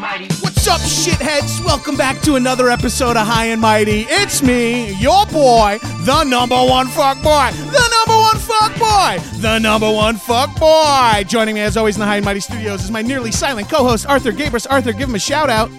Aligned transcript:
What's 0.00 0.66
up, 0.66 0.80
shitheads? 0.80 1.62
Welcome 1.62 1.94
back 1.94 2.22
to 2.22 2.36
another 2.36 2.70
episode 2.70 3.18
of 3.18 3.26
High 3.26 3.46
and 3.46 3.60
Mighty. 3.60 4.06
It's 4.08 4.42
me, 4.42 4.94
your 4.94 5.26
boy, 5.26 5.78
the 6.06 6.24
number 6.24 6.54
one 6.54 6.86
fuck 6.88 7.18
boy, 7.22 7.50
the 7.52 8.06
number 8.06 8.18
one 8.18 8.38
fuck 8.38 8.78
boy, 8.78 9.18
the 9.40 9.58
number 9.58 9.92
one 9.92 10.16
fuck 10.16 10.58
boy. 10.58 11.24
Joining 11.26 11.54
me 11.56 11.60
as 11.60 11.76
always 11.76 11.96
in 11.96 12.00
the 12.00 12.06
High 12.06 12.16
and 12.16 12.24
Mighty 12.24 12.40
studios 12.40 12.82
is 12.82 12.90
my 12.90 13.02
nearly 13.02 13.30
silent 13.30 13.68
co-host 13.68 14.06
Arthur 14.06 14.32
Gabrus. 14.32 14.66
Arthur, 14.70 14.94
give 14.94 15.10
him 15.10 15.16
a 15.16 15.18
shout 15.18 15.50
out. 15.50 15.70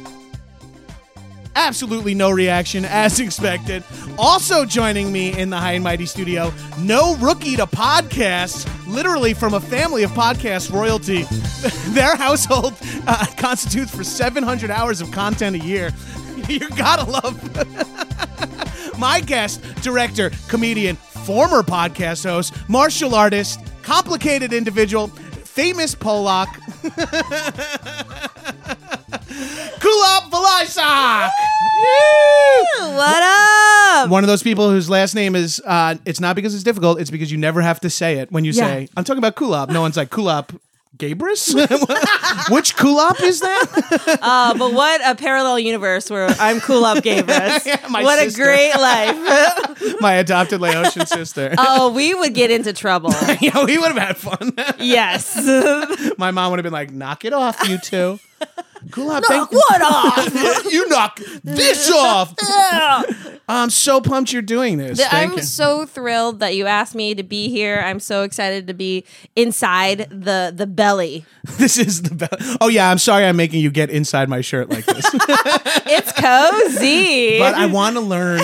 Absolutely 1.55 2.13
no 2.13 2.31
reaction, 2.31 2.85
as 2.85 3.19
expected. 3.25 3.83
Also 4.17 4.65
joining 4.65 5.11
me 5.11 5.37
in 5.37 5.49
the 5.49 5.57
High 5.57 5.73
and 5.73 5.83
Mighty 5.83 6.05
studio, 6.05 6.53
no 6.79 7.15
rookie 7.17 7.55
to 7.57 7.65
podcasts, 7.65 8.67
literally 8.87 9.33
from 9.33 9.53
a 9.53 9.59
family 9.59 10.03
of 10.03 10.11
podcast 10.11 10.71
royalty. 10.71 11.23
Their 11.93 12.15
household 12.15 12.73
uh, 13.07 13.25
constitutes 13.37 13.93
for 13.95 14.03
700 14.03 14.71
hours 14.71 15.01
of 15.01 15.11
content 15.11 15.55
a 15.55 15.59
year. 15.59 15.91
You 16.47 16.67
gotta 16.71 17.09
love 17.09 17.37
my 18.99 19.21
guest, 19.21 19.61
director, 19.83 20.31
comedian, 20.49 20.95
former 20.95 21.61
podcast 21.61 22.25
host, 22.25 22.53
martial 22.67 23.13
artist, 23.13 23.59
complicated 23.83 24.51
individual, 24.51 25.07
famous 25.07 25.93
Polak. 25.93 26.47
Kulap 29.79 30.29
Vilaysack! 30.31 31.29
What 32.95 33.23
up? 33.23 34.00
One 34.11 34.25
of 34.25 34.27
those 34.27 34.43
people 34.43 34.69
whose 34.69 34.89
last 34.89 35.15
name 35.15 35.37
is, 35.37 35.61
uh, 35.65 35.95
it's 36.05 36.19
not 36.19 36.35
because 36.35 36.53
it's 36.53 36.65
difficult, 36.65 36.99
it's 36.99 37.09
because 37.09 37.31
you 37.31 37.37
never 37.37 37.61
have 37.61 37.79
to 37.79 37.89
say 37.89 38.17
it 38.17 38.29
when 38.29 38.43
you 38.43 38.51
Yeah. 38.51 38.65
say, 38.65 38.89
I'm 38.97 39.05
talking 39.05 39.19
about 39.19 39.37
Kulap. 39.37 39.69
No 39.69 39.79
one's 39.79 39.95
like, 39.95 40.09
Kulap 40.09 40.53
Gabrus? 40.97 41.53
Which 42.51 42.75
Kulap 42.75 43.21
is 43.23 43.39
that? 43.39 44.17
Uh, 44.21 44.53
but 44.57 44.73
what 44.73 44.99
a 45.05 45.15
parallel 45.15 45.57
universe 45.59 46.09
where 46.09 46.25
I'm 46.27 46.57
up 46.57 46.97
Gabrus. 47.03 47.65
My 47.89 48.03
what 48.03 48.19
sister. 48.19 48.41
a 48.41 48.45
great 48.45 48.73
life. 48.75 50.01
My 50.01 50.15
adopted 50.15 50.59
Laotian 50.59 51.05
sister. 51.05 51.55
oh, 51.57 51.93
we 51.93 52.13
would 52.13 52.33
get 52.33 52.51
into 52.51 52.73
trouble. 52.73 53.11
yeah, 53.39 53.63
we 53.63 53.77
would 53.77 53.93
have 53.93 53.97
had 53.97 54.17
fun. 54.17 54.53
yes. 54.79 55.37
My 56.17 56.31
mom 56.31 56.51
would 56.51 56.59
have 56.59 56.63
been 56.63 56.73
like, 56.73 56.91
knock 56.91 57.23
it 57.23 57.31
off, 57.31 57.65
you 57.69 57.77
two. 57.77 58.19
Kulap, 58.89 59.21
Knock 59.21 59.25
thank 59.27 59.51
what 59.51 59.81
off? 59.83 60.65
you 60.71 60.87
knock 60.89 61.19
this 61.43 61.89
off. 61.91 62.33
I'm 63.47 63.69
so 63.69 64.01
pumped 64.01 64.31
you're 64.33 64.41
doing 64.41 64.77
this. 64.77 64.99
Thank 64.99 65.31
I'm 65.31 65.37
you. 65.37 65.43
so 65.43 65.85
thrilled 65.85 66.39
that 66.39 66.55
you 66.55 66.65
asked 66.67 66.95
me 66.95 67.13
to 67.15 67.23
be 67.23 67.49
here. 67.49 67.79
I'm 67.85 67.99
so 67.99 68.23
excited 68.23 68.67
to 68.67 68.73
be 68.73 69.05
inside 69.35 70.07
the 70.09 70.51
the 70.55 70.65
belly. 70.67 71.25
This 71.57 71.77
is 71.79 72.03
the 72.03 72.13
best. 72.15 72.57
Oh 72.61 72.67
yeah, 72.69 72.89
I'm 72.91 72.97
sorry 72.99 73.25
I'm 73.25 73.35
making 73.35 73.61
you 73.61 73.71
get 73.71 73.89
inside 73.89 74.29
my 74.29 74.41
shirt 74.41 74.69
like 74.69 74.85
this. 74.85 75.05
It's 75.93 76.11
cozy. 76.13 77.39
but 77.39 77.53
I 77.55 77.65
want 77.65 77.95
to 77.95 77.99
learn 78.01 78.39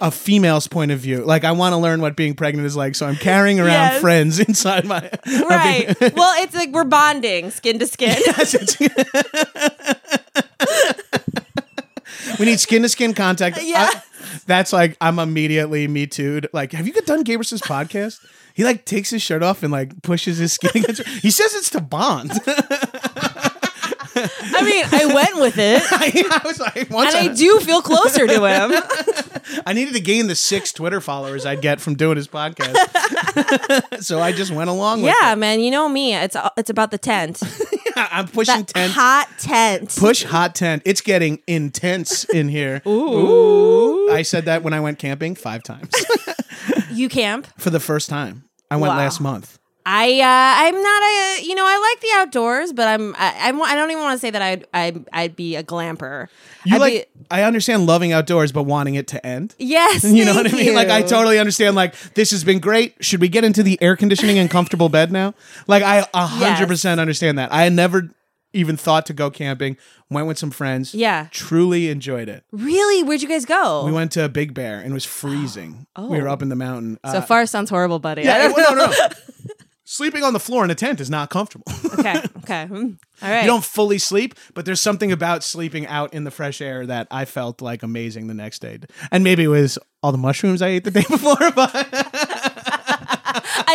a 0.00 0.10
female's 0.10 0.66
point 0.68 0.90
of 0.90 0.98
view. 1.00 1.24
Like 1.24 1.44
I 1.44 1.52
want 1.52 1.72
to 1.72 1.76
learn 1.78 2.00
what 2.00 2.16
being 2.16 2.34
pregnant 2.34 2.66
is 2.66 2.76
like. 2.76 2.94
So 2.94 3.06
I'm 3.06 3.16
carrying 3.16 3.58
around 3.60 3.70
Yes. 3.70 4.00
friends 4.00 4.38
inside 4.40 4.84
my 4.84 5.08
right. 5.26 5.94
well, 6.14 6.42
it's 6.42 6.54
like 6.54 6.70
we're 6.72 6.84
bonding 6.84 7.50
skin 7.50 7.78
to 7.78 7.86
skin. 7.86 8.16
We 12.38 12.44
need 12.46 12.60
skin 12.60 12.82
to 12.82 12.88
skin 12.88 13.14
contact. 13.14 13.58
Yeah. 13.62 13.88
I- 13.92 14.02
that's 14.46 14.72
like 14.72 14.96
I'm 15.00 15.18
immediately 15.18 15.88
me 15.88 16.06
too. 16.06 16.42
Like, 16.52 16.72
have 16.72 16.86
you 16.86 16.92
got 16.92 17.06
done 17.06 17.24
Gabrus's 17.24 17.62
podcast? 17.62 18.24
He 18.54 18.64
like 18.64 18.84
takes 18.84 19.10
his 19.10 19.22
shirt 19.22 19.42
off 19.42 19.62
and 19.62 19.72
like 19.72 20.02
pushes 20.02 20.38
his 20.38 20.52
skin 20.52 20.70
against. 20.82 21.02
Her. 21.02 21.10
He 21.20 21.30
says 21.30 21.54
it's 21.54 21.70
to 21.70 21.80
bond. 21.80 22.32
I 24.16 24.62
mean, 24.64 24.84
I 24.92 25.06
went 25.14 25.36
with 25.36 25.54
it. 25.58 25.82
I 25.90 26.40
was 26.44 26.58
like, 26.60 26.88
once 26.90 27.14
And 27.14 27.28
I, 27.28 27.32
I 27.32 27.34
do 27.34 27.60
feel 27.60 27.82
closer 27.82 28.26
to 28.26 28.44
him. 28.44 29.62
I 29.66 29.72
needed 29.72 29.94
to 29.94 30.00
gain 30.00 30.26
the 30.26 30.34
six 30.34 30.72
Twitter 30.72 31.00
followers 31.00 31.44
I'd 31.46 31.60
get 31.62 31.80
from 31.80 31.94
doing 31.94 32.16
his 32.16 32.28
podcast. 32.28 32.74
so 34.02 34.20
I 34.20 34.32
just 34.32 34.50
went 34.52 34.70
along 34.70 35.02
with 35.02 35.10
it. 35.12 35.16
Yeah, 35.20 35.32
it. 35.32 35.36
man. 35.36 35.60
You 35.60 35.70
know 35.70 35.88
me. 35.88 36.14
It's 36.14 36.34
uh, 36.36 36.50
it's 36.56 36.70
about 36.70 36.90
the 36.90 36.98
tent. 36.98 37.40
I'm 37.96 38.28
pushing 38.28 38.56
That 38.56 38.66
tent. 38.68 38.92
hot 38.92 39.28
tent. 39.38 39.94
Push 39.96 40.24
hot 40.24 40.54
tent. 40.54 40.82
It's 40.84 41.00
getting 41.00 41.40
intense 41.46 42.24
in 42.24 42.48
here. 42.48 42.82
Ooh. 42.86 44.10
I 44.10 44.22
said 44.22 44.44
that 44.46 44.62
when 44.62 44.72
I 44.72 44.80
went 44.80 44.98
camping 44.98 45.34
five 45.34 45.62
times 45.62 45.90
You 46.90 47.08
camp. 47.08 47.46
for 47.58 47.70
the 47.70 47.80
first 47.80 48.08
time. 48.10 48.44
I 48.70 48.76
went 48.76 48.92
Wow. 48.92 48.98
last 48.98 49.20
month. 49.20 49.58
I 49.88 50.20
uh, 50.20 50.66
I'm 50.66 50.82
not 50.82 51.02
a 51.04 51.44
you 51.46 51.54
know 51.54 51.64
I 51.64 51.78
like 51.92 52.00
the 52.00 52.08
outdoors, 52.16 52.72
but 52.72 52.88
I'm 52.88 53.14
I, 53.16 53.34
I'm 53.48 53.62
I 53.62 53.76
don't 53.76 53.90
even 53.92 54.02
want 54.02 54.16
to 54.16 54.18
say 54.18 54.30
that 54.30 54.42
I'd 54.42 54.66
I'd, 54.74 55.08
I'd 55.12 55.36
be 55.36 55.54
a 55.54 55.62
glamper. 55.62 56.26
You 56.64 56.74
I'd 56.74 56.80
like? 56.80 56.92
be- 56.92 57.22
I 57.30 57.44
understand 57.44 57.86
loving 57.86 58.12
outdoors, 58.12 58.50
but 58.50 58.64
wanting 58.64 58.96
it 58.96 59.06
to 59.08 59.24
end. 59.24 59.54
yes, 59.58 60.02
You 60.16 60.24
know 60.24 60.34
what 60.34 60.52
I 60.52 60.56
mean? 60.56 60.74
Like 60.74 60.88
I 60.88 61.02
totally 61.02 61.38
understand. 61.38 61.76
Like 61.76 61.94
this 62.14 62.32
has 62.32 62.42
been 62.42 62.58
great. 62.58 62.96
Should 63.00 63.20
we 63.20 63.28
get 63.28 63.44
into 63.44 63.62
the 63.62 63.80
air 63.80 63.94
conditioning 63.96 64.38
and 64.38 64.50
comfortable 64.50 64.88
bed 64.88 65.12
now? 65.12 65.34
Like 65.68 65.84
I 65.84 66.04
a 66.12 66.26
hundred 66.26 66.66
percent 66.66 67.00
understand 67.00 67.38
that. 67.38 67.52
I 67.52 67.68
never 67.68 68.10
even 68.52 68.76
thought 68.76 69.06
to 69.06 69.12
go 69.12 69.30
camping. 69.30 69.76
Went 70.10 70.26
with 70.28 70.38
some 70.38 70.50
friends. 70.52 70.94
Yeah. 70.94 71.26
truly 71.32 71.90
enjoyed 71.90 72.28
it. 72.28 72.44
really. 72.52 73.02
Where'd 73.02 73.22
you 73.22 73.28
guys 73.28 73.44
go? 73.44 73.84
We 73.84 73.90
went 73.92 74.12
to 74.12 74.28
Big 74.28 74.54
Bear 74.54 74.78
and 74.78 74.90
it 74.90 74.94
was 74.94 75.04
freezing. 75.04 75.86
Oh. 75.96 76.06
We 76.08 76.20
were 76.20 76.28
up 76.28 76.42
in 76.42 76.48
the 76.48 76.54
mountain. 76.56 76.98
so 77.04 77.18
Uh, 77.18 77.20
far, 77.22 77.44
sounds 77.46 77.70
horrible, 77.70 77.98
buddy. 77.98 78.22
I 78.22 78.24
yeah, 78.24 78.48
know. 78.48 78.54
no, 78.74 78.86
no. 78.86 78.92
Sleeping 79.88 80.24
on 80.24 80.32
the 80.32 80.40
floor 80.40 80.64
in 80.64 80.70
a 80.72 80.74
tent 80.74 81.00
is 81.00 81.08
not 81.08 81.30
comfortable. 81.30 81.64
okay, 82.00 82.20
okay, 82.38 82.66
Hmm. 82.66 82.74
all 83.22 83.30
right. 83.30 83.42
you 83.42 83.46
don't 83.46 83.64
fully 83.64 83.98
sleep, 83.98 84.34
but 84.52 84.64
there's 84.66 84.80
something 84.80 85.12
about 85.12 85.44
sleeping 85.44 85.86
out 85.86 86.12
in 86.12 86.24
the 86.24 86.32
fresh 86.32 86.60
air 86.60 86.84
that 86.86 87.06
I 87.08 87.24
felt 87.24 87.62
like 87.62 87.84
amazing 87.84 88.26
the 88.26 88.34
next 88.34 88.58
day. 88.60 88.80
And 89.12 89.22
maybe 89.22 89.44
it 89.44 89.48
was 89.48 89.78
all 90.02 90.10
the 90.10 90.18
mushrooms 90.18 90.60
I 90.60 90.68
ate 90.68 90.82
the 90.84 90.90
day 91.00 91.04
before, 91.08 91.36
but 91.52 92.05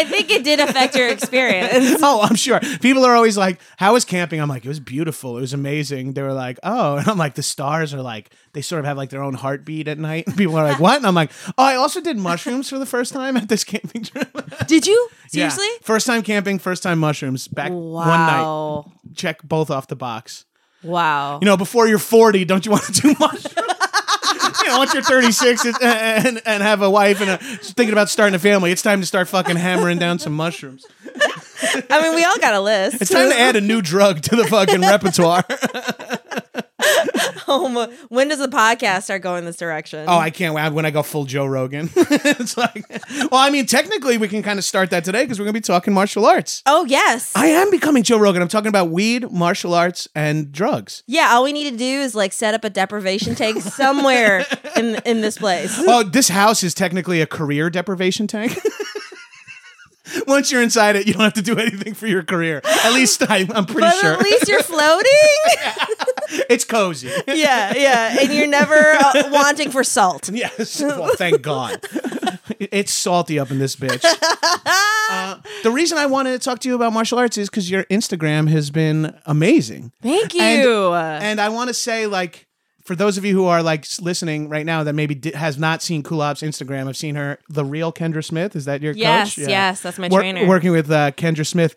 I 0.02 0.06
think 0.10 0.32
it 0.32 0.44
did 0.44 0.60
affect 0.60 0.96
your 0.96 1.08
experience. 1.08 2.00
oh, 2.04 2.22
I'm 2.22 2.36
sure. 2.36 2.60
People 2.82 3.06
are 3.06 3.16
always 3.16 3.38
like, 3.38 3.60
How 3.78 3.94
was 3.94 4.04
camping? 4.06 4.40
I'm 4.42 4.50
like, 4.50 4.66
It 4.66 4.68
was 4.68 4.80
beautiful. 4.80 5.38
It 5.38 5.42
was 5.42 5.54
amazing. 5.54 6.14
They 6.14 6.22
were 6.24 6.34
like, 6.34 6.60
Oh, 6.64 6.96
and 6.98 7.08
I'm 7.08 7.18
like, 7.18 7.36
The 7.36 7.44
stars 7.44 7.94
are 7.94 8.02
like, 8.02 8.32
they 8.54 8.62
sort 8.62 8.80
of 8.80 8.86
have 8.86 8.98
like 8.98 9.10
their 9.12 9.22
own 9.24 9.34
heartbeat 9.36 9.88
at 9.88 9.98
night. 10.00 10.26
People 10.38 10.56
are 10.58 10.64
like, 10.64 10.80
What? 10.80 10.98
And 10.98 11.06
I'm 11.06 11.16
like, 11.16 11.32
Oh, 11.58 11.64
I 11.64 11.76
also 11.76 12.02
did 12.02 12.18
mushrooms 12.18 12.70
for 12.70 12.80
the 12.80 12.86
first 12.86 13.14
time 13.14 13.38
at 13.38 13.48
this 13.50 13.64
camping 13.64 14.04
trip. 14.04 14.30
Did 14.68 14.88
you 14.88 15.10
Yeah. 15.32 15.50
seriously? 15.50 15.68
First 15.84 16.08
time 16.08 16.24
camping, 16.24 16.58
first 16.60 16.82
time 16.84 17.00
mushrooms 17.00 17.48
back 17.48 17.72
one 17.72 18.08
night. 18.08 18.84
Check 19.16 19.44
both 19.44 19.70
off 19.70 19.88
the 19.88 19.96
box. 19.96 20.46
Wow. 20.84 21.40
You 21.42 21.46
know, 21.46 21.58
before 21.58 21.88
you're 21.88 22.00
40, 22.00 22.44
don't 22.46 22.66
you 22.66 22.72
want 22.72 22.84
to 22.86 23.02
do 23.02 23.16
mushrooms? 23.20 23.56
You 24.60 24.68
know, 24.68 24.78
once 24.78 24.94
you're 24.94 25.04
36 25.04 25.66
and, 25.66 25.76
and, 25.82 26.42
and 26.46 26.64
have 26.64 26.82
a 26.82 26.90
wife 26.90 27.22
and 27.22 27.30
a, 27.30 27.38
thinking 27.38 27.94
about 27.94 28.10
starting 28.10 28.36
a 28.36 28.40
family, 28.40 28.72
it's 28.72 28.82
time 28.82 29.00
to 29.02 29.06
start 29.06 29.28
fucking 29.28 29.56
hammering 29.56 30.00
down 30.00 30.20
some 30.20 30.34
mushrooms. 30.34 30.86
I 31.90 32.02
mean, 32.02 32.16
we 32.16 32.24
all 32.24 32.38
got 32.40 32.54
a 32.54 32.62
list. 32.62 33.02
It's 33.02 33.12
time 33.12 33.30
to 33.30 33.40
add 33.40 33.56
a 33.56 33.62
new 33.62 33.82
drug 33.82 34.22
to 34.22 34.36
the 34.36 34.46
fucking 34.46 34.82
repertoire. 34.82 35.44
Um, 37.48 37.76
when 38.10 38.30
does 38.30 38.40
the 38.40 38.48
podcast 38.48 39.04
start 39.04 39.22
going 39.22 39.46
this 39.46 39.58
direction? 39.58 40.06
Oh, 40.08 40.18
I 40.18 40.30
can't 40.30 40.56
wait 40.56 40.72
when 40.72 40.86
I 40.86 40.92
go 40.92 41.04
full 41.04 41.26
Joe 41.26 41.46
Rogan. 41.46 41.90
it's 41.96 42.56
like, 42.58 42.86
well, 43.30 43.42
I 43.42 43.50
mean, 43.50 43.66
technically, 43.66 44.18
we 44.18 44.28
can 44.28 44.42
kind 44.42 44.58
of 44.58 44.64
start 44.64 44.90
that 44.92 45.04
today 45.04 45.24
because 45.24 45.38
we're 45.38 45.46
going 45.46 45.54
to 45.54 45.60
be 45.60 45.64
talking 45.64 45.94
martial 45.94 46.26
arts. 46.26 46.64
Oh, 46.66 46.86
yes. 46.86 47.34
I 47.36 47.48
am 47.48 47.70
becoming 47.70 48.04
Joe 48.04 48.18
Rogan. 48.18 48.42
I'm 48.42 48.48
talking 48.48 48.70
about 48.70 48.90
weed, 48.90 49.30
martial 49.32 49.74
arts, 49.74 50.08
and 50.16 50.52
drugs. 50.52 51.04
yeah, 51.08 51.30
all 51.32 51.44
we 51.44 51.52
need 51.52 51.70
to 51.72 51.78
do 51.78 51.84
is 51.84 52.16
like 52.16 52.32
set 52.34 52.54
up 52.54 52.64
a 52.64 52.70
deprivation 52.70 53.36
tank 53.36 53.62
somewhere 53.62 54.46
in 54.78 54.96
in 55.06 55.22
this 55.22 55.38
place. 55.38 55.76
Oh, 55.88 56.04
this 56.04 56.30
house 56.30 56.64
is 56.64 56.74
technically 56.74 57.22
a 57.22 57.28
career 57.28 57.70
deprivation 57.70 58.28
tank. 58.28 58.58
Once 60.28 60.52
you're 60.52 60.62
inside 60.62 60.96
it, 60.96 61.08
you 61.08 61.14
don't 61.14 61.24
have 61.24 61.34
to 61.34 61.42
do 61.42 61.58
anything 61.58 61.94
for 61.94 62.08
your 62.08 62.24
career. 62.24 62.62
At 62.64 62.94
least 62.94 63.24
I, 63.30 63.48
I'm 63.54 63.66
pretty 63.66 63.82
But 63.82 63.96
sure. 63.96 64.14
at 64.14 64.22
least 64.22 64.48
you're 64.48 64.64
floating. 64.64 65.12
it's 66.50 66.66
cozy. 66.66 67.12
yeah, 67.28 67.74
yeah, 67.76 68.18
and 68.20 68.34
you're 68.34 68.48
never 68.48 68.76
uh, 68.76 69.24
wanting 69.32 69.72
for 69.72 69.84
salt. 69.84 70.30
Yes. 70.30 70.82
Well, 70.82 71.16
thank 71.16 71.42
God. 71.42 71.82
It's 72.60 72.92
salty 72.92 73.40
up 73.40 73.50
in 73.52 73.60
this 73.60 73.76
bitch. 73.76 74.04
Uh, 74.04 75.38
the 75.64 75.72
reason 75.72 75.98
I 75.98 76.06
wanted 76.06 76.34
to 76.34 76.40
talk 76.40 76.60
to 76.60 76.70
you 76.70 76.76
about 76.76 76.94
martial 76.94 77.18
arts 77.18 77.38
is 77.38 77.50
because 77.50 77.70
your 77.70 77.84
Instagram 77.86 78.50
has 78.50 78.70
been 78.70 79.18
amazing. 79.26 79.92
Thank 80.02 80.34
you. 80.34 80.42
And, 80.94 81.24
and 81.24 81.42
I 81.42 81.50
want 81.50 81.70
to 81.70 81.74
say, 81.74 82.08
like, 82.08 82.48
for 82.92 82.96
those 82.98 83.18
of 83.18 83.24
you 83.24 83.34
who 83.34 83.46
are 83.46 83.64
like 83.64 83.86
listening 84.02 84.50
right 84.50 84.66
now 84.66 84.84
that 84.84 84.92
maybe 84.94 85.16
di- 85.16 85.32
has 85.32 85.58
not 85.58 85.82
seen 85.82 86.04
Kulap's 86.04 86.42
Instagram, 86.42 86.90
I've 86.90 86.98
seen 86.98 87.16
her, 87.16 87.40
the 87.48 87.64
real 87.64 87.94
Kendra 87.94 88.22
Smith. 88.22 88.54
Is 88.54 88.66
that 88.66 88.82
your 88.82 88.94
Yes, 88.94 89.36
coach? 89.36 89.48
yes, 89.48 89.82
that's 89.82 89.98
my 89.98 90.10
Wor- 90.10 90.20
trainer. 90.20 90.46
Working 90.46 90.72
with 90.72 90.92
uh, 90.92 91.12
Kendra 91.12 91.46
Smith. 91.48 91.76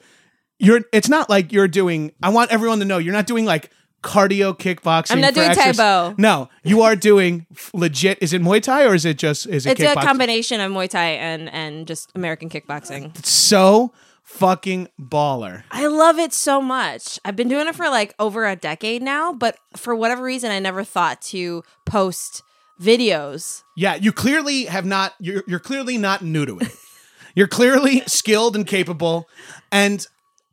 You're. 0.58 0.80
It's 0.92 1.08
not 1.08 1.30
like 1.30 1.52
you're 1.52 1.68
doing. 1.68 2.10
I 2.20 2.30
want 2.30 2.50
everyone 2.52 2.80
to 2.80 2.84
know 2.84 2.98
you're 2.98 3.12
not 3.12 3.26
doing 3.28 3.44
like 3.44 3.70
cardio 4.02 4.58
kickboxing. 4.58 5.12
I'm 5.12 5.20
not 5.20 5.34
doing 5.34 5.48
exercise. 5.50 5.76
Tae 5.76 5.82
Bo. 6.10 6.14
No, 6.18 6.48
you 6.64 6.82
are 6.82 6.96
doing 6.96 7.46
legit. 7.72 8.18
Is 8.20 8.32
it 8.32 8.42
Muay 8.42 8.60
Thai 8.60 8.84
or 8.86 8.94
is 8.94 9.04
it 9.04 9.16
just 9.18 9.46
is 9.46 9.66
it 9.66 9.78
it's 9.78 9.92
a 9.92 9.94
combination 9.94 10.60
of 10.60 10.72
Muay 10.72 10.88
Thai 10.88 11.10
and 11.12 11.48
and 11.52 11.86
just 11.86 12.10
American 12.16 12.48
kickboxing. 12.50 13.24
so 13.24 13.92
fucking 14.34 14.88
baller. 15.00 15.62
I 15.70 15.86
love 15.86 16.18
it 16.18 16.32
so 16.32 16.60
much. 16.60 17.18
I've 17.24 17.36
been 17.36 17.48
doing 17.48 17.66
it 17.68 17.74
for 17.74 17.88
like 17.88 18.14
over 18.18 18.46
a 18.46 18.56
decade 18.56 19.02
now, 19.02 19.32
but 19.32 19.56
for 19.76 19.94
whatever 19.94 20.22
reason, 20.22 20.50
I 20.50 20.58
never 20.58 20.84
thought 20.84 21.22
to 21.22 21.62
post 21.86 22.42
videos. 22.80 23.62
Yeah, 23.76 23.94
you 23.94 24.12
clearly 24.12 24.64
have 24.64 24.84
not. 24.84 25.14
You're 25.20 25.42
you're 25.46 25.60
clearly 25.60 25.98
not 25.98 26.22
new 26.22 26.44
to 26.46 26.58
it. 26.58 26.68
you're 27.34 27.48
clearly 27.48 28.02
skilled 28.06 28.56
and 28.56 28.66
capable, 28.66 29.28
and 29.70 30.04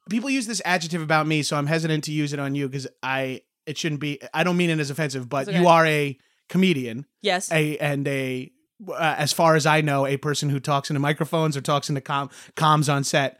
people 0.10 0.30
use 0.30 0.48
this 0.48 0.62
adjective 0.66 1.02
about 1.02 1.28
me, 1.28 1.42
so 1.44 1.58
I'm 1.58 1.68
hesitant 1.68 2.04
to 2.06 2.12
use 2.12 2.34
it 2.34 2.40
on 2.40 2.56
you 2.56 2.68
because 2.68 2.88
I 3.02 3.42
it 3.66 3.78
shouldn't 3.78 4.02
be. 4.02 4.20
I 4.34 4.44
don't 4.44 4.58
mean 4.58 4.70
it 4.70 4.80
as 4.80 4.90
offensive, 4.90 5.30
but 5.30 5.48
It's 5.48 5.58
you 5.58 5.68
are 5.68 5.86
a 5.86 6.18
comedian, 6.50 7.06
Yes. 7.22 7.52
a 7.52 7.78
and 7.78 8.08
a 8.08 8.52
uh, 8.90 9.16
as 9.18 9.32
far 9.32 9.56
as 9.56 9.66
I 9.66 9.82
know, 9.82 10.08
a 10.08 10.18
person 10.18 10.50
who 10.50 10.60
talks 10.60 10.90
into 10.90 11.00
microphones 11.00 11.56
or 11.56 11.62
talks 11.62 11.90
into 11.90 12.02
com- 12.02 12.30
comms 12.56 12.92
on 12.92 13.04
set. 13.04 13.40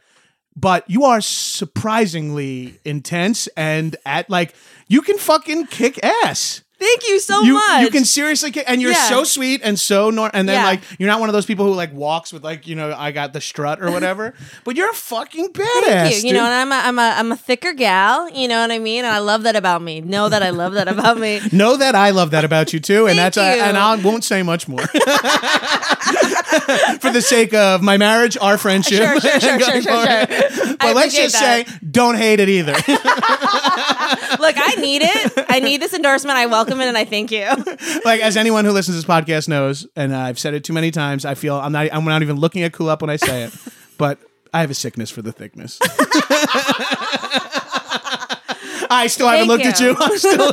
But 0.54 0.88
you 0.88 1.04
are 1.04 1.20
surprisingly 1.20 2.78
intense 2.84 3.46
and 3.56 3.96
at 4.04 4.28
like 4.28 4.54
you 4.88 5.02
can 5.02 5.18
fucking 5.18 5.66
kick 5.66 6.02
ass 6.04 6.62
Thank 6.82 7.08
you 7.08 7.20
so 7.20 7.42
you, 7.42 7.54
much. 7.54 7.82
You 7.82 7.90
can 7.90 8.04
seriously 8.04 8.52
and 8.66 8.82
you're 8.82 8.90
Yeah. 8.90 9.08
so 9.08 9.22
sweet 9.24 9.60
and 9.62 9.78
so 9.78 10.10
nor, 10.10 10.30
and 10.34 10.48
then 10.48 10.56
Yeah. 10.60 10.64
like 10.64 10.80
you're 10.98 11.08
not 11.08 11.20
one 11.20 11.28
of 11.28 11.32
those 11.32 11.46
people 11.46 11.64
who 11.64 11.74
like 11.74 11.92
walks 11.92 12.32
with 12.32 12.42
like 12.42 12.66
you 12.66 12.74
know 12.74 12.92
I 12.96 13.12
got 13.12 13.32
the 13.32 13.40
strut 13.40 13.80
or 13.80 13.92
whatever, 13.92 14.34
but 14.64 14.74
you're 14.76 14.90
a 14.90 14.94
fucking 14.94 15.52
badass. 15.52 15.84
Thank 15.84 16.22
you. 16.24 16.28
You 16.30 16.34
know, 16.34 16.44
and 16.44 16.52
I'm 16.52 16.72
a, 16.72 16.88
I'm 16.88 16.98
a 16.98 17.14
I'm 17.18 17.30
a 17.32 17.36
thicker 17.36 17.72
gal. 17.72 18.28
You 18.30 18.48
know 18.48 18.60
what 18.60 18.72
I 18.72 18.78
mean? 18.80 19.04
And 19.04 19.14
I 19.14 19.18
love 19.20 19.44
that 19.44 19.54
about 19.54 19.80
me. 19.82 20.00
Know 20.00 20.28
that 20.28 20.42
I 20.42 20.50
love 20.50 20.72
that 20.74 20.88
about 20.88 21.18
me. 21.18 21.40
Know 21.52 21.76
that 21.76 21.94
I 21.94 22.10
love 22.10 22.30
that 22.32 22.44
about 22.44 22.72
you 22.72 22.80
too, 22.80 23.06
and 23.06 23.16
that's 23.18 23.36
uh, 23.36 23.52
you. 23.56 23.62
and 23.62 23.76
I 23.76 23.94
won't 23.96 24.24
say 24.24 24.42
much 24.42 24.66
more 24.68 24.86
for 24.86 24.98
the 27.12 27.20
sake 27.22 27.52
of 27.54 27.82
my 27.82 27.96
marriage, 27.98 28.36
our 28.40 28.58
friendship. 28.58 28.98
Sure, 28.98 29.20
sure, 29.20 29.40
sure, 29.40 29.60
sure, 29.60 29.82
sure, 29.82 29.82
sure. 29.82 30.26
But 30.26 30.76
I 30.80 30.92
let's 30.94 31.14
just 31.14 31.34
that. 31.38 31.68
say, 31.68 31.74
don't 31.90 32.16
hate 32.16 32.40
it 32.40 32.48
either. 32.48 32.72
Look, 32.72 34.56
I 34.58 34.74
need 34.80 35.02
it. 35.04 35.32
I 35.48 35.60
need 35.60 35.80
this 35.80 35.94
endorsement. 35.94 36.36
I 36.36 36.46
welcome 36.46 36.71
it, 36.80 36.86
and 36.86 36.96
I 36.96 37.04
thank 37.04 37.30
you. 37.30 37.46
like 38.04 38.20
as 38.20 38.36
anyone 38.36 38.64
who 38.64 38.72
listens 38.72 38.96
to 38.96 39.06
this 39.06 39.10
podcast 39.10 39.48
knows, 39.48 39.86
and 39.96 40.14
I've 40.14 40.38
said 40.38 40.54
it 40.54 40.64
too 40.64 40.72
many 40.72 40.90
times, 40.90 41.24
I 41.24 41.34
feel 41.34 41.56
I'm 41.56 41.72
not 41.72 41.88
I'm 41.92 42.04
not 42.04 42.22
even 42.22 42.36
looking 42.36 42.62
at 42.62 42.72
Kulap 42.72 43.00
when 43.00 43.10
I 43.10 43.16
say 43.16 43.44
it, 43.44 43.54
but 43.98 44.18
I 44.52 44.60
have 44.60 44.70
a 44.70 44.74
sickness 44.74 45.10
for 45.10 45.22
the 45.22 45.32
thickness. 45.32 45.78
I 48.94 49.06
still 49.06 49.26
haven't 49.26 49.48
Thank 49.48 49.64
looked 49.64 49.74
at 49.74 49.80
you. 49.80 49.88
you. 49.88 49.96
I'm 49.98 50.18
still. 50.18 50.52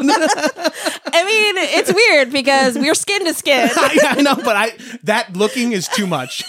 I 1.12 1.24
mean, 1.25 1.57
it's 1.57 1.94
weird 1.94 2.31
because 2.31 2.77
we're 2.77 2.95
skin 2.95 3.25
to 3.25 3.33
skin. 3.33 3.69
I, 3.74 4.15
I 4.18 4.22
know, 4.22 4.36
but 4.36 4.56
I 4.56 4.72
that 5.04 5.36
looking 5.36 5.74
is 5.74 5.89
too 5.89 6.07
much. 6.07 6.44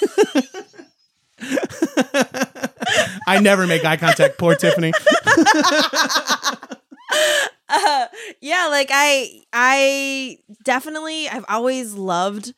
I 3.27 3.41
never 3.41 3.67
make 3.67 3.85
eye 3.85 3.97
contact. 3.97 4.39
Poor 4.39 4.55
Tiffany. 4.55 4.93
Yeah 8.41 8.67
like 8.71 8.89
i 8.93 9.43
i 9.53 10.39
definitely 10.65 11.29
i've 11.29 11.45
always 11.49 11.95
loved 11.95 12.55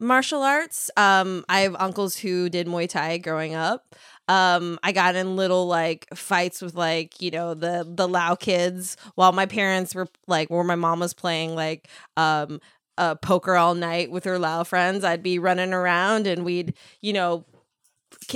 martial 0.00 0.42
arts. 0.42 0.90
Um 0.96 1.44
i 1.48 1.60
have 1.60 1.76
uncles 1.78 2.16
who 2.16 2.48
did 2.48 2.66
muay 2.66 2.88
thai 2.88 3.18
growing 3.18 3.54
up. 3.54 3.94
Um 4.28 4.78
i 4.82 4.92
got 4.92 5.16
in 5.16 5.36
little 5.36 5.66
like 5.66 6.06
fights 6.14 6.62
with 6.62 6.74
like 6.74 7.20
you 7.20 7.30
know 7.30 7.54
the 7.54 7.86
the 7.88 8.08
lao 8.08 8.34
kids 8.34 8.96
while 9.14 9.32
my 9.32 9.46
parents 9.46 9.94
were 9.94 10.08
like 10.26 10.50
where 10.50 10.64
my 10.64 10.74
mom 10.76 11.00
was 11.00 11.14
playing 11.14 11.54
like 11.54 11.88
um 12.16 12.60
uh, 12.96 13.16
poker 13.16 13.56
all 13.56 13.74
night 13.74 14.10
with 14.12 14.22
her 14.24 14.38
lao 14.38 14.62
friends. 14.62 15.02
I'd 15.04 15.22
be 15.22 15.38
running 15.40 15.72
around 15.72 16.26
and 16.28 16.44
we'd 16.44 16.74
you 17.00 17.12
know 17.12 17.44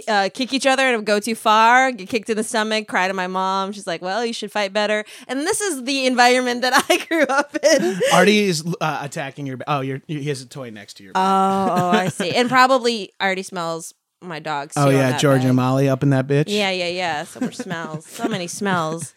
uh, 0.08 0.29
kick 0.32 0.52
each 0.52 0.67
other 0.67 0.82
and 0.82 1.05
go 1.05 1.20
too 1.20 1.35
far, 1.35 1.93
get 1.93 2.08
kicked 2.08 2.29
in 2.31 2.37
the 2.37 2.44
stomach, 2.44 2.88
cry 2.88 3.08
to 3.08 3.14
my 3.14 3.26
mom. 3.26 3.73
She's 3.73 3.87
like, 3.87 4.02
well, 4.02 4.25
you 4.25 4.32
should 4.32 4.52
fight 4.52 4.73
better. 4.73 5.05
And 5.26 5.40
this 5.40 5.61
is 5.61 5.85
the 5.85 6.06
environment 6.06 6.62
that 6.62 6.73
I 6.88 7.05
grew 7.06 7.23
up 7.25 7.56
in. 7.62 8.00
Artie 8.12 8.40
is 8.44 8.64
uh, 8.81 9.00
attacking 9.02 9.46
your. 9.46 9.58
Oh, 9.67 9.81
you're, 9.81 10.01
he 10.06 10.29
has 10.29 10.43
a 10.43 10.46
toy 10.46 10.70
next 10.70 10.94
to 10.94 11.05
your. 11.05 11.12
Oh, 11.15 11.20
oh, 11.20 11.91
I 11.91 12.08
see. 12.08 12.31
And 12.31 12.48
probably 12.58 13.12
already 13.20 13.43
smells 13.43 13.94
my 14.20 14.41
dogs. 14.41 14.74
oh 14.77 14.91
yeah, 14.91 15.17
George 15.17 15.44
and 15.44 15.55
Molly 15.56 15.89
up 15.89 16.03
in 16.03 16.10
that 16.10 16.27
bitch. 16.27 16.44
Yeah, 16.48 16.70
yeah, 16.70 16.89
yeah. 16.89 17.24
So 17.24 17.41
much 17.41 17.56
smells. 17.56 18.06
So 18.06 18.27
many 18.29 18.46
smells. 18.48 19.15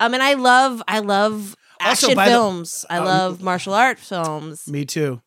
Um, 0.00 0.14
and 0.14 0.22
I 0.22 0.34
love, 0.34 0.82
I 0.88 1.00
love 1.00 1.54
action 1.80 2.14
by 2.14 2.26
the- 2.26 2.30
films. 2.32 2.84
I 2.88 2.98
love 3.00 3.42
martial 3.42 3.74
art 3.74 3.98
films. 3.98 4.66
Me 4.68 4.84
too. 4.84 5.20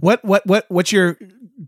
What 0.00 0.24
what 0.24 0.46
what 0.46 0.64
what's 0.68 0.92
your 0.92 1.18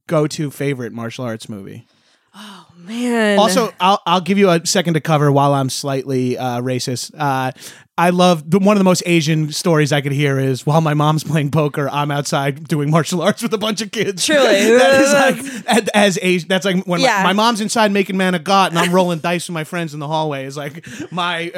go-to 0.07 0.53
favorite 0.53 0.93
martial 0.93 1.25
arts 1.25 1.49
movie? 1.49 1.87
Oh 2.35 2.67
man. 2.77 3.39
Also, 3.39 3.73
I'll 3.81 4.01
I'll 4.07 4.21
give 4.21 4.39
you 4.39 4.51
a 4.51 4.65
second 4.65 4.95
to 4.95 5.01
cover 5.01 5.31
while 5.33 5.53
I'm 5.53 5.71
slightly 5.71 6.39
uh, 6.39 6.61
racist. 6.61 7.13
Uh, 7.17 7.53
I 8.01 8.11
love 8.11 8.51
the, 8.51 8.59
one 8.59 8.77
of 8.77 8.81
the 8.81 8.85
most 8.85 9.03
Asian 9.05 9.53
stories 9.53 9.93
I 9.93 10.01
could 10.01 10.13
hear 10.13 10.39
is 10.39 10.65
while 10.65 10.81
my 10.81 10.95
mom's 10.95 11.23
playing 11.23 11.51
poker, 11.51 11.89
I'm 11.91 12.11
outside 12.11 12.67
doing 12.67 12.91
martial 12.91 13.21
arts 13.27 13.43
with 13.43 13.53
a 13.53 13.59
bunch 13.59 13.83
of 13.83 13.91
kids. 13.93 14.25
Truly. 14.25 14.41
that 14.79 15.01
is 15.01 15.13
like 15.13 15.65
as- 15.69 15.89
as 15.95 16.19
Asian. 16.23 16.49
That's 16.49 16.65
like 16.65 16.85
when 16.87 17.01
Yeah. 17.01 17.19
my, 17.19 17.25
my 17.25 17.33
mom's 17.35 17.61
inside 17.61 17.93
making 17.93 18.17
man 18.17 18.35
of 18.35 18.43
God 18.43 18.73
and 18.73 18.79
I'm 18.79 18.93
rolling 18.93 19.19
dice 19.19 19.49
with 19.49 19.55
my 19.55 19.65
friends 19.65 19.93
in 19.95 20.01
the 20.01 20.07
hallway. 20.09 20.47
Is 20.47 20.57
like 20.57 20.87
my 21.13 21.53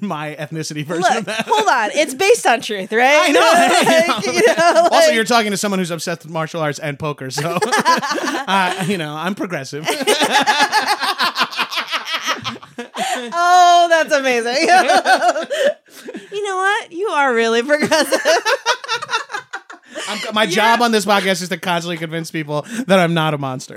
my 0.00 0.36
ethnicity 0.38 0.84
version 0.84 1.16
of 1.16 1.24
that. 1.24 1.46
hold 1.48 1.66
on. 1.68 1.90
It's 1.94 2.12
based 2.14 2.46
on 2.46 2.60
truth, 2.60 2.92
right? 2.92 3.28
I 3.28 3.32
know. 3.32 4.14
Like, 4.16 4.26
you 4.26 4.46
know, 4.46 4.88
also, 4.92 5.12
you're 5.12 5.24
talking 5.24 5.50
to 5.52 5.56
someone 5.56 5.78
who's 5.78 5.90
obsessed 5.90 6.24
with 6.24 6.32
martial 6.32 6.60
arts 6.60 6.78
and 6.78 6.98
poker, 6.98 7.30
so 7.30 7.58
uh, 7.62 8.84
you 8.86 8.98
know 8.98 9.14
I'm 9.14 9.34
progressive. 9.34 9.86
Oh, 13.32 13.86
that's 13.88 14.12
amazing. 14.12 14.56
you 16.32 16.42
know 16.44 16.56
what? 16.56 16.92
You 16.92 17.08
are 17.08 17.34
really 17.34 17.62
progressive. 17.62 18.20
I'm, 20.08 20.34
my 20.34 20.46
job 20.46 20.82
on 20.82 20.92
this 20.92 21.04
podcast 21.06 21.42
is 21.42 21.48
to 21.48 21.56
constantly 21.56 21.96
convince 21.96 22.30
people 22.30 22.62
that 22.86 22.98
I'm 22.98 23.14
not 23.14 23.34
a 23.34 23.38
monster. 23.38 23.76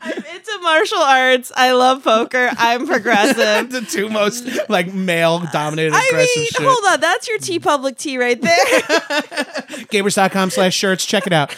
I'm 0.00 0.16
into 0.16 0.58
martial 0.62 0.98
arts. 0.98 1.52
I 1.54 1.72
love 1.72 2.02
poker. 2.02 2.50
I'm 2.58 2.86
progressive. 2.86 3.70
the 3.70 3.82
two 3.82 4.08
most 4.10 4.46
like 4.68 4.92
male 4.92 5.40
dominated 5.52 5.94
I 5.94 6.04
aggressive 6.10 6.36
mean, 6.36 6.46
shit. 6.46 6.62
hold 6.62 6.92
on. 6.92 7.00
That's 7.00 7.28
your 7.28 7.38
TeePublic 7.38 7.96
T 7.96 8.18
right 8.18 8.40
there. 8.40 8.66
Gamers.com 9.90 10.50
slash 10.50 10.74
shirts. 10.74 11.06
Check 11.06 11.26
it 11.26 11.32
out. 11.32 11.54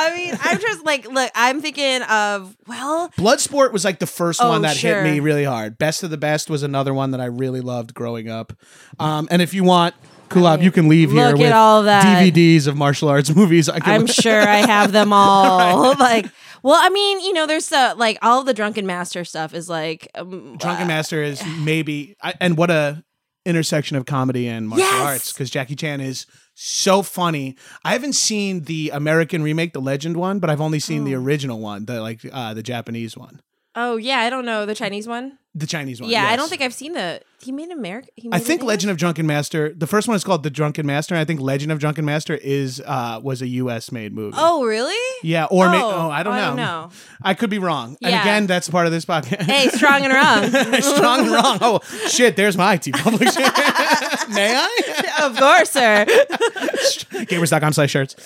I 0.00 0.16
mean, 0.16 0.38
I'm 0.42 0.58
just 0.60 0.84
like, 0.84 1.06
look, 1.08 1.30
I'm 1.34 1.60
thinking 1.60 2.02
of 2.02 2.56
well, 2.66 3.08
Bloodsport 3.18 3.72
was 3.72 3.84
like 3.84 3.98
the 3.98 4.06
first 4.06 4.40
Oh, 4.42 4.48
one 4.48 4.62
that 4.62 4.76
sure. 4.76 5.02
hit 5.02 5.12
me 5.12 5.20
really 5.20 5.44
hard. 5.44 5.78
Best 5.78 6.02
of 6.02 6.10
the 6.10 6.16
Best 6.16 6.48
was 6.50 6.62
another 6.62 6.92
one 6.94 7.10
that 7.12 7.20
I 7.20 7.26
really 7.26 7.60
loved 7.60 7.94
growing 7.94 8.28
up. 8.28 8.52
Um, 8.98 9.28
and 9.30 9.40
if 9.42 9.52
you 9.54 9.64
want, 9.64 9.94
Kulap, 10.30 10.62
you 10.62 10.70
can 10.70 10.88
leave 10.88 11.10
here 11.10 11.26
look 11.26 11.34
at 11.34 11.38
with 11.38 11.52
all 11.52 11.82
that. 11.84 12.04
DVDs 12.24 12.66
of 12.66 12.76
martial 12.76 13.08
arts 13.08 13.28
movies. 13.34 13.68
I 13.68 13.80
can 13.80 13.92
I'm 14.02 14.06
sure 14.24 14.40
I 14.40 14.58
have 14.66 14.92
them 14.92 15.12
all. 15.12 15.94
Like, 15.98 16.26
well, 16.62 16.78
I 16.80 16.88
mean, 16.90 17.20
you 17.20 17.32
know, 17.32 17.46
there's 17.46 17.72
uh, 17.72 17.94
like 17.96 18.18
all 18.22 18.44
the 18.44 18.54
Drunken 18.54 18.86
Master 18.86 19.24
stuff 19.24 19.54
is 19.54 19.68
like 19.68 20.08
um, 20.14 20.56
Drunken 20.58 20.84
uh, 20.84 20.88
Master 20.88 21.22
is 21.22 21.42
maybe, 21.60 22.16
I, 22.22 22.34
and 22.40 22.56
what 22.56 22.70
a 22.70 23.02
intersection 23.46 23.96
of 23.96 24.04
comedy 24.04 24.46
and 24.46 24.68
martial 24.68 24.86
Yes! 24.86 25.02
arts 25.06 25.32
because 25.32 25.50
Jackie 25.50 25.74
Chan 25.74 26.00
is 26.00 26.26
so 26.62 27.02
funny. 27.02 27.56
I 27.84 27.92
haven't 27.92 28.12
seen 28.14 28.62
the 28.64 28.90
American 28.90 29.42
remake, 29.42 29.72
the 29.72 29.80
Legend 29.80 30.16
one, 30.16 30.38
but 30.40 30.50
I've 30.50 30.60
only 30.60 30.78
seen 30.78 31.04
the 31.04 31.14
Oh. 31.16 31.20
original 31.22 31.58
one, 31.58 31.86
the 31.86 32.00
like 32.02 32.20
uh, 32.30 32.52
the 32.54 32.62
Japanese 32.62 33.16
one, 33.16 33.40
Oh 33.74 33.96
yeah, 33.96 34.18
I 34.18 34.30
don't 34.30 34.44
know 34.44 34.66
the 34.66 34.74
Chinese 34.74 35.06
one. 35.06 35.38
the 35.54 35.66
Chinese 35.66 36.00
one. 36.00 36.10
Yeah, 36.10 36.26
I 36.28 36.36
don't 36.36 36.48
think 36.48 36.60
I've 36.62 36.74
seen 36.74 36.92
the. 36.92 37.20
He 37.42 37.52
made 37.52 37.70
America. 37.70 38.08
He 38.16 38.28
made 38.28 38.36
I 38.36 38.40
think 38.40 38.62
Legend 38.62 38.90
of 38.90 38.98
Drunken 38.98 39.26
Master. 39.26 39.72
The 39.72 39.86
first 39.86 40.06
one 40.08 40.14
is 40.14 40.22
called 40.24 40.42
The 40.42 40.50
Drunken 40.50 40.84
Master, 40.84 41.14
and 41.14 41.20
I 41.20 41.24
think 41.24 41.40
Legend 41.40 41.72
of 41.72 41.78
Drunken 41.78 42.04
Master 42.04 42.34
is 42.34 42.82
uh 42.84 43.20
was 43.22 43.40
a 43.42 43.46
U.S. 43.46 43.90
made 43.92 44.12
movie. 44.12 44.36
Oh 44.38 44.64
really? 44.64 44.94
yeah, 45.22 45.46
or 45.46 45.66
oh, 45.66 45.72
oh, 45.72 45.90
oh 46.06 46.10
I 46.10 46.22
don't 46.22 46.34
I 46.34 46.40
know. 46.40 46.46
don't 46.48 46.56
know. 46.56 46.90
I 47.22 47.32
could 47.34 47.48
be 47.48 47.58
wrong. 47.58 47.96
And 48.02 48.14
again, 48.14 48.46
that's 48.46 48.68
part 48.68 48.86
of 48.86 48.92
this 48.92 49.04
podcast. 49.06 49.42
Hey, 49.42 49.68
strong 49.68 50.04
and 50.04 50.12
wrong. 50.12 50.50
Strong 50.82 51.20
and 51.20 51.30
wrong. 51.30 51.58
Oh 51.62 51.80
shit! 52.08 52.36
There's 52.36 52.56
my 52.58 52.76
TeePublic. 52.76 53.20
May 54.34 54.54
I? 54.54 55.22
of 55.22 55.36
course, 55.36 55.70
sir. 55.70 56.04
Gamers.com 57.24 57.72
slash 57.72 57.90
shirts. 57.90 58.16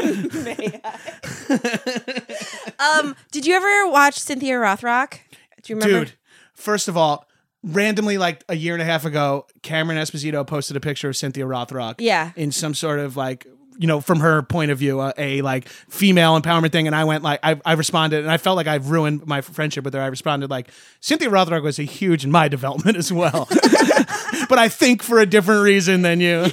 Um, 2.80 3.14
did 3.30 3.44
you 3.46 3.54
ever 3.54 3.90
watch 3.90 4.18
Cynthia 4.18 4.54
Rothrock? 4.54 5.18
Do 5.62 5.72
you 5.72 5.78
remember? 5.78 6.06
Dude, 6.06 6.14
first 6.54 6.88
of 6.88 6.96
all, 6.96 7.26
randomly, 7.62 8.16
like 8.16 8.42
a 8.48 8.56
year 8.56 8.72
and 8.74 8.80
a 8.80 8.86
half 8.86 9.04
ago, 9.04 9.46
Cameron 9.62 9.98
Esposito 9.98 10.46
posted 10.46 10.76
a 10.76 10.80
picture 10.80 11.10
of 11.10 11.16
Cynthia 11.16 11.44
Rothrock. 11.44 11.96
Yeah. 11.98 12.32
In 12.36 12.52
some 12.52 12.72
sort 12.72 12.98
of 12.98 13.16
like, 13.18 13.46
you 13.78 13.86
know, 13.86 14.00
from 14.00 14.20
her 14.20 14.42
point 14.42 14.70
of 14.70 14.78
view, 14.78 15.00
a, 15.00 15.12
a 15.18 15.42
like 15.42 15.68
female 15.68 16.40
empowerment 16.40 16.72
thing. 16.72 16.86
And 16.86 16.96
I 16.96 17.04
went 17.04 17.22
like, 17.22 17.40
I, 17.42 17.60
I 17.66 17.74
responded, 17.74 18.20
and 18.20 18.30
I 18.30 18.38
felt 18.38 18.56
like 18.56 18.66
I've 18.66 18.90
ruined 18.90 19.26
my 19.26 19.42
friendship 19.42 19.84
with 19.84 19.92
her. 19.92 20.00
I 20.00 20.06
responded 20.06 20.48
like, 20.48 20.70
Cynthia 21.00 21.28
Rothrock 21.28 21.62
was 21.62 21.78
a 21.78 21.84
huge 21.84 22.24
in 22.24 22.30
my 22.30 22.48
development 22.48 22.96
as 22.98 23.12
well. 23.12 23.46
but 24.48 24.58
I 24.58 24.68
think 24.70 25.02
for 25.02 25.18
a 25.18 25.26
different 25.26 25.64
reason 25.64 26.00
than 26.02 26.20
you. 26.20 26.46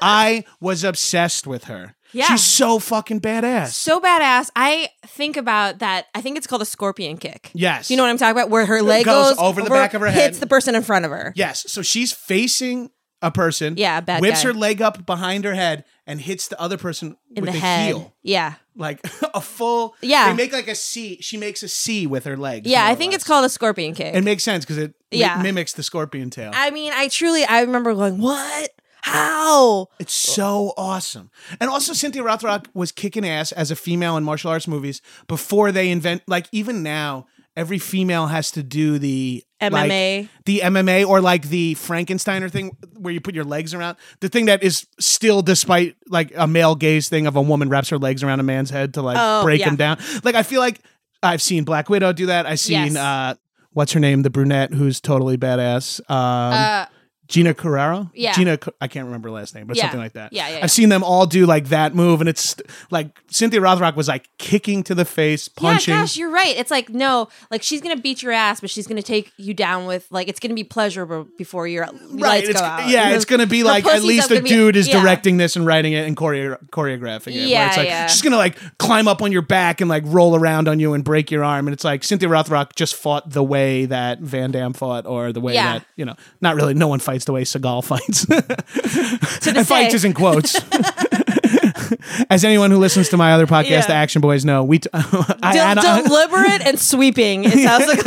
I 0.00 0.44
was 0.60 0.84
obsessed 0.84 1.46
with 1.46 1.64
her. 1.64 1.94
Yeah. 2.14 2.26
She's 2.26 2.44
so 2.44 2.78
fucking 2.78 3.20
badass. 3.20 3.68
So 3.72 4.00
badass. 4.00 4.50
I 4.56 4.88
think 5.06 5.36
about 5.36 5.80
that. 5.80 6.06
I 6.14 6.20
think 6.20 6.36
it's 6.38 6.46
called 6.46 6.62
a 6.62 6.66
scorpion 6.66 7.16
kick. 7.18 7.50
Yes. 7.54 7.90
You 7.90 7.96
know 7.96 8.04
what 8.04 8.10
I'm 8.10 8.18
talking 8.18 8.32
about? 8.36 8.50
Where 8.50 8.64
her 8.66 8.80
leg 8.82 9.04
goes 9.04 9.30
goes, 9.30 9.38
over 9.38 9.62
the 9.62 9.70
back 9.70 9.94
of 9.94 10.00
her 10.00 10.06
head. 10.08 10.22
hits 10.22 10.38
the 10.38 10.46
person 10.46 10.74
in 10.74 10.82
front 10.82 11.04
of 11.04 11.10
her. 11.10 11.32
Yes. 11.36 11.70
So 11.70 11.82
she's 11.82 12.12
facing 12.12 12.90
a 13.22 13.30
person. 13.30 13.74
Yeah, 13.78 14.00
bad 14.00 14.20
Whips 14.20 14.42
guy. 14.42 14.48
her 14.48 14.54
leg 14.54 14.82
up 14.82 15.06
behind 15.06 15.44
her 15.44 15.54
head 15.54 15.84
and 16.06 16.20
hits 16.20 16.48
the 16.48 16.60
other 16.60 16.76
person 16.76 17.16
in 17.34 17.42
with 17.44 17.54
the 17.54 17.58
head. 17.58 17.86
heel. 17.88 18.14
Yeah. 18.22 18.54
Like 18.76 19.00
a 19.34 19.40
full. 19.40 19.94
Yeah. 20.02 20.28
They 20.30 20.36
make 20.36 20.52
like 20.52 20.68
a 20.68 20.74
C. 20.74 21.18
She 21.22 21.36
makes 21.38 21.62
a 21.62 21.68
C 21.68 22.06
with 22.06 22.24
her 22.24 22.36
legs. 22.36 22.68
Yeah, 22.68 22.84
I 22.86 22.94
think 22.94 23.14
it's 23.14 23.24
called 23.24 23.44
a 23.44 23.48
scorpion 23.48 23.94
kick. 23.94 24.14
It 24.14 24.24
makes 24.24 24.42
sense 24.42 24.64
because 24.64 24.78
it 24.78 24.94
mi- 25.10 25.20
Yeah. 25.20 25.40
mimics 25.42 25.72
the 25.72 25.82
scorpion 25.82 26.28
tail. 26.30 26.50
I 26.54 26.70
mean, 26.70 26.92
I 26.94 27.08
truly, 27.08 27.44
I 27.44 27.62
remember 27.62 27.94
going, 27.94 28.18
what? 28.20 28.70
How? 29.04 29.88
It's 29.98 30.14
so 30.14 30.72
awesome. 30.78 31.30
And 31.60 31.68
also, 31.68 31.92
Cynthia 31.92 32.22
Rothrock 32.22 32.66
was 32.72 32.90
kicking 32.90 33.28
ass 33.28 33.52
as 33.52 33.70
a 33.70 33.76
female 33.76 34.16
in 34.16 34.24
martial 34.24 34.50
arts 34.50 34.66
movies 34.66 35.02
before 35.28 35.72
they 35.72 35.90
invent, 35.90 36.22
like, 36.26 36.46
even 36.52 36.82
now, 36.82 37.26
every 37.54 37.78
female 37.78 38.28
has 38.28 38.50
to 38.52 38.62
do 38.62 38.98
the 38.98 39.44
like, 39.60 39.72
MMA. 39.90 40.28
the 40.46 40.60
MMA 40.64 41.06
or 41.06 41.20
like 41.20 41.48
the 41.50 41.74
Frankensteiner 41.74 42.50
thing 42.50 42.76
where 42.96 43.12
you 43.12 43.20
put 43.20 43.34
your 43.34 43.44
legs 43.44 43.74
around. 43.74 43.96
The 44.20 44.28
thing 44.30 44.46
that 44.46 44.62
is 44.62 44.86
still, 44.98 45.42
despite 45.42 45.96
like 46.08 46.32
a 46.34 46.46
male 46.46 46.74
gaze 46.74 47.08
thing 47.10 47.26
of 47.26 47.36
a 47.36 47.42
woman 47.42 47.68
wraps 47.68 47.90
her 47.90 47.98
legs 47.98 48.22
around 48.22 48.40
a 48.40 48.42
man's 48.42 48.70
head 48.70 48.94
to 48.94 49.02
like 49.02 49.16
Oh, 49.20 49.42
break 49.44 49.60
yeah. 49.60 49.68
him 49.68 49.76
down. 49.76 49.98
Like, 50.24 50.34
I 50.34 50.42
feel 50.42 50.60
like 50.60 50.80
I've 51.22 51.42
seen 51.42 51.64
Black 51.64 51.88
Widow 51.90 52.12
do 52.14 52.26
that. 52.26 52.46
I've 52.46 52.58
seen, 52.58 52.94
Yes. 52.94 52.96
uh, 52.96 53.34
what's 53.72 53.92
her 53.92 54.00
name? 54.00 54.22
The 54.22 54.30
brunette 54.30 54.72
who's 54.74 55.00
totally 55.00 55.36
badass. 55.36 56.00
Um, 56.10 56.16
Uh, 56.54 56.86
Gina 57.26 57.54
Carano? 57.54 58.10
Yeah. 58.14 58.32
Gina, 58.32 58.58
I 58.80 58.88
can't 58.88 59.06
remember 59.06 59.28
her 59.28 59.34
last 59.34 59.54
name, 59.54 59.66
but 59.66 59.76
Yeah. 59.76 59.84
something 59.84 60.00
like 60.00 60.12
that. 60.12 60.32
Yeah, 60.32 60.48
yeah, 60.48 60.56
yeah. 60.58 60.64
I've 60.64 60.70
seen 60.70 60.90
them 60.90 61.02
all 61.02 61.24
do 61.26 61.46
like 61.46 61.68
that 61.68 61.94
move, 61.94 62.20
and 62.20 62.28
it's 62.28 62.54
like 62.90 63.18
Cynthia 63.30 63.60
Rothrock 63.60 63.96
was 63.96 64.08
like 64.08 64.28
kicking 64.38 64.82
to 64.84 64.94
the 64.94 65.06
face, 65.06 65.48
punching. 65.48 65.94
Yeah, 65.94 66.00
gosh, 66.02 66.16
you're 66.16 66.30
right. 66.30 66.54
It's 66.56 66.70
like 66.70 66.90
no, 66.90 67.28
like 67.50 67.62
she's 67.62 67.80
gonna 67.80 67.96
beat 67.96 68.22
your 68.22 68.32
ass, 68.32 68.60
but 68.60 68.68
she's 68.68 68.86
gonna 68.86 69.02
take 69.02 69.32
you 69.38 69.54
down 69.54 69.86
with 69.86 70.06
like 70.10 70.28
it's 70.28 70.38
gonna 70.38 70.54
be 70.54 70.64
pleasurable 70.64 71.26
before 71.38 71.66
your 71.66 71.88
lights 72.10 72.48
it's, 72.50 72.60
go 72.60 72.66
out. 72.66 72.88
yeah, 72.88 73.14
it's 73.14 73.24
gonna 73.24 73.46
be 73.46 73.62
like 73.62 73.86
at 73.86 74.02
least 74.02 74.30
a 74.30 74.42
be- 74.42 74.48
dude 74.48 74.76
is 74.76 74.88
yeah. 74.88 75.00
directing 75.00 75.38
this 75.38 75.56
and 75.56 75.64
writing 75.64 75.94
it 75.94 76.06
and 76.06 76.16
choreo- 76.16 76.58
choreographing 76.70 77.28
it. 77.28 77.48
Yeah, 77.48 77.68
it's 77.68 77.76
like 77.78 77.86
yeah. 77.88 78.06
she's 78.06 78.22
gonna 78.22 78.36
like 78.36 78.58
climb 78.78 79.08
up 79.08 79.22
on 79.22 79.32
your 79.32 79.42
back 79.42 79.80
and 79.80 79.88
like 79.88 80.02
roll 80.06 80.36
around 80.36 80.68
on 80.68 80.78
you 80.78 80.92
and 80.92 81.02
break 81.02 81.30
your 81.30 81.42
arm, 81.42 81.66
and 81.68 81.72
it's 81.72 81.84
like 81.84 82.04
Cynthia 82.04 82.28
Rothrock 82.28 82.74
just 82.74 82.94
fought 82.94 83.30
the 83.30 83.42
way 83.42 83.86
that 83.86 84.20
Van 84.20 84.50
Damme 84.50 84.74
fought, 84.74 85.06
or 85.06 85.32
the 85.32 85.40
way 85.40 85.54
that 85.54 85.86
you 85.96 86.04
know, 86.04 86.16
not 86.42 86.56
really. 86.56 86.74
No 86.74 86.88
one 86.88 86.98
fights 86.98 87.13
the 87.22 87.32
way 87.32 87.42
Seagal 87.44 87.84
fights. 87.84 88.26
The 89.44 89.52
and 89.58 89.68
fights 89.68 89.94
is 89.94 90.04
in 90.04 90.14
quotes. 90.14 90.56
As 92.30 92.44
anyone 92.44 92.70
who 92.70 92.78
listens 92.78 93.08
to 93.10 93.16
my 93.16 93.32
other 93.32 93.46
podcast, 93.46 93.68
Yeah. 93.68 93.86
the 93.86 93.92
Action 93.92 94.20
Boys, 94.20 94.44
know, 94.44 94.64
we. 94.64 94.78
T- 94.80 94.88
I, 94.92 95.52
Del- 95.54 95.66
and, 95.66 95.78
I- 95.78 96.02
deliberate 96.02 96.66
and 96.66 96.78
sweeping. 96.80 97.44
It 97.44 97.52
sounds 97.52 97.86
like 97.86 98.04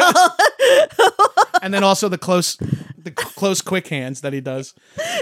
and 1.62 1.74
then 1.74 1.84
also 1.84 2.10
the 2.10 2.18
close, 2.18 2.56
the 2.98 3.12
close, 3.12 3.62
quick 3.62 3.88
hands 3.88 4.22
that 4.22 4.34
he 4.34 4.42
does, 4.42 4.74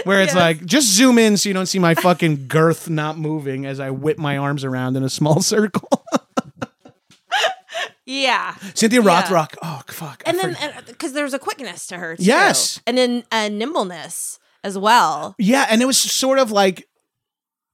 where 0.04 0.20
it's 0.22 0.34
like 0.34 0.64
just 0.64 0.88
zoom 0.88 1.18
in 1.18 1.36
so 1.36 1.48
you 1.48 1.54
don't 1.54 1.66
see 1.66 1.78
my 1.78 1.94
fucking 1.94 2.48
girth 2.48 2.88
not 2.88 3.18
moving 3.18 3.66
as 3.66 3.78
I 3.80 3.90
whip 3.90 4.18
my 4.18 4.36
arms 4.36 4.64
around 4.64 4.96
in 4.96 5.02
a 5.04 5.10
small 5.10 5.40
circle. 5.42 6.04
Yeah. 8.06 8.54
Cynthia. 8.74 9.02
Rothrock. 9.02 9.54
Oh 9.62 9.82
fuck. 9.88 10.22
I 10.26 10.30
And 10.30 10.38
then 10.38 10.54
forg- 10.54 10.86
because 10.86 11.12
there's 11.12 11.34
a 11.34 11.38
quickness 11.38 11.86
to 11.88 11.98
her, 11.98 12.16
too. 12.16 12.22
Yes. 12.24 12.80
and 12.86 12.96
then 12.96 13.24
a 13.30 13.50
nimbleness 13.50 14.38
as 14.64 14.78
well. 14.78 15.34
yeah, 15.38 15.66
and 15.68 15.82
it 15.82 15.86
was 15.86 16.00
sort 16.00 16.38
of 16.38 16.50
like 16.50 16.88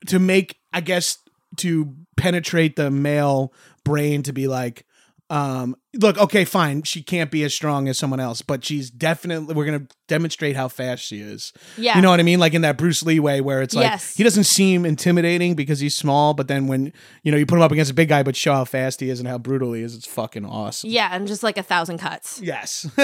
to 0.09 0.19
make, 0.19 0.59
I 0.73 0.81
guess, 0.81 1.19
to 1.59 1.95
penetrate 2.17 2.77
the 2.77 2.91
male 2.91 3.53
brain 3.85 4.23
to 4.25 4.33
be 4.33 4.49
like. 4.49 4.85
Um, 5.31 5.77
look, 6.01 6.19
okay, 6.19 6.45
fine. 6.45 6.83
She 6.83 7.03
can't 7.03 7.31
be 7.31 7.43
as 7.45 7.55
strong 7.55 7.89
as 7.89 7.99
someone 7.99 8.21
else, 8.21 8.43
but 8.43 8.65
she's 8.65 8.91
definitely. 8.91 9.55
We're 9.55 9.65
gonna 9.67 9.87
demonstrate 10.09 10.57
how 10.57 10.69
fast 10.69 11.03
she 11.05 11.21
is. 11.21 11.53
Yeah, 11.79 11.97
You 11.97 12.03
know 12.03 12.11
what 12.11 12.21
I 12.21 12.23
mean? 12.23 12.39
Like 12.39 12.53
in 12.55 12.61
that 12.63 12.77
Bruce 12.77 13.03
Lee 13.03 13.19
way 13.19 13.41
where 13.41 13.63
it's 13.63 13.75
like 13.75 13.85
Yes. 13.85 14.15
he 14.15 14.23
doesn't 14.23 14.45
seem 14.45 14.85
intimidating 14.85 15.55
because 15.55 15.81
he's 15.81 15.95
small, 15.95 16.35
but 16.35 16.49
then 16.49 16.67
when 16.67 16.93
you 17.23 17.33
know 17.33 17.39
you 17.39 17.47
put 17.47 17.57
him 17.57 17.63
up 17.63 17.73
against 17.73 17.91
a 17.91 17.95
big 17.95 18.09
guy 18.11 18.23
but 18.23 18.37
show 18.37 18.53
how 18.53 18.65
fast 18.67 19.01
he 19.01 19.09
is 19.09 19.21
and 19.21 19.29
how 19.29 19.39
brutal 19.39 19.73
he 19.73 19.83
is, 19.83 19.95
it's 19.97 20.07
fucking 20.07 20.45
awesome. 20.45 20.91
yeah, 20.91 21.09
and 21.13 21.27
just 21.27 21.43
like 21.43 21.57
a 21.57 21.63
thousand 21.63 21.99
cuts. 21.99 22.41
Yes. 22.43 22.87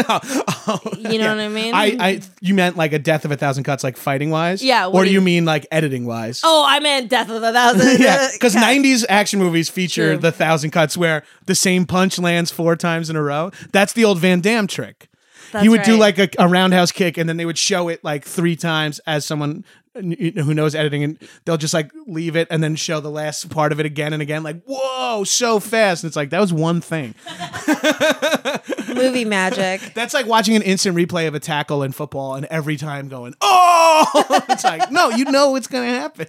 You 0.99 1.18
know 1.18 1.28
what 1.35 1.40
I 1.40 1.49
mean? 1.49 1.75
I, 1.75 1.97
I 1.99 2.21
you 2.40 2.52
meant 2.54 2.76
like 2.76 2.92
a 2.92 2.99
death 2.99 3.25
of 3.25 3.30
a 3.30 3.37
thousand 3.37 3.64
cuts 3.64 3.83
like 3.83 3.97
fighting 3.97 4.30
wise? 4.30 4.62
Yeah, 4.62 4.87
Or 4.87 5.02
do 5.02 5.07
do 5.09 5.12
you 5.12 5.21
you- 5.21 5.25
mean 5.25 5.45
like 5.47 5.66
editing 5.71 6.04
wise? 6.04 6.42
Oh, 6.45 6.64
I 6.66 6.80
meant 6.80 7.09
Death 7.09 7.30
of 7.30 7.42
a 7.42 7.52
Thousand. 7.52 8.00
yeah, 8.00 8.28
because 8.33 8.54
'90s 8.54 9.04
action 9.09 9.38
movies 9.38 9.68
feature 9.71 10.12
True. 10.12 10.18
the 10.18 10.33
thousand 10.33 10.71
cuts 10.71 10.97
where 10.97 11.23
the 11.47 11.54
same 11.54 11.87
punch 11.87 12.18
lands 12.18 12.50
four 12.50 12.76
times 12.78 13.11
in 13.11 13.16
a 13.16 13.23
row. 13.23 13.50
That's 13.73 13.92
the 13.92 14.04
old 14.04 14.18
Van 14.18 14.40
Damme 14.40 14.66
trick. 14.66 15.08
That's 15.52 15.62
he 15.62 15.68
would 15.68 15.82
do 15.82 15.97
like 15.97 16.18
a, 16.18 16.28
a 16.38 16.47
roundhouse 16.49 16.92
kick, 16.92 17.16
and 17.16 17.28
then 17.28 17.37
they 17.38 17.47
would 17.47 17.56
show 17.58 17.88
it 17.88 18.04
like 18.04 18.25
three 18.25 18.54
times 18.56 18.99
as 19.06 19.25
someone 19.25 19.64
who 19.94 20.54
knows 20.54 20.75
editing, 20.75 21.02
and 21.02 21.18
they'll 21.44 21.56
just 21.56 21.73
like 21.75 21.90
leave 22.06 22.37
it 22.37 22.47
and 22.50 22.62
then 22.62 22.76
show 22.76 23.00
the 23.00 23.11
last 23.11 23.49
part 23.50 23.73
of 23.73 23.80
it 23.80 23.87
again 23.87 24.12
and 24.12 24.20
again. 24.23 24.42
Like, 24.42 24.62
whoa, 24.64 25.25
so 25.25 25.58
fast! 25.58 26.04
And 26.04 26.08
it's 26.11 26.16
like 26.16 26.30
that 26.30 26.40
was 26.40 26.52
one 26.52 26.80
thing. 26.82 27.14
movie 28.94 29.25
magic. 29.25 29.80
That's 29.94 30.14
like 30.14 30.26
watching 30.26 30.54
an 30.54 30.62
instant 30.62 30.97
replay 30.97 31.26
of 31.28 31.35
a 31.35 31.40
tackle 31.40 31.82
in 31.82 31.92
football, 31.92 32.35
and 32.35 32.44
every 32.47 32.76
time 32.76 33.08
going, 33.08 33.35
oh, 33.40 34.42
it's 34.50 34.64
like 34.64 34.90
no, 34.92 35.08
you 35.11 35.25
know 35.25 35.56
it's 35.56 35.66
gonna 35.66 35.87
happen. 35.88 36.28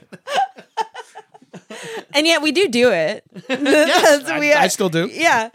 and 2.13 2.25
yet 2.25 2.41
we 2.41 2.51
do 2.51 2.67
do 2.67 2.91
it. 2.91 3.23
Yes, 3.49 4.29
I- 4.29 4.53
I 4.63 4.67
still 4.67 4.89
do. 4.89 5.07
Yeah, 5.11 5.49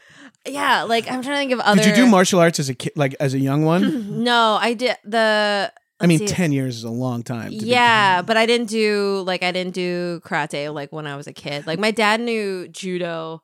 yeah. 0.47 0.83
Like 0.83 1.11
I'm 1.11 1.23
trying 1.23 1.35
to 1.35 1.39
think 1.39 1.53
of 1.53 1.61
other. 1.61 1.83
Did 1.83 1.97
you 1.97 2.05
do 2.05 2.11
martial 2.11 2.41
arts 2.41 2.59
as 2.59 2.69
a 2.69 2.75
kid, 2.75 2.93
like 2.97 3.15
as 3.21 3.35
a 3.35 3.39
young 3.39 3.65
one? 3.65 3.85
No, 4.25 4.59
I 4.61 4.75
did 4.75 4.97
the. 5.05 5.73
I 6.01 6.07
mean, 6.07 6.19
see. 6.19 6.27
ten 6.27 6.53
years 6.53 6.77
is 6.77 6.85
a 6.85 6.91
long 6.91 7.23
time. 7.23 7.51
Yeah, 7.53 8.23
but 8.23 8.37
I 8.37 8.47
didn't 8.47 8.69
do 8.69 9.23
like 9.27 9.43
I 9.43 9.53
didn't 9.53 9.75
do 9.75 10.21
karate 10.25 10.73
like 10.73 10.93
when 10.93 11.07
I 11.07 11.17
was 11.17 11.27
a 11.27 11.33
kid. 11.33 11.67
Like 11.67 11.79
my 11.79 11.91
dad 11.91 12.21
knew 12.21 12.69
judo, 12.69 13.43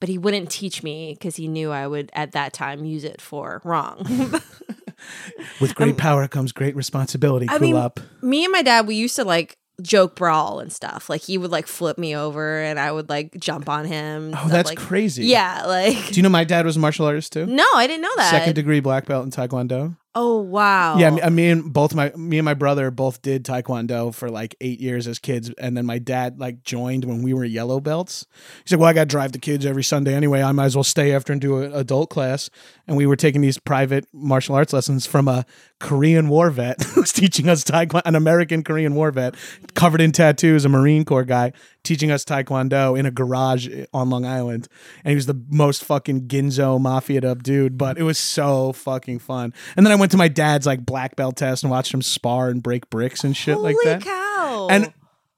but 0.00 0.08
he 0.08 0.18
wouldn't 0.18 0.50
teach 0.50 0.82
me 0.82 1.14
because 1.14 1.36
he 1.36 1.46
knew 1.46 1.70
I 1.70 1.86
would 1.86 2.10
at 2.14 2.32
that 2.32 2.52
time 2.52 2.84
use 2.84 3.04
it 3.04 3.20
for 3.20 3.60
wrong. 3.64 3.98
with 5.60 5.74
great 5.74 5.90
um, 5.90 5.96
power 5.96 6.26
comes 6.28 6.52
great 6.52 6.74
responsibility. 6.76 7.46
I 7.48 7.58
Cool 7.58 7.60
mean, 7.60 7.76
up. 7.76 8.00
me 8.22 8.44
and 8.44 8.52
my 8.52 8.62
dad, 8.62 8.86
we 8.86 8.94
used 8.94 9.16
to 9.16 9.24
like 9.24 9.56
joke 9.82 10.14
brawl 10.16 10.60
and 10.60 10.72
stuff. 10.72 11.08
Like 11.10 11.20
he 11.22 11.38
would 11.38 11.50
like 11.50 11.66
flip 11.66 11.98
me 11.98 12.14
over 12.16 12.60
and 12.62 12.78
I 12.78 12.92
would 12.92 13.08
like 13.08 13.38
jump 13.38 13.68
on 13.68 13.84
him. 13.84 14.34
Oh, 14.36 14.48
that's 14.48 14.68
like- 14.70 14.78
crazy. 14.78 15.26
Yeah, 15.26 15.64
like 15.66 16.08
Do 16.08 16.14
you 16.14 16.22
know 16.22 16.28
my 16.28 16.44
dad 16.44 16.64
was 16.66 16.76
a 16.76 16.80
martial 16.80 17.06
artist 17.06 17.32
too? 17.32 17.46
no, 17.46 17.66
I 17.74 17.86
didn't 17.86 18.02
know 18.02 18.14
that. 18.16 18.30
Second 18.30 18.54
degree 18.54 18.80
black 18.80 19.06
belt 19.06 19.24
in 19.24 19.30
Taekwondo. 19.30 19.96
oh 20.14 20.40
wow. 20.40 20.98
Yeah, 20.98 21.10
me, 21.10 21.30
me 21.30 21.50
and 21.50 21.72
both 21.72 21.94
my 21.94 22.10
me 22.16 22.38
and 22.38 22.44
my 22.44 22.54
brother 22.54 22.90
both 22.90 23.22
did 23.22 23.44
taekwondo 23.44 24.12
for 24.12 24.28
like 24.28 24.56
eight 24.60 24.80
years 24.80 25.06
as 25.06 25.18
kids, 25.20 25.50
and 25.58 25.76
then 25.76 25.86
my 25.86 25.98
dad 25.98 26.40
like 26.40 26.64
joined 26.64 27.04
when 27.04 27.22
we 27.22 27.32
were 27.32 27.44
yellow 27.44 27.78
belts. 27.80 28.26
He's 28.64 28.72
like, 28.72 28.80
"Well, 28.80 28.88
I 28.88 28.92
got 28.92 29.02
to 29.02 29.06
drive 29.06 29.30
the 29.32 29.38
kids 29.38 29.64
every 29.64 29.84
Sunday 29.84 30.14
anyway. 30.14 30.42
I 30.42 30.50
might 30.52 30.64
as 30.66 30.74
well 30.76 30.82
stay 30.84 31.14
after 31.14 31.32
and 31.32 31.40
do 31.40 31.62
an 31.62 31.72
adult 31.74 32.10
class." 32.10 32.50
And 32.90 32.96
we 32.96 33.06
were 33.06 33.14
taking 33.14 33.40
these 33.40 33.56
private 33.56 34.04
martial 34.12 34.56
arts 34.56 34.72
lessons 34.72 35.06
from 35.06 35.28
a 35.28 35.46
Korean 35.78 36.28
War 36.28 36.50
vet 36.50 36.82
who's 36.94 37.12
teaching 37.12 37.48
us 37.48 37.62
taekwondo, 37.62 38.02
an 38.04 38.16
American 38.16 38.64
Korean 38.64 38.96
War 38.96 39.12
vet, 39.12 39.36
covered 39.74 40.00
in 40.00 40.10
tattoos, 40.10 40.64
a 40.64 40.68
Marine 40.68 41.04
Corps 41.04 41.22
guy, 41.22 41.52
teaching 41.84 42.10
us 42.10 42.24
taekwondo 42.24 42.98
in 42.98 43.06
a 43.06 43.12
garage 43.12 43.68
on 43.94 44.10
Long 44.10 44.26
Island. 44.26 44.66
And 45.04 45.10
he 45.10 45.14
was 45.14 45.26
the 45.26 45.40
most 45.50 45.84
fucking 45.84 46.22
Ginzo 46.22 46.80
mafiaed 46.80 47.24
up 47.24 47.44
dude, 47.44 47.78
but 47.78 47.96
it 47.96 48.02
was 48.02 48.18
so 48.18 48.72
fucking 48.72 49.20
fun. 49.20 49.54
And 49.76 49.86
then 49.86 49.92
I 49.92 49.94
went 49.94 50.10
to 50.10 50.18
my 50.18 50.26
dad's 50.26 50.66
like 50.66 50.84
black 50.84 51.14
belt 51.14 51.36
test 51.36 51.62
and 51.62 51.70
watched 51.70 51.94
him 51.94 52.02
spar 52.02 52.48
and 52.48 52.60
break 52.60 52.90
bricks 52.90 53.22
and 53.22 53.36
shit 53.36 53.54
Holy 53.54 53.74
like 53.74 53.84
that. 53.84 54.02
cow. 54.02 54.66
And 54.68 54.92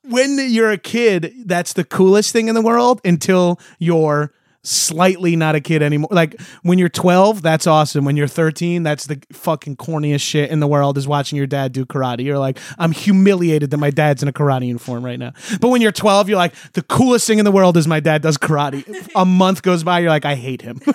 when 0.05 0.39
you're 0.41 0.71
a 0.71 0.79
kid, 0.79 1.35
that's 1.45 1.75
the 1.75 1.85
coolest 1.85 2.33
thing 2.33 2.49
in 2.49 2.55
the 2.55 2.63
world 2.63 3.03
until 3.05 3.61
you're 3.79 4.33
slightly 4.65 5.35
not 5.35 5.55
a 5.55 5.61
kid 5.61 5.83
anymore. 5.83 6.09
Like 6.11 6.41
when 6.63 6.79
you're 6.79 6.89
12, 6.89 7.43
that's 7.43 7.67
awesome. 7.67 8.05
When 8.05 8.17
you're 8.17 8.29
13, 8.29 8.83
that's 8.83 9.07
the 9.07 9.21
fucking 9.33 9.77
corniest 9.77 10.21
shit 10.21 10.51
in 10.51 10.61
the 10.61 10.67
world 10.67 10.97
is 10.99 11.09
watching 11.09 11.37
your 11.37 11.47
dad 11.47 11.73
do 11.73 11.85
karate. 11.85 12.25
You're 12.25 12.39
like, 12.39 12.59
I'm 12.79 12.93
humiliated 12.93 13.71
that 13.73 13.79
my 13.79 13.91
dad's 13.91 14.23
in 14.23 14.29
a 14.29 14.33
karate 14.33 14.67
uniform 14.67 15.05
right 15.05 15.19
now. 15.19 15.33
But 15.61 15.69
when 15.69 15.81
you're 15.83 15.93
12, 15.93 16.29
you're 16.29 16.39
like, 16.39 16.55
the 16.73 16.83
coolest 16.83 17.27
thing 17.27 17.39
in 17.39 17.45
the 17.45 17.53
world 17.53 17.77
is 17.77 17.89
my 17.89 18.01
dad 18.01 18.23
does 18.23 18.39
karate. 18.39 18.85
a 19.17 19.25
month 19.25 19.63
goes 19.63 19.83
by, 19.83 20.01
you're 20.01 20.11
like, 20.11 20.25
I 20.25 20.37
hate 20.37 20.63
him. 20.63 20.81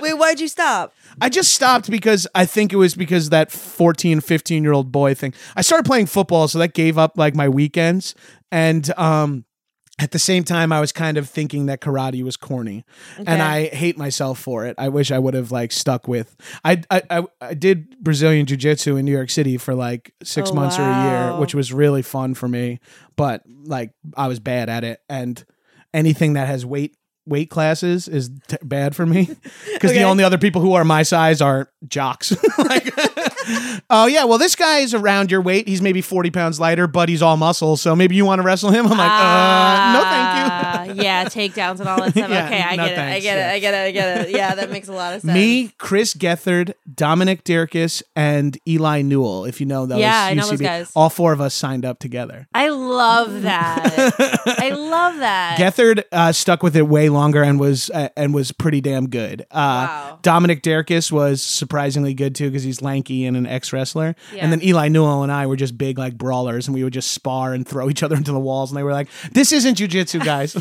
Wait, 0.00 0.14
why'd 0.14 0.38
you 0.38 0.48
stop? 0.48 0.94
I 1.20 1.28
just 1.30 1.54
stopped 1.54 1.90
because 1.90 2.26
I 2.34 2.44
think 2.44 2.72
it 2.72 2.76
was 2.76 2.94
because 2.94 3.30
that 3.30 3.50
14, 3.50 4.20
15 4.20 4.62
year 4.62 4.72
old 4.72 4.92
boy 4.92 5.14
thing. 5.14 5.32
I 5.56 5.62
started 5.62 5.84
playing 5.84 6.06
football, 6.06 6.46
so 6.46 6.58
that 6.58 6.74
gave 6.74 6.98
up 6.98 7.16
like 7.16 7.34
my 7.34 7.48
weekends. 7.48 8.14
And 8.52 8.96
um, 8.98 9.45
at 9.98 10.10
the 10.10 10.18
same 10.18 10.44
time, 10.44 10.72
I 10.72 10.80
was 10.80 10.92
kind 10.92 11.16
of 11.16 11.28
thinking 11.28 11.66
that 11.66 11.80
karate 11.80 12.22
was 12.22 12.36
corny, 12.36 12.84
and 13.16 13.40
I 13.42 13.68
hate 13.68 13.96
myself 13.96 14.38
for 14.38 14.66
it. 14.66 14.74
I 14.76 14.88
wish 14.90 15.10
I 15.10 15.18
would 15.18 15.32
have 15.32 15.50
like 15.50 15.72
stuck 15.72 16.06
with. 16.06 16.36
I 16.64 16.82
I, 16.90 17.02
I, 17.08 17.22
I 17.40 17.54
did 17.54 17.98
Brazilian 18.00 18.44
jiu 18.44 18.58
jitsu 18.58 18.96
in 18.96 19.06
New 19.06 19.12
York 19.12 19.30
City 19.30 19.56
for 19.56 19.74
like 19.74 20.12
six 20.22 20.50
Oh, 20.50 20.54
months 20.54 20.78
or 20.78 20.82
a 20.82 20.92
year, 20.94 21.40
which 21.40 21.54
was 21.54 21.72
really 21.72 22.02
fun 22.02 22.34
for 22.34 22.46
me. 22.46 22.78
But 23.16 23.42
like 23.64 23.92
I 24.16 24.28
was 24.28 24.38
bad 24.38 24.68
at 24.68 24.84
it, 24.84 25.00
and 25.08 25.42
anything 25.94 26.34
that 26.34 26.46
has 26.46 26.66
weight 26.66 26.94
weight 27.24 27.48
classes 27.50 28.06
is 28.06 28.30
t- 28.48 28.56
bad 28.62 28.94
for 28.94 29.06
me 29.06 29.28
because 29.72 29.92
the 29.92 30.02
only 30.02 30.24
other 30.24 30.38
people 30.38 30.60
who 30.60 30.74
are 30.74 30.84
my 30.84 31.02
size 31.02 31.40
are 31.40 31.70
jocks. 31.88 32.36
like, 32.58 32.86
oh 33.90 34.06
yeah, 34.06 34.24
well 34.24 34.38
this 34.38 34.56
guy 34.56 34.78
is 34.78 34.94
around 34.94 35.30
your 35.30 35.40
weight. 35.40 35.68
He's 35.68 35.82
maybe 35.82 36.00
forty 36.00 36.30
pounds 36.30 36.58
lighter, 36.60 36.86
but 36.86 37.08
he's 37.08 37.22
all 37.22 37.36
muscle. 37.36 37.76
So 37.76 37.94
maybe 37.94 38.16
you 38.16 38.24
want 38.24 38.40
to 38.40 38.42
wrestle 38.42 38.70
him. 38.70 38.86
I'm 38.86 38.98
like, 38.98 39.10
uh, 39.10 39.92
no, 39.92 40.02
thank 40.02 40.74
you. 40.74 40.75
Ah, 40.90 40.92
yeah, 41.02 41.24
takedowns 41.26 41.80
and 41.80 41.88
all 41.88 41.98
that 42.00 42.10
stuff. 42.12 42.30
Yeah, 42.36 42.46
okay, 42.46 42.62
I 42.62 42.76
no 42.76 42.84
get 42.86 42.92
it. 42.92 42.98
I 42.98 43.20
get 43.20 43.22
yeah. 43.36 43.50
it. 43.50 43.54
I 43.54 43.58
get 43.60 43.74
it. 43.74 43.86
I 43.86 43.90
get 43.92 44.26
it. 44.28 44.30
Yeah, 44.30 44.54
that 44.54 44.70
makes 44.70 44.88
a 44.88 44.92
lot 44.92 45.14
of 45.14 45.20
sense. 45.22 45.32
Me, 45.34 45.70
Chris 45.78 46.14
Gethard, 46.14 46.72
Dominic 46.92 47.44
Dierkes, 47.44 48.02
and 48.14 48.58
Eli 48.66 49.02
Newell. 49.02 49.44
If 49.44 49.60
you 49.60 49.66
know 49.66 49.86
those, 49.86 50.00
Yeah, 50.00 50.24
I 50.24 50.34
know 50.34 50.48
those 50.48 50.60
guys. 50.60 50.90
All 50.96 51.08
four 51.10 51.32
of 51.32 51.40
us 51.40 51.54
signed 51.54 51.84
up 51.84 51.98
together. 51.98 52.48
I 52.54 52.68
love 52.70 53.42
that. 53.42 54.14
I 54.58 54.70
love 54.70 55.16
that. 55.18 55.58
Gethard 55.58 56.02
uh, 56.12 56.32
stuck 56.32 56.62
with 56.62 56.76
it 56.76 56.82
way 56.88 57.08
longer 57.08 57.42
and 57.42 57.58
was 57.60 57.90
uh, 57.90 58.08
and 58.16 58.34
was 58.34 58.52
pretty 58.52 58.80
damn 58.80 59.08
good. 59.08 59.42
Uh, 59.50 59.74
Wow. 59.76 60.18
Dominic 60.22 60.62
Dierkes 60.62 61.12
was 61.12 61.42
surprisingly 61.42 62.14
good 62.14 62.34
too 62.34 62.48
because 62.50 62.62
he's 62.62 62.80
lanky 62.82 63.24
and 63.24 63.36
an 63.36 63.46
ex 63.46 63.72
wrestler. 63.72 64.16
Yeah. 64.32 64.42
And 64.42 64.52
then 64.52 64.62
Eli 64.62 64.88
Newell 64.88 65.22
and 65.22 65.30
I 65.30 65.46
were 65.46 65.56
just 65.56 65.76
big 65.76 65.98
like 65.98 66.16
brawlers, 66.16 66.66
and 66.66 66.74
we 66.74 66.82
would 66.82 66.92
just 66.92 67.12
spar 67.12 67.52
and 67.52 67.66
throw 67.66 67.88
each 67.90 68.02
other 68.02 68.16
into 68.16 68.32
the 68.32 68.40
walls. 68.40 68.70
And 68.70 68.78
they 68.78 68.82
were 68.82 68.92
like, 68.92 69.08
"This 69.32 69.52
isn't 69.52 69.76
jujitsu, 69.78 70.24
guys." 70.24 70.54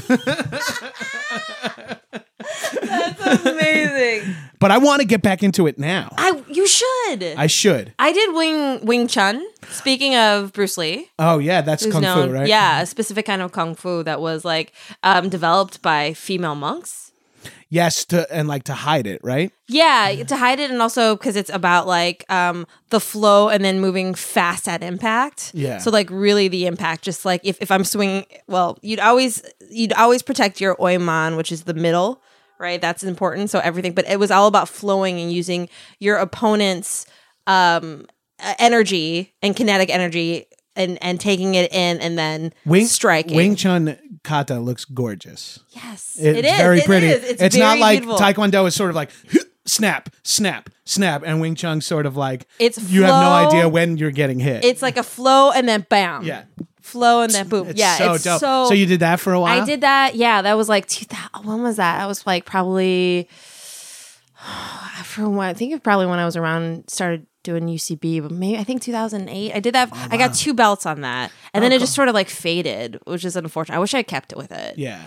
That's 2.82 3.46
amazing. 3.46 4.36
but 4.60 4.72
I 4.72 4.78
want 4.78 5.02
to 5.02 5.08
get 5.08 5.22
back 5.22 5.44
into 5.44 5.68
it 5.68 5.78
now. 5.80 6.14
I 6.18 6.42
you 6.50 6.68
should. 6.68 7.24
I 7.24 7.48
should. 7.48 7.94
I 8.00 8.12
did 8.14 8.34
Wing 8.36 8.86
Wing 8.86 9.08
Chun. 9.08 9.46
Speaking 9.70 10.16
of 10.16 10.54
Bruce 10.54 10.78
Lee, 10.78 11.10
Oh 11.18 11.40
yeah, 11.40 11.62
that's 11.62 11.86
kung 11.92 12.02
known, 12.02 12.30
fu, 12.30 12.34
right? 12.36 12.48
yeah, 12.48 12.82
a 12.82 12.86
specific 12.86 13.26
kind 13.26 13.42
of 13.42 13.52
kung 13.52 13.74
fu 13.76 14.04
that 14.04 14.22
was 14.22 14.46
like 14.46 14.74
um, 15.04 15.30
developed 15.30 15.82
by 15.82 16.14
female 16.14 16.56
monks. 16.56 17.05
Yes, 17.70 18.06
to 18.06 18.32
and 18.34 18.48
like 18.48 18.64
to 18.66 18.74
hide 18.74 19.08
it, 19.08 19.22
right? 19.24 19.52
Yeah, 19.68 20.24
to 20.28 20.38
hide 20.38 20.60
it, 20.60 20.72
and 20.72 20.82
also 20.82 21.16
because 21.16 21.36
it's 21.36 21.50
about 21.50 21.88
like 21.88 22.24
um, 22.30 22.68
the 22.90 23.00
flow 23.00 23.50
and 23.50 23.64
then 23.64 23.80
moving 23.80 24.14
fast 24.14 24.68
at 24.68 24.84
impact. 24.84 25.52
Yeah. 25.54 25.80
So 25.80 25.92
like 25.92 26.10
really 26.10 26.48
the 26.48 26.66
impact, 26.68 27.04
just 27.04 27.26
like 27.26 27.42
if, 27.44 27.62
if 27.62 27.72
I'm 27.72 27.84
swinging, 27.84 28.26
well, 28.48 28.78
you'd 28.82 29.00
always 29.00 29.44
you'd 29.70 29.94
always 29.94 30.22
protect 30.22 30.62
your 30.62 30.76
oiman, 30.78 31.38
which 31.38 31.52
is 31.52 31.64
the 31.64 31.74
middle, 31.74 32.22
right? 32.60 32.80
That's 32.82 33.04
important. 33.04 33.50
So 33.50 33.60
everything, 33.60 33.94
but 33.94 34.08
it 34.08 34.20
was 34.20 34.32
all 34.32 34.48
about 34.48 34.70
flowing 34.70 35.20
and 35.20 35.32
using 35.32 35.70
your 36.00 36.18
opponent's 36.18 37.06
um, 37.48 38.06
energy 38.60 39.34
and 39.42 39.56
kinetic 39.56 39.90
energy 39.90 40.48
and 40.76 41.02
and 41.02 41.20
taking 41.20 41.56
it 41.56 41.74
in 41.74 42.00
and 42.00 42.18
then 42.18 42.54
Wing 42.66 42.86
striking. 42.86 43.36
Wing 43.36 43.56
Chun 43.56 43.98
kata 44.26 44.60
looks 44.60 44.84
gorgeous. 44.86 45.60
yes, 45.72 46.18
It's 46.20 46.38
it 46.40 46.46
is 46.46 46.58
very 46.58 46.80
It 46.80 46.86
pretty. 46.86 47.08
is. 47.08 47.24
It's, 47.24 47.42
It's, 47.42 47.56
very 47.56 47.68
not 47.68 47.80
like 47.80 48.00
beautiful. 48.02 48.20
Taekwondo 48.26 48.68
is 48.68 48.76
sort 48.76 48.90
of 48.90 48.96
like 48.98 49.12
snap, 49.66 50.10
snap, 50.24 50.70
snap, 50.84 51.24
and 51.26 51.40
Wing 51.40 51.56
Chun 51.56 51.80
sort 51.82 52.06
of 52.06 52.18
like 52.18 52.48
It's 52.60 52.78
you 52.92 53.04
have 53.04 53.22
no 53.22 53.32
idea 53.48 53.70
when 53.70 53.98
you're 53.98 54.12
getting 54.12 54.40
hit. 54.40 54.66
It's 54.66 54.82
like 54.82 54.98
a 54.98 55.04
flow 55.04 55.52
and 55.52 55.68
then 55.70 55.86
bam. 55.90 56.24
yeah, 56.24 56.44
Flow 56.82 57.22
and 57.22 57.32
then 57.32 57.48
boom. 57.48 57.70
it's 57.70 57.80
yeah, 57.80 57.98
so 57.98 58.14
it's 58.14 58.24
dope. 58.24 58.40
so. 58.42 58.74
you 58.74 58.86
did 58.86 59.00
that 59.00 59.20
for 59.20 59.34
a 59.34 59.40
while. 59.40 59.62
I 59.62 59.66
did 59.66 59.82
that. 59.82 60.16
Yeah, 60.16 60.42
that 60.44 60.54
was 60.58 60.68
like 60.70 60.86
2000. 60.88 61.48
When 61.48 61.64
was 61.64 61.78
that? 61.78 62.00
I 62.02 62.06
was 62.06 62.26
like 62.28 62.46
probably 62.46 63.28
from 65.04 65.36
what 65.36 65.48
I 65.48 65.54
think 65.54 65.74
of 65.74 65.82
probably 65.84 66.06
when 66.08 66.20
I 66.20 66.26
was 66.26 66.36
around 66.36 66.90
started 66.90 67.26
doing 67.46 67.68
UCB, 67.68 68.22
but 68.22 68.32
maybe 68.32 68.58
I 68.58 68.66
think 68.66 68.82
2008. 68.82 69.54
I 69.56 69.60
did 69.62 69.74
that. 69.74 69.90
Oh, 69.94 70.08
I 70.12 70.18
got 70.18 70.34
two 70.34 70.54
belts 70.54 70.86
on 70.86 71.00
that, 71.02 71.32
and 71.54 71.64
then 71.64 71.72
it 71.72 71.80
just 71.80 71.94
sort 71.96 72.10
of 72.10 72.14
like 72.14 72.28
faded, 72.28 73.00
which 73.06 73.24
is 73.24 73.38
unfortunate. 73.38 73.78
I 73.78 73.80
wish 73.80 73.94
I 73.94 73.98
had 73.98 74.08
kept 74.08 74.34
it 74.34 74.38
with 74.38 74.52
it. 74.52 74.78
Yeah. 74.78 75.02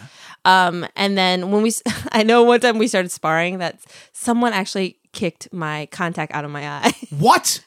Um, 0.46 0.86
and 0.96 1.18
then 1.18 1.50
when 1.50 1.62
we, 1.62 1.68
s- 1.68 1.82
I 2.12 2.22
know 2.22 2.42
one 2.44 2.60
time 2.60 2.78
we 2.78 2.86
started 2.88 3.10
sparring 3.10 3.58
that 3.58 3.80
someone 4.12 4.52
actually 4.54 4.96
kicked 5.12 5.52
my 5.52 5.86
contact 5.90 6.32
out 6.32 6.44
of 6.46 6.50
my 6.50 6.66
eye. 6.66 6.92
What? 7.18 7.62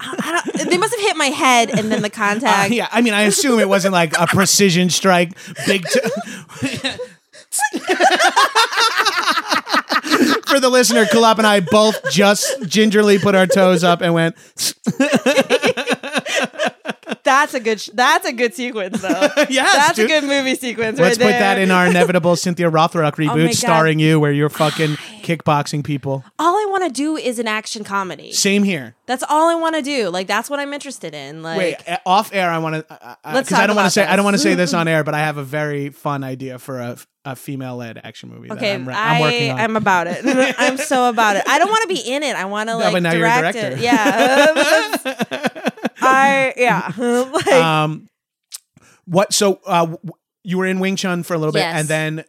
I 0.00 0.40
don't, 0.56 0.70
they 0.70 0.78
must 0.78 0.94
have 0.94 1.02
hit 1.04 1.16
my 1.16 1.26
head, 1.26 1.70
and 1.70 1.90
then 1.90 2.00
the 2.02 2.06
Uh, 2.12 2.24
contact. 2.24 2.70
yeah, 2.72 2.88
I 2.92 3.02
mean, 3.02 3.12
I 3.14 3.22
assume 3.22 3.58
it 3.60 3.68
wasn't 3.68 3.92
like 3.92 4.14
a 4.18 4.26
precision 4.26 4.88
strike, 4.88 5.32
big. 5.66 5.84
T- 5.84 6.00
For 10.52 10.60
the 10.60 10.68
listener, 10.68 11.06
Kulap 11.06 11.38
and 11.38 11.46
I 11.46 11.60
both 11.60 12.10
just 12.10 12.68
gingerly 12.68 13.18
put 13.18 13.34
our 13.34 13.46
toes 13.46 13.82
up 13.82 14.02
and 14.02 14.12
went. 14.12 14.36
That's 17.24 17.54
a 17.54 17.60
good. 17.60 17.80
Sh- 17.80 17.90
that's 17.94 18.26
a 18.26 18.32
good 18.32 18.52
sequence, 18.52 19.00
though. 19.00 19.28
Yes, 19.48 19.72
that's 19.72 19.96
dude. 19.96 20.10
a 20.10 20.20
good 20.20 20.24
movie 20.24 20.54
sequence. 20.54 20.98
Let's 20.98 21.18
right 21.18 21.26
put 21.26 21.38
that 21.38 21.58
in 21.58 21.70
our 21.70 21.86
inevitable 21.90 22.36
Cynthia 22.36 22.70
Rothrock 22.70 23.14
reboot, 23.14 23.46
God. 23.46 23.54
starring 23.54 23.98
you, 23.98 24.18
where 24.20 24.32
you're 24.32 24.48
fucking 24.48 24.90
kickboxing 25.22 25.84
people. 25.84 26.24
All 26.38 26.54
I 26.54 26.66
want 26.70 26.84
to 26.84 26.90
do 26.90 27.16
is 27.16 27.38
an 27.38 27.48
action 27.48 27.84
comedy. 27.84 28.32
Same 28.32 28.62
here. 28.64 28.94
That's 29.06 29.22
all 29.28 29.48
I 29.48 29.54
want 29.54 29.76
to 29.76 29.82
do. 29.82 30.08
Like 30.10 30.26
that's 30.26 30.50
what 30.50 30.58
I'm 30.60 30.72
interested 30.72 31.14
in. 31.14 31.42
Like 31.42 31.58
Wait, 31.58 31.76
uh, 31.88 31.98
off 32.04 32.34
air, 32.34 32.50
I 32.50 32.58
want 32.58 32.74
to 32.76 33.18
Let's 33.24 33.48
because 33.48 33.62
I 33.62 33.66
don't 33.66 33.76
want 33.76 33.86
to 33.86 33.90
say 33.90 34.04
I 34.04 34.16
don't 34.16 34.24
want 34.24 34.34
to 34.34 34.42
say 34.42 34.54
this 34.54 34.74
on 34.74 34.88
air, 34.88 35.04
but 35.04 35.14
I 35.14 35.20
have 35.20 35.36
a 35.38 35.44
very 35.44 35.90
fun 35.90 36.24
idea 36.24 36.58
for 36.58 36.78
a, 36.80 36.98
a 37.24 37.36
female 37.36 37.76
led 37.76 38.00
action 38.02 38.30
movie. 38.30 38.48
that 38.48 38.58
okay, 38.58 38.74
I'm, 38.74 38.86
re- 38.88 38.94
I'm 38.94 39.20
working 39.20 39.50
on. 39.52 39.58
am 39.60 39.76
about 39.76 40.06
it. 40.08 40.24
I'm 40.58 40.76
so 40.76 41.08
about 41.08 41.36
it. 41.36 41.44
I 41.46 41.58
don't 41.58 41.70
want 41.70 41.82
to 41.82 41.88
be 41.88 42.00
in 42.00 42.22
it. 42.22 42.34
I 42.34 42.44
want 42.46 42.68
to 42.68 42.76
like 42.76 42.92
but 42.92 43.02
now 43.02 43.12
you're 43.12 43.26
a 43.26 43.30
direct 43.30 43.56
director. 43.56 43.76
it. 43.76 43.82
Yeah. 43.82 45.72
I 46.00 46.54
yeah. 46.56 46.92
like 46.96 47.46
um, 47.48 48.08
what? 49.04 49.32
So 49.32 49.60
uh, 49.66 49.94
you 50.42 50.58
were 50.58 50.66
in 50.66 50.80
Wing 50.80 50.96
Chun 50.96 51.22
for 51.22 51.34
a 51.34 51.38
little 51.38 51.52
bit, 51.52 51.60
Yes. 51.60 51.80
and 51.80 51.88
then 51.88 52.24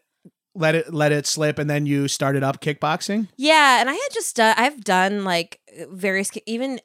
let 0.56 0.75
it 0.75 0.93
let 0.93 1.12
it 1.12 1.25
slip, 1.25 1.58
and 1.58 1.69
then 1.69 1.86
you 1.86 2.08
started 2.08 2.43
up 2.43 2.62
kickboxing. 2.62 3.27
Yeah, 3.38 3.82
and 3.82 3.89
I 3.89 3.93
had 3.93 4.10
just 4.12 4.36
done. 4.36 4.53
I've 4.58 4.84
done 4.84 5.23
like 5.23 5.60
various, 5.89 6.29
even, 6.45 6.79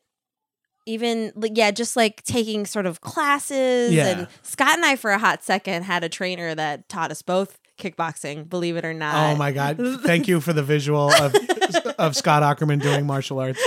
even 0.87 1.33
like 1.37 1.53
yeah, 1.55 1.71
just 1.71 1.95
like 1.95 2.23
taking 2.25 2.65
sort 2.65 2.87
of 2.87 3.03
classes. 3.03 3.93
Yeah. 3.93 4.07
And 4.07 4.29
Scott 4.43 4.77
and 4.77 4.85
I, 4.87 4.97
for 4.97 5.11
a 5.11 5.19
hot 5.19 5.45
second, 5.45 5.83
had 5.83 6.05
a 6.05 6.09
trainer 6.09 6.55
that 6.55 6.89
taught 6.89 7.11
us 7.11 7.21
both 7.21 7.59
kickboxing. 7.79 8.49
Believe 8.49 8.77
it 8.77 8.85
or 8.85 8.93
not. 8.95 9.15
oh 9.15 9.37
my 9.37 9.53
god! 9.53 9.79
Thank 10.03 10.29
you 10.29 10.41
for 10.41 10.53
the 10.53 10.63
visual 10.63 11.11
of 11.15 11.35
of 11.99 12.17
Scott 12.17 12.43
Aukerman 12.43 12.83
doing 12.83 13.07
martial 13.07 13.39
arts. 13.39 13.59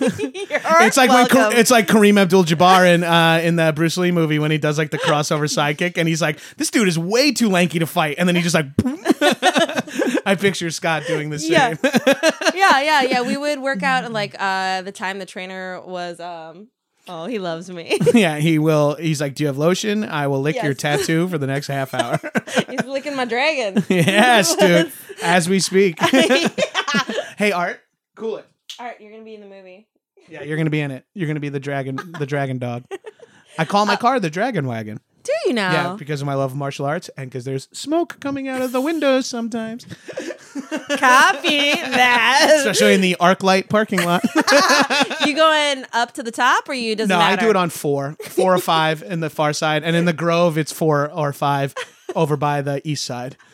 It's 0.00 0.96
like 0.96 1.10
when 1.10 1.26
Ka- 1.28 1.52
it's 1.54 1.70
like 1.70 1.86
Kareem 1.86 2.18
Abdul-Jabbar 2.18 2.94
in 2.94 3.04
uh, 3.04 3.40
in 3.42 3.56
the 3.56 3.72
Bruce 3.74 3.96
Lee 3.96 4.10
movie 4.10 4.38
when 4.38 4.50
he 4.50 4.58
does 4.58 4.76
like 4.76 4.90
the 4.90 4.98
crossover 4.98 5.44
sidekick 5.44 5.96
and 5.96 6.08
he's 6.08 6.20
like, 6.20 6.38
"This 6.56 6.70
dude 6.70 6.88
is 6.88 6.98
way 6.98 7.32
too 7.32 7.48
lanky 7.48 7.78
to 7.78 7.86
fight," 7.86 8.16
and 8.18 8.28
then 8.28 8.36
he 8.36 8.42
just 8.42 8.54
like. 8.54 8.66
I 10.26 10.36
picture 10.36 10.70
Scott 10.70 11.04
doing 11.06 11.30
the 11.30 11.38
same. 11.38 11.52
Yeah. 11.52 11.74
yeah, 12.54 12.80
yeah, 12.80 13.02
yeah. 13.02 13.20
We 13.22 13.36
would 13.36 13.60
work 13.60 13.82
out 13.82 14.04
and 14.04 14.14
like 14.14 14.34
uh 14.38 14.82
the 14.82 14.92
time 14.92 15.18
the 15.18 15.26
trainer 15.26 15.80
was 15.84 16.18
um 16.20 16.68
oh 17.08 17.26
he 17.26 17.38
loves 17.38 17.70
me. 17.70 17.98
yeah, 18.14 18.38
he 18.38 18.58
will. 18.58 18.94
He's 18.94 19.20
like, 19.20 19.34
"Do 19.34 19.44
you 19.44 19.46
have 19.48 19.58
lotion? 19.58 20.04
I 20.04 20.26
will 20.26 20.40
lick 20.40 20.62
your 20.62 20.74
tattoo 20.86 21.28
for 21.28 21.38
the 21.38 21.46
next 21.46 21.66
half 21.66 21.94
hour." 21.94 22.20
He's 22.68 22.84
licking 22.84 23.16
my 23.16 23.24
dragon. 23.24 23.84
yes, 23.88 24.54
dude. 24.56 24.92
As 25.22 25.48
we 25.48 25.60
speak. 25.60 26.00
hey, 26.00 27.52
Art, 27.52 27.80
cool 28.14 28.38
it. 28.38 28.46
All 28.78 28.86
right, 28.86 29.00
you're 29.00 29.12
gonna 29.12 29.24
be 29.24 29.34
in 29.34 29.40
the 29.40 29.46
movie. 29.46 29.86
Yeah, 30.28 30.42
you're 30.42 30.56
gonna 30.56 30.70
be 30.70 30.80
in 30.80 30.90
it. 30.90 31.04
You're 31.14 31.28
gonna 31.28 31.40
be 31.40 31.50
the 31.50 31.60
dragon, 31.60 31.98
the 32.18 32.26
dragon 32.26 32.58
dog. 32.58 32.84
I 33.58 33.64
call 33.64 33.86
my 33.86 33.94
uh, 33.94 33.98
car 33.98 34.20
the 34.20 34.30
dragon 34.30 34.66
wagon. 34.66 35.00
Do 35.22 35.32
you 35.46 35.54
know? 35.54 35.70
Yeah, 35.70 35.96
because 35.98 36.20
of 36.20 36.26
my 36.26 36.34
love 36.34 36.52
of 36.52 36.56
martial 36.56 36.84
arts 36.84 37.08
and 37.16 37.30
because 37.30 37.44
there's 37.44 37.68
smoke 37.72 38.20
coming 38.20 38.46
out 38.46 38.60
of 38.60 38.72
the 38.72 38.80
windows 38.80 39.26
sometimes, 39.26 39.86
Copy 40.54 41.72
that. 41.72 42.54
especially 42.58 42.94
in 42.94 43.00
the 43.00 43.16
ArcLight 43.20 43.68
parking 43.68 44.04
lot. 44.04 44.22
you 45.26 45.34
going 45.34 45.84
up 45.92 46.12
to 46.14 46.22
the 46.22 46.30
top 46.30 46.68
or 46.68 46.74
you 46.74 46.94
doesn't 46.94 47.08
no, 47.08 47.18
I 47.18 47.36
do 47.36 47.50
it 47.50 47.56
on 47.56 47.70
four, 47.70 48.16
four 48.28 48.54
or 48.54 48.58
five 48.58 49.02
in 49.02 49.20
the 49.20 49.30
far 49.30 49.52
side, 49.52 49.82
and 49.82 49.96
in 49.96 50.04
the 50.04 50.12
Grove 50.12 50.56
it's 50.58 50.72
four 50.72 51.10
or 51.10 51.32
five 51.32 51.74
over 52.14 52.36
by 52.36 52.62
the 52.62 52.80
east 52.88 53.04
side. 53.04 53.36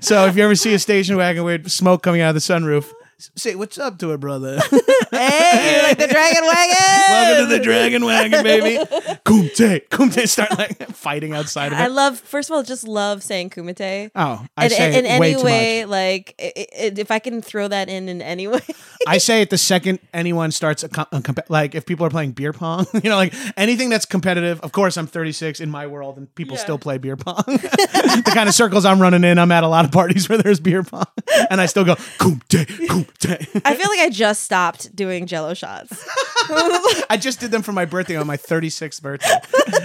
So 0.00 0.26
if 0.26 0.36
you 0.36 0.44
ever 0.44 0.54
see 0.54 0.72
a 0.72 0.78
station 0.78 1.16
wagon 1.16 1.44
with 1.44 1.68
smoke 1.68 2.02
coming 2.02 2.22
out 2.22 2.30
of 2.30 2.34
the 2.34 2.40
sunroof, 2.40 2.90
say 3.18 3.54
what's 3.54 3.78
up 3.78 3.98
to 3.98 4.12
it, 4.12 4.18
brother. 4.20 4.60
Hey, 5.12 5.76
you 5.76 5.82
like 5.88 5.98
the 5.98 6.06
dragon 6.06 6.42
wagon? 6.42 6.76
Welcome 7.10 7.46
to 7.50 7.58
the 7.58 7.62
dragon 7.62 8.04
wagon, 8.04 8.42
baby. 8.42 8.82
Kumite, 9.26 9.88
kumite. 9.90 10.26
Start 10.26 10.56
like 10.58 10.88
fighting 10.88 11.34
outside 11.34 11.66
of 11.66 11.78
it. 11.78 11.82
I 11.82 11.88
love. 11.88 12.18
First 12.18 12.48
of 12.48 12.56
all, 12.56 12.62
just 12.62 12.88
love 12.88 13.22
saying 13.22 13.50
kumite. 13.50 14.10
oh, 14.14 14.46
I 14.56 14.64
in, 14.64 14.70
say 14.70 14.98
in, 14.98 15.04
it 15.04 15.08
in 15.14 15.20
way 15.20 15.32
any 15.32 15.38
too 15.40 15.44
way, 15.44 15.82
much. 15.82 15.90
like 15.90 16.34
i 16.40 16.44
i 16.56 16.64
if 16.96 17.10
I 17.10 17.18
can 17.18 17.42
throw 17.42 17.68
that 17.68 17.90
in 17.90 18.08
in 18.08 18.22
any 18.22 18.48
way, 18.48 18.60
I 19.06 19.18
say 19.18 19.42
it 19.42 19.50
the 19.50 19.58
second 19.58 19.98
anyone 20.14 20.50
starts 20.50 20.82
a, 20.82 20.88
com- 20.88 21.06
a 21.12 21.20
comp- 21.20 21.50
like 21.50 21.74
if 21.74 21.84
people 21.84 22.06
are 22.06 22.10
playing 22.10 22.32
beer 22.32 22.54
pong, 22.54 22.86
you 22.94 23.10
know, 23.10 23.16
like 23.16 23.34
anything 23.58 23.90
that's 23.90 24.06
competitive. 24.06 24.60
Of 24.62 24.72
course, 24.72 24.96
I'm 24.96 25.06
36 25.06 25.60
in 25.60 25.70
my 25.70 25.86
world, 25.86 26.16
and 26.16 26.34
people 26.34 26.56
Yeah. 26.56 26.62
still 26.62 26.78
play 26.78 26.96
beer 26.96 27.16
pong. 27.16 27.44
the 27.46 28.32
kind 28.34 28.48
of 28.48 28.54
circles 28.54 28.86
I'm 28.86 29.00
running 29.00 29.24
in, 29.24 29.38
I'm 29.38 29.52
at 29.52 29.62
a 29.62 29.68
lot 29.68 29.84
of 29.84 29.92
parties 29.92 30.26
where 30.28 30.38
there's 30.38 30.58
beer 30.58 30.82
pong, 30.82 31.04
and 31.50 31.60
I 31.60 31.66
still 31.66 31.84
go 31.84 31.96
kumite, 31.96 32.66
kumite. 32.66 33.08
I 33.24 33.74
feel 33.74 33.88
like 33.88 34.00
I 34.00 34.08
just 34.10 34.42
stopped 34.42 34.94
doing 34.94 35.26
Jello 35.26 35.54
shots. 35.54 35.92
I 36.48 37.16
just 37.20 37.40
did 37.40 37.50
them 37.50 37.62
for 37.62 37.72
my 37.72 37.84
birthday 37.84 38.16
on 38.16 38.26
my 38.26 38.36
36th 38.36 39.00
birthday 39.00 39.28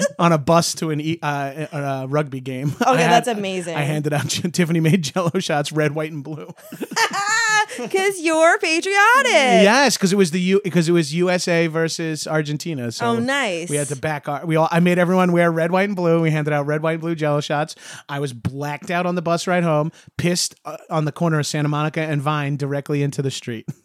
on 0.20 0.32
a 0.32 0.38
bus 0.38 0.74
to 0.76 0.90
an 0.92 1.00
e- 1.02 1.20
uh, 1.22 1.68
a, 1.72 1.78
a 1.84 2.08
rugby 2.08 2.40
game. 2.42 2.76
Okay, 2.82 2.98
that's 2.98 3.28
amazing. 3.28 3.76
I 3.76 3.82
handed 3.82 4.14
out 4.14 4.30
Tiffany 4.30 4.80
made 4.80 5.04
Jello 5.04 5.40
shots, 5.40 5.72
red, 5.72 5.94
white, 5.94 6.12
and 6.12 6.24
blue. 6.24 6.54
Because 7.78 8.20
you're 8.22 8.58
patriotic. 8.60 9.32
Yes, 9.32 9.98
because 9.98 10.12
it 10.14 10.16
was 10.16 10.32
the 10.32 10.40
U 10.40 10.62
because 10.64 10.90
it 10.90 10.94
was 10.94 11.14
USA 11.14 11.68
versus 11.68 12.26
Argentina. 12.28 12.92
So 12.92 13.08
Oh, 13.08 13.20
nice. 13.20 13.70
We 13.70 13.76
had 13.76 13.88
to 13.88 13.96
back 13.96 14.28
our 14.28 14.46
we 14.46 14.56
all 14.56 14.68
I 14.72 14.80
made 14.80 14.98
everyone 14.98 15.32
wear 15.32 15.52
red, 15.52 15.72
white, 15.72 15.88
and 15.90 15.96
blue. 15.96 16.22
We 16.22 16.32
handed 16.32 16.54
out 16.54 16.66
red, 16.66 16.82
white, 16.82 16.94
and 16.94 17.02
blue 17.02 17.14
jello 17.16 17.40
shots. 17.42 17.76
I 18.10 18.20
was 18.20 18.34
blacked 18.34 18.90
out 18.90 19.06
on 19.06 19.16
the 19.16 19.22
bus 19.22 19.46
ride 19.48 19.64
home, 19.64 19.92
pissed 20.18 20.56
uh, 20.66 20.78
on 20.90 21.06
the 21.06 21.12
corner 21.12 21.40
of 21.40 21.46
Santa 21.46 21.68
Monica 21.70 22.02
and 22.02 22.22
Vine 22.22 22.58
directly 22.58 23.04
into 23.08 23.22
the 23.22 23.32
street. 23.32 23.66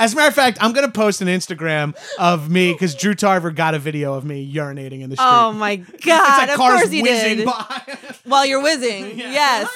As 0.00 0.12
a 0.12 0.16
matter 0.16 0.28
of 0.28 0.34
fact, 0.34 0.58
I'm 0.60 0.72
gonna 0.72 0.90
post 0.90 1.22
an 1.22 1.28
Instagram 1.28 1.94
of 2.18 2.50
me 2.50 2.72
because 2.72 2.94
Drew 2.96 3.14
Tarver 3.14 3.52
got 3.52 3.74
a 3.74 3.78
video 3.78 4.14
of 4.14 4.24
me 4.24 4.52
urinating 4.52 5.02
in 5.02 5.10
the 5.10 5.16
street. 5.16 5.28
Oh 5.28 5.52
my 5.52 5.76
god! 5.76 5.86
it's 6.00 6.38
like 6.38 6.48
of 6.50 6.56
cars 6.56 6.80
course 6.80 6.90
he 6.90 7.02
whizzing 7.02 7.36
did. 7.38 7.46
by. 7.46 7.98
While 8.24 8.44
you're 8.44 8.60
whizzing, 8.62 9.16
yes. 9.18 9.68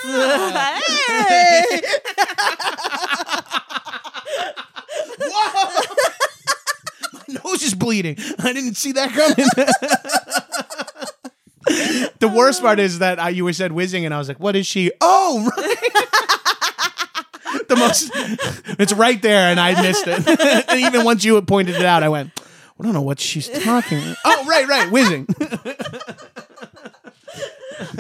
Whoa! 5.21 5.85
My 7.13 7.41
nose 7.45 7.63
is 7.63 7.75
bleeding. 7.75 8.17
I 8.41 8.53
didn't 8.53 8.75
see 8.75 8.93
that 8.93 9.11
coming. 9.13 9.47
the 12.19 12.29
worst 12.29 12.63
part 12.63 12.81
is 12.81 12.99
that 12.99 13.21
I, 13.21 13.29
you 13.31 13.45
were 13.45 13.53
said 13.53 13.71
whizzing, 13.73 14.05
and 14.05 14.13
I 14.13 14.19
was 14.19 14.27
like, 14.29 14.41
"What 14.41 14.57
is 14.57 14.67
she?" 14.67 14.91
Oh, 15.01 15.49
right. 15.57 15.77
The 17.71 17.77
most. 17.77 18.11
It's 18.79 18.93
right 18.93 19.21
there, 19.21 19.51
and 19.51 19.59
I 19.61 19.81
missed 19.81 20.05
it. 20.07 20.67
and 20.71 20.81
even 20.81 21.05
once 21.05 21.25
you 21.25 21.35
had 21.37 21.47
pointed 21.47 21.75
it 21.77 21.85
out, 21.85 22.03
I 22.03 22.09
went, 22.09 22.31
"I 22.79 22.83
don't 22.83 22.93
know 22.93 23.03
what 23.03 23.19
she's 23.21 23.49
talking." 23.49 24.01
oh, 24.25 24.45
right, 24.47 24.67
right, 24.69 24.91
whizzing. 24.91 25.27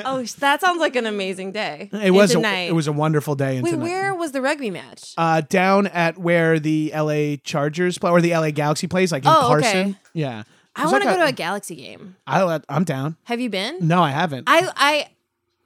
oh, 0.04 0.22
that 0.38 0.60
sounds 0.60 0.80
like 0.80 0.96
an 0.96 1.06
amazing 1.06 1.52
day. 1.52 1.90
It 1.92 2.10
was. 2.12 2.34
A, 2.34 2.40
night. 2.40 2.68
it 2.68 2.74
was 2.74 2.86
a 2.86 2.92
wonderful 2.92 3.34
day. 3.34 3.56
into 3.56 3.70
Wait, 3.72 3.78
night. 3.78 3.82
where 3.82 4.14
was 4.14 4.32
the 4.32 4.40
rugby 4.42 4.70
match? 4.70 5.14
Uh, 5.16 5.40
down 5.42 5.86
at 5.88 6.18
where 6.18 6.58
the 6.58 6.92
LA 6.94 7.36
Chargers 7.42 7.98
play 7.98 8.10
or 8.10 8.20
the 8.20 8.32
LA 8.32 8.50
Galaxy 8.50 8.86
plays, 8.86 9.12
like 9.12 9.24
in 9.24 9.30
Oh, 9.30 9.54
okay. 9.56 9.62
Carson. 9.72 9.96
Yeah. 10.12 10.42
I 10.76 10.86
want 10.86 11.02
to 11.02 11.08
like 11.08 11.18
go 11.18 11.24
to 11.24 11.28
a 11.28 11.32
Galaxy 11.32 11.76
game. 11.76 12.16
I, 12.26 12.60
I'm 12.68 12.84
down. 12.84 13.16
Have 13.24 13.40
you 13.40 13.50
been? 13.50 13.86
No, 13.86 14.02
I 14.02 14.10
haven't. 14.10 14.44
I 14.46 14.70
I 14.76 15.08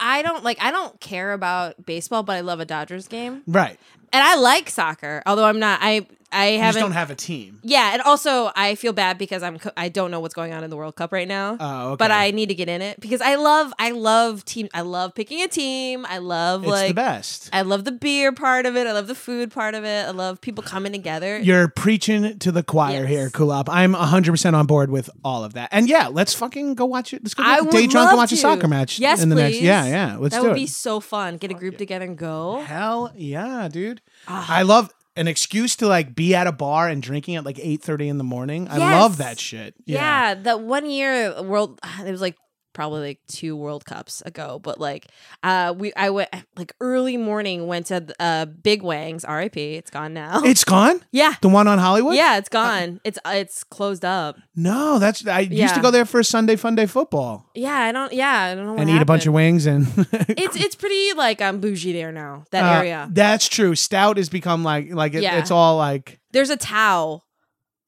I 0.01 0.23
don't 0.23 0.45
like 0.45 0.59
I 0.61 0.71
don't 0.71 0.99
care 1.01 1.33
about 1.33 1.85
baseball, 1.85 2.23
but 2.23 2.35
I 2.35 2.41
love 2.41 2.61
a 2.61 2.65
Dodgers 2.65 3.09
game. 3.09 3.43
right. 3.47 3.79
And 4.13 4.23
I 4.23 4.37
like 4.37 4.71
soccer, 4.71 5.23
although 5.27 5.45
I'm 5.45 5.59
not 5.59 5.81
I 5.83 6.07
I 6.35 6.49
You 6.49 6.59
just 6.59 6.65
haven't 6.65 6.83
don't 6.83 6.93
have 6.93 7.11
a 7.11 7.15
team. 7.15 7.61
Yeah, 7.63 7.93
and 7.93 8.03
also 8.03 8.51
I 8.57 8.75
feel 8.75 8.93
bad 8.93 9.17
because 9.19 9.43
I'm 9.43 9.59
co- 9.59 9.71
I 9.77 9.89
don't 9.89 10.11
know 10.11 10.21
what's 10.21 10.35
going 10.35 10.53
on 10.53 10.65
in 10.65 10.71
the 10.71 10.77
World 10.77 10.97
Cup 10.97 11.13
right 11.13 11.29
now. 11.29 11.57
Oh, 11.61 11.89
okay. 11.93 11.97
But 11.99 12.11
I 12.11 12.31
need 12.33 12.49
to 12.49 12.55
get 12.55 12.69
in 12.69 12.83
it 12.83 13.01
because 13.01 13.21
I 13.21 13.37
love 13.37 13.73
I 13.79 13.93
love 13.93 14.45
team 14.45 14.69
I 14.75 14.81
love 14.83 15.15
picking 15.15 15.41
a 15.43 15.49
team. 15.49 16.05
I 16.09 16.19
love 16.19 16.63
It's 16.65 16.71
like 16.71 16.89
the 16.89 16.95
best. 16.95 17.49
I 17.53 17.63
love 17.63 17.85
the 17.85 17.93
beer 17.93 18.33
part 18.33 18.67
of 18.67 18.77
it. 18.77 18.87
I 18.87 18.93
love 18.93 19.07
the 19.07 19.15
food 19.15 19.51
part 19.53 19.75
of 19.75 19.85
it. 19.85 20.07
I 20.07 20.11
love 20.11 20.41
people 20.41 20.63
coming 20.65 20.93
together. 20.93 21.39
You're 21.39 21.69
preaching 21.69 22.39
to 22.41 22.51
the 22.53 22.63
choir 22.63 23.01
Yes. 23.03 23.09
here, 23.09 23.31
Kulap. 23.31 23.69
I'm 23.69 23.95
100% 23.95 24.55
on 24.55 24.67
board 24.67 24.91
with 24.91 25.09
all 25.25 25.45
of 25.45 25.55
that. 25.55 25.69
And 25.73 25.89
yeah, 25.89 26.09
let's 26.09 26.35
fucking 26.35 26.75
go 26.75 26.85
watch 26.85 27.15
it. 27.15 27.23
Let's 27.23 27.35
go 27.35 27.43
I 27.45 27.57
get 27.57 27.65
would 27.67 27.71
day 27.73 27.87
drunk 27.87 28.05
love 28.07 28.09
and 28.11 28.19
watch 28.19 28.31
to. 28.31 28.35
a 28.35 28.39
soccer 28.39 28.69
match. 28.69 28.99
Yes, 28.99 29.23
in 29.23 29.29
the 29.29 29.37
please. 29.37 29.43
next. 29.43 29.61
Yeah, 29.61 29.87
yeah. 29.87 30.17
Let's 30.19 30.35
that 30.35 30.41
do 30.43 30.49
would 30.49 30.57
it. 30.57 30.61
be 30.61 30.67
so 30.67 31.01
fun. 31.01 31.37
Get 31.37 31.51
a 31.51 31.55
group 31.55 31.77
together 31.79 32.05
and 32.05 32.19
go. 32.19 32.61
Hell 32.67 33.13
yeah, 33.17 33.69
dude. 33.69 34.01
Ah. 34.29 34.47
I 34.49 34.63
love 34.63 34.91
an 35.17 35.29
excuse 35.29 35.77
to 35.77 35.87
like 35.87 36.15
be 36.15 36.35
at 36.35 36.47
a 36.47 36.53
bar 36.53 36.89
and 36.89 37.03
drinking 37.03 37.37
at 37.37 37.45
like 37.45 37.57
8:30 37.57 38.09
in 38.09 38.19
the 38.19 38.25
morning. 38.25 38.69
I 38.69 38.79
love 38.79 39.19
that 39.19 39.39
shit. 39.39 39.75
Yeah. 39.85 40.35
that 40.35 40.61
one 40.61 40.89
year 40.91 41.43
world 41.43 41.81
it 42.05 42.11
was 42.11 42.21
like 42.21 42.37
probably 42.75 43.01
like 43.01 43.21
two 43.29 43.57
World 43.57 43.87
Cups 43.87 44.21
ago, 44.27 44.59
but 44.63 44.79
like 44.79 45.07
uh 45.43 45.73
we 45.77 45.93
I 45.95 46.11
went 46.11 46.29
like 46.57 46.75
early 46.81 47.17
morning 47.17 47.67
went 47.67 47.87
to 47.87 48.05
uh 48.21 48.45
Big 48.45 48.83
Wang's 48.83 49.25
RIP. 49.27 49.57
It's 49.57 49.91
gone 49.91 50.13
now. 50.13 50.43
It's 50.45 50.65
gone? 50.65 51.01
yeah. 51.11 51.35
The 51.41 51.49
one 51.49 51.67
on 51.69 51.79
Hollywood? 51.79 52.15
Yeah, 52.17 52.37
it's 52.37 52.49
gone. 52.51 53.01
It's 53.05 53.19
uh, 53.25 53.33
it's 53.37 53.65
closed 53.65 54.05
up. 54.05 54.37
No, 54.55 54.99
that's 54.99 55.27
I 55.27 55.41
used 55.41 55.75
to 55.77 55.81
go 55.81 55.91
there 55.91 56.05
for 56.05 56.23
Sunday 56.23 56.57
fun 56.57 56.75
day 56.75 56.87
football 56.87 57.49
Yeah, 57.55 57.75
I 57.75 57.93
don't. 57.93 58.13
Yeah, 58.13 58.43
I 58.43 58.55
don't 58.55 58.67
know. 58.67 58.77
And 58.77 58.91
eat 58.91 59.01
a 59.01 59.07
bunch 59.07 59.27
of 59.27 59.33
wings 59.33 59.65
and 59.67 59.87
It's 60.29 60.57
it's 60.57 60.75
pretty 60.75 61.13
like 61.15 61.41
um 61.41 61.61
bougie 61.61 61.93
there 61.95 62.13
now. 62.13 62.45
That 62.51 62.65
Uh, 62.65 62.79
area. 62.79 63.09
That's 63.11 63.49
true. 63.49 63.75
Stout 63.75 64.17
has 64.19 64.29
become 64.29 64.63
like 64.65 64.93
like 64.93 65.15
it, 65.15 65.23
Yeah. 65.23 65.39
it's 65.39 65.51
all 65.51 65.77
like 65.77 66.21
There's 66.33 66.51
a 66.51 66.57
Tao 66.57 67.23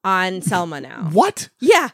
on 0.05 0.41
Selma 0.43 0.81
now. 0.81 1.09
what? 1.13 1.49
Yeah, 1.61 1.89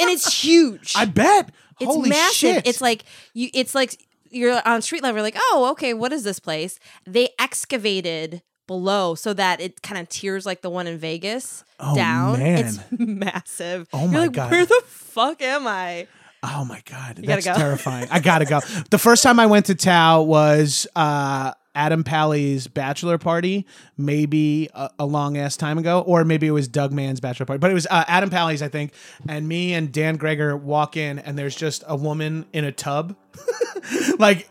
and 0.00 0.08
it's 0.10 0.42
huge. 0.42 0.94
I 0.96 1.04
bet. 1.04 1.50
It's 1.80 1.86
Holy 1.92 2.08
massive. 2.10 2.34
shit! 2.34 2.66
It's 2.66 2.80
like 2.80 3.04
you. 3.34 3.48
It's 3.54 3.74
like 3.74 4.00
you're 4.30 4.60
on 4.66 4.82
street 4.82 5.02
level. 5.02 5.16
You're 5.18 5.22
like, 5.22 5.36
oh, 5.38 5.68
okay, 5.72 5.94
what 5.94 6.12
is 6.12 6.22
this 6.24 6.38
place? 6.38 6.78
They 7.06 7.30
excavated 7.38 8.42
below 8.66 9.14
so 9.14 9.32
that 9.32 9.60
it 9.62 9.80
kind 9.82 9.98
of 10.00 10.08
tears 10.10 10.44
like 10.44 10.60
the 10.60 10.68
one 10.70 10.86
in 10.86 10.98
Vegas 10.98 11.64
Oh, 11.80 11.94
down. 11.94 12.38
man. 12.38 12.58
It's 12.66 12.78
massive. 12.98 13.88
Oh, 13.94 14.06
my 14.06 14.18
like, 14.20 14.32
God. 14.32 14.50
Where 14.50 14.66
the 14.66 14.82
fuck 14.86 15.40
am 15.42 15.66
I? 15.66 16.06
oh 16.44 16.64
my 16.64 16.80
god, 16.88 17.16
gotta 17.16 17.22
that's 17.26 17.46
go. 17.46 17.54
terrifying. 17.56 18.06
I 18.12 18.20
gotta 18.20 18.44
go. 18.44 18.60
The 18.90 18.98
first 18.98 19.22
time 19.24 19.40
I 19.40 19.46
went 19.46 19.66
to 19.66 19.74
Tao 19.74 20.22
was 20.22 20.86
uh, 20.94 21.52
Adam 21.78 22.02
Pally's 22.02 22.66
bachelor 22.66 23.18
party, 23.18 23.64
maybe 23.96 24.68
a, 24.74 24.90
a 24.98 25.06
long 25.06 25.38
ass 25.38 25.56
time 25.56 25.78
ago, 25.78 26.00
or 26.00 26.24
maybe 26.24 26.48
it 26.48 26.50
was 26.50 26.66
Doug 26.66 26.92
Mand's 26.92 27.20
bachelor 27.20 27.46
party. 27.46 27.60
But 27.60 27.70
it 27.70 27.74
was 27.74 27.86
uh, 27.86 28.04
Adam 28.08 28.30
Pally's, 28.30 28.62
I 28.62 28.68
think. 28.68 28.92
And 29.28 29.46
me 29.46 29.74
and 29.74 29.92
Dan 29.92 30.16
Gregor 30.16 30.56
walk 30.56 30.96
in, 30.96 31.20
and 31.20 31.38
there's 31.38 31.54
just 31.54 31.84
a 31.86 31.94
woman 31.94 32.46
in 32.52 32.64
a 32.64 32.72
tub, 32.72 33.16
like. 34.18 34.48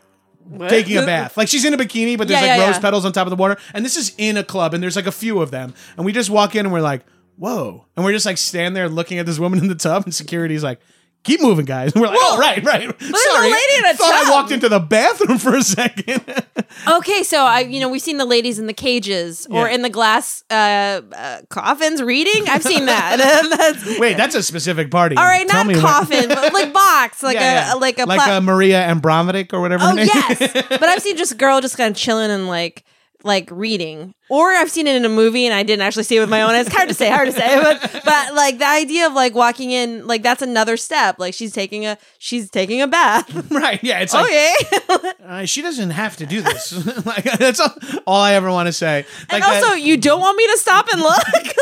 Taking 0.70 0.96
a 0.96 1.06
bath, 1.06 1.36
like 1.36 1.50
she's 1.50 1.66
in 1.66 1.74
a 1.74 1.78
bikini, 1.78 2.18
but 2.18 2.30
there's 2.30 2.42
Yeah, 2.42 2.48
like 2.54 2.60
yeah, 2.60 2.66
rose 2.68 2.76
yeah. 2.76 2.80
petals 2.82 3.04
on 3.04 3.12
top 3.12 3.28
of 3.28 3.32
the 3.32 3.36
water. 3.36 3.58
And 3.74 3.84
this 3.84 3.98
is 3.98 4.16
in 4.18 4.38
a 4.38 4.46
club, 4.46 4.74
and 4.74 4.82
there's 4.82 4.96
like 4.96 5.06
a 5.06 5.12
few 5.12 5.42
of 5.42 5.52
them. 5.52 5.74
And 5.98 6.06
we 6.06 6.14
just 6.14 6.30
walk 6.30 6.56
in, 6.56 6.66
and 6.66 6.72
we're 6.72 6.80
like, 6.80 7.04
"Whoa!" 7.36 7.86
And 7.98 8.06
we're 8.06 8.14
just 8.14 8.26
like 8.26 8.38
stand 8.38 8.74
there 8.74 8.88
looking 8.88 9.20
at 9.20 9.26
this 9.26 9.40
woman 9.40 9.60
in 9.60 9.68
the 9.68 9.76
tub, 9.76 10.06
and 10.06 10.16
security's 10.16 10.64
like, 10.64 10.80
keep 11.28 11.42
moving, 11.42 11.66
guys. 11.66 11.94
And 11.94 12.02
we're 12.02 12.08
like, 12.08 12.18
oh, 12.20 12.38
right, 12.40 12.64
right. 12.64 13.00
there's 13.00 13.12
a 13.14 13.18
Sorry. 13.18 13.52
lady 13.52 13.74
in 13.78 13.86
a 13.86 13.94
Thought 13.94 14.26
I 14.26 14.32
walked 14.32 14.52
into 14.52 14.68
the 14.70 14.80
bathroom 14.80 15.38
for 15.40 15.56
a 15.56 15.62
second. 15.62 16.24
Okay, 16.88 17.24
so 17.24 17.44
I, 17.44 17.60
you 17.62 17.80
know, 17.80 17.90
we've 17.90 18.02
seen 18.02 18.18
the 18.18 18.26
ladies 18.26 18.58
in 18.60 18.66
the 18.68 18.74
cages 18.74 19.46
or 19.52 19.68
Yeah. 19.68 19.76
in 19.76 19.82
the 19.84 19.90
glass 19.90 20.44
uh, 20.50 20.54
uh, 21.14 21.42
coffins 21.50 22.02
reading. 22.02 22.48
I've 22.50 22.64
seen 22.64 22.86
that. 22.88 23.18
That's- 23.58 24.00
Wait, 24.00 24.18
that's 24.18 24.36
a 24.36 24.42
specific 24.44 24.90
party. 24.92 25.16
all 25.18 25.24
right, 25.26 25.48
Tell 25.48 25.60
not 25.64 25.68
me 25.68 25.76
what- 25.76 25.84
coffin, 25.84 26.28
but 26.30 26.54
like 26.54 26.74
box, 26.74 27.22
like 27.24 27.36
Yeah, 27.36 27.68
yeah. 27.70 27.74
a 27.74 27.78
like 27.78 28.00
a 28.00 28.06
like 28.06 28.20
pla- 28.22 28.40
Maria 28.42 28.82
Abramovic 28.94 29.54
or 29.54 29.62
whatever. 29.62 29.84
her 29.84 29.92
Oh 29.92 29.94
name 29.94 30.08
yes, 30.14 30.40
but 30.70 30.84
I've 30.84 31.02
seen 31.02 31.18
just 31.18 31.32
a 31.32 31.36
girl 31.36 31.62
just 31.62 31.78
kind 31.78 31.92
of 31.94 31.98
chilling 32.02 32.32
and 32.32 32.48
like 32.48 32.84
like 33.24 33.50
reading, 33.52 34.14
or 34.30 34.52
I've 34.52 34.70
seen 34.70 34.88
it 34.88 34.96
in 34.96 35.06
a 35.06 35.10
movie 35.10 35.46
and 35.46 35.54
I 35.54 35.64
didn't 35.64 35.82
actually 35.82 36.04
see 36.04 36.18
it 36.18 36.20
with 36.20 36.30
my 36.30 36.42
own 36.42 36.52
eyes. 36.52 36.68
It's 36.68 36.76
hard 36.76 36.90
to 36.90 36.94
say, 36.94 37.10
hard 37.10 37.28
to 37.28 37.32
say, 37.32 37.60
but 37.62 37.82
but 38.06 38.34
like 38.34 38.60
the 38.60 38.68
idea 38.68 39.08
of 39.08 39.14
like 39.14 39.34
walking 39.36 39.72
in, 39.72 40.06
like 40.08 40.24
that's 40.24 40.42
another 40.42 40.78
step. 40.78 41.20
Like 41.20 41.34
she's 41.34 41.54
taking 41.54 41.86
a 41.86 41.98
she's 42.20 42.50
taking 42.50 42.82
a 42.82 42.88
bath. 42.88 43.30
right. 43.52 43.84
Yeah, 43.84 44.00
it's 44.00 44.14
like 44.14 44.26
okay, 44.26 44.54
uh, 45.26 45.46
she 45.46 45.62
doesn't 45.62 45.92
have 45.92 46.18
to 46.18 46.26
do 46.26 46.42
this. 46.42 47.06
like 47.06 47.24
that's 47.24 47.60
all, 47.60 47.74
all 48.06 48.22
I 48.22 48.34
ever 48.34 48.52
want 48.52 48.68
to 48.68 48.74
say. 48.74 49.06
Like 49.32 49.42
and 49.42 49.44
also 49.44 49.72
that- 49.72 49.82
you 49.82 49.98
don't 49.98 50.20
want 50.22 50.38
me 50.38 50.46
to 50.48 50.58
stop 50.58 50.88
and 50.92 51.02
look. 51.02 51.18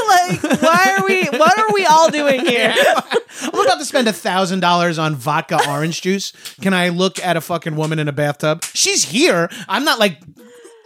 like 0.07 0.61
why 0.61 0.95
are 0.97 1.05
we? 1.05 1.25
What 1.37 1.57
are 1.57 1.73
we 1.73 1.85
all 1.85 2.09
doing 2.11 2.45
here? 2.45 2.73
I'm 3.41 3.65
about 3.65 3.79
to 3.79 3.85
spend 3.85 4.07
a 4.07 4.13
thousand 4.13 4.59
dollars 4.59 4.97
on 4.99 5.15
vodka 5.15 5.59
orange 5.69 6.01
juice. 6.01 6.31
Can 6.61 6.73
I 6.73 6.89
look 6.89 7.19
at 7.19 7.37
a 7.37 7.41
fucking 7.41 7.75
woman 7.75 7.99
in 7.99 8.07
a 8.07 8.11
bathtub? 8.13 8.63
She's 8.73 9.03
here. 9.05 9.49
I'm 9.67 9.83
not 9.83 9.99
like 9.99 10.19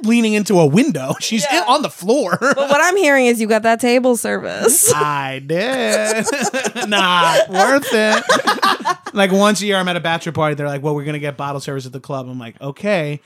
leaning 0.04 0.34
into 0.34 0.60
a 0.60 0.66
window. 0.66 1.14
She's 1.20 1.46
in, 1.52 1.64
on 1.64 1.82
the 1.82 1.90
floor. 1.90 2.38
But 2.40 2.58
what 2.58 2.82
I'm 2.82 2.98
hearing 2.98 3.26
is 3.26 3.40
you 3.40 3.48
got 3.48 3.64
that 3.64 3.80
table 3.80 4.18
service. 4.18 4.92
I 4.96 5.40
did. 5.40 6.26
Not 6.90 7.50
worth 7.50 7.88
it. 7.92 9.14
like 9.14 9.32
once 9.32 9.62
a 9.62 9.66
year, 9.66 9.78
I'm 9.78 9.88
at 9.88 9.96
a 9.96 10.02
bachelor 10.02 10.32
party. 10.32 10.56
They're 10.56 10.68
like, 10.68 10.84
"Well, 10.84 10.96
we're 10.96 11.06
gonna 11.06 11.20
get 11.20 11.38
bottle 11.38 11.62
service 11.62 11.86
at 11.86 11.92
the 11.92 12.00
club." 12.00 12.28
I'm 12.30 12.40
like, 12.40 12.60
"Okay." 12.62 13.22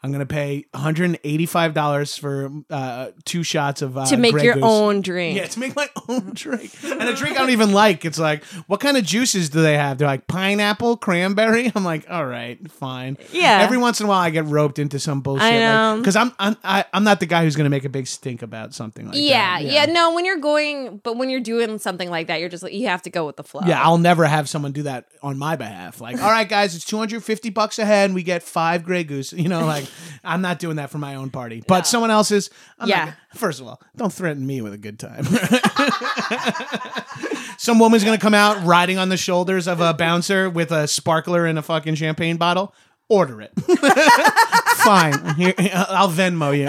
I'm 0.00 0.12
gonna 0.12 0.26
pay 0.26 0.64
185 0.70 1.74
dollars 1.74 2.16
for 2.16 2.50
uh, 2.70 3.08
two 3.24 3.42
shots 3.42 3.82
of 3.82 3.98
uh, 3.98 4.06
to 4.06 4.16
make 4.16 4.32
Grey 4.32 4.44
your 4.44 4.54
Goose. 4.54 4.62
own 4.64 5.00
drink. 5.00 5.36
Yeah, 5.36 5.46
to 5.46 5.58
make 5.58 5.74
my 5.74 5.88
own 6.08 6.32
drink. 6.34 6.72
And 6.84 7.02
a 7.02 7.14
drink 7.14 7.36
I 7.36 7.40
don't 7.40 7.50
even 7.50 7.72
like. 7.72 8.04
It's 8.04 8.18
like, 8.18 8.44
what 8.68 8.78
kind 8.80 8.96
of 8.96 9.04
juices 9.04 9.48
do 9.50 9.60
they 9.60 9.76
have? 9.76 9.98
They're 9.98 10.06
like 10.06 10.26
pineapple, 10.28 10.98
cranberry. 10.98 11.72
I'm 11.74 11.84
like, 11.84 12.06
all 12.08 12.24
right, 12.26 12.58
fine. 12.70 13.18
Yeah. 13.32 13.60
Every 13.62 13.76
once 13.78 13.98
in 14.00 14.06
a 14.06 14.08
while, 14.08 14.20
I 14.20 14.30
get 14.30 14.44
roped 14.44 14.78
into 14.78 15.00
some 15.00 15.20
bullshit. 15.20 15.44
I 15.44 15.58
know. 15.58 15.96
Because 15.98 16.14
I'm, 16.14 16.32
I'm, 16.38 16.56
I, 16.62 16.84
I'm 16.92 17.02
not 17.02 17.18
the 17.18 17.26
guy 17.26 17.42
who's 17.42 17.56
going 17.56 17.64
to 17.64 17.70
make 17.70 17.84
a 17.84 17.88
big 17.88 18.06
stink 18.06 18.42
about 18.42 18.74
something 18.74 19.06
like 19.08 19.16
Yeah, 19.16 19.58
that. 19.58 19.64
Yeah, 19.64 19.84
yeah, 19.86 19.92
No, 19.92 20.14
when 20.14 20.24
you're 20.24 20.38
going, 20.38 20.98
but 20.98 21.16
when 21.16 21.28
you're 21.28 21.40
doing 21.40 21.78
something 21.78 22.08
like 22.08 22.28
that, 22.28 22.38
you're 22.40 22.48
just 22.48 22.62
like 22.62 22.72
you 22.72 22.86
have 22.86 23.02
to 23.02 23.10
go 23.10 23.26
with 23.26 23.36
the 23.36 23.44
flow. 23.44 23.62
Yeah, 23.66 23.82
I'll 23.82 23.98
never 23.98 24.24
have 24.26 24.48
someone 24.48 24.70
do 24.72 24.84
that 24.84 25.06
on 25.22 25.38
my 25.38 25.56
behalf. 25.56 26.00
Like, 26.00 26.22
all 26.22 26.30
right, 26.30 26.48
guys, 26.48 26.76
it's 26.76 26.84
250 26.84 27.50
bucks 27.50 27.78
a 27.80 27.84
head 27.84 28.06
and 28.06 28.14
we 28.14 28.22
get 28.22 28.42
five 28.44 28.84
Grey 28.84 29.02
Goose. 29.04 29.32
You 29.38 29.48
know, 29.48 29.64
like, 29.64 29.87
I'm 30.24 30.40
not 30.42 30.58
doing 30.58 30.76
that 30.76 30.90
for 30.90 30.98
my 30.98 31.14
own 31.16 31.30
party. 31.30 31.62
But 31.66 31.86
someone 31.86 32.10
else's, 32.10 32.50
I'm 32.78 32.88
Yeah. 32.88 32.96
not 32.96 33.04
gonna- 33.06 33.16
first 33.34 33.60
of 33.60 33.66
all, 33.66 33.80
don't 33.96 34.12
threaten 34.12 34.46
me 34.46 34.60
with 34.60 34.72
a 34.72 34.78
good 34.78 34.98
time. 34.98 35.24
Some 37.58 37.78
woman's 37.80 38.04
going 38.04 38.16
to 38.16 38.22
come 38.22 38.34
out 38.34 38.64
riding 38.64 38.98
on 38.98 39.08
the 39.08 39.16
shoulders 39.16 39.66
of 39.66 39.80
a 39.80 39.92
bouncer 39.92 40.48
with 40.48 40.70
a 40.70 40.86
sparkler 40.86 41.44
and 41.46 41.58
a 41.58 41.62
fucking 41.62 41.96
champagne 41.96 42.36
bottle. 42.36 42.72
Order 43.08 43.40
it. 43.42 43.52
Fine. 44.78 45.34
Here, 45.34 45.54
I'll 45.74 46.08
Venmo 46.10 46.56
you. 46.56 46.68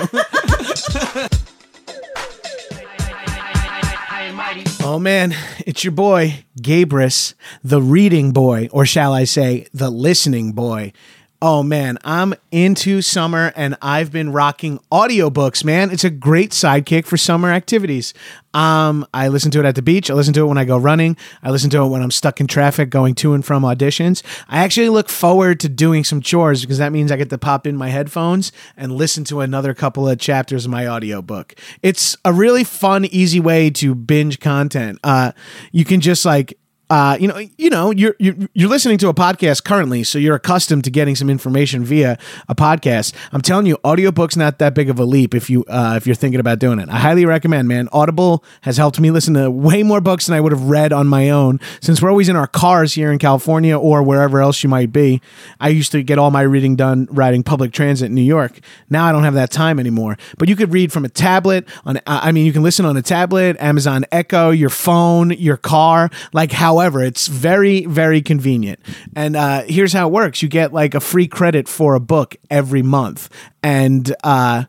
Oh 4.81 4.97
man, 4.99 5.35
it's 5.67 5.83
your 5.83 5.91
boy, 5.91 6.45
Gabrus, 6.59 7.33
the 7.63 7.81
reading 7.81 8.31
boy, 8.31 8.69
or 8.71 8.85
shall 8.85 9.13
I 9.13 9.25
say, 9.25 9.67
the 9.73 9.89
listening 9.89 10.53
boy. 10.53 10.93
Oh 11.41 11.63
man, 11.63 11.97
I'm 12.03 12.33
into 12.51 13.01
summer 13.01 13.53
and 13.55 13.77
I've 13.81 14.11
been 14.11 14.33
rocking 14.33 14.77
audiobooks, 14.91 15.63
man. 15.63 15.89
It's 15.89 16.03
a 16.03 16.09
great 16.09 16.51
sidekick 16.51 17.05
for 17.05 17.15
summer 17.15 17.49
activities. 17.49 18.13
Um, 18.53 19.07
I 19.13 19.29
listen 19.29 19.49
to 19.51 19.59
it 19.59 19.65
at 19.65 19.75
the 19.75 19.81
beach. 19.81 20.11
I 20.11 20.15
listen 20.15 20.33
to 20.33 20.41
it 20.41 20.47
when 20.47 20.57
I 20.57 20.65
go 20.65 20.77
running. 20.77 21.15
I 21.41 21.49
listen 21.51 21.69
to 21.69 21.83
it 21.83 21.87
when 21.87 22.01
I'm 22.01 22.11
stuck 22.11 22.41
in 22.41 22.47
traffic 22.47 22.89
going 22.89 23.15
to 23.15 23.33
and 23.33 23.45
from 23.45 23.63
auditions. 23.63 24.21
I 24.49 24.59
actually 24.59 24.89
look 24.89 25.07
forward 25.07 25.61
to 25.61 25.69
doing 25.69 26.03
some 26.03 26.19
chores 26.19 26.59
because 26.59 26.79
that 26.79 26.91
means 26.91 27.09
I 27.09 27.15
get 27.15 27.29
to 27.29 27.37
pop 27.37 27.65
in 27.65 27.77
my 27.77 27.87
headphones 27.87 28.51
and 28.75 28.91
listen 28.91 29.23
to 29.25 29.39
another 29.39 29.73
couple 29.73 30.09
of 30.09 30.19
chapters 30.19 30.65
of 30.65 30.71
my 30.71 30.89
audiobook. 30.89 31.55
It's 31.81 32.17
a 32.25 32.33
really 32.33 32.65
fun, 32.65 33.05
easy 33.05 33.39
way 33.39 33.69
to 33.69 33.95
binge 33.95 34.41
content. 34.41 34.99
Uh, 35.05 35.31
you 35.71 35.85
can 35.85 36.01
just 36.01 36.25
like 36.25 36.58
uh, 36.89 37.17
you 37.19 37.27
know, 37.27 37.37
you 37.37 37.69
know, 37.69 37.91
you're, 37.91 38.15
you're 38.17 38.35
you're 38.53 38.69
listening 38.69 38.97
to 38.97 39.09
a 39.09 39.13
podcast 39.13 39.63
currently, 39.63 40.03
so 40.03 40.17
you're 40.17 40.35
accustomed 40.35 40.83
to 40.83 40.89
getting 40.89 41.15
some 41.15 41.29
information 41.29 41.83
via 41.83 42.17
a 42.47 42.55
podcast. 42.55 43.13
I'm 43.31 43.41
telling 43.41 43.67
you, 43.67 43.77
audiobook's 43.85 44.35
not 44.35 44.57
that 44.57 44.73
big 44.73 44.89
of 44.89 44.99
a 44.99 45.05
leap 45.05 45.35
if 45.35 45.51
you 45.51 45.63
uh, 45.65 45.93
if 45.97 46.07
you're 46.07 46.15
thinking 46.15 46.39
about 46.39 46.57
doing 46.57 46.79
it. 46.79 46.89
I 46.89 46.97
highly 46.97 47.25
recommend, 47.25 47.67
man. 47.67 47.89
Audible 47.91 48.43
has 48.61 48.77
helped 48.77 48.99
me 48.99 49.11
listen 49.11 49.35
to 49.35 49.51
way 49.51 49.83
more 49.83 50.01
books 50.01 50.25
than 50.25 50.35
I 50.35 50.41
would 50.41 50.51
have 50.51 50.63
read 50.63 50.91
on 50.91 51.07
my 51.07 51.29
own. 51.29 51.59
Since 51.79 52.01
we're 52.01 52.09
always 52.09 52.27
in 52.27 52.35
our 52.35 52.47
cars 52.47 52.93
here 52.93 53.11
in 53.11 53.19
California 53.19 53.77
or 53.77 54.01
wherever 54.01 54.41
else 54.41 54.63
you 54.63 54.69
might 54.69 54.91
be, 54.91 55.21
I 55.59 55.69
used 55.69 55.91
to 55.91 56.01
get 56.01 56.17
all 56.17 56.31
my 56.31 56.41
reading 56.41 56.75
done 56.75 57.07
riding 57.11 57.43
public 57.43 57.71
transit 57.71 58.07
in 58.07 58.15
New 58.15 58.23
York. 58.23 58.59
Now 58.89 59.05
I 59.05 59.11
don't 59.11 59.23
have 59.23 59.35
that 59.35 59.51
time 59.51 59.79
anymore. 59.79 60.17
But 60.39 60.49
you 60.49 60.55
could 60.55 60.73
read 60.73 60.91
from 60.91 61.05
a 61.05 61.09
tablet. 61.09 61.67
On 61.85 61.99
I 62.07 62.31
mean, 62.31 62.47
you 62.47 62.53
can 62.53 62.63
listen 62.63 62.85
on 62.85 62.97
a 62.97 63.03
tablet, 63.03 63.57
Amazon 63.59 64.05
Echo, 64.11 64.49
your 64.49 64.69
phone, 64.69 65.29
your 65.29 65.57
car, 65.57 66.09
like 66.33 66.51
however. 66.79 67.03
It's 67.03 67.27
very, 67.27 67.85
very 67.85 68.21
convenient. 68.21 68.79
And 69.15 69.35
uh, 69.35 69.63
here's 69.63 69.91
how 69.91 70.07
it 70.07 70.11
works 70.11 70.41
you 70.41 70.47
get 70.47 70.73
like 70.73 70.95
a 70.95 71.01
free 71.01 71.27
credit 71.27 71.67
for 71.67 71.93
a 71.95 71.99
book 71.99 72.37
every 72.49 72.81
month. 72.81 73.29
And 73.61 74.15
uh, 74.23 74.63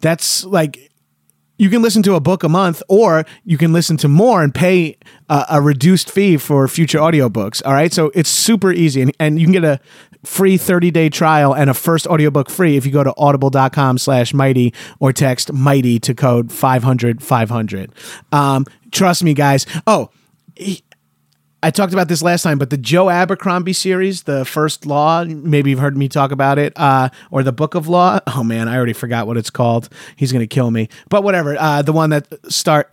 that's 0.00 0.44
like, 0.44 0.78
you 1.58 1.68
can 1.68 1.82
listen 1.82 2.04
to 2.04 2.14
a 2.14 2.20
book 2.20 2.44
a 2.44 2.48
month 2.48 2.84
or 2.88 3.24
you 3.44 3.58
can 3.58 3.72
listen 3.72 3.96
to 3.96 4.06
more 4.06 4.44
and 4.44 4.54
pay 4.54 4.96
a, 5.28 5.46
a 5.50 5.60
reduced 5.60 6.08
fee 6.08 6.36
for 6.36 6.68
future 6.68 7.00
audiobooks 7.00 7.60
all 7.66 7.72
right 7.72 7.92
so 7.92 8.12
it's 8.14 8.30
super 8.30 8.70
easy 8.70 9.02
and, 9.02 9.12
and 9.18 9.40
you 9.40 9.46
can 9.46 9.52
get 9.52 9.64
a 9.64 9.80
free 10.24 10.56
30-day 10.56 11.08
trial 11.08 11.52
and 11.52 11.68
a 11.68 11.74
first 11.74 12.06
audiobook 12.06 12.48
free 12.48 12.76
if 12.76 12.86
you 12.86 12.92
go 12.92 13.02
to 13.02 13.12
audible.com 13.16 13.98
slash 13.98 14.32
mighty 14.32 14.72
or 15.00 15.12
text 15.12 15.52
mighty 15.52 15.98
to 15.98 16.14
code 16.14 16.52
500 16.52 17.20
500 17.24 17.92
um, 18.30 18.64
trust 18.92 19.24
me 19.24 19.34
guys 19.34 19.66
oh 19.88 20.10
I 21.62 21.70
talked 21.72 21.92
about 21.92 22.06
this 22.08 22.22
last 22.22 22.42
time, 22.42 22.58
but 22.58 22.70
the 22.70 22.76
Joe 22.76 23.10
Abercrombie 23.10 23.72
series, 23.72 24.22
the 24.22 24.44
First 24.44 24.86
Law, 24.86 25.24
maybe 25.24 25.70
you've 25.70 25.80
heard 25.80 25.96
me 25.96 26.08
talk 26.08 26.30
about 26.30 26.56
it, 26.58 26.72
uh, 26.76 27.08
or 27.32 27.42
the 27.42 27.52
Book 27.52 27.74
of 27.74 27.88
Law. 27.88 28.20
Oh 28.38 28.44
man, 28.44 28.68
I 28.68 28.76
already 28.76 28.92
forgot 28.92 29.26
what 29.26 29.36
it's 29.36 29.50
called. 29.50 29.88
He's 30.14 30.30
gonna 30.30 30.46
kill 30.46 30.70
me. 30.70 30.88
But 31.08 31.24
whatever. 31.24 31.56
Uh, 31.58 31.82
the 31.82 31.92
one 31.92 32.10
that 32.10 32.28
start. 32.52 32.92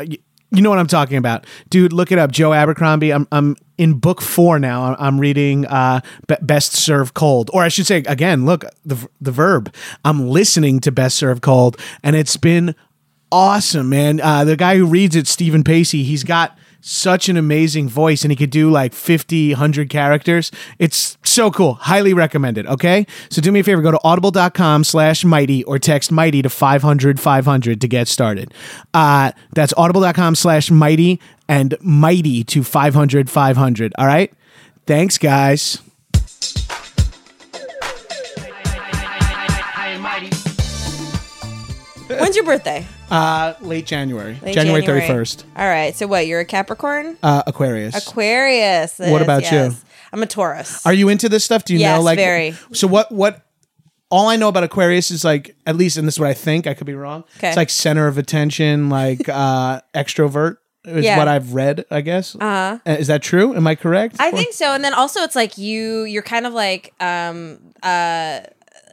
You 0.51 0.61
know 0.61 0.71
what 0.71 0.79
I'm 0.79 0.87
talking 0.87 1.17
about, 1.17 1.45
dude. 1.69 1.93
Look 1.93 2.11
it 2.11 2.17
up, 2.17 2.31
Joe 2.31 2.51
Abercrombie. 2.51 3.11
I'm 3.11 3.27
I'm 3.31 3.55
in 3.77 3.99
book 3.99 4.21
four 4.21 4.57
now. 4.57 4.95
I'm 4.97 5.19
reading 5.19 5.67
uh, 5.67 5.99
Be- 6.27 6.37
Best 6.41 6.73
Served 6.73 7.13
Cold, 7.13 7.51
or 7.53 7.61
I 7.61 7.67
should 7.67 7.85
say 7.85 7.97
again. 8.07 8.45
Look 8.45 8.65
the 8.85 9.07
the 9.21 9.31
verb. 9.31 9.71
I'm 10.03 10.29
listening 10.29 10.79
to 10.79 10.91
Best 10.91 11.17
Served 11.17 11.43
Cold, 11.43 11.79
and 12.01 12.15
it's 12.15 12.37
been 12.37 12.73
awesome, 13.31 13.89
man. 13.89 14.19
Uh, 14.21 14.45
the 14.45 14.55
guy 14.55 14.77
who 14.77 14.85
reads 14.87 15.15
it, 15.15 15.27
Steven 15.27 15.63
Pacey, 15.63 16.03
he's 16.03 16.23
got 16.23 16.57
such 16.87 17.29
an 17.29 17.35
amazing 17.35 17.89
voice 17.89 18.23
and 18.23 18.31
he 18.31 18.35
could 18.35 18.51
do 18.51 18.69
like 18.69 18.93
50, 18.93 19.53
100 19.53 19.89
characters. 19.89 20.51
It's 20.77 21.17
so 21.23 21.49
cool. 21.49 21.73
Highly 21.73 22.13
recommended. 22.13 22.67
Okay. 22.67 23.07
So 23.31 23.41
do 23.41 23.51
me 23.51 23.61
a 23.61 23.63
favor, 23.63 23.81
go 23.81 23.89
to 23.89 23.99
audible.com 24.03 24.83
slash 24.83 25.25
mighty 25.25 25.63
or 25.63 25.79
text 25.79 26.11
mighty 26.11 26.43
to 26.43 26.49
500 26.49 27.19
500 27.19 27.81
to 27.81 27.87
get 27.87 28.07
started. 28.07 28.53
Uh, 28.93 29.31
that's 29.53 29.73
audible.com 29.75 30.35
slash 30.35 30.69
mighty 30.69 31.19
and 31.47 31.75
mighty 31.81 32.43
to 32.43 32.63
500 32.63 33.31
500. 33.31 33.93
All 33.97 34.05
right. 34.05 34.31
Thanks, 34.85 35.17
guys. 35.17 35.81
When's 42.07 42.35
your 42.35 42.45
birthday? 42.45 42.85
Uh, 43.11 43.53
late 43.61 43.85
January, 43.85 44.37
Late 44.41 44.53
January 44.55 44.81
31st. 44.81 45.43
All 45.55 45.67
right. 45.67 45.95
So 45.95 46.07
what? 46.07 46.25
You're 46.27 46.39
a 46.41 46.45
Capricorn. 46.45 47.17
Uh, 47.21 47.43
Aquarius. 47.45 47.95
Aquarius. 47.95 48.97
What 48.99 49.21
about 49.21 49.51
you? 49.51 49.71
I'm 50.11 50.23
a 50.23 50.25
Taurus. 50.25 50.85
Are 50.85 50.93
you 50.93 51.09
into 51.09 51.29
this 51.29 51.43
stuff? 51.43 51.65
Do 51.65 51.73
you 51.73 51.79
Yes, 51.79 51.97
know 51.97 52.01
like 52.03 52.17
very. 52.17 52.55
So 52.73 52.87
what 52.87 53.11
what 53.11 53.45
all 54.09 54.27
I 54.29 54.37
know 54.37 54.47
about 54.47 54.63
Aquarius 54.63 55.11
is 55.11 55.23
like 55.25 55.55
at 55.65 55.75
least 55.75 55.97
and 55.97 56.07
this 56.07 56.15
is 56.15 56.19
what 56.19 56.29
I 56.29 56.33
think, 56.33 56.67
I 56.67 56.73
could 56.73 56.87
be 56.87 56.93
wrong. 56.95 57.23
Okay. 57.37 57.49
It's 57.49 57.57
like 57.57 57.69
center 57.69 58.07
of 58.07 58.17
attention, 58.17 58.89
like 58.89 59.27
uh 59.29 59.81
extrovert 59.93 60.57
is 60.85 61.03
Yeah. 61.05 61.17
what 61.17 61.27
I've 61.27 61.53
read, 61.53 61.85
I 61.91 62.01
guess. 62.01 62.35
Uh-huh. 62.35 62.79
Is 62.85 63.07
that 63.07 63.21
true? 63.23 63.55
Am 63.55 63.67
I 63.67 63.75
correct? 63.75 64.15
I 64.19 64.29
Or- 64.29 64.37
think 64.37 64.53
so. 64.53 64.73
And 64.73 64.83
then 64.83 64.93
also 64.93 65.21
it's 65.21 65.35
like 65.35 65.57
you 65.57 66.03
you're 66.05 66.23
kind 66.23 66.45
of 66.47 66.53
like 66.53 66.93
um 67.01 67.59
uh 67.83 68.39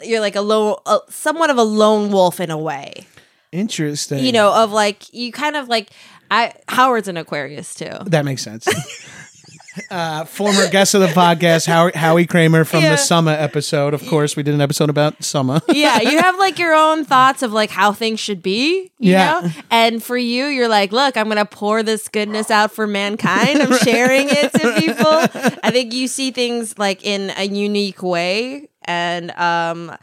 you're 0.03 0.21
like 0.21 0.35
a 0.35 0.41
low 0.41 0.81
uh, 0.87 0.99
somewhat 1.09 1.51
of 1.51 1.57
a 1.59 1.63
lone 1.63 2.11
wolf 2.11 2.41
in 2.41 2.51
a 2.51 2.59
way. 2.59 3.07
Interesting. 3.53 4.25
You 4.25 4.33
know, 4.33 4.53
of 4.53 4.73
like 4.73 5.13
you 5.15 5.31
kind 5.31 5.57
of 5.57 5.69
like 5.69 5.91
I 6.31 6.55
Howard's 6.69 7.09
an 7.09 7.17
Aquarius 7.17 7.75
too. 7.75 7.91
that 8.07 8.25
makes 8.25 8.43
sense. 8.43 8.67
uh, 9.91 10.25
former 10.25 10.69
guest 10.69 10.95
of 10.95 11.01
the 11.03 11.07
podcast, 11.09 11.67
Howie, 11.67 11.93
Howie 11.95 12.27
Kremer 12.27 12.65
from 12.65 12.83
Yeah. 12.83 12.91
the 12.91 12.97
Summer 12.97 13.33
episode. 13.33 13.95
Of 13.95 14.07
course, 14.07 14.37
we 14.37 14.43
did 14.43 14.55
an 14.55 14.61
episode 14.61 14.89
about 14.91 15.23
Summer. 15.23 15.61
yeah, 15.69 16.01
you 16.01 16.19
have 16.19 16.39
like 16.39 16.59
your 16.59 16.75
own 16.75 17.05
thoughts 17.05 17.43
of 17.43 17.53
like 17.53 17.71
how 17.71 17.93
things 17.93 18.21
should 18.21 18.43
be, 18.43 18.91
you 18.99 19.13
Yeah. 19.13 19.41
know? 19.43 19.51
And 19.71 20.03
for 20.03 20.17
you, 20.17 20.47
you're 20.47 20.69
like, 20.69 20.93
look, 20.93 21.17
I'm 21.17 21.29
gonna 21.29 21.45
pour 21.45 21.83
this 21.83 22.09
goodness 22.09 22.51
out 22.51 22.73
for 22.73 22.87
mankind. 22.87 23.61
I'm 23.61 23.77
sharing 23.85 24.29
it 24.31 24.53
to 24.53 24.75
people. 24.81 25.59
I 25.63 25.71
think 25.71 25.93
you 25.93 26.09
see 26.09 26.31
things 26.31 26.79
like 26.79 27.05
in 27.05 27.31
a 27.37 27.45
unique 27.45 28.03
way 28.03 28.69
and 28.85 29.31
um 29.33 29.97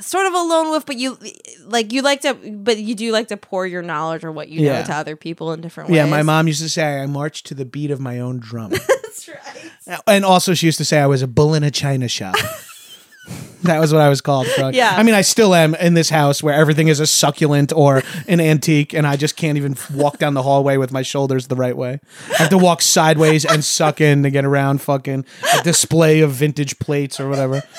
sort 0.00 0.26
of 0.26 0.34
a 0.34 0.38
lone 0.38 0.68
wolf, 0.68 0.84
but 0.86 0.96
you 0.96 1.18
like 1.64 1.92
you 1.92 2.02
like 2.02 2.20
to 2.22 2.34
but 2.34 2.78
you 2.78 2.94
do 2.94 3.12
like 3.12 3.28
to 3.28 3.36
pour 3.36 3.66
your 3.66 3.82
knowledge 3.82 4.24
or 4.24 4.32
what 4.32 4.48
you 4.48 4.60
Yeah. 4.64 4.80
know 4.80 4.86
to 4.86 4.94
other 4.94 5.16
people 5.16 5.52
in 5.52 5.60
different 5.60 5.90
ways. 5.90 5.96
Yeah, 5.96 6.06
my 6.06 6.22
mom 6.22 6.46
used 6.48 6.62
to 6.62 6.68
say 6.68 7.00
I 7.00 7.06
march 7.06 7.42
to 7.44 7.54
the 7.54 7.64
beat 7.64 7.90
of 7.90 8.00
my 8.00 8.18
own 8.20 8.38
drum. 8.38 8.70
That's 8.88 9.28
right. 9.28 10.00
and 10.06 10.24
also, 10.24 10.52
she 10.54 10.66
used 10.66 10.78
to 10.78 10.84
say 10.84 10.98
I 11.00 11.06
was 11.06 11.22
a 11.22 11.26
bull 11.28 11.54
in 11.54 11.62
a 11.64 11.70
china 11.70 12.08
shop. 12.08 12.36
that 13.62 13.80
was 13.80 13.92
what 13.92 14.02
I 14.02 14.08
was 14.08 14.20
called. 14.20 14.46
Yeah. 14.72 14.94
I 14.96 15.02
mean, 15.02 15.14
I 15.14 15.22
still 15.22 15.54
am 15.54 15.74
in 15.74 15.94
this 15.94 16.10
house 16.10 16.42
where 16.42 16.54
everything 16.54 16.88
is 16.88 17.00
a 17.00 17.06
succulent 17.06 17.72
or 17.72 18.02
an 18.28 18.38
antique, 18.40 18.92
and 18.92 19.06
I 19.06 19.16
just 19.16 19.36
can't 19.36 19.56
even 19.56 19.76
walk 19.94 20.18
down 20.18 20.34
the 20.34 20.42
hallway 20.42 20.76
with 20.76 20.92
my 20.92 21.02
shoulders 21.02 21.48
the 21.48 21.56
right 21.56 21.76
way. 21.76 21.98
I 22.32 22.36
have 22.36 22.50
to 22.50 22.58
walk 22.58 22.82
sideways 22.82 23.44
and 23.44 23.64
suck 23.64 24.00
in 24.00 24.22
to 24.22 24.30
get 24.30 24.44
around 24.44 24.82
fucking 24.82 25.24
a 25.58 25.62
display 25.64 26.20
of 26.20 26.32
vintage 26.32 26.78
plates 26.78 27.18
or 27.18 27.28
whatever. 27.28 27.62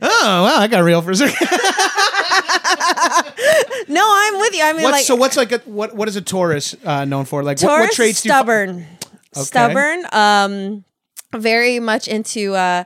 oh 0.00 0.42
wow, 0.44 0.56
I 0.60 0.66
got 0.68 0.84
real 0.84 1.02
for 1.02 1.10
a 1.10 1.16
second. 1.16 1.48
No, 3.88 4.02
I'm 4.08 4.38
with 4.38 4.54
you. 4.54 4.62
I 4.62 4.72
mean 4.72 4.82
What's, 4.84 4.92
like 4.98 5.04
so 5.04 5.16
what's 5.16 5.36
like 5.36 5.52
a 5.52 5.58
what? 5.64 5.94
What 5.94 6.08
is 6.08 6.16
a 6.16 6.22
Taurus 6.22 6.74
uh, 6.84 7.04
known 7.04 7.24
for? 7.24 7.42
Like 7.42 7.60
what, 7.60 7.68
Taurus, 7.68 7.86
what 7.88 7.92
traits 7.92 8.22
do 8.22 8.28
you? 8.28 8.32
fi- 8.32 8.38
stubborn, 8.38 8.86
stubborn. 9.32 10.04
Um, 10.12 10.84
very 11.34 11.78
much 11.80 12.08
into 12.08 12.54
uh, 12.54 12.84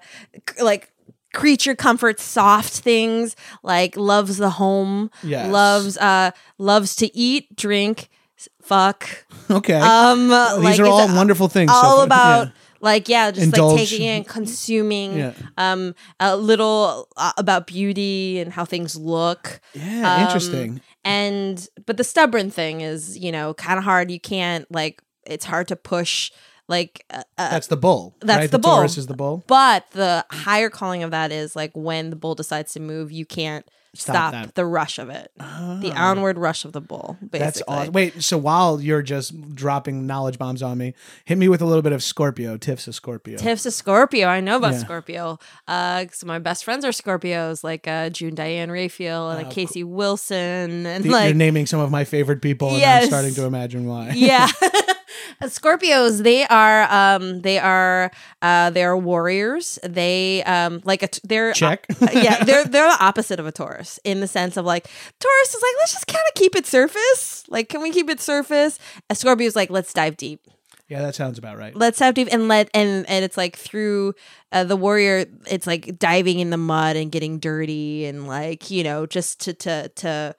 c- 0.51 0.63
like 0.63 0.91
creature 1.35 1.75
comfort, 1.75 2.19
soft 2.21 2.73
things. 2.73 3.37
Like 3.63 3.97
loves 3.97 4.39
the 4.39 4.51
home. 4.51 5.11
Yes. 5.23 5.51
Loves 5.53 5.99
uh 5.99 6.31
loves 6.59 6.97
to 6.97 7.15
eat, 7.17 7.55
drink, 7.57 8.09
s- 8.39 8.49
fuck. 8.63 9.09
Okay, 9.51 9.75
Um, 9.75 10.29
these 10.29 10.31
like, 10.31 10.81
are 10.81 10.85
it's 10.85 10.89
all 10.89 11.15
wonderful 11.15 11.49
things. 11.49 11.71
so 11.71 11.77
All 11.77 11.97
far. 11.99 12.05
about. 12.07 12.47
Yeah. 12.49 12.53
Like 12.81 13.09
yeah, 13.09 13.31
just 13.31 13.45
Indulge. 13.45 13.79
like 13.81 13.89
taking 13.89 14.07
in, 14.07 14.25
consuming, 14.25 15.17
Yeah. 15.19 15.33
um, 15.59 15.95
a 16.21 16.37
little 16.37 17.09
uh, 17.17 17.33
about 17.39 17.67
beauty 17.67 18.39
and 18.41 18.53
how 18.53 18.65
things 18.65 18.97
look. 18.97 19.61
Yeah, 19.75 20.15
Um, 20.17 20.23
interesting. 20.27 20.81
and 21.05 21.67
but 21.87 21.97
the 21.97 22.05
stubborn 22.05 22.51
thing 22.51 22.81
is 22.81 23.17
you 23.19 23.33
know 23.33 23.55
kind 23.55 23.79
of 23.79 23.85
hard 23.85 24.11
you 24.11 24.21
can't 24.21 24.71
like 24.71 25.03
it's 25.27 25.45
hard 25.45 25.69
to 25.69 25.77
push 25.77 26.31
like 26.69 27.05
uh, 27.11 27.23
That's 27.39 27.69
the 27.69 27.77
bull. 27.77 28.17
that's 28.21 28.39
right? 28.41 28.51
the 28.51 28.59
bull. 28.59 28.77
Taurus 28.77 28.99
is 28.99 29.07
the 29.07 29.15
bull. 29.15 29.45
but 29.47 29.85
the 29.93 30.25
higher 30.31 30.69
calling 30.71 31.03
of 31.05 31.13
that 31.13 31.31
is 31.33 31.55
like 31.57 31.71
when 31.75 32.11
the 32.11 32.17
bull 32.17 32.35
decides 32.35 32.73
to 32.73 32.81
move 32.81 33.13
you 33.13 33.25
can't 33.25 33.65
Stop 33.99 34.15
stop, 34.15 34.33
that. 34.33 34.55
the 34.55 34.65
rush 34.67 34.99
of 34.99 35.09
it 35.11 35.31
the 35.37 35.93
onward 35.97 36.39
rush 36.39 36.65
of 36.65 36.73
the 36.73 36.81
bull 36.81 37.17
basically 37.21 37.39
That's 37.39 37.63
awesome. 37.69 37.93
Wait, 37.93 38.23
so 38.23 38.39
while 38.39 38.81
you're 38.81 39.03
just 39.03 39.55
dropping 39.55 40.07
knowledge 40.07 40.39
bombs 40.39 40.63
on 40.63 40.79
me, 40.79 40.95
hit 41.25 41.39
me 41.39 41.49
with 41.49 41.61
a 41.61 41.65
little 41.65 41.83
bit 41.83 41.93
of 41.93 42.03
Scorpio. 42.03 42.57
Tiff's 42.57 42.87
a 42.89 42.93
Scorpio. 42.93 43.39
Tiff's 43.39 43.67
a 43.67 43.71
Scorpio. 43.71 44.27
I 44.29 44.41
know 44.41 44.57
about 44.57 44.73
Yeah. 44.73 44.79
Scorpio. 44.81 45.39
Uh, 45.69 46.07
so 46.13 46.27
my 46.27 46.39
best 46.39 46.65
friends 46.65 46.85
are 46.85 46.91
Scorpios, 46.91 47.63
like 47.65 47.87
uh, 47.89 48.11
June 48.11 48.35
Diane 48.35 48.71
Raphael 48.71 49.31
and 49.31 49.47
Oh, 49.47 49.49
uh, 49.49 49.53
Casey 49.53 49.85
Wilson, 49.85 50.87
and 50.87 51.05
The- 51.05 51.11
like 51.11 51.27
you're 51.27 51.35
naming 51.35 51.67
some 51.67 51.81
of 51.81 51.91
my 51.91 52.05
favorite 52.05 52.43
people, 52.43 52.71
and 52.71 52.83
I'm 52.85 53.07
starting 53.07 53.35
to 53.35 53.45
imagine 53.45 53.87
why. 53.87 54.13
yeah 54.15 54.49
scorpios 55.45 56.23
they 56.23 56.47
are 56.47 56.91
um 56.93 57.41
they 57.43 57.59
are 57.59 58.11
uh 58.43 58.71
they're 58.71 58.97
warriors 58.97 59.79
they 59.83 60.43
um 60.45 60.81
like 60.85 61.03
a 61.03 61.09
t- 61.09 61.21
they're 61.25 61.53
Check. 61.53 61.87
yeah 62.13 62.45
they're 62.45 62.65
they're 62.65 62.91
the 62.91 63.05
opposite 63.05 63.39
of 63.39 63.47
a 63.47 63.53
taurus 63.53 63.99
in 64.05 64.21
the 64.21 64.29
sense 64.29 64.57
of 64.57 64.65
like 64.65 64.85
taurus 65.21 65.55
is 65.55 65.63
like 65.63 65.75
let's 65.79 65.93
just 65.93 66.07
kind 66.07 66.25
of 66.29 66.35
keep 66.35 66.57
it 66.57 66.67
surface 66.67 67.45
like 67.49 67.69
can 67.69 67.83
we 67.83 67.93
keep 67.93 68.09
it 68.09 68.21
surface 68.21 68.79
a 69.11 69.15
scorpio 69.15 69.47
is 69.47 69.57
like 69.57 69.71
let's 69.71 69.93
dive 69.93 70.17
deep 70.17 70.41
yeah, 70.89 71.03
that 71.03 71.17
sounds 71.17 71.37
about 71.37 71.59
right. 71.59 71.75
let's 71.75 71.99
dive 71.99 72.15
deep 72.15 72.29
and 72.31 72.47
let 72.47 72.71
and 72.73 73.09
and 73.09 73.25
it's 73.25 73.37
like 73.37 73.57
through 73.57 74.15
uh, 74.53 74.63
the 74.63 74.77
warrior 74.77 75.27
it's 75.49 75.67
like 75.67 75.99
diving 75.99 76.39
in 76.39 76.51
the 76.51 76.57
mud 76.57 76.95
and 76.95 77.11
getting 77.11 77.41
dirty 77.41 78.05
and 78.05 78.29
like 78.29 78.71
you 78.71 78.85
know 78.85 79.05
just 79.05 79.41
to 79.41 79.55
to 79.55 79.89
to 79.97 80.37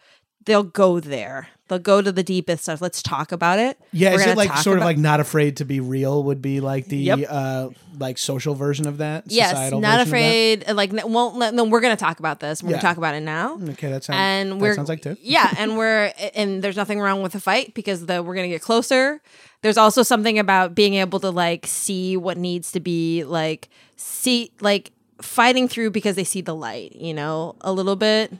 they'll 0.48 0.64
go 0.64 1.00
there 1.00 1.50
they'll 1.68 1.78
go 1.78 2.02
to 2.02 2.12
the 2.12 2.24
deepest 2.24 2.64
stuff 2.64 2.82
let's 2.82 3.04
talk 3.04 3.32
about 3.34 3.60
it 3.60 3.78
Yeah, 3.92 4.12
We're 4.14 4.22
is 4.22 4.26
it 4.28 4.38
like 4.38 4.56
sort 4.58 4.78
of 4.80 4.84
like 4.86 4.98
not 4.98 5.20
afraid 5.20 5.58
to 5.58 5.66
be 5.66 5.80
real 5.82 6.24
would 6.24 6.42
be 6.42 6.60
like 6.62 6.88
the 6.88 6.98
Yep. 6.98 7.20
uh 7.30 7.70
like 8.00 8.18
social 8.18 8.56
version 8.56 8.88
of 8.88 8.98
that? 9.00 9.26
yes 9.28 9.50
societal 9.52 9.82
not 9.82 10.00
afraid 10.02 10.64
uh, 10.68 10.74
like 10.74 10.92
won't 10.94 11.36
let 11.36 11.54
no 11.54 11.66
we're 11.66 11.82
gonna 11.82 11.96
talk 11.98 12.20
about 12.20 12.40
this 12.40 12.64
we're 12.64 12.70
Yeah. 12.70 12.78
gonna 12.78 12.82
talk 12.88 12.98
about 12.98 13.14
it 13.16 13.22
now 13.22 13.60
Okay, 13.72 13.90
that 13.92 14.04
sounds 14.04 14.18
and 14.18 14.62
we're 14.62 14.74
sounds 14.76 14.90
like 14.90 15.02
Tiff. 15.02 15.18
yeah 15.22 15.54
and 15.58 15.78
we're 15.78 16.12
and 16.34 16.64
there's 16.64 16.78
nothing 16.78 17.00
wrong 17.00 17.22
with 17.22 17.34
the 17.34 17.40
fight 17.42 17.74
because 17.76 18.06
the 18.06 18.24
we're 18.24 18.36
gonna 18.36 18.48
get 18.48 18.62
closer 18.62 19.22
there's 19.62 19.78
also 19.78 20.02
something 20.04 20.40
about 20.40 20.74
being 20.74 20.94
able 20.96 21.20
to 21.20 21.30
like 21.30 21.68
see 21.68 22.16
what 22.18 22.38
needs 22.38 22.72
to 22.72 22.80
be 22.80 23.24
like 23.26 23.70
see 23.98 24.52
like 24.62 24.92
fighting 25.22 25.68
through 25.68 25.90
because 25.92 26.16
they 26.16 26.24
see 26.24 26.42
the 26.42 26.56
light 26.56 26.96
you 26.96 27.14
know 27.14 27.56
a 27.62 27.72
little 27.74 27.96
bit 27.98 28.32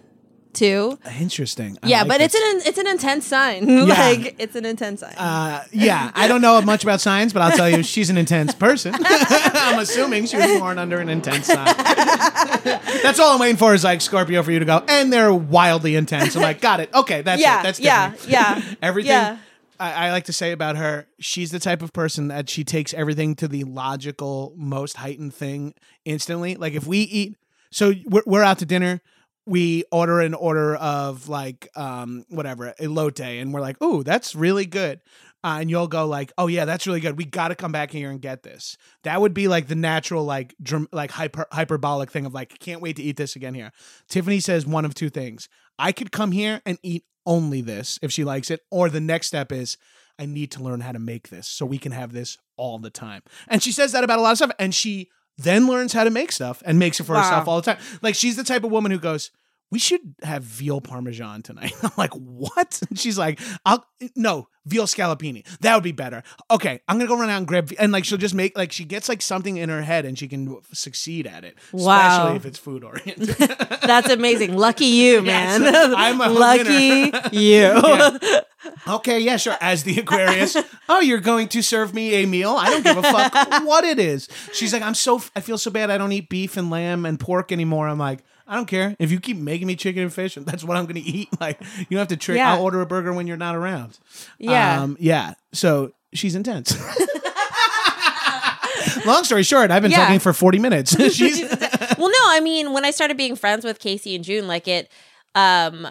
too 0.58 0.98
Interesting. 1.20 1.78
I 1.84 1.88
yeah 1.88 2.00
like 2.00 2.08
but 2.08 2.18
this. 2.20 2.34
it's 2.36 2.66
an 2.66 2.70
it's 2.70 2.78
an 2.78 2.88
intense 2.88 3.26
sign 3.26 3.88
like 3.88 4.36
it's 4.40 4.56
an 4.56 4.66
intense 4.66 5.00
sign 5.02 5.14
Uh, 5.18 5.64
yeah, 5.72 6.12
I 6.16 6.28
don't 6.28 6.42
know 6.42 6.62
much 6.62 6.84
about 6.84 7.00
signs, 7.02 7.32
but 7.34 7.42
I'll 7.42 7.56
tell 7.56 7.70
you, 7.70 7.84
she's 7.84 8.10
an 8.10 8.18
intense 8.18 8.54
person. 8.56 8.94
I'm 9.00 9.80
assuming 9.80 10.26
she 10.26 10.38
was 10.38 10.60
born 10.60 10.78
under 10.80 11.00
an 11.00 11.10
intense 11.10 11.48
sign. 11.48 11.66
that's 13.04 13.20
all 13.20 13.34
I'm 13.34 13.40
waiting 13.40 13.58
for 13.58 13.74
is 13.74 13.84
like 13.84 14.02
Scorpio 14.02 14.44
for 14.44 14.52
you 14.52 14.60
to 14.60 14.66
go, 14.66 14.84
and 14.88 15.12
they're 15.12 15.34
wildly 15.34 15.96
intense. 15.96 16.36
I'm 16.36 16.42
like, 16.42 16.62
got 16.62 16.80
it. 16.80 16.94
Okay, 16.94 17.22
that's 17.22 17.42
Yeah, 17.42 17.60
it. 17.60 17.64
That's 17.64 17.80
yeah, 17.80 18.14
yeah, 18.28 18.62
everything. 18.82 19.12
yeah. 19.12 19.38
I, 19.80 20.08
I 20.08 20.12
like 20.12 20.26
to 20.26 20.34
say 20.34 20.52
about 20.54 20.76
her, 20.78 21.06
she's 21.20 21.52
the 21.52 21.60
type 21.60 21.82
of 21.84 21.94
person 21.94 22.30
that 22.30 22.50
she 22.50 22.64
takes 22.64 22.94
everything 22.96 23.36
to 23.36 23.48
the 23.48 23.64
logical, 23.64 24.54
most 24.58 24.98
heightened 24.98 25.34
thing 25.36 25.74
instantly. 26.04 26.56
Like 26.56 26.74
if 26.74 26.88
we 26.88 27.00
eat, 27.00 27.38
so 27.72 27.94
we're, 28.06 28.24
we're 28.26 28.44
out 28.44 28.58
to 28.60 28.66
dinner, 28.66 29.02
we 29.48 29.86
order 29.92 30.20
an 30.20 30.34
order 30.34 30.76
of 30.76 31.30
like 31.30 31.70
um 31.76 32.26
whatever 32.30 32.74
elote, 32.80 33.42
and 33.42 33.54
we're 33.54 33.62
like, 33.62 33.78
oh, 33.82 34.04
that's 34.04 34.36
really 34.36 34.66
good. 34.66 35.02
Uh, 35.44 35.60
and 35.62 35.70
you'll 35.70 35.88
go 35.88 36.06
like, 36.06 36.32
"Oh 36.38 36.48
yeah, 36.48 36.66
that's 36.66 36.88
really 36.88 37.00
good. 37.00 37.18
We 37.18 37.24
got 37.24 37.50
to 37.50 37.56
come 37.56 37.72
back 37.72 37.92
here 37.92 38.10
and 38.10 38.20
get 38.20 38.44
this." 38.44 38.76
That 39.04 39.22
would 39.22 39.34
be 39.34 39.48
like 39.48 39.68
the 39.68 39.76
natural, 39.76 40.26
like, 40.26 40.56
dram- 40.62 40.90
like 40.92 41.12
hyper 41.12 41.46
hyperbolic 41.52 42.12
thing 42.12 42.26
of 42.26 42.34
like, 42.34 42.60
"Can't 42.60 42.82
wait 42.82 42.96
to 42.98 43.04
eat 43.04 43.18
this 43.18 43.36
again 43.36 43.54
here." 43.54 43.72
Tiffany 44.10 44.40
says 44.40 44.66
one 44.66 44.84
of 44.84 44.96
two 44.96 45.10
things: 45.10 45.48
I 45.78 45.92
could 45.92 46.12
come 46.12 46.32
here 46.32 46.62
and 46.66 46.80
eat 46.84 47.06
only 47.26 47.62
this 47.62 48.00
if 48.02 48.12
she 48.12 48.24
likes 48.24 48.50
it, 48.50 48.62
or 48.72 48.90
the 48.90 49.00
next 49.00 49.28
step 49.28 49.52
is 49.52 49.78
I 50.20 50.26
need 50.26 50.52
to 50.52 50.64
learn 50.64 50.82
how 50.82 50.92
to 50.92 51.00
make 51.00 51.30
this 51.30 51.48
so 51.48 51.66
we 51.66 51.78
can 51.78 51.92
have 51.92 52.12
this 52.12 52.38
all 52.58 52.80
the 52.80 52.90
time. 52.90 53.22
And 53.48 53.62
she 53.62 53.72
says 53.72 53.92
that 53.92 54.04
about 54.04 54.20
a 54.20 54.24
lot 54.24 54.32
of 54.32 54.38
stuff, 54.38 54.52
and 54.58 54.74
she 54.74 55.10
then 55.38 55.68
learns 55.68 55.94
how 55.94 56.04
to 56.04 56.10
make 56.10 56.32
stuff 56.32 56.62
and 56.66 56.80
makes 56.80 57.00
it 57.00 57.04
for 57.04 57.14
Wow. 57.14 57.22
herself 57.24 57.48
all 57.48 57.62
the 57.62 57.74
time. 57.74 57.82
Like 58.02 58.16
she's 58.16 58.36
the 58.36 58.44
type 58.44 58.64
of 58.64 58.72
woman 58.72 58.92
who 58.92 59.00
goes, 59.00 59.32
"We 59.72 59.80
should 59.80 60.02
have 60.24 60.44
veal 60.44 60.82
parmesan 60.82 61.42
tonight." 61.42 61.74
I'm 61.84 61.92
like, 61.98 62.14
"What?" 62.14 62.82
And 62.90 63.00
she's 63.00 63.18
like, 63.18 63.40
"I'll 63.66 63.86
no 64.16 64.48
veal 64.66 64.86
scallopini. 64.86 65.46
That 65.60 65.76
would 65.76 65.84
be 65.84 65.92
better." 65.92 66.24
Okay, 66.52 66.80
I'm 66.88 66.98
gonna 66.98 67.08
go 67.08 67.18
run 67.18 67.30
out 67.30 67.38
and 67.38 67.48
grab. 67.48 67.72
And 67.80 67.92
like 67.92 68.06
she'll 68.06 68.18
just 68.18 68.36
make 68.36 68.58
like 68.58 68.72
she 68.72 68.86
gets 68.86 69.10
like 69.10 69.22
something 69.22 69.58
in 69.58 69.70
her 69.70 69.82
head 69.82 70.06
and 70.06 70.18
she 70.18 70.28
can 70.28 70.58
succeed 70.74 71.28
at 71.28 71.44
it, 71.44 71.58
Wow. 71.72 72.10
especially 72.10 72.36
if 72.38 72.46
it's 72.46 72.60
food 72.60 72.84
oriented. 72.86 73.28
that's 73.82 74.10
amazing 74.10 74.56
lucky 74.56 74.86
you 74.86 75.24
Yes, 75.24 75.60
man 75.60 75.94
I'm 75.96 76.22
a 76.22 76.30
lucky 76.30 77.12
winner. 77.12 77.22
you 77.32 78.40
Okay, 78.88 79.20
yeah, 79.20 79.38
sure. 79.38 79.56
As 79.62 79.84
the 79.84 80.00
Aquarius, 80.00 80.58
oh, 80.90 81.00
you're 81.00 81.20
going 81.20 81.48
to 81.50 81.62
serve 81.62 81.94
me 81.94 82.16
a 82.16 82.26
meal? 82.26 82.56
I 82.58 82.70
don't 82.70 82.84
give 82.84 82.98
a 82.98 83.02
fuck 83.04 83.34
what 83.66 83.84
it 83.84 84.00
is. 84.00 84.28
She's 84.54 84.74
like, 84.74 84.82
I'm 84.82 84.96
so, 84.96 85.22
I 85.36 85.42
feel 85.42 85.58
so 85.58 85.72
bad. 85.72 85.90
I 85.92 85.98
don't 85.98 86.12
eat 86.12 86.28
beef 86.30 86.58
and 86.58 86.70
lamb 86.70 87.06
and 87.06 87.20
pork 87.20 87.52
anymore. 87.52 87.88
I'm 87.88 87.98
like, 88.00 88.24
I 88.48 88.56
don't 88.56 88.66
care 88.66 88.96
if 89.00 89.12
you 89.12 89.20
keep 89.20 89.38
making 89.38 89.68
me 89.68 89.76
chicken 89.76 90.04
and 90.04 90.14
fish. 90.14 90.38
And 90.38 90.46
that's 90.46 90.64
what 90.64 90.78
I'm 90.78 90.86
going 90.86 90.96
to 90.96 91.02
eat. 91.02 91.30
Like, 91.40 91.60
you 91.80 91.86
don't 91.92 92.00
have 92.00 92.08
to 92.10 92.18
trick. 92.18 92.38
Yeah. 92.38 92.54
I'll 92.54 92.64
order 92.64 92.82
a 92.82 92.86
burger 92.86 93.14
when 93.14 93.28
you're 93.28 93.38
not 93.38 93.56
around. 93.56 93.98
Yeah. 94.40 94.82
um, 94.82 94.98
yeah. 95.00 95.34
So 95.54 95.92
she's 96.14 96.36
intense. 96.36 96.76
Long 99.06 99.24
story 99.24 99.44
short, 99.44 99.72
I've 99.72 99.82
been 99.82 99.92
Yeah. 99.92 100.04
talking 100.06 100.20
for 100.20 100.34
40 100.34 100.60
minutes. 100.60 100.96
she's 101.14 101.42
well 101.42 102.10
no 102.10 102.20
i 102.30 102.40
mean 102.42 102.74
when 102.74 102.86
i 102.86 102.92
started 102.92 103.18
being 103.18 103.36
friends 103.36 103.66
with 103.66 103.80
casey 103.80 104.14
and 104.16 104.24
june 104.24 104.48
like 104.48 104.68
it 104.68 104.92
um 105.34 105.88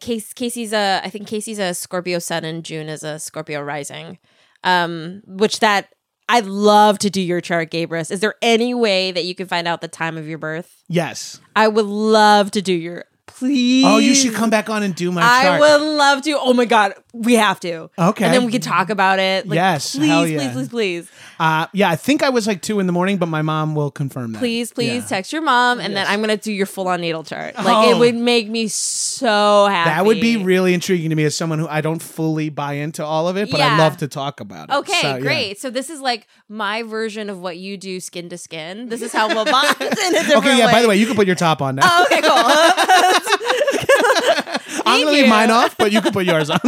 Case, 0.00 0.32
casey's 0.32 0.72
a 0.72 1.00
i 1.04 1.10
think 1.10 1.26
casey's 1.28 1.58
a 1.58 1.74
scorpio 1.74 2.18
sun 2.18 2.44
and 2.44 2.64
june 2.64 2.88
is 2.88 3.02
a 3.02 3.18
scorpio 3.18 3.60
rising 3.60 4.18
um 4.64 5.22
which 5.26 5.60
that 5.60 5.92
i'd 6.30 6.46
love 6.46 6.98
to 6.98 7.10
do 7.10 7.20
your 7.20 7.40
chart 7.40 7.70
gabrus 7.70 8.10
is 8.10 8.20
there 8.20 8.34
any 8.42 8.72
way 8.74 9.12
that 9.12 9.24
you 9.24 9.34
can 9.34 9.46
find 9.46 9.68
out 9.68 9.80
the 9.80 9.88
time 9.88 10.16
of 10.16 10.26
your 10.26 10.38
birth 10.38 10.82
yes. 10.88 11.40
i 11.54 11.68
would 11.68 11.86
love 11.86 12.50
to 12.50 12.62
do 12.62 12.72
your 12.72 13.04
please 13.26 13.84
Oh, 13.86 13.98
you 13.98 14.14
should 14.14 14.34
come 14.34 14.50
back 14.50 14.68
on 14.68 14.82
and 14.82 14.94
do 14.94 15.10
my 15.12 15.22
I 15.22 15.42
chart. 15.44 15.60
would 15.60 15.80
love 15.80 16.22
to. 16.22 16.36
Oh 16.38 16.52
my 16.52 16.64
god! 16.66 16.94
We 17.12 17.34
have 17.34 17.58
to. 17.60 17.90
Okay. 17.98 18.24
And 18.24 18.32
then 18.34 18.44
we 18.44 18.52
could 18.52 18.62
talk 18.62 18.88
about 18.90 19.18
it. 19.18 19.46
Like, 19.48 19.56
Yes, 19.56 19.96
Please, 19.96 20.08
hell 20.08 20.22
please, 20.22 20.32
yeah. 20.42 20.52
please, 20.52 20.68
please. 20.68 21.10
Uh, 21.38 21.66
yeah, 21.72 21.90
I 21.90 21.96
think 21.96 22.22
I 22.22 22.28
was 22.28 22.46
like 22.46 22.62
two 22.62 22.78
in 22.80 22.86
the 22.86 22.92
morning, 22.92 23.16
but 23.18 23.26
my 23.26 23.42
mom 23.42 23.74
will 23.74 23.90
confirm 23.90 24.32
that. 24.32 24.38
Please, 24.38 24.72
please 24.72 25.02
Yeah. 25.02 25.08
text 25.08 25.32
your 25.32 25.42
mom 25.42 25.80
and 25.80 25.96
then 25.96 26.06
I'm 26.08 26.20
gonna 26.20 26.36
do 26.36 26.52
your 26.52 26.66
full 26.66 26.86
on 26.88 27.00
natal 27.00 27.24
chart. 27.24 27.54
Like 27.56 27.66
Oh. 27.88 27.90
it 27.90 27.98
would 27.98 28.14
make 28.14 28.48
me 28.48 28.68
so 28.68 29.66
happy. 29.68 29.90
That 29.90 30.04
would 30.06 30.20
be 30.20 30.36
really 30.36 30.74
intriguing 30.74 31.10
to 31.10 31.16
me 31.16 31.24
as 31.24 31.36
someone 31.36 31.58
who 31.58 31.66
I 31.68 31.80
don't 31.80 32.00
fully 32.02 32.48
buy 32.50 32.74
into 32.74 33.04
all 33.04 33.26
of 33.28 33.36
it, 33.36 33.50
but 33.50 33.60
I 33.60 33.66
Yeah. 33.68 33.78
love 33.78 33.96
to 33.98 34.08
talk 34.08 34.40
about 34.40 34.68
it. 34.68 34.74
Okay, 34.76 35.00
So, 35.00 35.08
yeah. 35.16 35.18
great. 35.20 35.60
So 35.60 35.70
this 35.70 35.90
is 35.90 36.00
like 36.00 36.26
my 36.48 36.82
version 36.82 37.28
of 37.30 37.40
what 37.40 37.56
you 37.58 37.76
do 37.76 38.00
skin 38.00 38.28
to 38.28 38.38
skin. 38.38 38.88
This 38.88 39.02
is 39.02 39.12
how 39.12 39.28
we'll 39.28 39.44
bond 39.46 39.76
in 39.80 39.86
a 39.88 39.90
different 40.10 40.36
Okay, 40.36 40.58
yeah. 40.58 40.70
By 40.70 40.82
the 40.82 40.88
way, 40.88 40.96
you 40.96 41.06
can 41.06 41.16
put 41.16 41.26
your 41.26 41.36
top 41.36 41.60
on 41.62 41.76
now. 41.76 41.82
Oh, 41.90 42.04
okay, 42.04 42.20
cool. 42.22 43.80
I'm 44.86 45.04
gonna 45.04 45.16
leave 45.16 45.28
mine 45.28 45.50
off, 45.50 45.76
but 45.76 45.92
you 45.92 46.00
can 46.00 46.12
put 46.12 46.24
yours 46.26 46.50
on. 46.50 46.60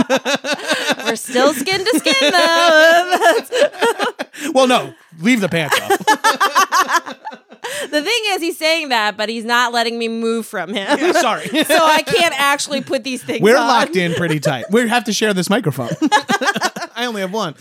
We're 1.04 1.16
still 1.16 1.52
skin 1.54 1.84
to 1.84 1.98
skin 1.98 2.32
though. 2.32 4.52
well, 4.52 4.66
no, 4.66 4.92
leave 5.20 5.40
the 5.40 5.48
pants 5.48 5.78
off. 5.80 5.88
the 7.90 8.02
thing 8.02 8.22
is, 8.28 8.42
he's 8.42 8.58
saying 8.58 8.88
that, 8.90 9.16
but 9.16 9.28
he's 9.28 9.44
not 9.44 9.72
letting 9.72 9.98
me 9.98 10.08
move 10.08 10.46
from 10.46 10.74
him. 10.74 11.12
Sorry. 11.14 11.46
so 11.48 11.78
I 11.78 12.02
can't 12.02 12.34
actually 12.38 12.82
put 12.82 13.04
these 13.04 13.22
things. 13.22 13.42
We're 13.42 13.56
on. 13.56 13.66
locked 13.66 13.96
in 13.96 14.14
pretty 14.14 14.40
tight. 14.40 14.66
We 14.70 14.88
have 14.88 15.04
to 15.04 15.12
share 15.12 15.34
this 15.34 15.50
microphone. 15.50 15.90
I 16.94 17.06
only 17.06 17.22
have 17.22 17.32
one. 17.32 17.54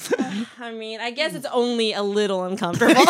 I 0.60 0.72
mean, 0.72 1.00
I 1.00 1.12
guess 1.12 1.34
it's 1.34 1.48
only 1.52 1.94
a 1.94 2.04
little 2.04 2.44
uncomfortable. 2.44 3.04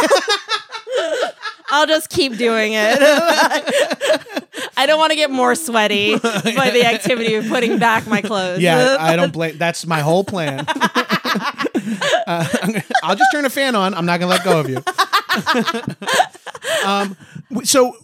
I'll 1.72 1.88
just 1.88 2.10
keep 2.10 2.38
doing 2.38 2.74
it. 2.76 2.98
I 4.78 4.86
don't 4.86 5.00
want 5.00 5.12
to 5.12 5.16
get 5.16 5.32
more 5.32 5.56
sweaty 5.56 6.18
by 6.18 6.70
the 6.72 6.86
activity 6.86 7.36
of 7.36 7.48
putting 7.48 7.80
back 7.80 8.06
my 8.08 8.22
clothes. 8.22 8.60
Yeah, 8.62 8.98
I 9.00 9.16
don't 9.16 9.32
blame. 9.34 9.58
That's 9.58 9.86
my 9.86 10.00
whole 10.02 10.24
plan. 10.24 10.66
Uh, 12.28 12.46
I'll 13.04 13.16
just 13.16 13.32
turn 13.32 13.46
a 13.46 13.50
fan 13.50 13.76
on. 13.76 13.94
I'm 13.96 14.06
not 14.06 14.20
gonna 14.20 14.30
let 14.30 14.44
go 14.44 14.60
of 14.60 14.70
you. 14.70 14.84
um, 16.86 17.18
so, 17.64 17.96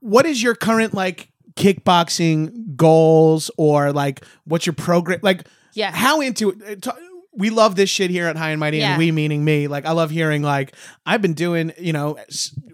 what 0.00 0.26
is 0.26 0.42
your 0.42 0.54
current 0.54 0.92
like 0.94 1.30
kickboxing 1.54 2.76
goals, 2.76 3.50
or 3.56 3.92
like 3.92 4.24
what's 4.44 4.66
your 4.66 4.74
program? 4.74 5.20
Like, 5.22 5.46
Yeah. 5.72 5.90
how 5.92 6.20
into 6.20 6.50
it? 6.50 6.86
uh, 6.86 6.92
t- 6.92 7.00
we 7.36 7.50
love 7.50 7.76
this 7.76 7.90
shit 7.90 8.10
here 8.10 8.26
at 8.26 8.36
High 8.36 8.50
and 8.50 8.60
Mighty, 8.60 8.78
Yeah. 8.78 8.90
and 8.90 8.98
we 8.98 9.12
meaning 9.12 9.44
me. 9.44 9.68
Like, 9.68 9.84
I 9.86 9.92
love 9.92 10.10
hearing 10.10 10.42
like 10.42 10.74
I've 11.04 11.20
been 11.22 11.34
doing, 11.34 11.72
you 11.78 11.92
know, 11.92 12.18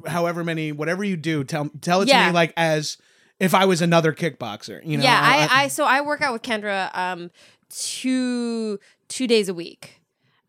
however 0.06 0.44
many, 0.44 0.72
whatever 0.72 1.02
you 1.04 1.16
do. 1.16 1.44
Tell 1.44 1.68
tell 1.80 2.02
it 2.02 2.06
to 2.06 2.26
me 2.26 2.32
like 2.32 2.52
as 2.56 2.96
if 3.40 3.54
I 3.54 3.64
was 3.64 3.82
another 3.82 4.12
kickboxer. 4.12 4.80
You 4.86 4.98
know, 4.98 5.04
yeah, 5.04 5.20
I, 5.50 5.64
I 5.64 5.68
so 5.68 5.84
I 5.84 6.00
work 6.00 6.22
out 6.22 6.32
with 6.32 6.42
Kendra 6.42 6.96
um 6.96 7.30
two 7.70 8.78
two 9.08 9.26
days 9.26 9.48
a 9.48 9.54
week. 9.54 10.00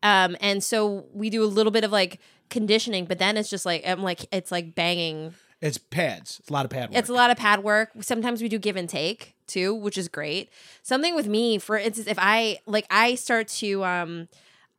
Um 0.01 0.35
and 0.41 0.63
so 0.63 1.05
we 1.13 1.29
do 1.29 1.43
a 1.43 1.45
little 1.45 1.71
bit 1.71 1.83
of 1.83 1.91
like 1.91 2.19
conditioning, 2.49 3.05
but 3.05 3.19
then 3.19 3.37
it's 3.37 3.49
just 3.49 3.65
like 3.65 3.83
I'm 3.85 4.03
like 4.03 4.25
it's 4.31 4.51
like 4.51 4.75
banging 4.75 5.33
it's 5.61 5.77
pads. 5.77 6.39
It's 6.41 6.49
a 6.49 6.53
lot 6.53 6.65
of 6.65 6.71
pad 6.71 6.89
work. 6.89 6.97
It's 6.99 7.09
a 7.09 7.13
lot 7.13 7.31
of 7.31 7.37
pad 7.37 7.63
work. 7.63 7.91
Sometimes 8.01 8.41
we 8.41 8.49
do 8.49 8.59
give 8.59 8.75
and 8.75 8.87
take 8.89 9.33
too, 9.47 9.73
which 9.73 9.97
is 9.97 10.07
great. 10.07 10.49
Something 10.81 11.15
with 11.15 11.27
me, 11.27 11.57
for 11.57 11.77
instance, 11.77 12.07
if 12.07 12.17
I 12.19 12.59
like, 12.65 12.85
I 12.89 13.15
start 13.15 13.47
to 13.49 13.83
um, 13.83 14.27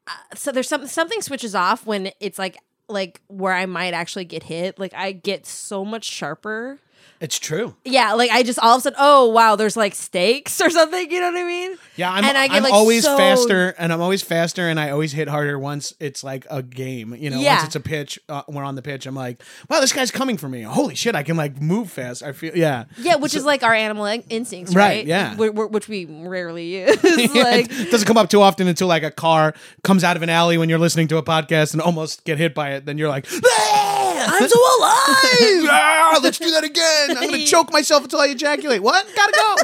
uh, 0.06 0.12
so 0.34 0.52
there's 0.52 0.68
some 0.68 0.86
something 0.86 1.22
switches 1.22 1.54
off 1.54 1.86
when 1.86 2.10
it's 2.20 2.38
like 2.38 2.58
like 2.88 3.20
where 3.28 3.52
I 3.52 3.66
might 3.66 3.94
actually 3.94 4.24
get 4.24 4.44
hit. 4.44 4.78
Like 4.78 4.94
I 4.94 5.12
get 5.12 5.46
so 5.46 5.84
much 5.84 6.04
sharper. 6.04 6.78
It's 7.20 7.38
true. 7.38 7.74
Yeah, 7.84 8.12
like 8.14 8.30
I 8.30 8.42
just 8.42 8.58
all 8.58 8.74
of 8.76 8.80
a 8.80 8.82
sudden, 8.82 8.98
oh 9.00 9.28
wow, 9.30 9.56
there's 9.56 9.76
like 9.78 9.94
stakes 9.94 10.60
or 10.64 10.68
something. 10.68 11.10
You 11.10 11.20
know 11.20 11.30
what 11.32 11.40
I 11.40 11.44
mean? 11.44 11.76
Yeah, 11.96 12.12
I'm, 12.12 12.24
And 12.24 12.36
I 12.36 12.48
get, 12.48 12.56
I'm 12.56 12.62
like, 12.64 12.72
always 12.74 13.04
so- 13.04 13.16
faster, 13.16 13.74
and 13.78 13.92
I'm 13.92 14.00
always 14.02 14.20
faster, 14.20 14.68
and 14.68 14.78
I 14.78 14.90
always 14.90 15.12
hit 15.12 15.28
harder 15.28 15.58
once 15.58 15.94
it's 16.00 16.22
like 16.22 16.44
a 16.50 16.62
game. 16.62 17.14
You 17.14 17.30
know, 17.30 17.40
Yeah. 17.40 17.54
once 17.54 17.66
it's 17.66 17.76
a 17.76 17.80
pitch, 17.80 18.18
uh, 18.28 18.42
we're 18.48 18.64
on 18.64 18.74
the 18.74 18.82
pitch. 18.82 19.06
I'm 19.06 19.14
like, 19.14 19.42
wow, 19.70 19.80
this 19.80 19.92
guy's 19.92 20.10
coming 20.10 20.36
for 20.36 20.48
me. 20.48 20.62
Holy 20.62 20.94
shit, 20.96 21.14
I 21.14 21.22
can 21.22 21.36
like 21.36 21.62
move 21.62 21.90
fast. 21.90 22.22
I 22.22 22.32
feel, 22.32 22.54
yeah, 22.56 22.84
Yeah, 22.98 23.16
which 23.16 23.34
is 23.34 23.44
like 23.44 23.62
our 23.62 23.72
animal 23.72 24.04
in- 24.06 24.24
instincts, 24.28 24.74
Right, 24.74 24.84
right? 24.98 25.06
yeah. 25.06 25.34
Wh- 25.36 25.54
wh- 25.54 25.70
which 25.72 25.88
we 25.88 26.04
rarely 26.06 26.66
use. 26.86 26.96
Like, 27.34 27.70
it 27.70 27.90
doesn't 27.90 28.06
come 28.06 28.18
up 28.18 28.28
too 28.28 28.42
often 28.42 28.66
until 28.68 28.88
like 28.88 29.02
a 29.04 29.10
car 29.10 29.54
comes 29.82 30.04
out 30.04 30.16
of 30.16 30.22
an 30.22 30.28
alley 30.30 30.58
when 30.58 30.68
you're 30.68 30.78
listening 30.78 31.08
to 31.08 31.16
a 31.18 31.22
podcast 31.22 31.72
and 31.72 31.80
almost 31.80 32.24
get 32.24 32.38
hit 32.38 32.54
by 32.54 32.72
it. 32.72 32.86
Then 32.86 32.98
you're 32.98 33.08
like, 33.08 33.26
"Ah, 33.46 33.93
I'm 34.26 34.48
so 34.48 34.58
alive! 34.78 35.70
Ah, 35.76 36.20
let's 36.22 36.38
do 36.38 36.50
that 36.52 36.64
again. 36.64 37.16
I'm 37.16 37.30
gonna 37.30 37.44
choke 37.46 37.72
myself 37.72 38.04
until 38.04 38.20
I 38.20 38.26
ejaculate. 38.26 38.82
What? 38.82 39.06
Gotta 39.16 39.32
go. 39.32 39.56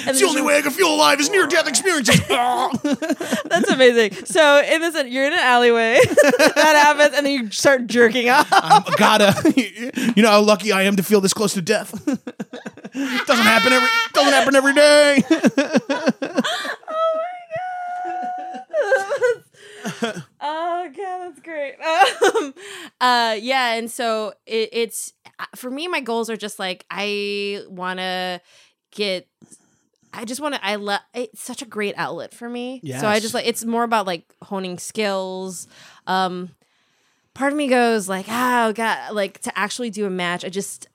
It's 0.07 0.19
the 0.19 0.28
only 0.28 0.41
way 0.41 0.57
I 0.57 0.61
can 0.61 0.71
feel 0.71 0.93
alive 0.93 1.19
is 1.19 1.30
near 1.30 1.47
death 1.47 1.67
experiences. 1.67 2.19
That's 2.28 3.69
amazing. 3.69 4.26
So 4.26 4.61
in 4.61 4.82
this, 4.82 4.93
you're 5.07 5.26
in 5.26 5.34
an 5.34 5.39
alleyway. 5.39 5.99
that 6.03 6.84
happens, 6.84 7.15
and 7.15 7.26
then 7.26 7.34
you 7.34 7.51
start 7.51 7.88
jerking 7.88 8.30
off. 8.30 8.47
I'm 8.51 8.84
gotta. 8.97 9.34
You 10.15 10.21
know 10.21 10.30
how 10.30 10.41
lucky 10.41 10.71
I 10.71 10.84
am 10.84 10.95
to 10.97 11.03
feel 11.03 11.21
this 11.21 11.34
close 11.34 11.53
to 11.53 11.61
death. 11.61 11.91
doesn't 12.05 13.45
happen 13.45 13.73
every. 13.73 13.89
Doesn't 14.13 14.34
happen 14.34 14.55
every 14.55 14.73
day. 14.73 15.23
Oh 20.41 20.89
god, 20.95 21.19
that's 21.29 21.39
great. 21.41 21.75
Um, 22.36 22.53
uh, 23.01 23.36
yeah, 23.39 23.73
and 23.73 23.89
so 23.89 24.33
it, 24.45 24.69
it's 24.71 25.13
for 25.55 25.69
me. 25.69 25.88
My 25.88 25.99
goals 25.99 26.29
are 26.29 26.38
just 26.38 26.59
like 26.59 26.86
I 26.89 27.63
want 27.67 27.99
to 27.99 28.41
get. 28.91 29.27
I 30.13 30.25
just 30.25 30.41
want 30.41 30.55
to. 30.55 30.65
I 30.65 30.75
love. 30.75 31.01
It's 31.13 31.41
such 31.41 31.61
a 31.61 31.65
great 31.65 31.95
outlet 31.97 32.33
for 32.33 32.49
me. 32.49 32.81
So 33.01 33.07
I 33.07 33.19
just 33.19 33.33
like. 33.33 33.45
It's 33.47 33.65
more 33.65 33.83
about 33.83 34.05
like 34.07 34.33
honing 34.43 34.77
skills. 34.77 35.67
Um, 36.07 36.51
part 37.33 37.51
of 37.51 37.57
me 37.57 37.67
goes 37.67 38.07
like, 38.07 38.25
oh 38.29 38.73
god, 38.73 39.13
like 39.13 39.39
to 39.41 39.57
actually 39.57 39.89
do 39.89 40.05
a 40.05 40.09
match. 40.09 40.45
I 40.45 40.49
just, 40.49 40.88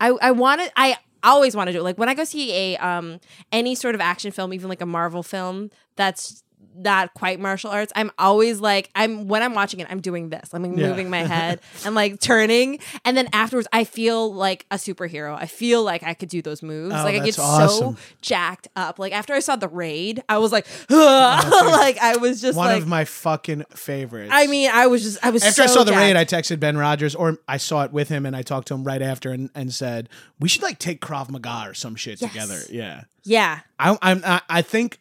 I, 0.00 0.08
I 0.08 0.30
want 0.30 0.60
to. 0.60 0.70
I 0.76 0.96
always 1.22 1.56
want 1.56 1.68
to 1.68 1.72
do 1.72 1.80
it. 1.80 1.82
Like 1.82 1.98
when 1.98 2.08
I 2.08 2.14
go 2.14 2.24
see 2.24 2.52
a 2.52 2.76
um 2.76 3.20
any 3.52 3.74
sort 3.74 3.94
of 3.94 4.00
action 4.00 4.30
film, 4.30 4.52
even 4.52 4.68
like 4.68 4.80
a 4.80 4.86
Marvel 4.86 5.22
film, 5.22 5.70
that's 5.96 6.42
not 6.78 7.12
quite 7.14 7.40
martial 7.40 7.70
arts. 7.70 7.92
I'm 7.96 8.10
always 8.18 8.60
like, 8.60 8.90
I'm 8.94 9.26
when 9.28 9.42
I'm 9.42 9.54
watching 9.54 9.80
it, 9.80 9.86
I'm 9.90 10.00
doing 10.00 10.28
this. 10.30 10.50
I'm 10.52 10.62
like 10.62 10.76
Yeah. 10.78 10.88
moving 10.88 11.10
my 11.10 11.18
head 11.24 11.60
and 11.84 11.94
like 11.94 12.20
turning, 12.20 12.78
and 13.04 13.16
then 13.16 13.28
afterwards, 13.32 13.68
I 13.72 13.84
feel 13.84 14.32
like 14.32 14.64
a 14.70 14.76
superhero. 14.76 15.36
I 15.36 15.46
feel 15.46 15.82
like 15.82 16.02
I 16.02 16.14
could 16.14 16.28
do 16.28 16.40
those 16.42 16.62
moves. 16.62 16.94
Oh, 16.94 17.02
like 17.04 17.20
I 17.20 17.24
get 17.24 17.38
awesome. 17.38 17.96
so 17.96 18.02
jacked 18.22 18.68
up. 18.76 18.98
Like 18.98 19.12
after 19.12 19.34
I 19.34 19.40
saw 19.40 19.56
the 19.56 19.68
raid, 19.68 20.22
I 20.28 20.38
was 20.38 20.52
like, 20.52 20.66
like 20.90 21.98
I 21.98 22.16
was 22.20 22.40
just 22.40 22.56
One 22.56 22.68
like. 22.68 22.82
of 22.82 22.88
my 22.88 23.04
fucking 23.04 23.64
favorites. 23.74 24.30
I 24.32 24.46
mean, 24.46 24.70
I 24.72 24.86
was 24.86 25.02
just, 25.02 25.18
I 25.24 25.30
was 25.30 25.42
after 25.42 25.62
I 25.62 25.66
so 25.66 25.74
saw 25.74 25.84
the 25.84 25.92
raid, 25.92 26.16
I 26.16 26.24
texted 26.24 26.60
Ben 26.60 26.76
Rogers, 26.76 27.14
or 27.14 27.38
I 27.48 27.56
saw 27.56 27.84
it 27.84 27.92
with 27.92 28.08
him, 28.08 28.26
and 28.26 28.34
I 28.36 28.42
talked 28.42 28.68
to 28.68 28.74
him 28.74 28.84
right 28.84 29.02
after, 29.02 29.30
and, 29.32 29.50
and 29.54 29.72
said 29.72 30.08
we 30.38 30.48
should 30.48 30.62
like 30.62 30.78
take 30.78 31.00
Krav 31.00 31.30
Maga 31.30 31.64
or 31.70 31.74
some 31.74 31.94
shit 31.96 32.20
Yes. 32.20 32.30
together. 32.32 32.58
Yeah, 32.70 33.02
yeah, 33.24 33.60
I, 33.78 33.96
I'm. 34.02 34.22
I, 34.24 34.40
I 34.48 34.62
think 34.62 34.98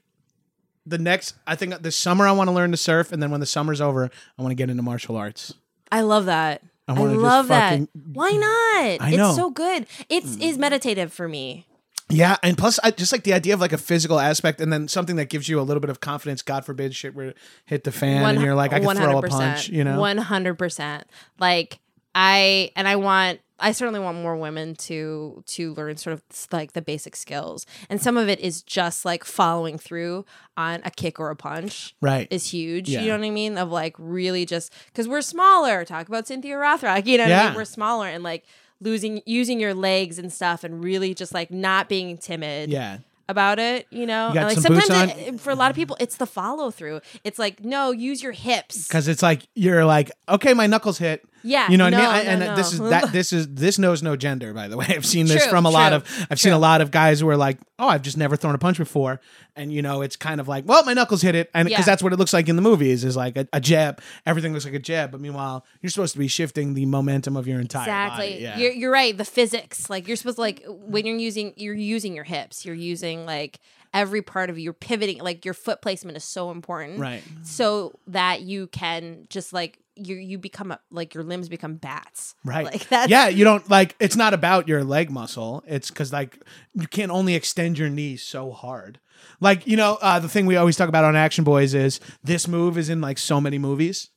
the 0.88 0.98
next. 0.98 1.36
I 1.46 1.56
think 1.56 1.78
this 1.82 1.98
summer 1.98 2.28
I 2.28 2.32
want 2.32 2.48
to 2.48 2.54
learn 2.54 2.72
to 2.72 2.78
surf, 2.78 3.12
and 3.12 3.22
then 3.22 3.32
when 3.32 3.40
the 3.40 3.46
summer's 3.46 3.82
over, 3.82 4.10
I 4.38 4.42
want 4.42 4.52
to 4.52 4.56
get 4.56 4.70
into 4.70 4.84
martial 4.84 5.16
arts. 5.16 5.54
I 5.92 6.02
love 6.02 6.26
that. 6.26 6.62
I 6.88 6.94
I, 6.94 6.96
love 6.96 7.50
that. 7.50 7.88
Why 8.14 8.32
not? 8.32 9.06
I 9.06 9.16
know. 9.16 9.28
It's 9.28 9.36
so 9.36 9.50
good. 9.50 9.86
It's 10.10 10.38
is 10.38 10.58
meditative 10.58 11.12
for 11.12 11.28
me. 11.28 11.66
Yeah, 12.10 12.38
and 12.42 12.58
plus, 12.58 12.80
I 12.82 12.92
just 12.92 13.12
like 13.12 13.24
the 13.24 13.34
idea 13.34 13.54
of 13.54 13.60
like 13.60 13.74
a 13.74 13.78
physical 13.78 14.18
aspect, 14.20 14.62
and 14.62 14.72
then 14.72 14.88
something 14.88 15.18
that 15.18 15.26
gives 15.26 15.50
you 15.50 15.60
a 15.60 15.64
little 15.64 15.82
bit 15.82 15.90
of 15.90 16.00
confidence. 16.00 16.42
God 16.42 16.64
forbid, 16.66 16.96
shit 16.96 17.14
were 17.14 17.34
hit 17.66 17.84
the 17.84 17.92
fan, 17.92 18.24
and 18.24 18.42
you're 18.42 18.56
like, 18.56 18.72
I 18.72 18.80
can 18.80 18.96
throw 18.96 19.18
a 19.18 19.22
punch. 19.22 19.68
You 19.68 19.84
know, 19.84 20.00
one 20.00 20.18
hundred 20.18 20.56
percent. 20.56 21.06
Like 21.40 21.80
I 22.16 22.72
and 22.76 22.88
I 22.88 22.96
want. 22.96 23.42
I 23.60 23.72
certainly 23.72 24.00
want 24.00 24.18
more 24.22 24.36
women 24.36 24.76
to 24.76 25.44
to 25.48 25.74
learn 25.74 25.98
sort 25.98 26.14
of 26.14 26.24
like 26.52 26.74
the 26.74 26.82
basic 26.82 27.16
skills, 27.16 27.66
and 27.90 28.02
some 28.02 28.18
of 28.18 28.30
it 28.30 28.40
is 28.40 28.62
just 28.62 29.04
like 29.06 29.24
following 29.24 29.78
through 29.78 30.26
on 30.56 30.82
a 30.86 30.92
kick 30.92 31.20
or 31.20 31.30
a 31.30 31.36
punch. 31.36 31.96
right? 32.02 32.28
Is 32.30 32.52
huge. 32.52 32.90
Yeah. 32.90 33.02
You 33.02 33.08
know 33.12 33.18
what 33.18 33.26
I 33.26 33.30
mean? 33.32 33.58
Of 33.58 33.72
like 33.72 33.96
really 33.98 34.46
just 34.46 34.72
because 34.88 35.08
we're 35.08 35.22
smaller. 35.22 35.86
Talk 35.86 36.08
about 36.08 36.28
Cynthia 36.28 36.56
Rothrock. 36.56 37.06
You 37.08 37.18
know 37.18 37.24
what 37.26 37.34
I 37.34 37.46
mean? 37.48 37.56
We're 37.56 37.66
smaller 37.66 38.08
and 38.08 38.24
like 38.24 38.46
losing 38.80 39.22
using 39.26 39.60
your 39.60 39.74
legs 39.74 40.20
and 40.20 40.32
stuff, 40.32 40.64
and 40.64 40.84
really 40.84 41.14
just 41.14 41.34
like 41.34 41.50
not 41.50 41.90
being 41.90 42.18
timid 42.18 42.70
yeah, 42.70 43.00
about 43.28 43.58
it, 43.58 43.88
you 43.90 44.06
know. 44.06 44.30
You 44.34 44.42
like 44.42 44.60
sometimes 44.60 45.12
it- 45.18 45.40
for 45.40 45.50
a 45.50 45.56
lot 45.56 45.72
of 45.72 45.76
people, 45.76 45.98
it's 46.00 46.18
the 46.18 46.28
follow 46.28 46.70
through. 46.70 47.02
It's 47.24 47.40
like 47.40 47.64
no, 47.64 47.92
use 47.92 48.22
your 48.22 48.34
hips. 48.34 48.88
because 48.88 49.08
it's 49.08 49.24
like 49.24 49.48
you're 49.56 49.84
like, 49.86 50.12
okay, 50.30 50.54
my 50.54 50.68
knuckles 50.68 51.00
hit. 51.00 51.26
Yeah, 51.44 51.70
you 51.70 51.78
know 51.78 51.86
what 51.86 51.90
no, 51.92 51.98
I 52.00 52.02
mean. 52.02 52.28
I, 52.30 52.36
no, 52.36 52.46
and 52.48 52.58
this 52.58 52.74
is 52.74 52.80
that 52.80 53.12
this 53.12 53.32
is 53.34 53.48
this 53.48 53.78
knows 53.80 54.02
no 54.04 54.16
gender. 54.16 54.54
By 54.54 54.68
the 54.68 54.78
way, 54.78 54.86
I've 54.90 55.06
seen 55.06 55.28
this 55.28 55.44
True, 55.44 55.52
from 55.52 55.66
a 55.66 55.70
lot 55.70 55.94
of 55.94 56.04
I've 56.30 56.40
seen 56.40 56.54
a 56.54 56.58
lot 56.60 56.82
of 56.82 56.92
guys 56.92 57.20
who 57.20 57.30
are 57.30 57.38
like, 57.38 57.58
oh, 57.80 57.88
I've 57.88 58.02
just 58.02 58.18
never 58.18 58.36
thrown 58.36 58.56
a 58.56 58.58
punch 58.58 58.78
before, 58.78 59.20
and 59.56 59.72
you 59.72 59.82
know, 59.82 60.02
it's 60.02 60.16
kind 60.16 60.40
of 60.42 60.48
like, 60.48 60.66
well, 60.68 60.84
my 60.84 60.94
knuckles 60.94 61.22
hit 61.22 61.36
it, 61.36 61.50
and 61.54 61.68
because 61.68 61.86
Yeah. 61.86 61.92
that's 61.92 62.04
what 62.04 62.14
it 62.14 62.18
looks 62.18 62.34
like 62.34 62.50
in 62.50 62.56
the 62.56 62.62
movies 62.62 63.04
is 63.04 63.16
like 63.16 63.38
a, 63.38 63.48
a 63.54 63.60
jab. 63.60 64.02
Everything 64.26 64.54
looks 64.54 64.66
like 64.66 64.74
a 64.74 64.80
jab, 64.80 65.12
but 65.12 65.22
meanwhile, 65.22 65.66
you're 65.82 65.90
supposed 65.90 66.14
to 66.14 66.20
be 66.20 66.28
shifting 66.28 66.74
the 66.74 66.86
momentum 66.86 67.38
of 67.38 67.48
your 67.48 67.60
entire 67.60 67.84
Exactly. 67.84 68.30
body. 68.32 68.42
Yeah. 68.44 68.58
You're 68.58 68.72
you're 68.72 68.92
right. 68.92 69.18
The 69.18 69.26
physics, 69.26 69.90
like 69.90 70.08
you're 70.08 70.18
supposed 70.18 70.38
to 70.38 70.42
like 70.42 70.64
when 70.68 71.06
you're 71.06 71.18
using 71.18 71.54
you're 71.56 71.74
using 71.76 72.14
your 72.16 72.24
hips. 72.26 72.66
You're 72.66 72.76
using 72.76 73.26
like 73.26 73.60
every 73.94 74.22
part 74.22 74.50
of 74.50 74.58
you. 74.58 74.66
You're 74.66 74.74
pivoting. 74.74 75.20
Like 75.20 75.46
your 75.46 75.54
foot 75.54 75.82
placement 75.82 76.18
is 76.18 76.24
so 76.24 76.52
important, 76.52 77.00
Right. 77.00 77.24
So 77.44 77.98
that 78.08 78.42
you 78.42 78.68
can 78.68 79.28
just 79.30 79.54
like 79.54 79.80
you 79.98 80.16
you 80.16 80.38
become 80.38 80.72
a, 80.72 80.80
like 80.92 81.14
your 81.14 81.24
limbs 81.24 81.50
become 81.50 81.76
bats, 81.76 82.36
Right. 82.46 82.66
Like 82.66 82.88
that. 82.90 83.10
yeah, 83.10 83.28
you 83.28 83.44
don't 83.44 83.70
like 83.70 83.96
it's 84.00 84.16
not 84.16 84.34
about 84.34 84.68
your 84.68 84.84
leg 84.84 85.10
muscle. 85.10 85.64
It's 85.68 85.90
cuz 85.92 86.12
like 86.14 86.40
you 86.74 86.88
can 86.88 87.12
only 87.12 87.36
extend 87.36 87.78
your 87.78 87.90
knees 87.90 88.24
so 88.24 88.52
hard. 88.52 89.00
Like, 89.40 89.66
you 89.66 89.76
know, 89.78 89.98
uh, 90.02 90.20
the 90.20 90.30
thing 90.30 90.46
we 90.46 90.56
always 90.58 90.76
talk 90.78 90.90
about 90.90 91.04
on 91.04 91.16
Action 91.16 91.44
Boys 91.44 91.74
is 91.74 92.00
this 92.24 92.48
move 92.48 92.78
is 92.78 92.90
in 92.90 93.02
like 93.02 93.18
so 93.18 93.42
many 93.42 93.58
movies. 93.58 94.10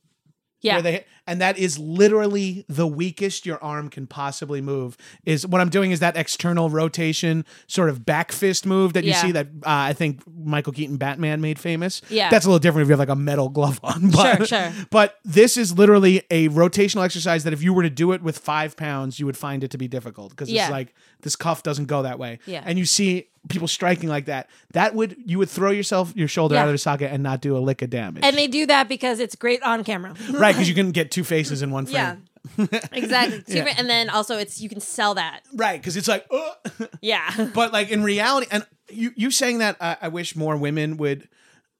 yeah. 0.61 0.75
where 0.75 0.81
they 0.83 1.05
and 1.27 1.39
that 1.41 1.57
is 1.57 1.77
literally 1.77 2.65
the 2.67 2.87
weakest 2.87 3.45
your 3.45 3.61
arm 3.63 3.89
can 3.89 4.07
possibly 4.07 4.59
move 4.61 4.97
is 5.25 5.45
what 5.45 5.61
i'm 5.61 5.69
doing 5.69 5.91
is 5.91 5.99
that 5.99 6.17
external 6.17 6.69
rotation 6.69 7.45
sort 7.67 7.89
of 7.89 8.05
back 8.05 8.31
fist 8.31 8.65
move 8.65 8.93
that 8.93 9.03
you 9.03 9.11
Yeah. 9.11 9.21
see 9.21 9.31
that 9.33 9.47
uh, 9.63 9.89
i 9.91 9.93
think 9.93 10.21
michael 10.27 10.73
keaton 10.73 10.97
batman 10.97 11.41
made 11.41 11.59
famous 11.59 12.01
Yeah. 12.09 12.29
that's 12.29 12.45
a 12.45 12.49
little 12.49 12.59
different 12.59 12.83
if 12.83 12.87
you 12.89 12.93
have 12.93 12.99
like 12.99 13.09
a 13.09 13.15
metal 13.15 13.49
glove 13.49 13.79
on 13.83 14.09
but, 14.11 14.37
Sure, 14.37 14.45
sure. 14.45 14.71
but 14.89 15.19
this 15.23 15.57
is 15.57 15.77
literally 15.77 16.23
a 16.31 16.49
rotational 16.49 17.03
exercise 17.05 17.43
that 17.43 17.53
if 17.53 17.61
you 17.61 17.73
were 17.73 17.83
to 17.83 17.89
do 17.89 18.11
it 18.13 18.21
with 18.23 18.37
five 18.37 18.75
pounds 18.75 19.19
you 19.19 19.25
would 19.25 19.37
find 19.37 19.63
it 19.63 19.71
to 19.71 19.77
be 19.77 19.87
difficult 19.87 20.31
because 20.31 20.49
Yeah. 20.51 20.63
it's 20.63 20.71
like 20.71 20.93
this 21.21 21.35
cuff 21.35 21.61
doesn't 21.63 21.85
go 21.85 22.01
that 22.03 22.17
way 22.19 22.39
Yeah. 22.45 22.63
and 22.65 22.79
you 22.79 22.85
see 22.85 23.27
people 23.49 23.67
striking 23.67 24.07
like 24.07 24.25
that 24.25 24.47
that 24.73 24.93
would 24.93 25.15
you 25.25 25.39
would 25.39 25.49
throw 25.49 25.71
yourself 25.71 26.13
your 26.15 26.27
shoulder 26.27 26.53
Yeah. 26.55 26.61
out 26.61 26.67
of 26.67 26.73
the 26.73 26.77
socket 26.77 27.11
and 27.11 27.23
not 27.23 27.41
do 27.41 27.57
a 27.57 27.59
lick 27.59 27.81
of 27.81 27.89
damage 27.89 28.23
and 28.23 28.37
they 28.37 28.47
do 28.47 28.67
that 28.67 28.87
because 28.87 29.19
it's 29.19 29.35
great 29.35 29.61
on 29.63 29.83
camera. 29.83 30.13
right 30.33 30.53
because 30.53 30.69
you 30.69 30.75
can 30.75 30.91
get 30.91 31.09
two 31.11 31.23
faces 31.23 31.61
in 31.61 31.71
one 31.71 31.85
frame 31.85 31.95
yeah. 31.95 32.15
exactly. 32.91 33.43
Super- 33.47 33.69
And 33.77 33.89
then 33.89 34.09
also 34.09 34.37
it's 34.37 34.59
you 34.61 34.69
can 34.69 34.79
sell 34.79 35.13
that. 35.15 35.41
Right, 35.53 35.79
because 35.79 35.95
it's 35.97 36.07
like, 36.07 36.25
uh, 36.31 36.85
Yeah. 37.01 37.49
but 37.53 37.71
like 37.71 37.91
in 37.91 38.03
reality, 38.03 38.47
and 38.51 38.65
you 38.89 39.11
you 39.15 39.31
saying 39.31 39.59
that 39.59 39.77
uh, 39.79 39.95
I 40.01 40.07
wish 40.07 40.35
more 40.35 40.57
women 40.57 40.97
would 40.97 41.29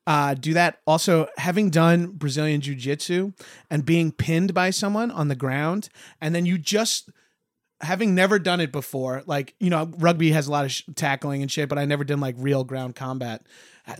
uh, 0.08 0.34
do 0.36 0.54
that. 0.54 0.80
Also, 0.86 1.28
having 1.38 1.70
done 1.70 2.12
Brazilian 2.12 2.62
jiu 2.62 2.76
jitsu 2.76 3.34
and 3.70 3.86
being 3.86 4.12
pinned 4.12 4.54
by 4.54 4.70
someone 4.70 5.12
on 5.12 5.28
the 5.28 5.36
ground, 5.36 5.90
and 6.20 6.34
then 6.36 6.46
you 6.46 6.58
just 6.58 7.10
having 7.82 8.14
never 8.14 8.38
done 8.38 8.60
it 8.60 8.72
before, 8.72 9.24
like 9.26 9.56
you 9.60 9.70
know, 9.70 9.92
rugby 9.98 10.32
has 10.32 10.48
a 10.48 10.52
lot 10.52 10.66
of 10.66 10.72
sh- 10.72 10.84
tackling 10.96 11.42
and 11.42 11.52
shit, 11.52 11.70
but 11.70 11.78
I 11.80 11.86
never 11.86 12.04
done 12.04 12.20
like 12.20 12.36
real 12.38 12.64
ground 12.64 12.96
combat. 12.96 13.42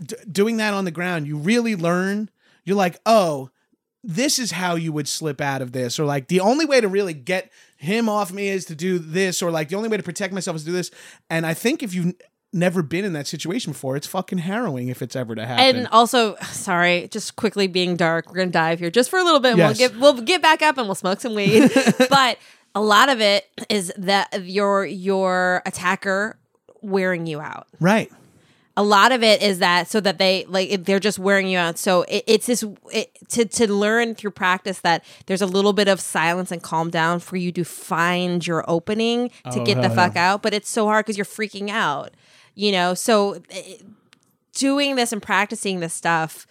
D- 0.04 0.14
doing 0.30 0.58
that 0.58 0.74
on 0.74 0.84
the 0.84 0.90
ground, 0.92 1.26
you 1.26 1.36
really 1.36 1.74
learn. 1.74 2.30
You're 2.64 2.76
like, 2.76 3.00
oh, 3.04 3.50
this 4.04 4.38
is 4.38 4.50
how 4.52 4.74
you 4.74 4.92
would 4.92 5.06
slip 5.08 5.40
out 5.40 5.62
of 5.62 5.72
this 5.72 5.98
or 6.00 6.04
like 6.04 6.28
the 6.28 6.40
only 6.40 6.64
way 6.64 6.80
to 6.80 6.88
really 6.88 7.14
get 7.14 7.50
him 7.76 8.08
off 8.08 8.32
me 8.32 8.48
is 8.48 8.64
to 8.64 8.74
do 8.74 8.98
this 8.98 9.42
or 9.42 9.50
like 9.50 9.68
the 9.68 9.76
only 9.76 9.88
way 9.88 9.96
to 9.96 10.02
protect 10.02 10.32
myself 10.34 10.56
is 10.56 10.62
to 10.64 10.70
do 10.70 10.72
this 10.72 10.90
and 11.30 11.46
i 11.46 11.54
think 11.54 11.82
if 11.82 11.94
you've 11.94 12.12
never 12.52 12.82
been 12.82 13.04
in 13.04 13.12
that 13.14 13.26
situation 13.26 13.72
before 13.72 13.96
it's 13.96 14.06
fucking 14.06 14.38
harrowing 14.38 14.88
if 14.88 15.00
it's 15.02 15.16
ever 15.16 15.34
to 15.34 15.46
happen 15.46 15.76
And 15.76 15.88
also, 15.88 16.36
sorry, 16.42 17.08
just 17.10 17.34
quickly 17.36 17.66
being 17.66 17.96
dark. 17.96 18.28
We're 18.28 18.36
gonna 18.36 18.50
dive 18.50 18.78
here 18.78 18.90
just 18.90 19.08
for 19.08 19.18
a 19.18 19.24
little 19.24 19.40
bit. 19.40 19.52
and 19.52 19.58
Yes. 19.58 19.78
We'll 19.78 19.88
get 19.88 19.98
we'll 20.00 20.22
get 20.22 20.42
back 20.42 20.60
up 20.60 20.76
and 20.76 20.86
we'll 20.86 20.94
smoke 20.94 21.20
some 21.22 21.34
weed. 21.34 21.70
but 22.10 22.36
a 22.74 22.82
lot 22.82 23.08
of 23.08 23.22
it 23.22 23.48
is 23.70 23.90
that 23.96 24.44
your 24.44 24.84
your 24.84 25.62
attacker 25.64 26.36
wearing 26.82 27.26
you 27.26 27.40
out. 27.40 27.68
right 27.80 28.12
A 28.76 28.82
lot 28.82 29.12
of 29.12 29.22
it 29.22 29.42
is 29.42 29.58
that 29.58 29.88
so 29.88 30.00
that 30.00 30.16
they 30.18 30.46
like 30.48 30.84
they're 30.84 30.98
just 30.98 31.18
wearing 31.18 31.46
you 31.46 31.58
out. 31.58 31.78
So 31.78 32.02
it, 32.02 32.24
it's 32.26 32.46
this 32.46 32.64
it, 32.92 33.10
to 33.30 33.44
to 33.44 33.72
learn 33.72 34.14
through 34.14 34.30
practice 34.30 34.80
that 34.80 35.04
there's 35.26 35.42
a 35.42 35.46
little 35.46 35.72
bit 35.74 35.88
of 35.88 36.00
silence 36.00 36.50
and 36.50 36.62
calm 36.62 36.88
down 36.88 37.20
for 37.20 37.36
you 37.36 37.52
to 37.52 37.64
find 37.64 38.46
your 38.46 38.64
opening 38.68 39.28
to 39.52 39.60
Oh, 39.60 39.64
get 39.64 39.82
the 39.82 39.90
fuck 39.90 40.16
out. 40.16 40.42
But 40.42 40.54
it's 40.54 40.70
so 40.70 40.86
hard 40.86 41.04
because 41.04 41.18
you're 41.18 41.24
freaking 41.26 41.68
out. 41.68 42.12
You 42.54 42.72
know, 42.72 42.94
so 42.94 43.42
it, 43.50 43.82
doing 44.54 44.96
this 44.96 45.12
and 45.12 45.22
practicing 45.22 45.80
this 45.80 45.94
stuff 45.94 46.46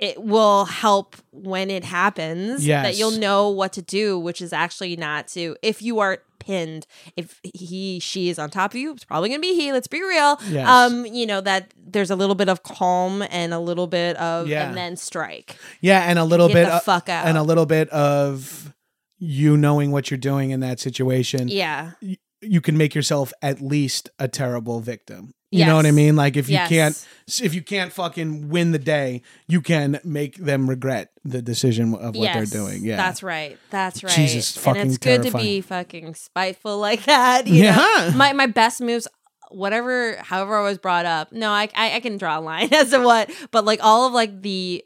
it 0.00 0.20
will 0.20 0.64
help 0.64 1.14
when 1.30 1.70
it 1.70 1.84
happens 1.84 2.66
that 2.82 2.96
you'll 2.96 3.12
know 3.12 3.48
what 3.48 3.72
to 3.72 3.80
do 3.80 4.18
which 4.18 4.42
is 4.42 4.52
actually 4.52 4.96
not 4.96 5.28
to 5.28 5.56
if 5.62 5.80
you 5.80 6.00
are 6.00 6.18
pinned 6.44 6.86
if 7.16 7.40
he 7.54 7.98
she 8.00 8.28
is 8.28 8.38
on 8.38 8.50
top 8.50 8.72
of 8.72 8.76
you 8.76 8.92
it's 8.92 9.04
probably 9.04 9.28
gonna 9.28 9.40
be 9.40 9.54
he 9.54 9.72
let's 9.72 9.86
be 9.86 10.02
real 10.02 10.38
Yes. 10.48 10.68
um 10.68 11.06
you 11.06 11.26
know 11.26 11.40
that 11.40 11.72
there's 11.76 12.10
a 12.10 12.16
little 12.16 12.34
bit 12.34 12.48
of 12.48 12.62
calm 12.62 13.22
and 13.30 13.54
a 13.54 13.58
little 13.58 13.86
bit 13.86 14.16
of 14.16 14.46
Yeah. 14.48 14.68
and 14.68 14.76
then 14.76 14.96
strike 14.96 15.56
yeah 15.80 16.04
and 16.08 16.18
a 16.18 16.24
little 16.24 16.48
Get 16.48 16.54
bit 16.54 16.64
the 16.66 16.76
o- 16.76 16.80
fuck 16.80 17.08
out. 17.08 17.26
and 17.26 17.38
a 17.38 17.42
little 17.42 17.66
bit 17.66 17.88
of 17.90 18.74
you 19.18 19.56
knowing 19.56 19.90
what 19.92 20.10
you're 20.10 20.18
doing 20.18 20.50
in 20.50 20.60
that 20.60 20.80
situation 20.80 21.48
yeah 21.48 21.92
y- 22.02 22.16
you 22.42 22.60
can 22.60 22.76
make 22.76 22.94
yourself 22.94 23.32
at 23.40 23.60
least 23.62 24.10
a 24.18 24.28
terrible 24.28 24.80
victim 24.80 25.32
you 25.58 25.66
know 25.66 25.76
what 25.76 25.86
i 25.86 25.90
mean? 25.90 26.16
Like 26.16 26.36
if 26.36 26.48
you 26.48 26.54
Yes. 26.54 26.68
can't 26.68 27.08
if 27.42 27.54
you 27.54 27.62
can't 27.62 27.92
fucking 27.92 28.48
win 28.50 28.72
the 28.72 28.78
day 28.78 29.22
you 29.46 29.60
can 29.60 30.00
make 30.04 30.36
them 30.36 30.68
regret 30.68 31.10
the 31.24 31.40
decision 31.40 31.94
of 31.94 32.14
what 32.16 32.24
yes, 32.24 32.34
they're 32.50 32.60
doing. 32.60 32.84
Yeah. 32.84 32.96
That's 32.96 33.22
right. 33.22 33.58
That's 33.70 34.04
right. 34.04 34.12
Jesus, 34.12 34.54
and 34.56 34.64
fucking 34.64 34.86
it's 34.86 34.98
good 34.98 35.22
to 35.22 35.30
be 35.32 35.60
fucking 35.60 36.14
spiteful 36.16 36.78
like 36.78 37.04
that 37.04 37.46
you 37.46 37.62
know? 37.64 37.70
Yeah. 37.70 38.12
my 38.14 38.32
my 38.32 38.46
best 38.46 38.80
moves 38.80 39.08
whatever 39.50 40.16
however 40.16 40.58
i 40.58 40.62
was 40.62 40.78
brought 40.78 41.06
up 41.06 41.30
no 41.30 41.50
I, 41.50 41.68
I 41.76 41.96
i 41.96 42.00
can 42.00 42.16
draw 42.16 42.38
a 42.38 42.40
line 42.40 42.68
as 42.74 42.90
to 42.90 42.98
what 42.98 43.30
but 43.52 43.64
like 43.64 43.78
all 43.82 44.06
of 44.06 44.12
like 44.12 44.42
the 44.42 44.84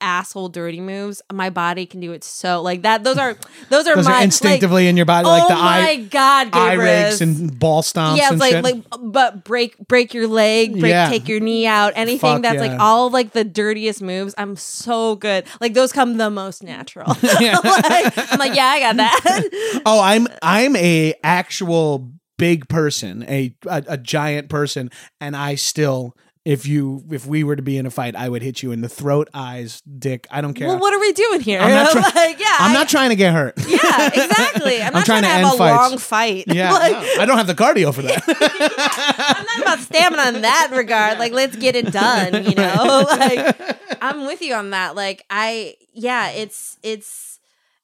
asshole 0.00 0.48
dirty 0.48 0.80
moves 0.80 1.22
my 1.32 1.48
body 1.50 1.86
can 1.86 2.00
do 2.00 2.12
it 2.12 2.22
so 2.22 2.60
like 2.62 2.82
that 2.82 3.02
those 3.04 3.16
are 3.16 3.36
those 3.70 3.86
are 3.86 3.96
those 3.96 4.04
my 4.04 4.20
are 4.20 4.22
instinctively 4.22 4.84
like, 4.84 4.90
in 4.90 4.96
your 4.96 5.06
body 5.06 5.26
oh 5.26 5.30
like 5.30 5.48
the 5.48 5.54
oh 5.54 5.56
my 5.56 5.78
eye 5.78 5.96
god 5.96 6.48
eye 6.52 6.74
rakes 6.74 7.20
and 7.20 7.58
ball 7.58 7.82
stomps 7.82 8.16
yeah, 8.16 8.30
like 8.30 8.52
shit. 8.52 8.64
like 8.64 8.84
but 9.00 9.44
break 9.44 9.76
break 9.88 10.14
your 10.14 10.26
leg, 10.26 10.78
break 10.78 10.90
Yeah. 10.90 11.08
take 11.08 11.28
your 11.28 11.40
knee 11.40 11.66
out, 11.66 11.92
anything 11.96 12.18
Fuck 12.18 12.42
that's 12.42 12.56
yeah. 12.56 12.72
like 12.72 12.80
all 12.80 13.10
like 13.10 13.32
the 13.32 13.44
dirtiest 13.44 14.02
moves. 14.02 14.34
I'm 14.36 14.56
so 14.56 15.16
good. 15.16 15.46
Like 15.60 15.74
those 15.74 15.92
come 15.92 16.16
the 16.16 16.30
most 16.30 16.62
natural. 16.62 17.06
like, 17.22 18.32
I'm 18.32 18.38
like, 18.38 18.54
yeah, 18.54 18.66
I 18.66 18.80
got 18.80 18.96
that. 18.96 19.80
oh 19.86 20.00
i'm 20.00 20.26
i'm 20.42 20.76
a 20.76 21.14
actual 21.22 22.10
big 22.38 22.68
person 22.68 23.24
a, 23.28 23.54
a 23.66 23.84
a 23.88 23.98
giant 23.98 24.48
person 24.48 24.90
and 25.20 25.36
i 25.36 25.54
still 25.54 26.14
if 26.46 26.64
you 26.64 27.02
if 27.10 27.26
we 27.26 27.42
were 27.44 27.56
to 27.56 27.62
be 27.62 27.76
in 27.76 27.84
a 27.86 27.90
fight 27.90 28.14
i 28.14 28.28
would 28.28 28.40
hit 28.40 28.62
you 28.62 28.70
in 28.70 28.80
the 28.80 28.88
throat 28.88 29.28
eyes 29.34 29.82
dick 29.98 30.26
i 30.30 30.40
don't 30.40 30.54
care 30.54 30.68
well, 30.68 30.78
what 30.78 30.94
are 30.94 31.00
we 31.00 31.12
doing 31.12 31.40
here? 31.40 31.60
I'm 31.60 31.70
not 31.70 31.90
try- 31.92 32.02
like, 32.14 32.38
yeah, 32.38 32.56
i'm 32.60 32.70
I- 32.70 32.74
not 32.74 32.88
trying 32.88 33.10
to 33.10 33.16
get 33.16 33.32
hurt 33.34 33.54
Yeah, 33.68 34.06
exactly. 34.06 34.76
I'm, 34.80 34.86
I'm 34.88 34.92
not 34.94 35.06
trying 35.06 35.22
trying, 35.22 35.22
to 35.22 35.28
to, 35.28 35.46
have 35.46 35.54
a 35.54 35.58
fights. 35.58 35.90
long 35.90 35.98
fight. 35.98 36.44
yeah 36.46 36.72
Like, 36.84 36.92
no, 36.92 37.22
i 37.22 37.26
don't 37.26 37.36
have 37.36 37.46
the 37.48 37.54
cardio 37.54 37.92
for 37.92 38.02
that 38.02 38.22
I'm 38.28 39.44
not 39.46 39.58
about 39.60 39.78
stamina 39.80 40.36
in 40.36 40.42
that 40.42 40.68
regard. 40.72 41.18
Like, 41.18 41.32
let's 41.32 41.56
get 41.56 41.74
it 41.76 41.92
done. 41.92 42.44
You 42.44 42.54
know, 42.54 43.04
like 43.08 44.02
I'm 44.02 44.26
with 44.26 44.40
you 44.42 44.54
on 44.54 44.70
that. 44.70 44.94
Like, 44.94 45.24
I 45.30 45.74
yeah, 45.92 46.30
it's 46.30 46.78
it's 46.82 47.38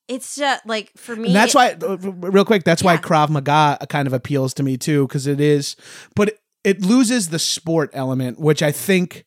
it's 0.09 0.37
just 0.37 0.67
like 0.67 0.91
for 0.97 1.17
me. 1.17 1.29
And 1.29 1.37
that's 1.37 1.55
why, 1.55 1.75
real 1.81 2.45
quick, 2.45 2.65
that's 2.65 2.83
why 2.83 2.97
Krav 2.97 3.29
Maga 3.31 3.79
kind 3.89 4.07
of 4.07 4.13
appeals 4.13 4.55
to 4.55 4.63
me 4.63 4.77
too, 4.77 5.07
because 5.07 5.27
it 5.27 5.41
is, 5.41 5.77
but 6.15 6.39
it, 6.65 6.83
loses 6.83 7.29
the 7.29 7.39
sport 7.39 7.91
element, 7.93 8.39
which 8.39 8.63
I 8.63 8.73
think 8.73 9.25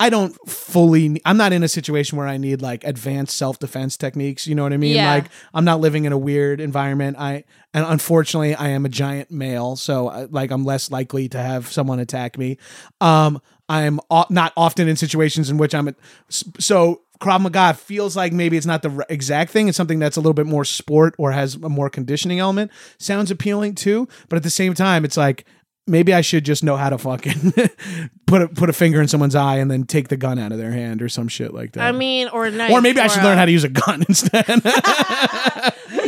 I 0.00 0.10
don't 0.10 0.32
fully. 0.48 1.20
I'm 1.24 1.36
not 1.36 1.52
in 1.52 1.62
a 1.64 1.68
situation 1.68 2.18
where 2.18 2.26
I 2.28 2.36
need 2.36 2.62
like 2.62 2.84
advanced 2.84 3.36
self 3.36 3.58
defense 3.58 3.96
techniques. 3.96 4.46
You 4.46 4.54
know 4.54 4.62
what 4.62 4.72
I 4.72 4.76
mean? 4.76 4.94
Yeah. 4.94 5.12
Like 5.12 5.24
I'm 5.52 5.64
not 5.64 5.80
living 5.80 6.04
in 6.04 6.12
a 6.12 6.18
weird 6.18 6.60
environment. 6.60 7.16
I 7.18 7.44
and 7.74 7.84
unfortunately 7.84 8.54
I 8.54 8.68
am 8.68 8.84
a 8.86 8.88
giant 8.88 9.30
male, 9.30 9.74
so 9.74 10.08
uh, 10.08 10.28
like 10.30 10.52
I'm 10.52 10.64
less 10.64 10.90
likely 10.90 11.28
to 11.30 11.38
have 11.38 11.70
someone 11.70 11.98
attack 11.98 12.38
me. 12.38 12.58
Um, 13.00 13.40
I'm 13.68 13.98
o- 14.10 14.26
not 14.30 14.52
often 14.56 14.88
in 14.88 14.96
situations 14.96 15.50
in 15.50 15.58
which 15.58 15.74
I'm. 15.74 15.94
So 16.28 17.02
Krav 17.20 17.40
Maga 17.40 17.74
feels 17.74 18.16
like 18.16 18.32
maybe 18.32 18.56
it's 18.56 18.66
not 18.66 18.82
the 18.82 19.04
exact 19.08 19.50
thing. 19.50 19.66
It's 19.66 19.76
something 19.76 19.98
that's 19.98 20.16
a 20.16 20.20
little 20.20 20.34
bit 20.34 20.46
more 20.46 20.64
sport 20.64 21.14
or 21.18 21.32
has 21.32 21.56
a 21.56 21.68
more 21.68 21.90
conditioning 21.90 22.38
element. 22.38 22.70
Sounds 22.98 23.30
appealing 23.32 23.74
too, 23.74 24.06
but 24.28 24.36
at 24.36 24.44
the 24.44 24.50
same 24.50 24.74
time, 24.74 25.04
it's 25.04 25.16
like 25.16 25.44
maybe 25.88 26.14
I 26.14 26.20
should 26.20 26.44
just 26.44 26.62
know 26.62 26.76
how 26.76 26.90
to 26.90 26.98
fucking 26.98 27.52
put 28.26 28.42
a, 28.42 28.48
put 28.48 28.68
a 28.68 28.72
finger 28.72 29.00
in 29.00 29.08
someone's 29.08 29.34
eye 29.34 29.56
and 29.56 29.70
then 29.70 29.84
take 29.84 30.08
the 30.08 30.16
gun 30.16 30.38
out 30.38 30.52
of 30.52 30.58
their 30.58 30.70
hand 30.70 31.02
or 31.02 31.08
some 31.08 31.28
shit 31.28 31.52
like 31.54 31.72
that. 31.72 31.82
I 31.82 31.92
mean, 31.92 32.28
or 32.28 32.50
knife, 32.50 32.70
or 32.70 32.80
maybe 32.80 33.00
I 33.00 33.06
should 33.08 33.22
learn 33.22 33.38
how 33.38 33.44
to 33.46 33.50
use 33.50 33.64
a 33.64 33.68
gun 33.68 34.02
instead. 34.08 34.44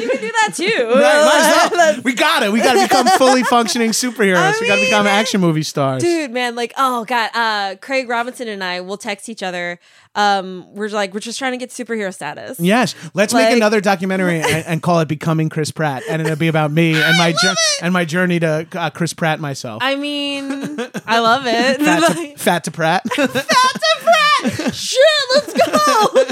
You 0.01 0.09
can 0.11 0.21
do 0.21 0.33
that 0.33 0.53
too. 0.55 0.67
Right, 1.01 1.25
might 1.25 1.63
as 1.65 1.71
well. 1.97 2.01
We 2.05 2.15
got 2.15 2.43
it. 2.43 2.53
We 2.53 2.61
got 2.61 2.75
to 2.75 2.83
become 2.83 3.07
fully 3.19 3.43
functioning 3.57 3.91
superheroes. 3.91 4.37
I 4.55 4.59
we 4.61 4.67
got 4.67 4.77
to 4.77 4.83
become 4.83 5.07
action 5.07 5.41
movie 5.41 5.63
stars. 5.63 6.03
Dude, 6.03 6.31
man, 6.31 6.55
like, 6.55 6.73
oh 6.77 7.05
god, 7.05 7.31
uh, 7.35 7.77
Craig 7.81 8.09
Robinson 8.09 8.49
and 8.49 8.63
I 8.65 8.81
will 8.81 8.97
text 8.99 9.29
each 9.29 9.43
other. 9.43 9.79
Um, 10.17 10.67
we're 10.75 10.89
like, 10.89 11.15
we're 11.15 11.21
just 11.21 11.39
trying 11.39 11.53
to 11.53 11.57
get 11.59 11.71
superhero 11.71 12.13
status. 12.13 12.59
Yes, 12.59 12.95
let's 13.15 13.33
make 13.33 13.55
another 13.55 13.81
documentary 13.81 14.41
and, 14.41 14.67
and 14.67 14.83
call 14.83 14.99
it 15.01 15.07
"Becoming 15.09 15.49
Chris 15.49 15.71
Pratt," 15.71 16.03
and 16.11 16.21
it'll 16.21 16.35
be 16.37 16.49
about 16.49 16.73
me 16.73 17.01
and 17.01 17.17
my 17.17 17.33
jour- 17.33 17.55
and 17.81 17.93
my 17.93 18.05
journey 18.05 18.41
to 18.41 18.67
uh, 18.75 18.91
Chris 18.91 19.13
Pratt 19.15 19.39
myself. 19.39 19.83
I 19.83 19.95
mean, 19.95 20.51
I 21.07 21.21
love 21.21 21.47
it. 21.47 21.81
fat, 21.81 22.01
to, 22.13 22.19
Like, 22.19 22.39
fat 22.39 22.65
to 22.65 22.71
Pratt. 22.73 23.05
Shit, 24.73 25.01
let's 25.35 25.53
go. 25.53 26.25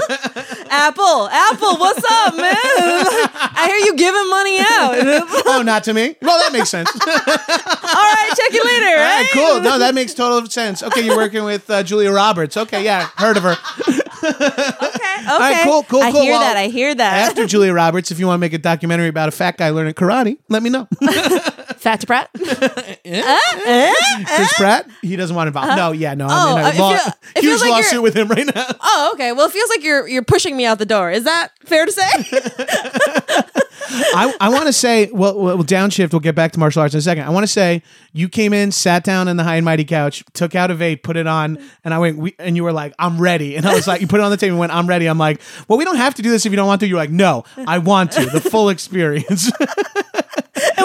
Apple, 0.70 1.28
Apple, 1.28 1.76
what's 1.78 2.04
up, 2.04 2.34
man? 2.36 2.54
I 2.54 3.64
hear 3.66 3.76
you 3.86 3.96
giving 3.96 4.30
money 4.30 4.58
out. 4.58 5.44
oh, 5.46 5.62
not 5.64 5.84
to 5.84 5.94
me. 5.94 6.16
Well, 6.22 6.38
that 6.38 6.52
makes 6.52 6.70
sense. 6.70 6.90
All 6.94 7.06
right, 7.06 8.32
check 8.36 8.52
you 8.52 8.62
later. 8.64 8.86
All 8.86 8.94
right, 8.94 9.20
right? 9.22 9.30
cool. 9.32 9.60
No, 9.60 9.78
that 9.78 9.94
makes 9.94 10.14
total 10.14 10.48
sense. 10.50 10.82
Okay, 10.82 11.02
you're 11.04 11.16
working 11.16 11.44
with 11.44 11.68
uh, 11.70 11.82
Julia 11.82 12.10
Roberts. 12.12 12.56
Okay, 12.56 12.84
yeah, 12.84 13.08
heard 13.16 13.36
of 13.36 13.42
her. 13.42 13.56
Okay, 13.78 14.34
okay. 14.34 15.26
right, 15.26 15.60
cool, 15.64 15.82
cool, 15.84 16.02
I 16.02 16.10
cool. 16.12 16.22
hear 16.22 16.32
Well, 16.32 16.40
that. 16.40 16.56
I 16.56 16.68
hear 16.68 16.94
that. 16.94 17.30
After 17.30 17.46
Julia 17.46 17.72
Roberts, 17.72 18.10
if 18.10 18.18
you 18.18 18.26
want 18.26 18.36
to 18.38 18.40
make 18.40 18.52
a 18.52 18.58
documentary 18.58 19.08
about 19.08 19.28
a 19.28 19.32
fat 19.32 19.56
guy 19.56 19.70
learning 19.70 19.94
karate, 19.94 20.38
let 20.48 20.62
me 20.62 20.70
know. 20.70 20.88
To 21.96 22.06
Pratt. 22.06 22.30
Eh? 23.10 23.22
Uh, 23.22 23.38
eh? 23.66 23.90
uh, 23.90 24.24
Chris 24.36 24.52
uh. 24.52 24.56
Pratt, 24.58 24.86
he 25.00 25.16
doesn't 25.16 25.34
want 25.34 25.46
to 25.46 25.48
involve. 25.48 25.66
Uh-huh. 25.68 25.76
No, 25.76 25.92
yeah, 25.92 26.14
no, 26.14 26.26
Oh, 26.26 26.56
I'm 26.56 26.64
uh, 26.64 26.68
in 26.68 26.74
it 26.74 26.78
a 26.78 26.82
law- 26.82 26.96
feel- 26.98 27.12
it 27.36 27.42
huge 27.42 27.44
feels 27.44 27.60
like 27.62 27.70
lawsuit 27.70 27.92
you're- 27.92 28.02
with 28.02 28.14
him 28.16 28.28
right 28.28 28.46
now. 28.54 28.66
Oh, 28.80 29.10
okay. 29.14 29.32
Well, 29.32 29.46
it 29.46 29.52
feels 29.52 29.68
like 29.70 29.82
you're 29.82 30.06
you're 30.08 30.22
pushing 30.24 30.56
me 30.56 30.66
out 30.66 30.78
the 30.78 30.86
door. 30.86 31.10
Is 31.10 31.24
that 31.24 31.48
fair 31.64 31.86
to 31.86 31.92
say? 31.92 32.08
I, 33.90 34.34
I 34.40 34.48
want 34.50 34.66
to 34.66 34.72
say, 34.72 35.08
well, 35.12 35.38
well, 35.38 35.58
downshift. 35.58 36.12
We'll 36.12 36.20
get 36.20 36.34
back 36.34 36.52
to 36.52 36.58
martial 36.58 36.82
arts 36.82 36.94
in 36.94 36.98
a 36.98 37.02
second. 37.02 37.24
I 37.24 37.30
want 37.30 37.44
to 37.44 37.48
say, 37.48 37.82
you 38.12 38.28
came 38.28 38.52
in, 38.52 38.70
sat 38.72 39.02
down 39.04 39.28
on 39.28 39.36
the 39.36 39.44
high 39.44 39.56
and 39.56 39.64
mighty 39.64 39.84
couch, 39.84 40.24
took 40.34 40.54
out 40.54 40.70
a 40.70 40.74
vape, 40.74 41.02
put 41.02 41.16
it 41.16 41.26
on, 41.26 41.58
and 41.84 41.94
I 41.94 41.98
went, 41.98 42.18
we, 42.18 42.34
and 42.38 42.54
you 42.56 42.64
were 42.64 42.72
like, 42.72 42.92
I'm 42.98 43.18
ready. 43.20 43.56
And 43.56 43.64
I 43.66 43.74
was 43.74 43.86
like, 43.86 44.00
you 44.02 44.06
put 44.06 44.20
it 44.20 44.24
on 44.24 44.30
the 44.30 44.36
table 44.36 44.52
and 44.54 44.60
went, 44.60 44.74
I'm 44.74 44.86
ready. 44.86 45.06
I'm 45.06 45.16
like, 45.18 45.40
well, 45.68 45.78
we 45.78 45.84
don't 45.84 45.96
have 45.96 46.14
to 46.16 46.22
do 46.22 46.30
this 46.30 46.44
if 46.44 46.52
you 46.52 46.56
don't 46.56 46.66
want 46.66 46.80
to. 46.80 46.86
You're 46.86 46.98
like, 46.98 47.10
no, 47.10 47.44
I 47.56 47.78
want 47.78 48.12
to. 48.12 48.26
The 48.26 48.40
full 48.40 48.68
experience. 48.68 49.50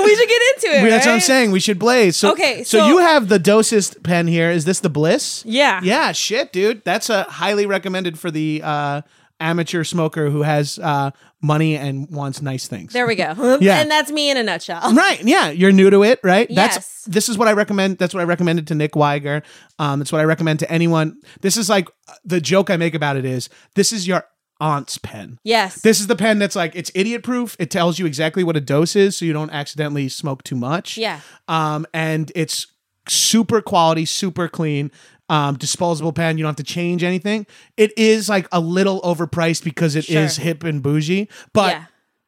We 0.03 0.15
should 0.15 0.29
get 0.29 0.41
into 0.55 0.67
it. 0.77 0.89
That's 0.89 1.05
what 1.05 1.11
I'm 1.11 1.15
right? 1.17 1.23
saying. 1.23 1.51
We 1.51 1.59
should 1.59 1.79
blaze. 1.79 2.17
So, 2.17 2.31
Okay, 2.31 2.63
so, 2.63 2.79
so- 2.79 2.87
you 2.87 2.97
have 2.99 3.27
the 3.29 3.39
dosist 3.39 4.03
pen 4.03 4.27
here. 4.27 4.49
Is 4.51 4.65
this 4.65 4.79
the 4.79 4.89
Bliss? 4.89 5.43
Yeah. 5.45 5.79
Yeah. 5.83 6.11
Shit, 6.11 6.51
dude. 6.53 6.83
That's 6.83 7.09
a 7.09 7.23
highly 7.23 7.65
recommended 7.65 8.19
for 8.19 8.31
the 8.31 8.61
uh, 8.63 9.01
amateur 9.39 9.83
smoker 9.83 10.29
who 10.29 10.41
has 10.43 10.79
uh, 10.79 11.11
money 11.41 11.75
and 11.75 12.09
wants 12.09 12.41
nice 12.41 12.67
things. 12.67 12.93
There 12.93 13.05
we 13.07 13.15
go. 13.15 13.57
Yeah. 13.61 13.79
And 13.79 13.91
that's 13.91 14.11
me 14.11 14.29
in 14.29 14.37
a 14.37 14.43
nutshell. 14.43 14.93
Right. 14.93 15.21
Yeah. 15.23 15.49
You're 15.49 15.71
new 15.71 15.89
to 15.89 16.03
it, 16.03 16.19
right? 16.23 16.49
Yes. 16.49 16.75
That's 16.75 17.03
this 17.05 17.29
is 17.29 17.37
what 17.37 17.47
I 17.47 17.53
recommend. 17.53 17.97
That's 17.97 18.13
what 18.13 18.21
I 18.21 18.23
recommended 18.23 18.67
to 18.67 18.75
Nick 18.75 18.93
Weiger. 18.93 19.43
Um, 19.79 20.01
it's 20.01 20.11
what 20.11 20.21
I 20.21 20.23
recommend 20.23 20.59
to 20.59 20.71
anyone. 20.71 21.17
This 21.41 21.57
is 21.57 21.69
like 21.69 21.89
the 22.23 22.39
joke 22.39 22.69
I 22.69 22.77
make 22.77 22.93
about 22.93 23.17
it 23.17 23.25
is 23.25 23.49
this 23.75 23.91
is 23.91 24.07
your 24.07 24.25
aunt's 24.63 24.97
pen. 24.97 25.39
Yes. 25.43 25.81
This 25.81 25.99
is 25.99 26.07
the 26.07 26.15
pen 26.15 26.39
that's 26.39 26.55
like 26.55 26.73
it's 26.73 26.89
idiot 26.95 27.21
proof. 27.21 27.55
It 27.59 27.69
tells 27.69 27.99
you 27.99 28.05
exactly 28.05 28.43
what 28.43 28.55
a 28.55 28.61
dose 28.61 28.95
is, 28.95 29.17
so 29.17 29.25
you 29.25 29.33
don't 29.33 29.49
accidentally 29.51 30.07
smoke 30.07 30.43
too 30.43 30.55
much. 30.55 30.97
Yeah. 30.97 31.19
Um, 31.49 31.85
and 31.93 32.31
it's 32.33 32.67
super 33.09 33.61
quality, 33.61 34.05
super 34.05 34.47
clean. 34.47 34.89
Um, 35.29 35.57
disposable 35.57 36.13
pen. 36.13 36.37
You 36.37 36.43
don't 36.43 36.49
have 36.57 36.65
to 36.65 36.71
change 36.73 37.03
anything. 37.03 37.47
It 37.77 37.97
is 37.97 38.29
like 38.29 38.47
a 38.51 38.59
little 38.59 39.01
overpriced 39.01 39.63
because 39.63 39.95
it 39.95 40.09
is 40.09 40.35
Sure. 40.35 40.43
hip 40.43 40.63
and 40.63 40.81
bougie, 40.83 41.29
but 41.53 41.71
yeah. 41.71 41.85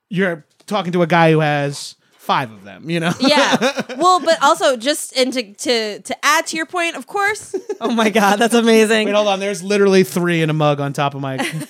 you're 0.09 0.45
talking 0.65 0.91
to 0.93 1.01
a 1.03 1.07
guy 1.07 1.31
who 1.31 1.41
has 1.41 1.95
five 2.25 2.51
of 2.51 2.63
them. 2.63 2.89
You 2.89 2.99
know. 2.99 3.13
Yeah. 3.19 3.81
Well, 3.97 4.19
but 4.19 4.41
also 4.43 4.75
just 4.75 5.17
and 5.17 5.31
to 5.33 5.53
to 5.53 5.99
to 6.01 6.25
add 6.25 6.47
to 6.47 6.57
your 6.57 6.65
point, 6.65 6.95
of 6.95 7.07
course. 7.07 7.55
Oh 7.79 7.91
my 7.91 8.09
god, 8.09 8.37
that's 8.37 8.53
amazing. 8.53 9.05
Wait, 9.07 9.15
hold 9.15 9.27
on. 9.27 9.39
There's 9.39 9.63
literally 9.63 10.03
three 10.03 10.41
in 10.41 10.49
a 10.49 10.53
mug 10.53 10.79
on 10.79 10.91
top 10.91 11.15
of 11.15 11.21
my. 11.21 11.37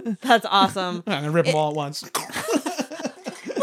That's 0.22 0.46
awesome. 0.46 1.02
I'm 1.06 1.22
gonna 1.22 1.30
rip 1.30 1.46
them 1.46 1.54
all 1.54 1.70
at 1.70 1.76
once. 1.76 2.04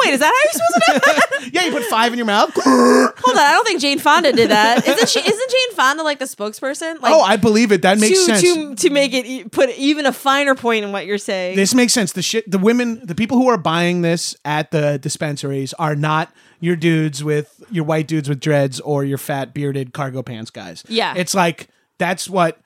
Wait, 0.04 0.14
is 0.14 0.20
that 0.20 0.32
how 0.34 0.42
you're 0.44 0.52
supposed 0.54 0.76
to 0.76 1.40
do 1.40 1.46
it? 1.46 1.54
yeah, 1.54 1.66
you 1.66 1.72
put 1.72 1.84
five 1.86 2.12
in 2.12 2.18
your 2.18 2.26
mouth. 2.26 2.52
Hold 2.56 3.38
on, 3.38 3.38
I 3.38 3.52
don't 3.54 3.66
think 3.66 3.82
Jane 3.82 4.00
Fonda 4.00 4.32
did 4.32 4.50
that. 4.50 4.88
Isn't 4.88 5.10
she? 5.10 5.20
Isn't 5.20 5.52
Jane 5.52 5.74
Fonda 5.74 6.04
like 6.04 6.20
the 6.20 6.26
spokesperson? 6.26 7.02
Like 7.02 7.14
oh, 7.14 7.22
I 7.22 7.38
believe 7.38 7.72
it. 7.72 7.82
That 7.82 8.00
makes 8.00 8.26
to, 8.26 8.38
sense. 8.38 8.42
to 8.42 8.76
to 8.76 8.90
make 8.90 9.14
it 9.14 9.26
e- 9.26 9.44
put 9.46 9.70
even 9.72 10.06
a 10.06 10.14
finer 10.14 10.56
point 10.56 10.86
in 10.86 10.92
what 10.92 11.06
you're 11.06 11.18
saying. 11.18 11.56
This 11.56 11.74
makes 11.74 11.94
sense. 11.94 12.12
The 12.14 12.22
shit, 12.22 12.50
the 12.50 12.58
women, 12.58 13.06
the 13.06 13.16
people 13.16 13.38
who 13.38 13.48
are 13.48 13.58
buying 13.58 14.02
this 14.02 14.36
at 14.46 14.72
the 14.72 15.00
dispensaries 15.00 15.74
are 15.74 15.96
not 15.96 16.32
your 16.60 16.76
dudes 16.76 17.24
with 17.24 17.64
your 17.72 17.84
white 17.84 18.08
dudes 18.08 18.30
with 18.30 18.40
dreads 18.40 18.80
or 18.80 19.04
your 19.04 19.18
fat 19.18 19.54
bearded 19.54 19.94
cargo 19.94 20.24
pants 20.24 20.52
guys. 20.52 20.84
Yeah. 20.88 21.14
it's 21.16 21.36
like 21.36 21.68
that's 21.98 22.30
what. 22.30 22.60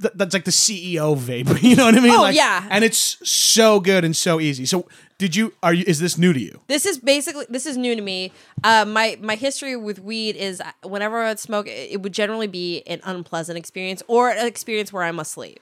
Th- 0.00 0.14
That's 0.14 0.34
like 0.34 0.44
the 0.44 0.50
CEO 0.50 1.16
vape, 1.16 1.62
you 1.62 1.76
know 1.76 1.84
what 1.86 1.94
I 1.94 2.00
mean? 2.00 2.12
Oh, 2.14 2.22
Like, 2.22 2.36
yeah. 2.36 2.66
and 2.70 2.84
it's 2.84 3.16
so 3.28 3.80
good 3.80 4.04
and 4.04 4.14
so 4.16 4.40
easy. 4.40 4.66
So, 4.66 4.86
did 5.18 5.34
you? 5.34 5.52
Are 5.62 5.74
you? 5.74 5.84
Is 5.86 5.98
this 5.98 6.16
new 6.16 6.32
to 6.32 6.38
you? 6.40 6.60
This 6.68 6.86
is 6.86 6.98
basically 6.98 7.44
this 7.48 7.66
is 7.66 7.76
new 7.76 7.96
to 7.96 8.00
me. 8.02 8.30
Uh, 8.62 8.84
my 8.84 9.18
my 9.20 9.34
history 9.34 9.74
with 9.76 9.98
weed 9.98 10.36
is 10.36 10.60
uh, 10.60 10.70
whenever 10.84 11.18
I 11.22 11.28
would 11.30 11.40
smoke, 11.40 11.66
it, 11.66 11.90
it 11.92 12.02
would 12.02 12.12
generally 12.12 12.46
be 12.46 12.82
an 12.86 13.00
unpleasant 13.02 13.58
experience 13.58 14.00
or 14.06 14.30
an 14.30 14.46
experience 14.46 14.92
where 14.92 15.02
I'm 15.02 15.18
asleep. 15.18 15.58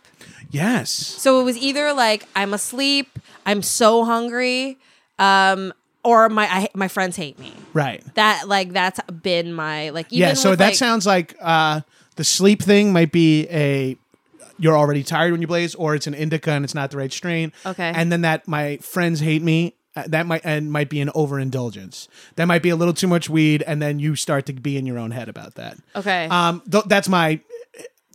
Yes. 0.51 0.91
So 0.91 1.41
it 1.41 1.45
was 1.45 1.57
either 1.57 1.93
like 1.95 2.27
I'm 2.37 2.53
asleep, 2.53 3.19
I'm 3.47 3.63
so 3.63 4.05
hungry, 4.05 4.77
um, 5.19 5.73
or 6.05 6.29
my 6.29 6.45
I, 6.47 6.69
my 6.75 6.89
friends 6.89 7.17
hate 7.17 7.39
me. 7.39 7.53
Right. 7.73 8.03
That 8.15 8.47
like 8.49 8.73
that's 8.75 9.01
been 9.11 9.55
my 9.55 9.89
like 9.91 10.13
even 10.13 10.29
yeah. 10.29 10.35
So 10.35 10.55
that 10.55 10.67
like- 10.67 10.75
sounds 10.75 11.07
like 11.07 11.35
uh, 11.41 11.81
the 12.17 12.25
sleep 12.25 12.63
thing 12.63 12.93
might 12.93 13.11
be 13.13 13.47
a 13.49 13.97
you're 14.59 14.77
already 14.77 15.03
tired 15.03 15.33
when 15.33 15.41
you 15.41 15.47
blaze, 15.47 15.75
or 15.75 15.95
it's 15.95 16.07
an 16.07 16.15
indica 16.15 16.51
and 16.53 16.65
it's 16.65 16.75
not 16.75 16.91
the 16.91 16.97
right 16.97 17.13
strain. 17.13 17.53
Okay. 17.65 17.93
And 17.95 18.11
then 18.11 18.23
that 18.23 18.47
my 18.49 18.77
friends 18.79 19.21
hate 19.21 19.43
me. 19.43 19.75
uh, 19.97 20.05
That 20.09 20.27
might 20.27 20.43
and 20.45 20.71
might 20.73 20.89
be 20.91 21.01
an 21.01 21.11
overindulgence. 21.15 22.09
That 22.37 22.47
might 22.47 22.63
be 22.63 22.71
a 22.71 22.77
little 22.77 22.95
too 22.95 23.07
much 23.09 23.29
weed, 23.31 23.63
and 23.67 23.81
then 23.83 23.99
you 23.99 24.17
start 24.17 24.47
to 24.47 24.53
be 24.53 24.77
in 24.77 24.87
your 24.87 24.99
own 24.99 25.11
head 25.11 25.29
about 25.29 25.55
that. 25.57 25.77
okay. 25.95 26.27
Um, 26.31 26.63
th- 26.71 26.85
that's 26.87 27.09
my 27.09 27.41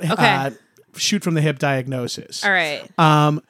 uh, 0.07 0.51
shoot 0.95 1.23
from 1.23 1.33
the 1.35 1.41
hip 1.41 1.59
diagnosis. 1.59 2.43
All 2.45 2.51
right. 2.51 2.83
Um, 2.99 3.41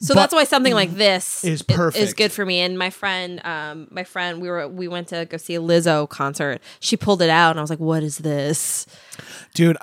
So 0.00 0.14
But- 0.14 0.20
that's 0.22 0.34
why 0.34 0.42
something 0.44 0.74
like 0.74 0.94
this 0.96 1.44
Is 1.44 1.48
i- 1.48 1.52
Is 1.52 1.62
perfect. 1.62 2.16
good 2.16 2.32
for 2.32 2.44
me. 2.44 2.58
And 2.58 2.76
my 2.76 2.90
friend, 2.90 3.40
um, 3.46 3.86
my 3.92 4.02
friend, 4.02 4.42
we 4.42 4.48
were 4.50 4.66
we 4.66 4.88
went 4.88 5.06
to 5.08 5.26
go 5.26 5.36
see 5.36 5.54
a 5.54 5.60
Lizzo 5.60 6.08
concert. 6.08 6.60
She 6.80 6.96
pulled 6.96 7.22
it 7.22 7.30
out, 7.30 7.50
and 7.50 7.60
I 7.60 7.62
was 7.62 7.70
like, 7.70 7.78
"What 7.78 8.02
is 8.02 8.18
this?" 8.18 8.84
dude 9.54 9.76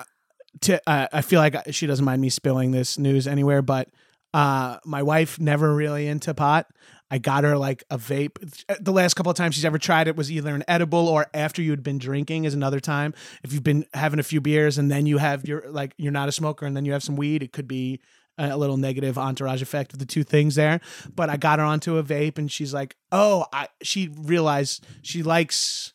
to, 0.62 0.80
uh, 0.88 1.08
i 1.12 1.22
feel 1.22 1.40
like 1.40 1.56
she 1.70 1.86
doesn't 1.86 2.04
mind 2.04 2.20
me 2.20 2.28
spilling 2.28 2.70
this 2.70 2.98
news 2.98 3.26
anywhere 3.26 3.62
but 3.62 3.88
uh, 4.32 4.78
my 4.84 5.02
wife 5.02 5.40
never 5.40 5.74
really 5.74 6.06
into 6.06 6.34
pot. 6.34 6.66
I 7.10 7.18
got 7.18 7.42
her 7.42 7.58
like 7.58 7.82
a 7.90 7.98
vape. 7.98 8.36
The 8.80 8.92
last 8.92 9.14
couple 9.14 9.30
of 9.30 9.36
times 9.36 9.56
she's 9.56 9.64
ever 9.64 9.78
tried 9.78 10.06
it 10.06 10.14
was 10.14 10.30
either 10.30 10.54
an 10.54 10.62
edible 10.68 11.08
or 11.08 11.26
after 11.34 11.60
you'd 11.60 11.82
been 11.82 11.98
drinking 11.98 12.44
is 12.44 12.54
another 12.54 12.78
time. 12.78 13.14
If 13.42 13.52
you've 13.52 13.64
been 13.64 13.84
having 13.94 14.20
a 14.20 14.22
few 14.22 14.40
beers 14.40 14.78
and 14.78 14.90
then 14.90 15.06
you 15.06 15.18
have 15.18 15.46
your 15.46 15.68
like 15.68 15.92
you're 15.96 16.12
not 16.12 16.28
a 16.28 16.32
smoker 16.32 16.66
and 16.66 16.76
then 16.76 16.84
you 16.84 16.92
have 16.92 17.02
some 17.02 17.16
weed 17.16 17.42
it 17.42 17.52
could 17.52 17.66
be 17.66 18.00
a 18.38 18.56
little 18.56 18.76
negative 18.78 19.18
entourage 19.18 19.60
effect 19.60 19.92
of 19.92 19.98
the 19.98 20.06
two 20.06 20.22
things 20.22 20.54
there. 20.54 20.80
But 21.14 21.30
i 21.30 21.36
got 21.36 21.58
her 21.58 21.64
onto 21.64 21.96
a 21.96 22.04
vape 22.04 22.38
and 22.38 22.50
she's 22.50 22.72
like 22.72 22.94
oh 23.10 23.46
i 23.52 23.66
she 23.82 24.08
realized 24.16 24.86
she 25.02 25.24
likes 25.24 25.92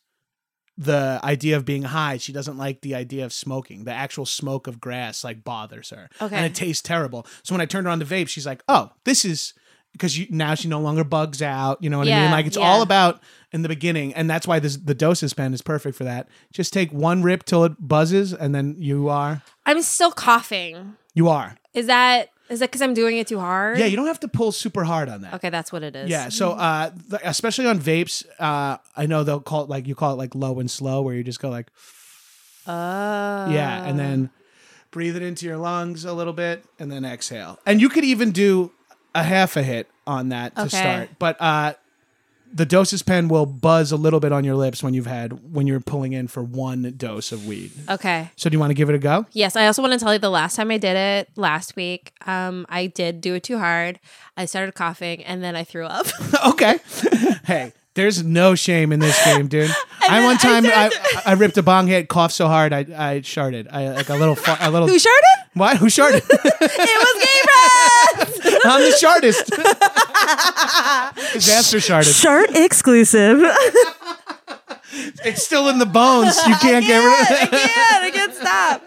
the 0.78 1.20
idea 1.24 1.56
of 1.56 1.64
being 1.64 1.82
high. 1.82 2.18
She 2.18 2.32
doesn't 2.32 2.58
like 2.58 2.82
the 2.82 2.94
idea 2.94 3.24
of 3.24 3.32
smoking. 3.32 3.84
The 3.84 3.92
actual 3.92 4.26
smoke 4.26 4.66
of 4.66 4.80
grass 4.80 5.24
like 5.24 5.42
bothers 5.42 5.90
her. 5.90 6.08
Okay. 6.20 6.34
And 6.34 6.44
it 6.44 6.54
tastes 6.54 6.82
terrible. 6.82 7.26
So 7.42 7.54
when 7.54 7.60
I 7.60 7.66
turned 7.66 7.86
her 7.86 7.90
on 7.90 7.98
the 7.98 8.04
vape, 8.04 8.28
she's 8.28 8.46
like, 8.46 8.62
"Oh, 8.68 8.90
this 9.04 9.24
is 9.24 9.54
because 9.96 10.18
you 10.18 10.26
now 10.30 10.54
she 10.54 10.68
no 10.68 10.80
longer 10.80 11.04
bugs 11.04 11.40
out. 11.40 11.82
You 11.82 11.90
know 11.90 11.98
what 11.98 12.08
I 12.08 12.22
mean? 12.22 12.30
Like 12.30 12.46
it's 12.46 12.56
yeah. 12.56 12.64
all 12.64 12.82
about 12.82 13.22
in 13.52 13.62
the 13.62 13.68
beginning, 13.68 14.14
and 14.14 14.28
that's 14.28 14.46
why 14.46 14.58
this 14.58 14.76
the 14.76 14.94
dosist 14.94 15.36
pen 15.36 15.54
is 15.54 15.62
perfect 15.62 15.96
for 15.96 16.04
that. 16.04 16.28
Just 16.52 16.72
take 16.72 16.92
one 16.92 17.22
rip 17.22 17.44
till 17.44 17.64
it 17.64 17.72
buzzes, 17.80 18.32
and 18.32 18.54
then 18.54 18.76
you 18.78 19.08
are 19.08 19.42
I'm 19.64 19.82
still 19.82 20.12
coughing. 20.12 20.96
you 21.14 21.28
are. 21.28 21.56
Is 21.72 21.86
that 21.86 22.28
is 22.48 22.60
that 22.60 22.66
because 22.70 22.82
I'm 22.82 22.94
doing 22.94 23.16
it 23.18 23.26
too 23.26 23.38
hard? 23.40 23.78
Yeah, 23.78 23.86
you 23.86 23.96
don't 23.96 24.06
have 24.06 24.20
to 24.20 24.28
pull 24.28 24.52
super 24.52 24.84
hard 24.84 25.08
on 25.08 25.22
that. 25.22 25.34
Okay, 25.34 25.50
that's 25.50 25.72
what 25.72 25.82
it 25.82 25.96
is. 25.96 26.08
Yeah, 26.08 26.28
so 26.28 26.52
uh, 26.52 26.90
th- 27.10 27.22
especially 27.24 27.66
on 27.66 27.78
vapes, 27.78 28.24
uh, 28.38 28.78
I 28.96 29.06
know 29.06 29.24
they'll 29.24 29.40
call 29.40 29.64
it 29.64 29.68
like 29.70 29.86
you 29.86 29.94
call 29.94 30.12
it 30.12 30.16
like 30.16 30.34
low 30.34 30.58
and 30.60 30.70
slow, 30.70 31.02
where 31.02 31.14
you 31.14 31.24
just 31.24 31.40
go 31.40 31.50
like 31.50 31.68
Oh. 32.66 33.50
Yeah, 33.50 33.84
and 33.88 33.98
then 33.98 34.30
breathe 34.90 35.16
it 35.16 35.22
into 35.22 35.46
your 35.46 35.56
lungs 35.56 36.04
a 36.04 36.12
little 36.12 36.32
bit 36.32 36.64
and 36.78 36.90
then 36.90 37.04
exhale. 37.04 37.58
And 37.66 37.80
you 37.80 37.88
could 37.88 38.04
even 38.04 38.32
do 38.32 38.72
a 39.14 39.22
half 39.22 39.56
a 39.56 39.62
hit 39.62 39.88
on 40.06 40.30
that 40.30 40.54
to 40.56 40.62
Okay. 40.62 40.68
start. 40.68 41.10
But 41.18 41.36
uh 41.40 41.74
the 42.52 42.66
dosist 42.66 43.06
pen 43.06 43.28
will 43.28 43.46
buzz 43.46 43.92
a 43.92 43.96
little 43.96 44.20
bit 44.20 44.32
on 44.32 44.44
your 44.44 44.54
lips 44.54 44.82
when 44.82 44.94
you've 44.94 45.06
had 45.06 45.52
when 45.52 45.66
you're 45.66 45.80
pulling 45.80 46.12
in 46.12 46.28
for 46.28 46.42
one 46.42 46.94
dose 46.96 47.32
of 47.32 47.46
weed. 47.46 47.70
Okay. 47.88 48.30
So 48.36 48.48
do 48.48 48.54
you 48.54 48.60
want 48.60 48.70
to 48.70 48.74
give 48.74 48.88
it 48.88 48.94
a 48.94 48.98
go? 48.98 49.26
Yes, 49.32 49.56
I 49.56 49.66
also 49.66 49.82
want 49.82 49.92
to 49.92 49.98
tell 49.98 50.12
you 50.12 50.18
the 50.18 50.30
last 50.30 50.56
time 50.56 50.70
I 50.70 50.78
did 50.78 50.96
it 50.96 51.30
last 51.36 51.76
week, 51.76 52.12
um, 52.26 52.66
I 52.68 52.86
did 52.86 53.20
do 53.20 53.34
it 53.34 53.42
too 53.42 53.58
hard. 53.58 54.00
I 54.36 54.44
started 54.46 54.74
coughing 54.74 55.24
and 55.24 55.42
then 55.42 55.56
I 55.56 55.64
threw 55.64 55.86
up. 55.86 56.06
okay. 56.46 56.78
hey, 57.46 57.72
there's 57.96 58.22
no 58.22 58.54
shame 58.54 58.92
in 58.92 59.00
this 59.00 59.22
game, 59.24 59.48
dude. 59.48 59.70
I 60.08 60.22
one 60.24 60.38
time 60.38 60.64
I, 60.66 60.88
said- 60.90 61.22
I, 61.26 61.32
ripped 61.32 61.56
a 61.58 61.62
bong 61.64 61.88
hit, 61.88 62.08
coughed 62.08 62.32
so 62.34 62.46
hard 62.46 62.72
I 62.72 62.86
I 62.96 63.20
sharted. 63.22 63.66
I 63.72 63.88
like 63.90 64.08
a 64.08 64.14
little 64.14 64.36
fa- 64.36 64.56
a 64.60 64.70
little 64.70 64.86
Who 64.86 64.98
sharted? 65.00 65.24
What? 65.54 65.76
Who 65.78 65.90
sharted? 65.90 66.22
It 66.30 66.98
was 67.02 67.16
Gabriel. 68.38 68.60
I'm 68.72 68.82
the 68.82 68.96
shartist. 68.96 69.46
Disaster 71.32 71.80
shartist. 71.80 72.20
Shart 72.20 72.50
exclusive. 72.54 73.42
It's 75.24 75.42
still 75.42 75.68
in 75.68 75.78
the 75.78 75.86
bones. 75.86 76.36
You 76.46 76.54
can't 76.56 76.84
get 76.86 76.98
rid 76.98 77.20
of 77.22 77.26
I 77.30 77.42
it. 77.42 77.50
can't. 77.50 78.04
I 78.04 78.10
can't 78.10 78.34
stop. 78.34 78.82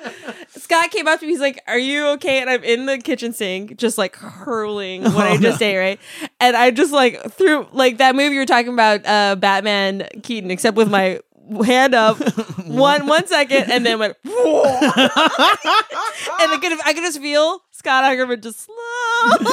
Scott 0.70 0.91
came 0.91 1.07
up 1.07 1.20
to 1.20 1.26
me. 1.26 1.32
He's 1.32 1.41
like, 1.41 1.63
"Are 1.67 1.80
you 1.80 2.09
okay?" 2.09 2.41
And 2.41 2.49
I'm 2.49 2.63
in 2.63 2.86
the 2.86 2.99
kitchen 2.99 3.34
sink, 3.34 3.76
just 3.78 3.97
like 3.97 4.15
hurling 4.15 5.03
what 5.03 5.26
I 5.26 5.38
just 5.38 5.59
ate, 5.63 5.80
right? 5.80 5.99
And 6.39 6.55
I 6.55 6.70
just 6.70 6.93
like 6.93 7.20
threw 7.32 7.67
like 7.72 7.97
that 7.97 8.15
movie 8.15 8.36
you 8.36 8.39
were 8.39 8.45
talking 8.45 8.72
about, 8.72 9.03
uh, 9.03 9.36
Batman 9.36 10.07
Keaton, 10.22 10.51
except 10.51 10.78
with 10.78 10.91
my 10.91 11.22
hand 11.65 11.95
up 11.95 12.20
one 12.67 13.07
one 13.07 13.26
second, 13.26 13.72
and 13.72 13.84
then 13.84 13.97
went, 13.97 14.15
and 14.24 14.34
I 14.36 16.59
could 16.61 16.80
I 16.86 16.93
could 16.93 17.03
just 17.03 17.20
feel 17.20 17.63
Scott 17.72 18.03
Aukerman 18.03 18.43
just 18.43 18.67
slowly. 18.67 19.51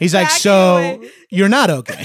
He's 0.00 0.14
like, 0.14 0.30
so 0.30 0.78
away." 0.78 1.10
you're 1.30 1.48
not 1.48 1.70
okay. 1.70 2.04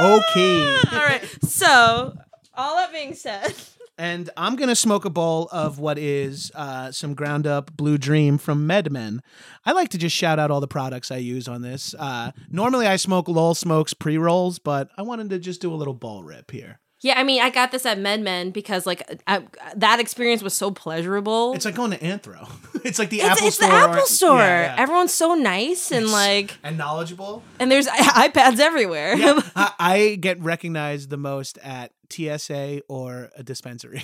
okay. 0.00 0.80
All 0.90 1.04
right. 1.04 1.22
So, 1.42 2.16
all 2.54 2.76
that 2.76 2.90
being 2.92 3.14
said, 3.14 3.52
And 4.00 4.30
I'm 4.34 4.56
gonna 4.56 4.74
smoke 4.74 5.04
a 5.04 5.10
bowl 5.10 5.48
of 5.52 5.78
what 5.78 5.98
is 5.98 6.50
uh, 6.54 6.90
some 6.90 7.12
ground 7.12 7.46
up 7.46 7.76
Blue 7.76 7.98
Dream 7.98 8.38
from 8.38 8.66
MedMen. 8.66 9.18
I 9.66 9.72
like 9.72 9.90
to 9.90 9.98
just 9.98 10.16
shout 10.16 10.38
out 10.38 10.50
all 10.50 10.60
the 10.60 10.66
products 10.66 11.10
I 11.10 11.18
use 11.18 11.46
on 11.48 11.60
this. 11.60 11.94
Uh, 11.98 12.32
normally 12.50 12.86
I 12.86 12.96
smoke 12.96 13.28
Lowell 13.28 13.54
Smokes 13.54 13.92
pre 13.92 14.16
rolls, 14.16 14.58
but 14.58 14.88
I 14.96 15.02
wanted 15.02 15.28
to 15.30 15.38
just 15.38 15.60
do 15.60 15.70
a 15.70 15.76
little 15.76 15.92
bowl 15.92 16.24
rip 16.24 16.50
here. 16.50 16.80
yeah, 17.02 17.18
I 17.20 17.24
mean, 17.24 17.42
I 17.42 17.50
got 17.50 17.72
this 17.72 17.84
at 17.84 17.98
MedMen 17.98 18.54
because 18.54 18.86
like 18.86 19.02
I, 19.26 19.42
that 19.76 20.00
experience 20.00 20.42
was 20.42 20.54
so 20.54 20.70
pleasurable. 20.70 21.52
It's 21.52 21.66
like 21.66 21.74
going 21.74 21.90
to 21.90 21.98
Anthro. 21.98 22.48
it's 22.86 22.98
like 22.98 23.10
the 23.10 23.20
It's, 23.20 23.28
Apple 23.28 23.46
it's 23.48 23.56
store. 23.56 23.68
It's 23.68 23.76
the 23.76 23.90
Apple 23.90 24.06
Store. 24.06 24.38
Yeah, 24.38 24.74
yeah. 24.76 24.82
Everyone's 24.82 25.12
so 25.12 25.34
nice 25.34 25.92
and 25.92 26.10
like, 26.10 26.56
and 26.62 26.78
knowledgeable. 26.78 27.42
and 27.58 27.70
there's 27.70 27.86
iPads 28.26 28.60
everywhere. 28.60 29.14
Yeah, 29.14 29.40
I, 29.54 29.72
I 29.78 30.14
get 30.14 30.40
recognized 30.40 31.10
the 31.10 31.18
most 31.18 31.58
at 31.62 31.92
TSA 32.12 32.82
or 32.88 33.30
a 33.36 33.42
dispensary. 33.42 34.02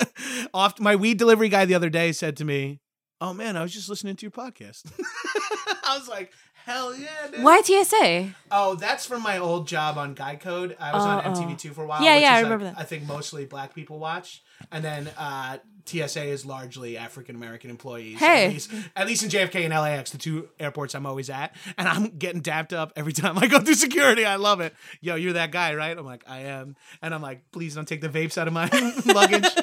Oft, 0.54 0.80
my 0.80 0.96
weed 0.96 1.18
delivery 1.18 1.48
guy 1.48 1.64
the 1.64 1.74
other 1.74 1.90
day 1.90 2.12
said 2.12 2.36
to 2.38 2.44
me, 2.44 2.80
"Oh 3.20 3.32
man, 3.32 3.56
I 3.56 3.62
was 3.62 3.72
just 3.72 3.88
listening 3.88 4.16
to 4.16 4.22
your 4.22 4.30
podcast." 4.30 4.84
I 5.84 5.98
was 5.98 6.08
like, 6.08 6.32
"Hell 6.64 6.96
yeah, 6.96 7.08
dude!" 7.30 7.42
Why 7.42 7.60
TSA? 7.62 8.34
Oh, 8.50 8.74
that's 8.74 9.06
from 9.06 9.22
my 9.22 9.38
old 9.38 9.66
job 9.68 9.98
on 9.98 10.14
Guy 10.14 10.36
Code. 10.36 10.76
I 10.80 10.92
was 10.92 11.04
Oh, 11.04 11.08
on 11.08 11.22
oh. 11.24 11.30
MTV2 11.30 11.72
for 11.74 11.84
a 11.84 11.86
while. 11.86 12.02
Yeah, 12.02 12.14
which 12.14 12.22
yeah, 12.22 12.32
is, 12.34 12.38
I 12.38 12.40
remember 12.42 12.64
like, 12.66 12.74
that. 12.76 12.80
I 12.80 12.84
think 12.84 13.04
mostly 13.06 13.44
black 13.46 13.74
people 13.74 13.98
watch, 13.98 14.42
and 14.72 14.84
then 14.84 15.08
uh, 15.18 15.58
TSA 15.86 16.22
is 16.24 16.46
largely 16.46 16.96
African 16.96 17.36
American 17.36 17.70
employees. 17.70 18.18
Hey. 18.18 18.46
at 18.46 18.52
least, 18.52 18.70
at 18.96 19.06
least 19.06 19.22
in 19.24 19.28
JFK 19.30 19.64
and 19.64 19.74
LAX, 19.74 20.10
the 20.12 20.18
two 20.18 20.48
airports 20.58 20.94
I'm 20.94 21.04
always 21.06 21.28
at, 21.30 21.54
and 21.76 21.86
I'm 21.88 22.16
getting 22.16 22.40
dapped 22.40 22.72
up 22.72 22.92
every 22.96 23.12
time 23.12 23.36
I 23.38 23.46
go 23.46 23.58
through 23.60 23.74
security. 23.74 24.24
I 24.24 24.36
love 24.36 24.60
it. 24.60 24.74
Yo, 25.00 25.16
you're 25.16 25.34
that 25.34 25.50
guy, 25.50 25.74
right? 25.74 25.96
I'm 25.96 26.06
like, 26.06 26.24
I 26.26 26.40
am, 26.40 26.76
and 27.02 27.12
I'm 27.14 27.22
like, 27.22 27.50
please 27.52 27.74
don't 27.74 27.86
take 27.88 28.00
the 28.00 28.08
vapes 28.08 28.38
out 28.38 28.46
of 28.48 28.54
my 28.54 28.68
luggage. 29.12 29.44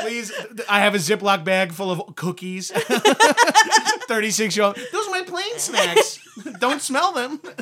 Please, 0.00 0.32
I 0.68 0.80
have 0.80 0.94
a 0.94 0.98
Ziploc 0.98 1.44
bag 1.44 1.72
full 1.72 1.90
of 1.90 2.16
cookies. 2.16 2.72
36 4.10 4.56
year 4.56 4.66
old. 4.66 4.76
Those 4.92 5.06
are 5.06 5.10
my 5.12 5.22
plane 5.22 5.56
snacks. 5.58 6.18
Don't 6.58 6.82
smell 6.82 7.12
them. 7.12 7.38
Please. 7.38 7.54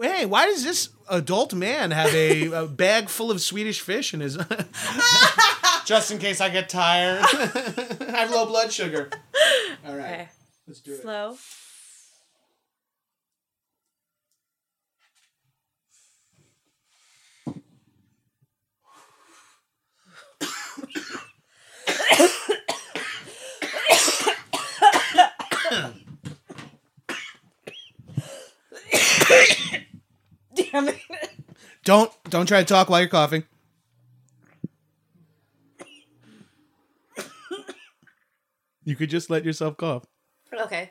Hey, 0.00 0.26
why 0.26 0.46
does 0.46 0.62
this 0.62 0.90
adult 1.10 1.52
man 1.52 1.90
have 1.90 2.14
a, 2.14 2.52
a 2.52 2.66
bag 2.68 3.08
full 3.08 3.32
of 3.32 3.40
Swedish 3.40 3.80
fish 3.80 4.14
in 4.14 4.20
his? 4.20 4.38
Just 5.86 6.12
in 6.12 6.18
case 6.18 6.40
I 6.40 6.50
get 6.50 6.68
tired. 6.68 7.18
I 7.22 8.12
have 8.14 8.30
low 8.30 8.46
blood 8.46 8.72
sugar. 8.72 9.10
All 9.84 9.96
right, 9.96 10.04
Okay. 10.12 10.28
let's 10.68 10.80
do 10.80 10.92
it. 10.92 11.02
Slow. 11.02 11.36
Damn 30.54 30.88
it. 30.88 30.98
Don't 31.84 32.12
don't 32.30 32.46
try 32.46 32.60
to 32.60 32.64
talk 32.64 32.88
while 32.88 33.00
you're 33.00 33.08
coughing. 33.08 33.44
You 38.84 38.96
could 38.96 39.10
just 39.10 39.30
let 39.30 39.44
yourself 39.44 39.76
cough. 39.76 40.04
Okay. 40.52 40.90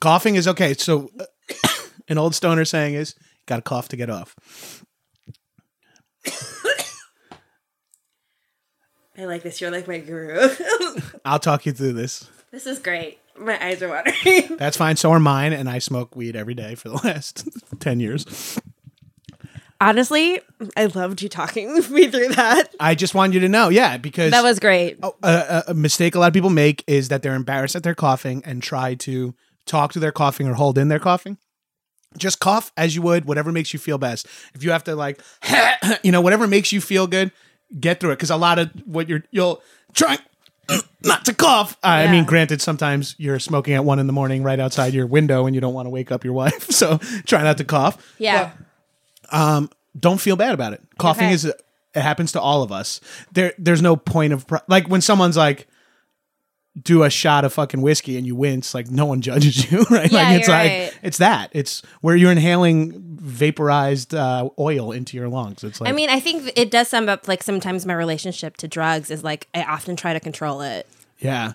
Coughing 0.00 0.36
is 0.36 0.46
okay. 0.48 0.74
So, 0.74 1.10
an 2.08 2.18
old 2.18 2.34
stoner 2.34 2.64
saying 2.64 2.94
is, 2.94 3.14
"Got 3.46 3.56
to 3.56 3.62
cough 3.62 3.88
to 3.88 3.96
get 3.96 4.08
off." 4.08 4.36
I 9.18 9.24
like 9.26 9.42
this. 9.42 9.60
You're 9.60 9.70
like 9.70 9.86
my 9.88 9.98
guru. 9.98 10.48
I'll 11.24 11.38
talk 11.38 11.66
you 11.66 11.72
through 11.72 11.92
this. 11.94 12.28
this 12.50 12.66
is 12.66 12.78
great. 12.78 13.18
My 13.38 13.62
eyes 13.64 13.82
are 13.82 13.88
watering. 13.88 14.56
That's 14.58 14.76
fine. 14.76 14.96
So 14.96 15.10
are 15.12 15.20
mine, 15.20 15.52
and 15.52 15.68
I 15.68 15.78
smoke 15.78 16.14
weed 16.14 16.36
every 16.36 16.54
day 16.54 16.74
for 16.74 16.88
the 16.88 16.96
last 16.96 17.48
ten 17.80 18.00
years. 18.00 18.58
Honestly, 19.80 20.40
I 20.76 20.86
loved 20.86 21.22
you 21.22 21.28
talking 21.28 21.74
me 21.90 22.06
through 22.06 22.28
that. 22.28 22.68
I 22.78 22.94
just 22.94 23.16
want 23.16 23.32
you 23.32 23.40
to 23.40 23.48
know, 23.48 23.68
yeah, 23.68 23.96
because 23.96 24.30
That 24.30 24.44
was 24.44 24.60
great. 24.60 24.98
Oh, 25.02 25.16
a, 25.24 25.64
a, 25.66 25.70
a 25.70 25.74
mistake 25.74 26.14
a 26.14 26.20
lot 26.20 26.28
of 26.28 26.34
people 26.34 26.50
make 26.50 26.84
is 26.86 27.08
that 27.08 27.22
they're 27.22 27.34
embarrassed 27.34 27.74
that 27.74 27.82
they're 27.82 27.94
coughing 27.96 28.42
and 28.44 28.62
try 28.62 28.94
to 28.94 29.34
talk 29.66 29.92
to 29.94 29.98
their 29.98 30.12
coughing 30.12 30.46
or 30.46 30.54
hold 30.54 30.78
in 30.78 30.86
their 30.86 31.00
coughing. 31.00 31.36
Just 32.16 32.38
cough 32.38 32.70
as 32.76 32.94
you 32.94 33.02
would, 33.02 33.24
whatever 33.24 33.50
makes 33.50 33.72
you 33.72 33.80
feel 33.80 33.98
best. 33.98 34.26
If 34.54 34.62
you 34.62 34.70
have 34.70 34.84
to 34.84 34.94
like, 34.94 35.20
you 36.04 36.12
know, 36.12 36.20
whatever 36.20 36.46
makes 36.46 36.70
you 36.70 36.80
feel 36.80 37.08
good, 37.08 37.32
get 37.80 37.98
through 37.98 38.10
it. 38.10 38.16
Because 38.16 38.30
a 38.30 38.36
lot 38.36 38.60
of 38.60 38.70
what 38.84 39.08
you're 39.08 39.24
you'll 39.32 39.62
try 39.94 40.18
not 41.04 41.24
to 41.26 41.34
cough. 41.34 41.76
I 41.82 42.04
Yeah. 42.04 42.12
mean, 42.12 42.24
granted, 42.24 42.60
sometimes 42.62 43.14
you're 43.18 43.38
smoking 43.38 43.74
at 43.74 43.84
one 43.84 43.98
in 43.98 44.06
the 44.06 44.12
morning 44.12 44.42
right 44.42 44.58
outside 44.60 44.94
your 44.94 45.06
window 45.06 45.46
and 45.46 45.54
you 45.54 45.60
don't 45.60 45.74
want 45.74 45.86
to 45.86 45.90
wake 45.90 46.10
up 46.12 46.24
your 46.24 46.32
wife, 46.42 46.70
so 46.70 46.98
try 47.26 47.42
not 47.42 47.58
to 47.58 47.64
cough. 47.64 48.14
Yeah. 48.18 48.52
Um. 49.30 49.70
Don't 49.98 50.20
feel 50.20 50.36
bad 50.36 50.54
about 50.54 50.72
it. 50.72 50.80
Coughing 50.98 51.26
Okay. 51.26 51.34
is 51.34 51.44
it 51.44 51.60
happens 51.94 52.32
to 52.32 52.40
all 52.40 52.62
of 52.62 52.72
us. 52.72 53.00
There, 53.32 53.52
there's 53.58 53.82
no 53.82 53.94
point 53.96 54.32
of 54.32 54.46
pro- 54.46 54.60
like 54.68 54.88
when 54.88 55.02
someone's 55.02 55.36
like 55.36 55.66
do 56.80 57.02
a 57.02 57.10
shot 57.10 57.44
of 57.44 57.52
fucking 57.52 57.82
whiskey 57.82 58.16
and 58.16 58.26
you 58.26 58.34
wince, 58.34 58.74
like 58.74 58.90
no 58.90 59.04
one 59.06 59.20
judges 59.28 59.70
you, 59.70 59.82
right? 59.90 60.10
Yeah, 60.10 60.22
like 60.22 60.38
it's 60.40 60.48
like 60.48 60.70
right. 60.70 60.98
it's 61.02 61.18
that. 61.18 61.50
It's 61.52 61.82
where 62.00 62.16
you're 62.16 62.32
inhaling 62.32 62.92
vaporized 63.20 64.14
uh, 64.14 64.48
oil 64.58 64.92
into 64.92 65.16
your 65.16 65.28
lungs. 65.28 65.62
It's 65.64 65.80
like 65.80 65.90
I 65.90 65.92
mean, 65.92 66.08
I 66.10 66.20
think 66.20 66.50
it 66.56 66.70
does 66.70 66.88
sum 66.88 67.08
up 67.08 67.28
like 67.28 67.42
sometimes 67.42 67.84
my 67.86 67.94
relationship 67.94 68.56
to 68.58 68.68
drugs 68.68 69.10
is 69.10 69.22
like 69.22 69.48
I 69.54 69.62
often 69.64 69.96
try 69.96 70.12
to 70.12 70.20
control 70.20 70.60
it. 70.62 70.86
yeah. 71.18 71.52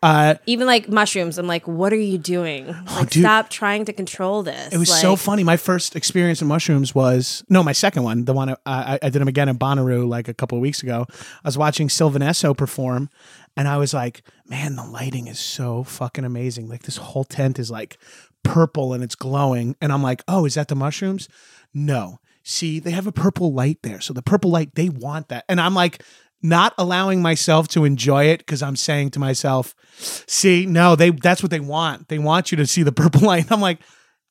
Uh, 0.00 0.36
Even 0.46 0.68
like 0.68 0.88
mushrooms, 0.88 1.38
I'm 1.38 1.48
like, 1.48 1.66
what 1.66 1.92
are 1.92 1.96
you 1.96 2.18
doing? 2.18 2.68
Like, 2.68 2.76
Oh, 2.88 3.04
dude. 3.10 3.24
stop 3.24 3.50
trying 3.50 3.84
to 3.86 3.92
control 3.92 4.44
this. 4.44 4.72
It 4.72 4.78
was 4.78 4.88
so 4.96 5.16
funny. 5.16 5.42
My 5.42 5.56
first 5.56 5.96
experience 5.96 6.40
in 6.40 6.46
mushrooms 6.46 6.94
was 6.94 7.42
no, 7.48 7.64
my 7.64 7.72
second 7.72 8.04
one, 8.04 8.24
the 8.24 8.32
one 8.32 8.50
I, 8.50 8.56
I, 8.64 8.98
I 9.02 9.08
did 9.10 9.14
them 9.20 9.26
again 9.26 9.48
in 9.48 9.58
Bonnaroo 9.58 10.08
like 10.08 10.28
a 10.28 10.34
couple 10.34 10.56
of 10.56 10.62
weeks 10.62 10.84
ago. 10.84 11.04
I 11.10 11.48
was 11.48 11.58
watching 11.58 11.88
Sylvan 11.88 12.22
Esso 12.22 12.56
perform, 12.56 13.10
and 13.56 13.68
I 13.68 13.76
was 13.76 13.94
like, 13.94 14.22
"Man, 14.46 14.76
the 14.76 14.84
lighting 14.84 15.26
is 15.26 15.38
so 15.38 15.84
fucking 15.84 16.24
amazing! 16.24 16.68
Like 16.68 16.82
this 16.82 16.96
whole 16.96 17.24
tent 17.24 17.58
is 17.58 17.70
like 17.70 17.98
purple 18.42 18.92
and 18.92 19.02
it's 19.02 19.14
glowing." 19.14 19.76
And 19.80 19.92
I'm 19.92 20.02
like, 20.02 20.22
"Oh, 20.28 20.44
is 20.44 20.54
that 20.54 20.68
the 20.68 20.74
mushrooms?" 20.74 21.28
No. 21.74 22.18
See, 22.42 22.80
they 22.80 22.92
have 22.92 23.06
a 23.06 23.12
purple 23.12 23.52
light 23.52 23.78
there, 23.82 24.00
so 24.00 24.14
the 24.14 24.22
purple 24.22 24.50
light 24.50 24.74
they 24.74 24.88
want 24.88 25.28
that, 25.28 25.44
and 25.48 25.60
I'm 25.60 25.74
like. 25.74 26.02
Not 26.40 26.72
allowing 26.78 27.20
myself 27.20 27.66
to 27.70 27.84
enjoy 27.84 28.26
it 28.26 28.38
because 28.38 28.62
I'm 28.62 28.76
saying 28.76 29.10
to 29.10 29.18
myself, 29.18 29.74
"See, 29.98 30.66
no, 30.66 30.94
they 30.94 31.10
that's 31.10 31.42
what 31.42 31.50
they 31.50 31.58
want. 31.58 32.06
They 32.06 32.20
want 32.20 32.52
you 32.52 32.56
to 32.58 32.66
see 32.68 32.84
the 32.84 32.92
purple 33.02 33.22
light." 33.22 33.42
And 33.42 33.50
I'm 33.50 33.60
like, 33.60 33.80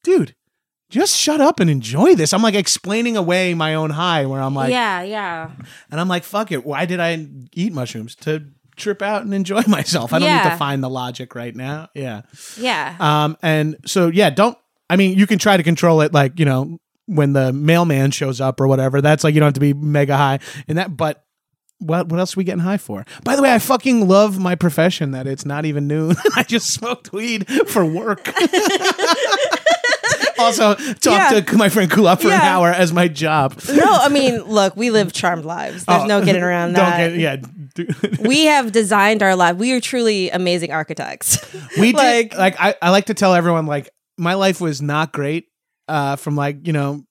dude, 0.04 0.34
just 0.90 1.18
shut 1.18 1.42
up 1.42 1.60
and 1.60 1.70
enjoy 1.70 2.16
this. 2.16 2.34
I'm 2.34 2.42
like 2.42 2.56
explaining 2.56 3.18
away 3.18 3.54
my 3.54 3.76
own 3.76 3.90
high 3.90 4.26
where 4.26 4.42
I'm 4.42 4.56
like, 4.56 4.72
yeah, 4.72 5.02
yeah. 5.02 5.52
and 5.92 6.00
I'm 6.00 6.08
like, 6.08 6.24
fuck 6.24 6.52
it. 6.52 6.66
Why 6.66 6.86
did 6.86 7.00
I 7.00 7.28
eat 7.54 7.74
mushrooms? 7.74 8.16
To 8.18 8.46
trip 8.78 9.02
out 9.02 9.24
and 9.24 9.34
enjoy 9.34 9.62
myself. 9.68 10.14
I 10.14 10.20
don't 10.20 10.34
need 10.44 10.50
to 10.52 10.58
find 10.58 10.82
the 10.84 10.90
logic 10.90 11.36
right 11.36 11.56
now. 11.56 11.90
Yeah. 11.94 12.22
Yeah. 12.58 12.96
Um, 13.00 13.38
and 13.42 13.76
so 13.86 14.08
yeah, 14.08 14.30
don't. 14.30 14.58
I 14.90 14.96
mean, 14.96 15.18
you 15.18 15.28
can 15.28 15.38
try 15.40 15.58
to 15.58 15.64
control 15.64 16.00
it, 16.02 16.14
like 16.14 16.40
you 16.40 16.46
know, 16.46 16.80
when 17.08 17.34
the 17.34 17.52
mailman 17.52 18.12
shows 18.12 18.40
up 18.40 18.62
or 18.62 18.68
whatever. 18.68 19.02
That's 19.02 19.24
like 19.24 19.34
you 19.34 19.40
don't 19.42 19.48
have 19.48 19.54
to 19.56 19.60
be 19.60 19.74
mega 19.74 20.16
high 20.16 20.40
in 20.68 20.78
that. 20.78 20.96
But 20.96 21.24
what 21.80 22.08
what 22.10 22.20
else 22.20 22.36
are 22.36 22.40
we 22.40 22.44
getting 22.46 22.62
high 22.64 22.78
for? 22.78 23.06
By 23.24 23.36
the 23.36 23.42
way, 23.42 23.54
I 23.54 23.60
fucking 23.60 24.08
love 24.08 24.40
my 24.40 24.56
profession. 24.56 25.12
That 25.12 25.28
it's 25.28 25.46
not 25.46 25.66
even 25.66 25.88
noon. 25.88 26.16
I 26.36 26.44
just 26.44 26.74
smoked 26.74 27.12
weed 27.12 27.48
for 27.68 27.84
work. 27.86 28.32
also, 30.40 30.76
talk 30.76 31.32
Yeah. 31.34 31.42
to 31.42 31.58
my 31.58 31.70
friend 31.70 31.90
Kulap 31.92 32.22
for 32.22 32.28
an 32.28 32.34
hour 32.34 32.70
as 32.70 32.94
my 32.94 33.08
job. 33.08 33.60
no, 33.72 33.84
I 33.86 34.10
mean, 34.10 34.42
look, 34.44 34.76
we 34.78 34.90
live 34.92 35.12
charmed 35.14 35.46
lives. 35.46 35.86
There's 35.86 36.06
no 36.06 36.24
getting 36.24 36.44
around 36.44 36.74
Don't 36.74 36.86
that. 36.86 37.10
get 37.10 37.20
yeah. 37.20 37.36
we 38.22 38.46
have 38.46 38.72
designed 38.72 39.24
our 39.24 39.36
life. 39.36 39.58
We 39.58 39.72
are 39.74 39.80
truly 39.82 40.30
amazing 40.30 40.72
architects. 40.72 41.40
we 41.80 41.92
Like- 41.94 42.30
did 42.32 42.38
like 42.38 42.56
I, 42.60 42.76
I 42.82 42.90
like 42.92 43.06
to 43.06 43.14
tell 43.14 43.34
everyone 43.34 43.66
like 43.66 43.90
my 44.18 44.34
life 44.36 44.60
was 44.62 44.82
not 44.82 45.12
great 45.14 45.46
uh 45.88 46.16
from 46.16 46.36
like 46.36 46.66
you 46.68 46.74
know 46.74 47.04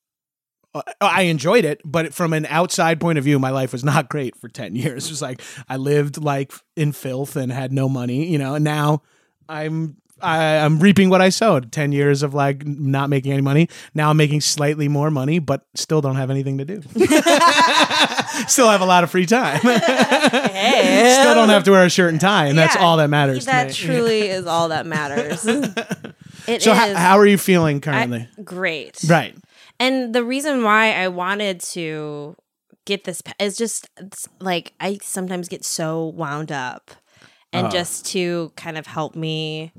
uh, 0.74 0.82
I 1.00 1.22
enjoyed 1.22 1.64
it, 1.64 1.80
but 1.84 2.12
from 2.12 2.34
an 2.34 2.44
outside 2.46 3.00
point 3.00 3.16
of 3.16 3.24
view, 3.24 3.38
my 3.38 3.48
life 3.48 3.72
was 3.72 3.82
not 3.82 4.10
great 4.10 4.36
for 4.36 4.48
10 4.48 4.74
years. 4.76 5.06
It 5.08 5.10
was 5.10 5.22
like 5.22 5.40
I 5.70 5.76
lived 5.78 6.22
like 6.22 6.52
in 6.76 6.92
filth 6.92 7.36
and 7.36 7.50
had 7.50 7.72
no 7.72 7.88
money, 7.88 8.26
you 8.30 8.36
know, 8.36 8.56
and 8.56 8.64
now 8.64 9.00
I'm 9.48 9.96
I, 10.22 10.56
I'm 10.58 10.78
reaping 10.80 11.10
what 11.10 11.20
I 11.20 11.28
sowed. 11.28 11.72
10 11.72 11.92
years 11.92 12.22
of 12.22 12.32
like 12.32 12.66
not 12.66 13.10
making 13.10 13.32
any 13.32 13.42
money. 13.42 13.68
Now 13.94 14.10
I'm 14.10 14.16
making 14.16 14.40
slightly 14.40 14.88
more 14.88 15.10
money, 15.10 15.38
but 15.38 15.66
still 15.74 16.00
don't 16.00 16.16
have 16.16 16.30
anything 16.30 16.56
to 16.58 16.64
do. 16.64 16.80
still 18.48 18.68
have 18.70 18.80
a 18.80 18.86
lot 18.86 19.04
of 19.04 19.10
free 19.10 19.26
time. 19.26 19.60
hey. 19.60 21.16
still 21.20 21.34
don't 21.34 21.48
have 21.48 21.64
to 21.64 21.70
wear 21.70 21.84
a 21.84 21.90
shirt 21.90 22.10
and 22.12 22.20
tie, 22.20 22.46
and 22.46 22.58
that's 22.58 22.74
Yeah, 22.76 22.82
all 22.82 22.96
that 22.98 23.10
matters. 23.10 23.40
to 23.40 23.46
That 23.46 23.66
me. 23.68 23.72
truly 23.74 24.20
is 24.22 24.46
all 24.46 24.68
that 24.70 24.86
matters. 24.86 25.46
It 26.48 26.62
So, 26.62 26.70
is. 26.70 26.78
how, 26.78 26.94
how 26.94 27.18
are 27.18 27.26
you 27.26 27.38
feeling 27.38 27.78
I- 27.78 27.80
currently? 27.80 28.28
great. 28.44 29.00
right. 29.08 29.34
And 29.80 30.14
the 30.14 30.22
reason 30.22 30.62
why 30.62 30.92
I 30.92 31.08
wanted 31.08 31.58
to 31.72 32.36
get 32.84 33.02
this 33.02 33.20
pa- 33.20 33.32
is 33.40 33.56
just 33.56 33.90
it's 33.96 34.28
like 34.38 34.72
I 34.78 34.98
sometimes 35.02 35.48
get 35.48 35.64
so 35.64 36.06
wound 36.06 36.52
up, 36.52 36.92
and 37.52 37.66
Uh. 37.66 37.70
just 37.70 38.06
to 38.12 38.52
kind 38.56 38.78
of 38.78 38.86
help 38.86 39.16
me. 39.16 39.72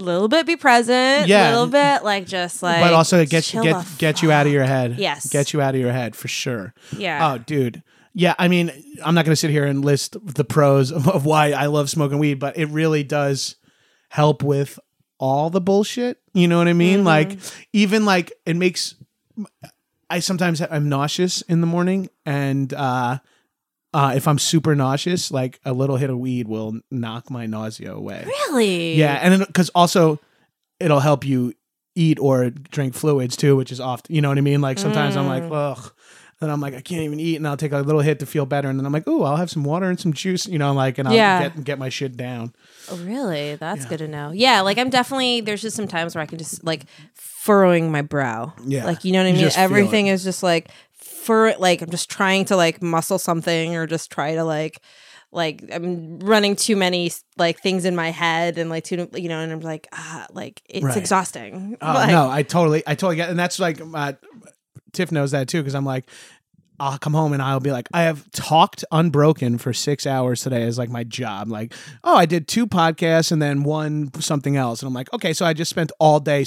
A 0.00 0.02
little 0.02 0.28
bit 0.28 0.46
be 0.46 0.56
present, 0.56 1.26
a 1.26 1.28
Yeah. 1.28 1.50
little 1.50 1.66
bit 1.66 2.02
like 2.02 2.26
just 2.26 2.62
like, 2.62 2.80
but 2.80 2.94
also 2.94 3.20
it 3.20 3.28
gets 3.30 3.50
chill 3.50 3.62
get 3.62 3.86
get 3.98 4.22
you 4.22 4.32
out 4.32 4.46
of 4.46 4.52
your 4.52 4.64
head. 4.64 4.96
Yes. 4.98 5.28
get 5.28 5.52
you 5.52 5.60
out 5.60 5.74
of 5.74 5.80
your 5.80 5.92
head 5.92 6.16
for 6.16 6.26
sure. 6.28 6.72
Yeah. 6.96 7.32
Oh, 7.34 7.38
dude. 7.38 7.82
Yeah, 8.12 8.34
I 8.38 8.48
mean, 8.48 8.72
I'm 9.04 9.14
not 9.14 9.24
going 9.24 9.32
to 9.32 9.36
sit 9.36 9.50
here 9.50 9.64
and 9.64 9.84
list 9.84 10.16
the 10.24 10.42
pros 10.44 10.90
of, 10.90 11.06
of 11.08 11.24
why 11.26 11.52
I 11.52 11.66
love 11.66 11.88
smoking 11.88 12.18
weed, 12.18 12.40
but 12.40 12.56
it 12.58 12.66
really 12.66 13.04
does 13.04 13.54
help 14.08 14.42
with 14.42 14.80
all 15.18 15.48
the 15.48 15.60
bullshit. 15.60 16.18
You 16.34 16.48
know 16.48 16.58
what 16.58 16.66
I 16.66 16.72
mean? 16.72 17.04
Like, 17.04 17.38
even 17.72 18.04
like 18.04 18.32
it 18.46 18.56
makes. 18.56 18.96
I 20.08 20.18
sometimes 20.18 20.60
I'm 20.60 20.88
nauseous 20.88 21.42
in 21.42 21.60
the 21.60 21.66
morning, 21.68 22.08
and 22.26 22.72
uh, 22.74 23.18
uh, 23.92 24.12
if 24.14 24.28
I'm 24.28 24.38
super 24.38 24.74
nauseous, 24.74 25.30
like 25.30 25.60
a 25.64 25.72
little 25.72 25.96
hit 25.96 26.10
of 26.10 26.18
weed 26.18 26.46
will 26.48 26.78
knock 26.90 27.30
my 27.30 27.46
nausea 27.46 27.92
away. 27.94 28.24
really, 28.26 28.94
Yeah, 28.94 29.14
and 29.22 29.46
because 29.46 29.68
also 29.70 30.18
it'll 30.78 31.00
help 31.00 31.24
you 31.26 31.52
eat 31.96 32.18
or 32.20 32.50
drink 32.50 32.94
fluids 32.94 33.36
too, 33.36 33.56
which 33.56 33.72
is 33.72 33.80
often 33.80 34.14
you 34.14 34.22
know 34.22 34.28
what 34.28 34.38
I 34.38 34.42
mean. 34.42 34.60
Like 34.60 34.78
sometimes 34.78 35.16
I'm 35.16 35.26
like, 35.26 35.44
ugh. 35.50 35.92
Then 36.40 36.48
I'm 36.48 36.58
like, 36.62 36.72
I 36.74 36.80
can't 36.80 37.02
even 37.02 37.20
eat, 37.20 37.36
and 37.36 37.46
I'll 37.46 37.58
take 37.58 37.72
a 37.72 37.80
little 37.80 38.00
hit 38.00 38.20
to 38.20 38.24
feel 38.26 38.46
better, 38.46 38.70
and 38.70 38.78
then 38.80 38.86
I'm 38.86 38.92
like, 38.94 39.02
oh, 39.06 39.24
I'll 39.24 39.36
have 39.36 39.50
some 39.50 39.62
water 39.62 39.90
and 39.90 40.00
some 40.00 40.14
juice, 40.14 40.46
you 40.46 40.58
know, 40.58 40.72
like, 40.72 40.96
and 40.96 41.06
I'll 41.06 41.12
Yeah. 41.14 41.42
get 41.50 41.64
get 41.64 41.78
my 41.78 41.90
shit 41.90 42.16
down. 42.16 42.54
Oh, 42.90 42.96
really? 42.96 43.56
That's 43.56 43.84
good 43.84 43.98
to 43.98 44.08
know. 44.08 44.30
Yeah, 44.30 44.62
like 44.62 44.78
I'm 44.78 44.88
definitely 44.88 45.42
there's 45.42 45.60
just 45.60 45.76
some 45.76 45.86
times 45.86 46.14
where 46.14 46.22
I 46.22 46.26
can 46.26 46.38
just 46.38 46.64
like 46.64 46.86
furrowing 47.14 47.90
my 47.92 48.00
brow. 48.02 48.54
Yeah. 48.66 48.86
Like 48.86 49.04
you 49.04 49.12
know 49.12 49.18
what 49.18 49.24
I 49.26 49.28
You 49.28 49.34
mean? 49.34 49.42
just 49.44 49.56
feel 49.56 49.64
Everything 49.64 50.06
is 50.06 50.24
just 50.24 50.42
like 50.42 50.70
fur 51.20 51.54
like 51.58 51.82
I'm 51.82 51.90
just 51.90 52.10
trying 52.10 52.44
to 52.46 52.56
like 52.56 52.82
muscle 52.82 53.18
something 53.18 53.76
or 53.76 53.86
just 53.86 54.10
try 54.10 54.34
to 54.34 54.44
like 54.44 54.80
like 55.32 55.62
I'm 55.72 56.18
running 56.18 56.56
too 56.56 56.74
many 56.74 57.12
like 57.36 57.60
things 57.60 57.84
in 57.84 57.94
my 57.94 58.10
head 58.10 58.58
and 58.58 58.68
like 58.68 58.84
too 58.84 59.08
you 59.14 59.28
know 59.28 59.38
and 59.40 59.52
I'm 59.52 59.60
like 59.60 59.86
ah 59.92 60.26
like 60.32 60.62
it's 60.68 60.84
Right. 60.84 60.96
exhausting. 60.96 61.76
Oh 61.80 61.92
Like, 61.94 62.10
no, 62.10 62.28
I 62.30 62.42
totally, 62.42 62.82
I 62.86 62.94
totally 62.94 63.16
get, 63.16 63.30
and 63.30 63.38
that's 63.38 63.58
like, 63.60 63.80
uh, 63.80 64.12
Tiff 64.92 65.12
knows 65.12 65.30
that 65.30 65.46
too, 65.48 65.60
because 65.60 65.74
I'm 65.74 65.84
like, 65.84 66.10
I'll 66.80 66.98
come 66.98 67.12
home 67.12 67.32
and 67.34 67.42
I'll 67.42 67.60
be 67.60 67.70
like, 67.72 67.88
I 67.92 68.02
have 68.02 68.28
talked 68.32 68.84
unbroken 68.90 69.58
for 69.58 69.72
six 69.74 70.06
hours 70.06 70.40
today 70.42 70.62
as 70.62 70.78
like 70.78 70.88
my 70.88 71.04
job. 71.04 71.48
Like, 71.48 71.74
oh, 72.02 72.16
I 72.16 72.24
did 72.26 72.48
two 72.48 72.66
podcasts 72.66 73.30
and 73.30 73.40
then 73.42 73.62
one 73.64 74.10
something 74.20 74.56
else, 74.56 74.80
and 74.80 74.88
I'm 74.88 74.94
like, 74.94 75.12
okay, 75.12 75.32
so 75.34 75.44
I 75.46 75.52
just 75.52 75.70
spent 75.70 75.92
all 76.00 76.18
day 76.20 76.44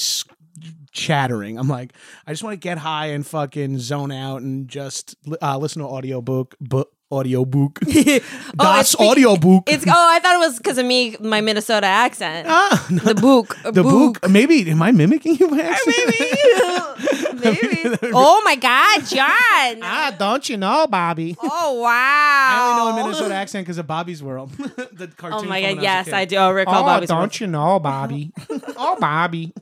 chattering. 0.94 1.58
I'm 1.60 1.68
like, 1.68 1.92
I 2.26 2.32
just 2.32 2.44
want 2.44 2.54
to 2.54 2.58
get 2.58 2.78
high 2.78 3.08
and 3.08 3.26
fucking 3.28 3.80
zone 3.80 4.12
out 4.12 4.42
and 4.42 4.68
just 4.70 5.16
uh, 5.42 5.58
listen 5.58 5.82
to 5.82 5.88
audiobook, 5.88 6.56
book, 6.62 6.92
audiobook, 7.12 7.80
Oh, 7.88 8.20
das 8.56 8.94
it's- 8.94 8.96
audiobook. 9.10 9.64
It's 9.68 9.86
oh 9.86 9.92
I 9.92 10.20
thought 10.20 10.36
it 10.36 10.40
was 10.40 10.58
because 10.58 10.78
of 10.78 10.86
me 10.86 11.16
my 11.20 11.42
Minnesota 11.42 11.86
accent. 11.88 12.48
ah, 12.50 12.88
no, 12.90 12.98
the 13.04 13.16
book. 13.16 13.58
the 13.64 13.84
book. 13.84 14.28
Maybe 14.30 14.70
am 14.72 14.82
I 14.82 14.92
mimicking 14.92 15.36
you? 15.36 15.50
by 15.50 15.60
accident? 15.60 16.16
Maybe. 16.20 17.13
oh 18.14 18.42
my 18.46 18.56
God, 18.56 19.06
John. 19.06 19.30
Ah, 19.86 20.16
don't 20.18 20.48
you 20.50 20.58
know, 20.58 20.88
Bobby? 20.88 21.36
Oh 21.42 21.80
wow! 21.82 21.88
I 21.90 22.80
only 22.82 22.94
know 22.96 23.00
a 23.00 23.04
Minnesota 23.06 23.34
accent 23.34 23.66
because 23.66 23.78
of 23.78 23.88
Bobby's 23.88 24.22
World, 24.22 24.52
the 24.58 25.12
cartoon. 25.16 25.46
Oh 25.46 25.50
my 25.50 25.62
god! 25.62 25.82
Yes. 25.82 26.12
I 26.12 26.26
do. 26.26 26.38
I 26.38 26.50
recall 26.50 26.84
Bobby's 26.84 27.10
Don't 27.10 27.40
you 27.40 27.48
know, 27.48 27.80
Bobby? 27.80 28.32
oh, 28.50 28.98
Bobby. 29.00 29.54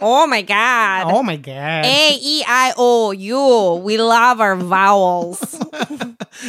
Oh 0.00 0.26
my 0.26 0.42
god! 0.42 1.12
Oh 1.12 1.22
my 1.22 1.36
God. 1.36 1.84
A 1.84 2.18
E 2.20 2.44
I 2.46 2.72
O 2.76 3.10
U. 3.12 3.80
We 3.82 3.98
love 3.98 4.40
our 4.40 4.56
vowels. 4.56 5.38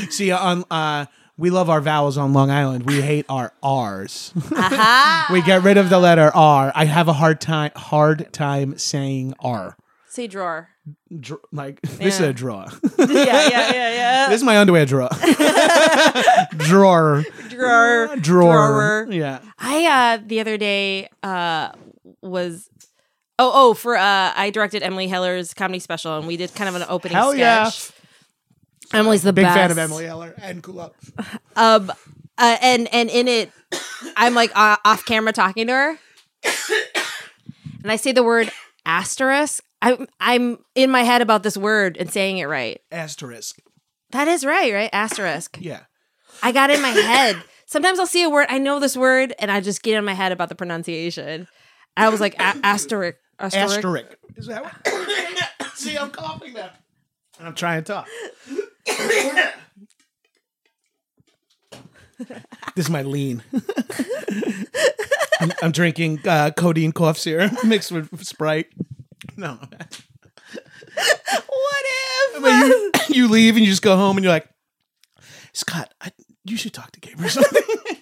See, 0.09 0.31
on 0.31 0.63
uh, 0.69 1.05
we 1.37 1.49
love 1.49 1.69
our 1.69 1.81
vowels 1.81 2.17
on 2.17 2.33
Long 2.33 2.51
Island. 2.51 2.85
We 2.85 3.01
hate 3.01 3.25
our 3.27 3.51
R's. 3.63 4.33
Aha! 4.55 5.29
we 5.33 5.41
get 5.41 5.63
rid 5.63 5.77
of 5.77 5.89
the 5.89 5.97
letter 5.99 6.31
R. 6.33 6.71
I 6.75 6.85
have 6.85 7.07
a 7.07 7.13
hard 7.13 7.41
time 7.41 7.71
hard 7.75 8.31
time 8.31 8.77
saying 8.77 9.33
R. 9.39 9.75
Say 10.11 10.27
drawer. 10.27 10.67
Dr- 11.21 11.39
like 11.53 11.79
this 11.83 12.15
is 12.15 12.19
a 12.19 12.33
drawer. 12.33 12.65
Yeah, 12.99 13.07
yeah, 13.07 13.49
yeah, 13.49 13.71
yeah. 13.71 14.27
this 14.29 14.41
is 14.41 14.43
my 14.43 14.57
underwear 14.57 14.85
drawer. 14.85 15.07
drawer. 16.57 17.23
drawer. 17.49 18.17
Drawer. 18.17 19.07
Yeah. 19.09 19.39
I 19.57 19.85
uh 20.19 20.23
the 20.25 20.41
other 20.41 20.57
day 20.57 21.07
uh 21.23 21.71
was 22.21 22.69
oh 23.39 23.51
oh 23.53 23.73
for 23.73 23.95
uh 23.95 24.33
I 24.35 24.49
directed 24.53 24.83
Emily 24.83 25.07
Heller's 25.07 25.53
comedy 25.53 25.79
special 25.79 26.17
and 26.17 26.27
we 26.27 26.35
did 26.35 26.53
kind 26.55 26.67
of 26.67 26.75
an 26.75 26.83
opening 26.89 27.15
Hell 27.15 27.33
yeah. 27.33 27.69
sketch. 27.69 27.97
Emily's 28.93 29.21
the 29.23 29.31
Big 29.31 29.45
best. 29.45 29.55
fan 29.55 29.71
of 29.71 29.77
Emily 29.77 30.05
Heller 30.05 30.33
and 30.41 30.61
Kulap. 30.61 30.91
Um, 31.55 31.89
uh, 32.37 32.57
and 32.61 32.93
and 32.93 33.09
in 33.09 33.29
it, 33.29 33.49
I'm 34.17 34.33
like 34.33 34.51
uh, 34.55 34.75
off 34.83 35.05
camera 35.05 35.31
talking 35.31 35.67
to 35.67 35.73
her, 35.73 35.97
and 37.83 37.89
I 37.89 37.95
say 37.95 38.11
the 38.11 38.23
word 38.23 38.51
asterisk. 38.85 39.63
I'm 39.81 40.07
I'm 40.19 40.57
in 40.75 40.91
my 40.91 41.03
head 41.03 41.21
about 41.21 41.43
this 41.43 41.57
word 41.57 41.97
and 41.97 42.11
saying 42.11 42.37
it 42.37 42.45
right. 42.45 42.79
Asterisk. 42.91 43.57
That 44.11 44.27
is 44.27 44.45
right, 44.45 44.73
right? 44.73 44.89
Asterisk. 44.93 45.57
Yeah. 45.59 45.81
I 46.43 46.51
got 46.51 46.69
in 46.69 46.81
my 46.81 46.89
head. 46.89 47.41
Sometimes 47.65 47.99
I'll 47.99 48.07
see 48.07 48.23
a 48.23 48.29
word, 48.29 48.47
I 48.49 48.57
know 48.57 48.79
this 48.79 48.97
word, 48.97 49.33
and 49.39 49.49
I 49.49 49.61
just 49.61 49.81
get 49.81 49.97
in 49.97 50.03
my 50.03 50.13
head 50.13 50.31
about 50.31 50.49
the 50.49 50.55
pronunciation. 50.55 51.47
I 51.95 52.09
was 52.09 52.19
like 52.19 52.35
a- 52.35 52.57
asterisk. 52.63 53.17
Asterisk. 53.39 53.77
Asterisk. 53.77 54.17
Is 54.35 54.47
that 54.47 54.63
what? 54.63 55.75
See, 55.75 55.97
I'm 55.97 56.09
coughing 56.11 56.53
now. 56.53 56.69
And 57.39 57.47
I'm 57.47 57.55
trying 57.55 57.83
to 57.83 57.93
talk. 57.93 58.07
this 62.75 62.85
is 62.85 62.89
my 62.89 63.01
lean. 63.01 63.43
I'm, 65.39 65.51
I'm 65.63 65.71
drinking 65.71 66.19
uh, 66.27 66.51
codeine 66.55 66.91
cough 66.91 67.17
syrup 67.17 67.51
mixed 67.63 67.91
with 67.91 68.23
Sprite. 68.23 68.67
No. 69.37 69.57
What 70.93 71.83
if? 72.35 73.09
You, 73.09 73.15
you 73.15 73.27
leave 73.29 73.55
and 73.55 73.63
you 73.65 73.71
just 73.71 73.81
go 73.81 73.95
home 73.95 74.17
and 74.17 74.23
you're 74.23 74.33
like, 74.33 74.47
Scott, 75.53 75.93
I, 76.01 76.11
you 76.43 76.57
should 76.57 76.73
talk 76.73 76.91
to 76.91 76.99
Gabe 76.99 77.19
or 77.21 77.29
something. 77.29 77.61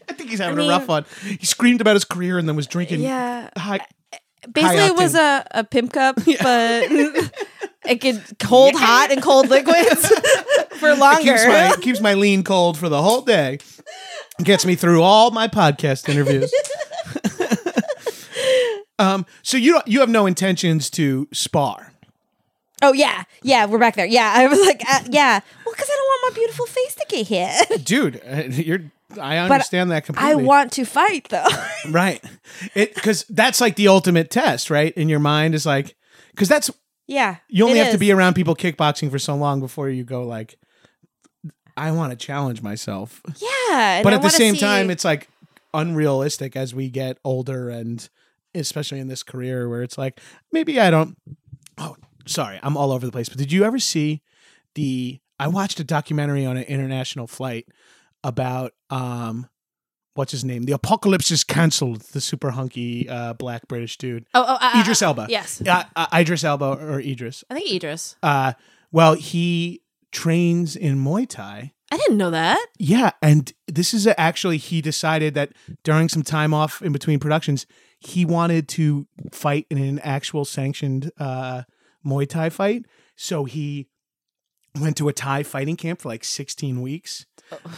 I 0.10 0.14
think 0.14 0.30
he's 0.30 0.40
having 0.40 0.58
a 0.64 0.68
rough 0.68 0.82
mean- 0.82 0.88
one. 0.88 1.06
He 1.40 1.46
screamed 1.46 1.82
about 1.82 1.96
his 1.96 2.06
career 2.06 2.38
and 2.38 2.48
then 2.48 2.56
was 2.56 2.68
drinking 2.68 3.02
Yeah. 3.02 3.50
high. 3.58 3.80
Uh, 4.14 4.18
basically, 4.52 4.86
it 4.86 4.96
was 4.96 5.16
a, 5.16 5.46
a 5.52 5.64
pimp 5.64 5.94
cup, 5.94 6.16
but 6.26 6.26
it 7.86 8.02
could 8.02 8.24
cold, 8.40 8.74
hot, 8.76 9.12
and 9.12 9.22
cold 9.22 9.50
liquids 9.50 10.08
for 10.80 10.96
longer. 10.96 11.22
keeps 11.22 11.46
my 11.46 11.76
keeps 11.82 12.02
my 12.02 12.14
lean 12.14 12.44
cold 12.44 12.78
for 12.78 12.90
the 12.90 13.02
whole 13.02 13.22
day. 13.22 13.60
Gets 14.44 14.66
me 14.66 14.76
through 14.76 15.02
all 15.04 15.32
my 15.32 15.48
podcast 15.50 16.08
interviews. 16.08 16.52
Um, 19.00 19.26
so 19.41 19.58
you 19.58 19.74
don't, 19.74 19.88
you 19.88 20.02
have 20.02 20.10
no 20.10 20.26
intentions 20.26 20.89
to 20.91 21.28
spar. 21.34 21.93
Oh 22.82 22.93
yeah, 22.93 23.24
yeah, 23.41 23.66
we're 23.66 23.80
back 23.80 23.95
there. 23.95 24.06
Yeah, 24.06 24.32
I 24.34 24.47
was 24.47 24.60
like, 24.60 24.82
uh, 24.88 25.02
yeah. 25.10 25.39
Well, 25.66 25.74
because 25.74 25.89
I 25.89 25.95
don't 25.95 26.08
want 26.08 26.34
my 26.34 26.39
beautiful 26.39 26.66
face 26.66 26.95
to 26.95 27.06
get 27.10 27.28
hit. 27.28 27.84
dude, 27.86 28.22
uh, 28.26 28.43
you're. 28.50 28.80
I 29.20 29.38
understand 29.38 29.89
that 29.89 30.06
completely. 30.06 30.32
I 30.32 30.36
want 30.36 30.72
to 30.74 30.86
fight 30.86 31.30
though. 31.30 31.47
right, 31.89 32.24
it 32.76 32.93
because 32.93 33.26
that's 33.30 33.60
like 33.60 33.76
the 33.76 33.88
ultimate 33.88 34.30
test, 34.30 34.70
right? 34.70 34.93
In 34.93 35.10
your 35.10 35.20
mind 35.20 35.56
is 35.56 35.66
like 35.66 35.95
because 36.32 36.47
that's 36.47 36.70
yeah. 37.08 37.38
you 37.47 37.66
only 37.66 37.80
have 37.80 37.91
to 37.91 37.97
be 37.97 38.12
around 38.12 38.36
people 38.36 38.56
kickboxing 38.56 39.10
for 39.10 39.18
so 39.18 39.36
long 39.36 39.60
before 39.60 39.89
you 39.89 40.04
go 40.04 40.24
like, 40.24 40.58
I 41.76 41.91
want 41.91 42.12
to 42.12 42.16
challenge 42.16 42.62
myself. 42.62 43.22
Yeah. 43.41 44.04
but 44.04 44.14
I 44.14 44.18
at 44.18 44.22
the 44.22 44.30
same 44.30 44.54
see- 44.54 44.62
time, 44.62 44.91
it's 44.91 45.04
like 45.04 45.28
unrealistic 45.74 46.56
as 46.56 46.76
we 46.76 46.89
get 46.89 47.18
older 47.24 47.70
and 47.70 48.08
especially 48.56 49.00
in 49.00 49.08
this 49.08 49.24
career 49.24 49.70
where 49.70 49.84
it's 49.84 49.97
like 49.97 50.20
maybe 50.52 50.80
I 50.80 50.89
don't. 50.89 51.18
Oh, 51.78 51.95
sorry, 52.26 52.60
I'm 52.62 52.78
all 52.78 52.91
over 52.91 53.06
the 53.06 53.12
place. 53.12 53.30
But 53.30 53.38
did 53.38 53.52
you 53.52 53.64
ever 53.64 53.80
see 53.80 54.22
the? 54.76 55.20
I 55.39 55.47
watched 55.47 55.80
a 55.80 55.84
documentary 55.86 56.45
on 56.45 56.58
an 56.58 56.64
international 56.64 57.26
flight 57.26 57.68
about 58.24 58.74
um, 58.89 59.47
what's 60.16 60.32
his 60.34 60.43
name? 60.43 60.64
The 60.64 60.74
Apocalypse 60.74 61.32
is 61.32 61.43
canceled. 61.43 62.02
The 62.02 62.22
super 62.22 62.52
hunky 62.52 63.08
uh, 63.08 63.34
black 63.34 63.68
British 63.68 63.97
dude, 63.97 64.26
Oh, 64.34 64.43
oh 64.47 64.58
uh, 64.60 64.82
Idris 64.82 65.02
Elba. 65.02 65.28
Yes. 65.30 65.62
uh, 65.66 65.84
uh, 65.95 66.08
Idris 66.14 66.43
Elba 66.43 66.66
or 66.66 67.00
Idris. 67.00 67.43
I 67.50 67.54
think 67.56 67.72
Idris. 67.72 68.18
Uh, 68.22 68.54
well, 68.91 69.14
he 69.14 69.82
trains 70.12 70.76
in 70.76 70.97
Muay 70.97 71.28
Thai. 71.28 71.74
I 71.91 71.97
didn't 71.97 72.18
know 72.18 72.32
that. 72.32 72.64
Yeah, 72.78 73.12
and 73.22 73.52
this 73.68 73.93
is 73.93 74.08
actually 74.18 74.58
he 74.58 74.82
decided 74.82 75.34
that 75.34 75.54
during 75.84 76.10
some 76.10 76.22
time 76.22 76.54
off 76.54 76.82
in 76.82 76.91
between 76.91 77.20
productions, 77.20 77.66
he 78.00 78.26
wanted 78.26 78.68
to 78.70 79.08
fight 79.32 79.68
in 79.70 79.78
an 79.78 80.00
actual 80.00 80.45
sanctioned 80.45 81.12
uh, 81.20 81.64
Muay 82.06 82.28
Thai 82.28 82.50
fight. 82.50 82.86
So 83.16 83.43
he 83.43 83.88
went 84.82 84.98
to 84.98 85.10
a 85.10 85.14
Thai 85.14 85.44
fighting 85.44 85.76
camp 85.76 86.02
for 86.02 86.10
like 86.10 86.24
16 86.24 86.82
weeks. 86.82 87.26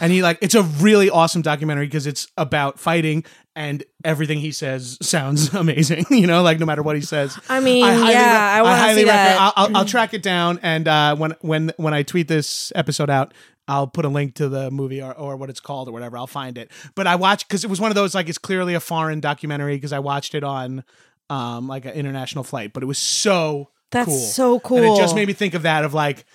And 0.00 0.12
he 0.12 0.22
like 0.22 0.38
it's 0.42 0.54
a 0.54 0.62
really 0.62 1.08
awesome 1.08 1.40
documentary 1.40 1.86
because 1.86 2.06
it's 2.06 2.28
about 2.36 2.78
fighting 2.78 3.24
and 3.56 3.82
everything 4.04 4.38
he 4.38 4.52
says 4.52 4.98
sounds 5.00 5.54
amazing, 5.54 6.04
you 6.10 6.26
know, 6.26 6.42
like 6.42 6.58
no 6.58 6.66
matter 6.66 6.82
what 6.82 6.94
he 6.94 7.02
says. 7.02 7.38
I 7.48 7.60
mean, 7.60 7.82
highly 7.82 8.12
yeah, 8.12 8.54
I 8.58 8.62
to 8.62 8.68
highly 8.68 9.02
see 9.02 9.08
recommend-. 9.08 9.38
I'll, 9.38 9.52
I'll, 9.56 9.76
I'll 9.78 9.84
track 9.84 10.12
it 10.12 10.22
down, 10.22 10.58
and 10.62 10.86
uh, 10.86 11.16
when 11.16 11.36
when 11.40 11.72
when 11.78 11.94
I 11.94 12.02
tweet 12.02 12.28
this 12.28 12.70
episode 12.74 13.08
out, 13.08 13.32
I'll 13.68 13.86
put 13.86 14.04
a 14.04 14.08
link 14.08 14.34
to 14.34 14.48
the 14.48 14.70
movie 14.70 15.00
or, 15.00 15.14
or 15.16 15.36
what 15.36 15.48
it's 15.48 15.60
called 15.60 15.88
or 15.88 15.92
whatever. 15.92 16.18
I'll 16.18 16.26
find 16.26 16.58
it. 16.58 16.70
But 16.94 17.06
I 17.06 17.16
watched 17.16 17.48
because 17.48 17.64
it 17.64 17.70
was 17.70 17.80
one 17.80 17.90
of 17.90 17.94
those 17.94 18.14
like 18.14 18.28
it's 18.28 18.38
clearly 18.38 18.74
a 18.74 18.80
foreign 18.80 19.20
documentary 19.20 19.76
because 19.76 19.92
I 19.92 20.00
watched 20.00 20.34
it 20.34 20.44
on 20.44 20.84
um 21.30 21.66
like 21.68 21.84
an 21.84 21.92
international 21.92 22.44
flight, 22.44 22.72
but 22.72 22.82
it 22.82 22.86
was 22.86 22.98
so 22.98 23.70
That's 23.90 24.06
cool. 24.06 24.18
so 24.18 24.60
And 24.76 24.84
it 24.84 24.96
just 24.98 25.14
made 25.14 25.28
me 25.28 25.34
think 25.34 25.54
of 25.54 25.62
that 25.62 25.84
of 25.84 25.94
like. 25.94 26.26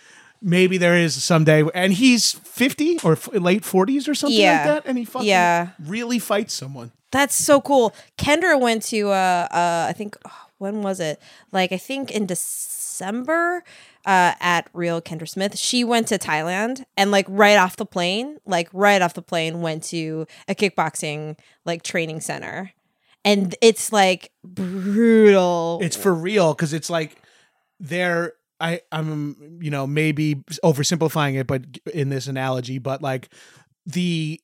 Maybe 0.42 0.78
there 0.78 0.96
is 0.96 1.22
someday, 1.24 1.64
and 1.74 1.94
he's 1.94 2.32
fifty 2.34 3.00
or 3.04 3.14
f- 3.14 3.30
late 3.34 3.66
forties 3.66 4.08
or 4.08 4.14
something 4.16 4.40
Yeah. 4.40 4.54
like 4.74 4.84
that, 4.84 4.90
and 4.90 4.98
he 4.98 5.06
fucking 5.06 5.28
Yeah. 5.28 5.70
really 5.84 6.20
fights 6.20 6.54
someone. 6.54 6.92
That's 7.12 7.36
so 7.36 7.62
cool. 7.62 7.96
Kendra 8.18 8.60
went 8.60 8.84
to 8.84 9.10
uh 9.10 9.48
uh 9.52 9.86
I 9.90 9.94
think 9.94 10.16
oh, 10.26 10.32
when 10.58 10.82
was 10.82 11.00
it? 11.00 11.22
Like 11.52 11.72
I 11.72 11.78
think 11.78 12.12
in 12.12 12.26
December 12.28 13.64
uh 14.06 14.34
at 14.40 14.70
Real 14.74 15.02
Kendra 15.02 15.28
Smith. 15.28 15.58
She 15.58 15.84
went 15.84 16.08
to 16.10 16.18
Thailand 16.18 16.84
and 16.98 17.10
like 17.12 17.26
right 17.30 17.58
off 17.58 17.76
the 17.78 17.86
plane, 17.86 18.38
like 18.46 18.70
right 18.74 19.02
off 19.02 19.14
the 19.14 19.22
plane 19.22 19.62
went 19.62 19.84
to 19.86 20.28
a 20.48 20.54
kickboxing 20.56 21.38
like 21.66 21.82
training 21.84 22.22
center. 22.22 22.72
And 23.26 23.56
it's 23.62 23.92
like 23.92 24.32
brutal. 24.44 25.80
it's 25.82 25.98
for 25.98 26.14
real 26.14 26.54
because 26.54 26.74
it's 26.74 26.90
like 26.90 27.18
they're 27.80 28.34
I 28.60 28.82
I'm 28.92 29.60
you 29.62 29.70
know 29.72 29.86
maybe 29.88 30.36
oversimplifying 30.64 31.40
it, 31.40 31.48
but 31.48 31.64
in 31.94 32.10
this 32.10 32.28
analogy, 32.28 32.78
but 32.80 33.02
like 33.02 33.30
the 33.86 34.40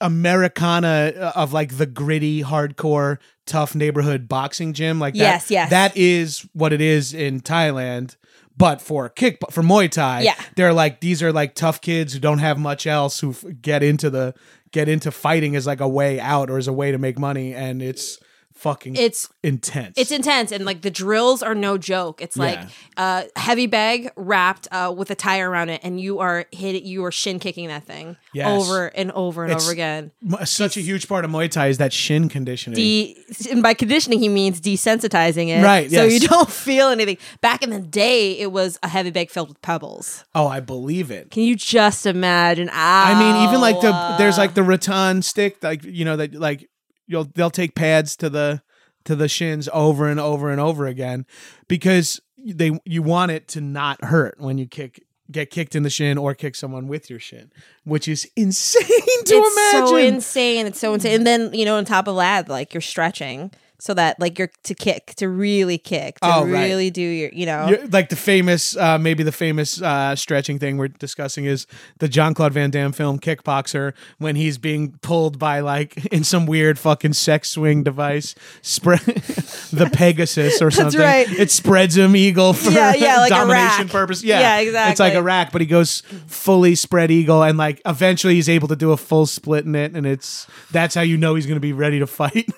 Americana 0.00 1.12
uh, 1.16 1.32
of 1.36 1.52
like 1.52 1.76
the 1.78 1.86
gritty, 1.86 2.42
hardcore, 2.42 3.18
tough 3.46 3.74
neighborhood 3.74 4.28
boxing 4.28 4.72
gym, 4.72 4.98
like 4.98 5.14
that, 5.14 5.20
Yes, 5.20 5.50
yes. 5.50 5.70
that 5.70 5.96
is 5.96 6.46
what 6.52 6.72
it 6.72 6.80
is 6.80 7.14
in 7.14 7.40
Thailand. 7.40 8.16
But 8.56 8.82
for 8.82 9.08
kick 9.08 9.38
for 9.50 9.62
Muay 9.62 9.90
Thai, 9.90 10.22
Yeah. 10.22 10.34
they're 10.56 10.74
like 10.74 11.00
these 11.00 11.22
are 11.22 11.32
like 11.32 11.54
tough 11.54 11.80
kids 11.80 12.12
who 12.12 12.18
don't 12.20 12.38
have 12.40 12.58
much 12.58 12.86
else 12.86 13.18
who 13.20 13.30
f- 13.30 13.44
get 13.62 13.82
into 13.82 14.10
the 14.10 14.34
get 14.72 14.88
into 14.88 15.10
fighting 15.10 15.56
as 15.56 15.66
like 15.66 15.80
a 15.80 15.88
way 15.88 16.20
out 16.20 16.50
or 16.50 16.58
as 16.58 16.68
a 16.68 16.72
way 16.72 16.92
to 16.92 16.98
make 16.98 17.18
money, 17.18 17.54
and 17.54 17.80
it's 17.82 18.18
fucking 18.62 18.94
it's 18.96 19.28
intense. 19.42 19.94
It's 19.98 20.10
intense 20.12 20.52
and 20.52 20.64
like 20.64 20.82
the 20.82 20.90
drills 20.90 21.42
are 21.42 21.54
no 21.54 21.76
joke. 21.78 22.22
It's 22.22 22.36
like 22.36 22.58
Yeah. 22.58 22.68
uh 22.96 23.22
heavy 23.40 23.66
bag 23.66 24.10
wrapped 24.16 24.68
uh 24.70 24.94
with 24.96 25.10
a 25.10 25.14
tire 25.16 25.50
around 25.50 25.68
it 25.70 25.80
and 25.82 26.00
you 26.00 26.20
are 26.20 26.46
hit 26.52 26.82
you 26.84 27.04
are 27.04 27.10
shin 27.12 27.38
kicking 27.40 27.68
that 27.68 27.84
thing 27.84 28.16
Yes. 28.32 28.46
over 28.48 28.86
and 28.86 29.10
over 29.12 29.42
and 29.44 29.50
It's- 29.52 29.64
over 29.64 29.72
again. 29.72 30.12
M- 30.24 30.46
such 30.46 30.76
a 30.76 30.80
huge 30.80 31.08
part 31.08 31.24
of 31.24 31.30
Muay 31.30 31.50
Thai 31.50 31.66
is 31.68 31.78
that 31.78 31.92
shin 31.92 32.28
conditioning. 32.28 32.76
De- 32.76 33.16
and 33.50 33.62
by 33.62 33.74
conditioning 33.74 34.18
he 34.20 34.28
means 34.28 34.60
desensitizing 34.60 35.48
it. 35.48 35.62
Right, 35.62 35.90
So 35.90 36.04
yes. 36.04 36.12
you 36.22 36.28
don't 36.28 36.50
feel 36.66 36.88
anything. 36.88 37.18
Back 37.40 37.62
in 37.62 37.70
the 37.70 37.80
day 37.80 38.38
it 38.38 38.52
was 38.52 38.78
a 38.82 38.88
heavy 38.88 39.10
bag 39.10 39.30
filled 39.30 39.48
with 39.48 39.60
pebbles. 39.62 40.24
oh, 40.34 40.46
I 40.46 40.60
believe 40.60 41.10
it. 41.10 41.30
Can 41.30 41.42
you 41.42 41.56
just 41.56 42.06
imagine? 42.06 42.70
I 42.72 43.18
mean, 43.18 43.48
even 43.48 43.60
like 43.60 43.80
the 43.80 44.14
there's 44.18 44.38
like 44.38 44.54
the 44.54 44.62
rattan 44.62 45.22
stick, 45.22 45.62
like 45.62 45.82
you 45.84 46.04
know 46.04 46.16
that 46.16 46.34
like 46.34 46.68
you'll 47.06 47.28
they'll 47.34 47.50
take 47.50 47.74
pads 47.74 48.16
to 48.16 48.30
the 48.30 48.62
to 49.04 49.16
the 49.16 49.28
shins 49.28 49.68
over 49.72 50.08
and 50.08 50.20
over 50.20 50.50
and 50.50 50.60
over 50.60 50.86
again 50.86 51.26
because 51.68 52.20
they 52.38 52.78
you 52.84 53.02
want 53.02 53.30
it 53.30 53.48
to 53.48 53.60
not 53.60 54.04
hurt 54.04 54.36
when 54.38 54.58
you 54.58 54.66
kick 54.66 55.04
get 55.30 55.50
kicked 55.50 55.74
in 55.74 55.82
the 55.82 55.90
shin 55.90 56.18
or 56.18 56.34
kick 56.34 56.54
someone 56.54 56.86
with 56.86 57.08
your 57.08 57.18
shin, 57.18 57.50
which 57.84 58.06
is 58.06 58.30
insane 58.36 58.84
to 59.24 59.34
imagine. 59.34 59.44
it's 59.44 59.56
imagine. 59.56 59.86
so 59.88 59.96
insane. 59.96 60.66
It's 60.66 60.78
so 60.78 60.94
insane. 60.94 61.14
And 61.16 61.26
then, 61.26 61.54
you 61.54 61.64
know, 61.64 61.76
on 61.76 61.84
top 61.84 62.06
of 62.06 62.16
that, 62.16 62.48
like 62.48 62.74
you're 62.74 62.80
stretching 62.80 63.50
so 63.82 63.94
that 63.94 64.20
like 64.20 64.38
you're 64.38 64.48
to 64.62 64.74
kick, 64.76 65.12
to 65.16 65.28
really 65.28 65.76
kick, 65.76 66.20
to 66.20 66.26
Oh, 66.32 66.44
right. 66.44 66.52
really 66.68 66.88
do 66.88 67.02
your, 67.02 67.30
you 67.32 67.46
know. 67.46 67.66
You're- 67.66 67.86
like 67.88 68.10
the 68.10 68.16
famous, 68.16 68.76
uh, 68.76 68.96
maybe 68.96 69.24
the 69.24 69.32
famous 69.32 69.82
uh, 69.82 70.14
stretching 70.14 70.60
thing 70.60 70.76
we're 70.76 70.86
discussing 70.86 71.46
is 71.46 71.66
the 71.98 72.06
Jean-Claude 72.08 72.52
Van 72.52 72.70
Damme 72.70 72.92
film 72.92 73.18
Kickboxer 73.18 73.92
when 74.18 74.36
he's 74.36 74.56
being 74.56 74.92
pulled 75.02 75.36
by 75.40 75.58
like 75.58 75.96
in 76.12 76.22
some 76.22 76.46
weird 76.46 76.78
fucking 76.78 77.14
sex 77.14 77.50
swing 77.50 77.82
device, 77.82 78.36
spread 78.62 79.00
the 79.00 79.90
Pegasus 79.92 80.62
or 80.62 80.70
something. 80.70 81.00
right. 81.00 81.28
It 81.28 81.50
spreads 81.50 81.96
him 81.96 82.14
eagle 82.14 82.52
for 82.52 82.70
Yeah, 82.70 82.94
yeah, 82.94 83.16
like 83.16 83.30
domination 83.30 83.88
purpose. 83.88 84.22
Yeah, 84.22 84.38
Yeah, 84.38 84.58
exactly 84.60 84.90
It's 84.92 85.00
like 85.00 85.14
a 85.14 85.22
rack, 85.24 85.50
but 85.50 85.60
he 85.60 85.66
goes 85.66 86.02
fully 86.28 86.76
spread 86.76 87.10
eagle 87.10 87.42
and 87.42 87.58
like 87.58 87.82
eventually 87.84 88.34
he's 88.36 88.48
able 88.48 88.68
to 88.68 88.76
do 88.76 88.92
a 88.92 88.96
full 88.96 89.26
split 89.26 89.64
in 89.64 89.74
it, 89.74 89.96
and 89.96 90.06
it's 90.06 90.46
that's 90.70 90.94
how 90.94 91.02
you 91.02 91.16
know 91.16 91.34
he's 91.34 91.46
going 91.46 91.56
to 91.56 91.60
be 91.60 91.72
ready 91.72 91.98
to 91.98 92.06
fight. 92.06 92.48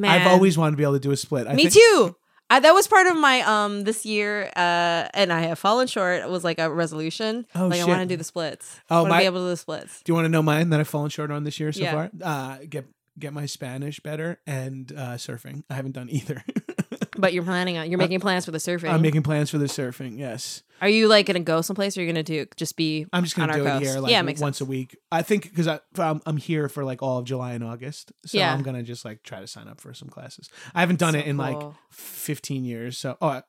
Man. 0.00 0.10
I've 0.20 0.26
always 0.26 0.56
wanted 0.58 0.72
to 0.72 0.76
be 0.76 0.82
able 0.82 0.94
to 0.94 1.00
do 1.00 1.10
a 1.10 1.16
split. 1.16 1.46
I 1.46 1.54
Me 1.54 1.68
think- 1.68 1.74
too. 1.74 2.16
I, 2.50 2.60
that 2.60 2.72
was 2.72 2.86
part 2.86 3.06
of 3.06 3.16
my 3.16 3.40
um 3.40 3.84
this 3.84 4.04
year, 4.04 4.44
uh, 4.54 5.08
and 5.14 5.32
I 5.32 5.40
have 5.42 5.58
fallen 5.58 5.86
short. 5.86 6.20
It 6.20 6.28
was 6.28 6.44
like 6.44 6.58
a 6.58 6.70
resolution. 6.70 7.46
Oh, 7.54 7.68
like 7.68 7.78
shit. 7.78 7.86
I 7.86 7.88
want 7.88 8.00
to 8.02 8.06
do 8.06 8.16
the 8.18 8.22
splits. 8.24 8.78
Oh, 8.90 8.96
I 8.96 9.00
want 9.00 9.06
to 9.06 9.14
my- 9.14 9.20
be 9.20 9.26
able 9.26 9.38
to 9.40 9.44
do 9.46 9.48
the 9.50 9.56
splits. 9.56 10.02
Do 10.02 10.10
you 10.10 10.14
want 10.14 10.26
to 10.26 10.28
know 10.28 10.42
mine 10.42 10.68
that 10.70 10.78
I've 10.78 10.86
fallen 10.86 11.08
short 11.08 11.30
on 11.30 11.44
this 11.44 11.58
year 11.58 11.72
so 11.72 11.80
Yeah. 11.82 11.92
far? 11.92 12.10
Uh, 12.22 12.58
get 12.68 12.84
get 13.18 13.32
my 13.32 13.46
Spanish 13.46 13.98
better 14.00 14.40
and 14.46 14.92
uh, 14.92 15.14
surfing. 15.14 15.64
I 15.70 15.74
haven't 15.74 15.92
done 15.92 16.10
either. 16.10 16.44
But 17.16 17.32
you're 17.32 17.44
planning 17.44 17.78
on 17.78 17.90
you're 17.90 17.98
making 17.98 18.20
plans 18.20 18.44
for 18.44 18.50
the 18.50 18.58
surfing. 18.58 18.90
I'm 18.90 19.02
making 19.02 19.22
plans 19.22 19.50
for 19.50 19.58
the 19.58 19.66
surfing. 19.66 20.18
Yes, 20.18 20.62
Are 20.80 20.88
you 20.88 21.06
like 21.08 21.26
gonna 21.26 21.40
go 21.40 21.60
someplace, 21.60 21.96
or 21.96 22.00
are 22.00 22.04
you 22.04 22.10
gonna 22.10 22.22
do 22.22 22.46
just 22.56 22.76
be? 22.76 23.06
I'm 23.12 23.22
just 23.24 23.36
gonna 23.36 23.52
our 23.52 23.58
do 23.58 23.64
it 23.64 23.70
coast? 23.70 23.84
here 23.84 24.00
like 24.00 24.10
yeah, 24.10 24.22
makes 24.22 24.40
once 24.40 24.58
sense. 24.58 24.66
a 24.66 24.70
week. 24.70 24.96
I 25.12 25.22
think 25.22 25.44
because 25.44 25.68
I'm, 25.98 26.20
I'm 26.26 26.36
here 26.36 26.68
for 26.68 26.84
like 26.84 27.02
all 27.02 27.18
of 27.18 27.24
July 27.24 27.52
and 27.52 27.62
August, 27.62 28.12
so 28.26 28.38
Yeah. 28.38 28.52
I'm 28.52 28.62
gonna 28.62 28.82
just 28.82 29.04
like 29.04 29.22
try 29.22 29.40
to 29.40 29.46
sign 29.46 29.68
up 29.68 29.80
for 29.80 29.94
some 29.94 30.08
classes. 30.08 30.48
I 30.74 30.80
haven't 30.80 30.98
done 30.98 31.12
So 31.12 31.20
it 31.20 31.26
in 31.26 31.36
like 31.36 31.58
cool. 31.58 31.76
15 31.90 32.64
years, 32.64 32.98
so 32.98 33.16
oh. 33.20 33.28
uh, 33.28 33.40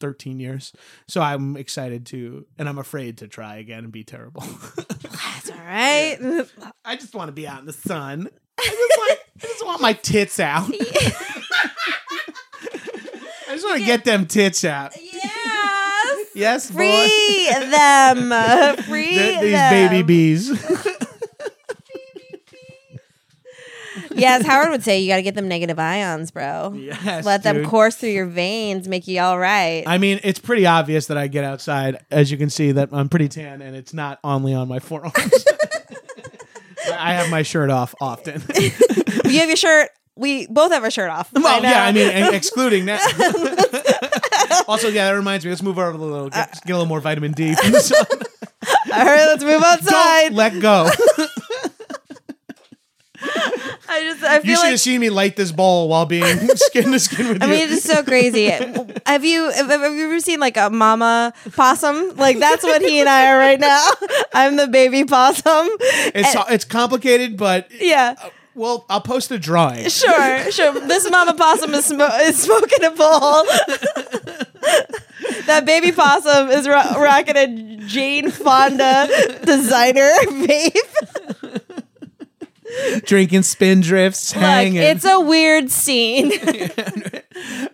13 0.00 0.40
years. 0.40 0.72
So 1.08 1.20
I'm 1.20 1.56
excited 1.56 2.06
to, 2.06 2.46
and 2.56 2.68
I'm 2.68 2.78
afraid 2.78 3.18
to 3.18 3.28
try 3.28 3.56
again 3.56 3.84
and 3.84 3.92
be 3.92 4.04
terrible. 4.04 4.42
That's 4.76 5.50
all 5.50 5.56
right. 5.58 6.16
I 6.84 6.96
just 6.96 7.14
want 7.14 7.28
to 7.28 7.32
be 7.32 7.46
out 7.46 7.60
in 7.60 7.66
the 7.66 7.72
sun. 7.72 8.28
I 8.58 8.64
just 8.64 8.98
want, 8.98 9.18
I 9.42 9.46
just 9.46 9.66
want 9.66 9.80
my 9.82 9.92
tits 9.92 10.40
out. 10.40 10.70
Want 13.68 13.80
to 13.80 13.86
get 13.86 14.04
them 14.04 14.26
tits 14.26 14.64
out. 14.64 14.92
yes. 15.00 15.34
Yes, 16.34 16.70
boy. 16.70 16.76
Free 16.78 17.48
them. 17.70 18.76
Free 18.84 19.06
Th- 19.08 19.40
these 19.40 19.52
them. 19.52 19.70
baby 19.90 20.02
bees. 20.02 20.50
Yes, 24.14 24.44
Howard 24.46 24.70
would 24.70 24.82
say 24.84 25.00
you 25.00 25.08
got 25.08 25.16
to 25.16 25.22
get 25.22 25.34
them 25.34 25.48
negative 25.48 25.78
ions, 25.78 26.30
bro. 26.30 26.72
yes, 26.74 27.24
Let 27.24 27.42
them 27.42 27.56
dude. 27.58 27.66
course 27.66 27.96
through 27.96 28.10
your 28.10 28.26
veins, 28.26 28.86
make 28.88 29.06
you 29.08 29.20
all 29.20 29.38
right. 29.38 29.82
I 29.86 29.98
mean, 29.98 30.20
it's 30.22 30.38
pretty 30.38 30.66
obvious 30.66 31.06
that 31.06 31.16
I 31.18 31.26
get 31.28 31.44
outside. 31.44 32.04
As 32.10 32.30
you 32.30 32.36
can 32.36 32.50
see, 32.50 32.72
that 32.72 32.90
I'm 32.92 33.08
pretty 33.08 33.28
tan, 33.28 33.60
and 33.62 33.74
it's 33.76 33.92
not 33.94 34.18
only 34.24 34.54
on 34.54 34.68
my 34.68 34.78
forearms. 34.78 35.14
I 36.92 37.14
have 37.14 37.30
my 37.30 37.42
shirt 37.42 37.70
off 37.70 37.94
often. 38.00 38.42
you 39.24 39.38
have 39.40 39.48
your 39.48 39.56
shirt. 39.56 39.90
We 40.18 40.46
both 40.48 40.72
have 40.72 40.82
our 40.82 40.90
shirt 40.90 41.10
off. 41.10 41.32
well, 41.32 41.62
yeah. 41.62 41.84
I 41.84 41.88
uh, 41.90 41.92
mean, 41.92 42.10
and 42.10 42.34
excluding 42.40 42.86
that. 42.86 43.00
Also, 44.66 44.88
yeah, 44.88 45.06
that 45.06 45.16
reminds 45.16 45.44
me. 45.44 45.50
Let's 45.50 45.62
move 45.62 45.78
over 45.78 45.90
a 45.90 45.96
little. 45.96 46.28
Get, 46.28 46.48
uh, 46.48 46.52
get 46.66 46.72
a 46.72 46.76
little 46.76 46.86
more 46.86 47.00
vitamin 47.00 47.32
D 47.32 47.54
from 47.54 47.72
the 47.72 47.80
sun. 47.80 48.04
All 48.92 49.04
right, 49.04 49.26
let's 49.26 49.42
move 49.42 49.62
outside. 49.62 50.28
Don't 50.28 50.34
let 50.34 50.60
go. 50.60 50.88
I 53.90 54.02
just 54.02 54.22
I 54.22 54.40
feel 54.40 54.50
You 54.50 54.56
should 54.56 54.62
like 54.62 54.70
have 54.70 54.80
seen 54.80 55.00
me 55.00 55.10
light 55.10 55.36
this 55.36 55.50
bowl 55.52 55.88
while 55.88 56.04
being 56.06 56.24
skin 56.56 56.92
to 56.92 57.00
skin 57.00 57.28
with 57.28 57.42
I 57.42 57.46
you. 57.46 57.52
mean, 57.52 57.72
it's 57.72 57.84
so 57.84 58.02
crazy. 58.02 58.46
have 59.06 59.24
you 59.24 59.50
have, 59.50 59.68
have 59.68 59.92
you 59.94 60.04
ever 60.04 60.20
seen 60.20 60.38
like 60.38 60.56
a 60.56 60.70
mama 60.70 61.32
possum? 61.52 62.14
Like 62.16 62.38
that's 62.38 62.62
what 62.62 62.82
he 62.82 63.00
and 63.00 63.08
I 63.08 63.30
are 63.32 63.38
right 63.38 63.58
now. 63.58 63.88
I'm 64.34 64.56
the 64.56 64.68
baby 64.68 65.04
possum. 65.04 65.68
it's 65.80 66.34
it's 66.50 66.64
complicated, 66.64 67.36
but 67.36 67.68
Yeah. 67.72 68.14
Uh, 68.22 68.28
well, 68.58 68.84
I'll 68.90 69.00
post 69.00 69.30
a 69.30 69.38
drawing. 69.38 69.88
Sure, 69.98 70.50
sure. 70.52 70.72
This 70.86 71.08
mama 71.10 71.32
possum 71.34 71.72
is, 71.74 71.90
smo- 71.90 72.20
is 72.28 72.42
smoking 72.42 72.84
a 72.84 72.90
bowl. 72.90 73.44
that 75.46 75.64
baby 75.64 75.92
possum 75.92 76.50
is 76.50 76.68
ro- 76.68 77.00
rocking 77.02 77.36
a 77.36 77.76
Jane 77.86 78.30
Fonda 78.30 79.08
designer 79.44 80.10
vape. 80.24 80.74
Drinking 83.06 83.40
Spindrifts, 83.40 84.34
Like, 84.36 84.44
hanging. 84.44 84.82
it's 84.82 85.06
a 85.06 85.20
weird 85.20 85.70
scene. 85.70 86.32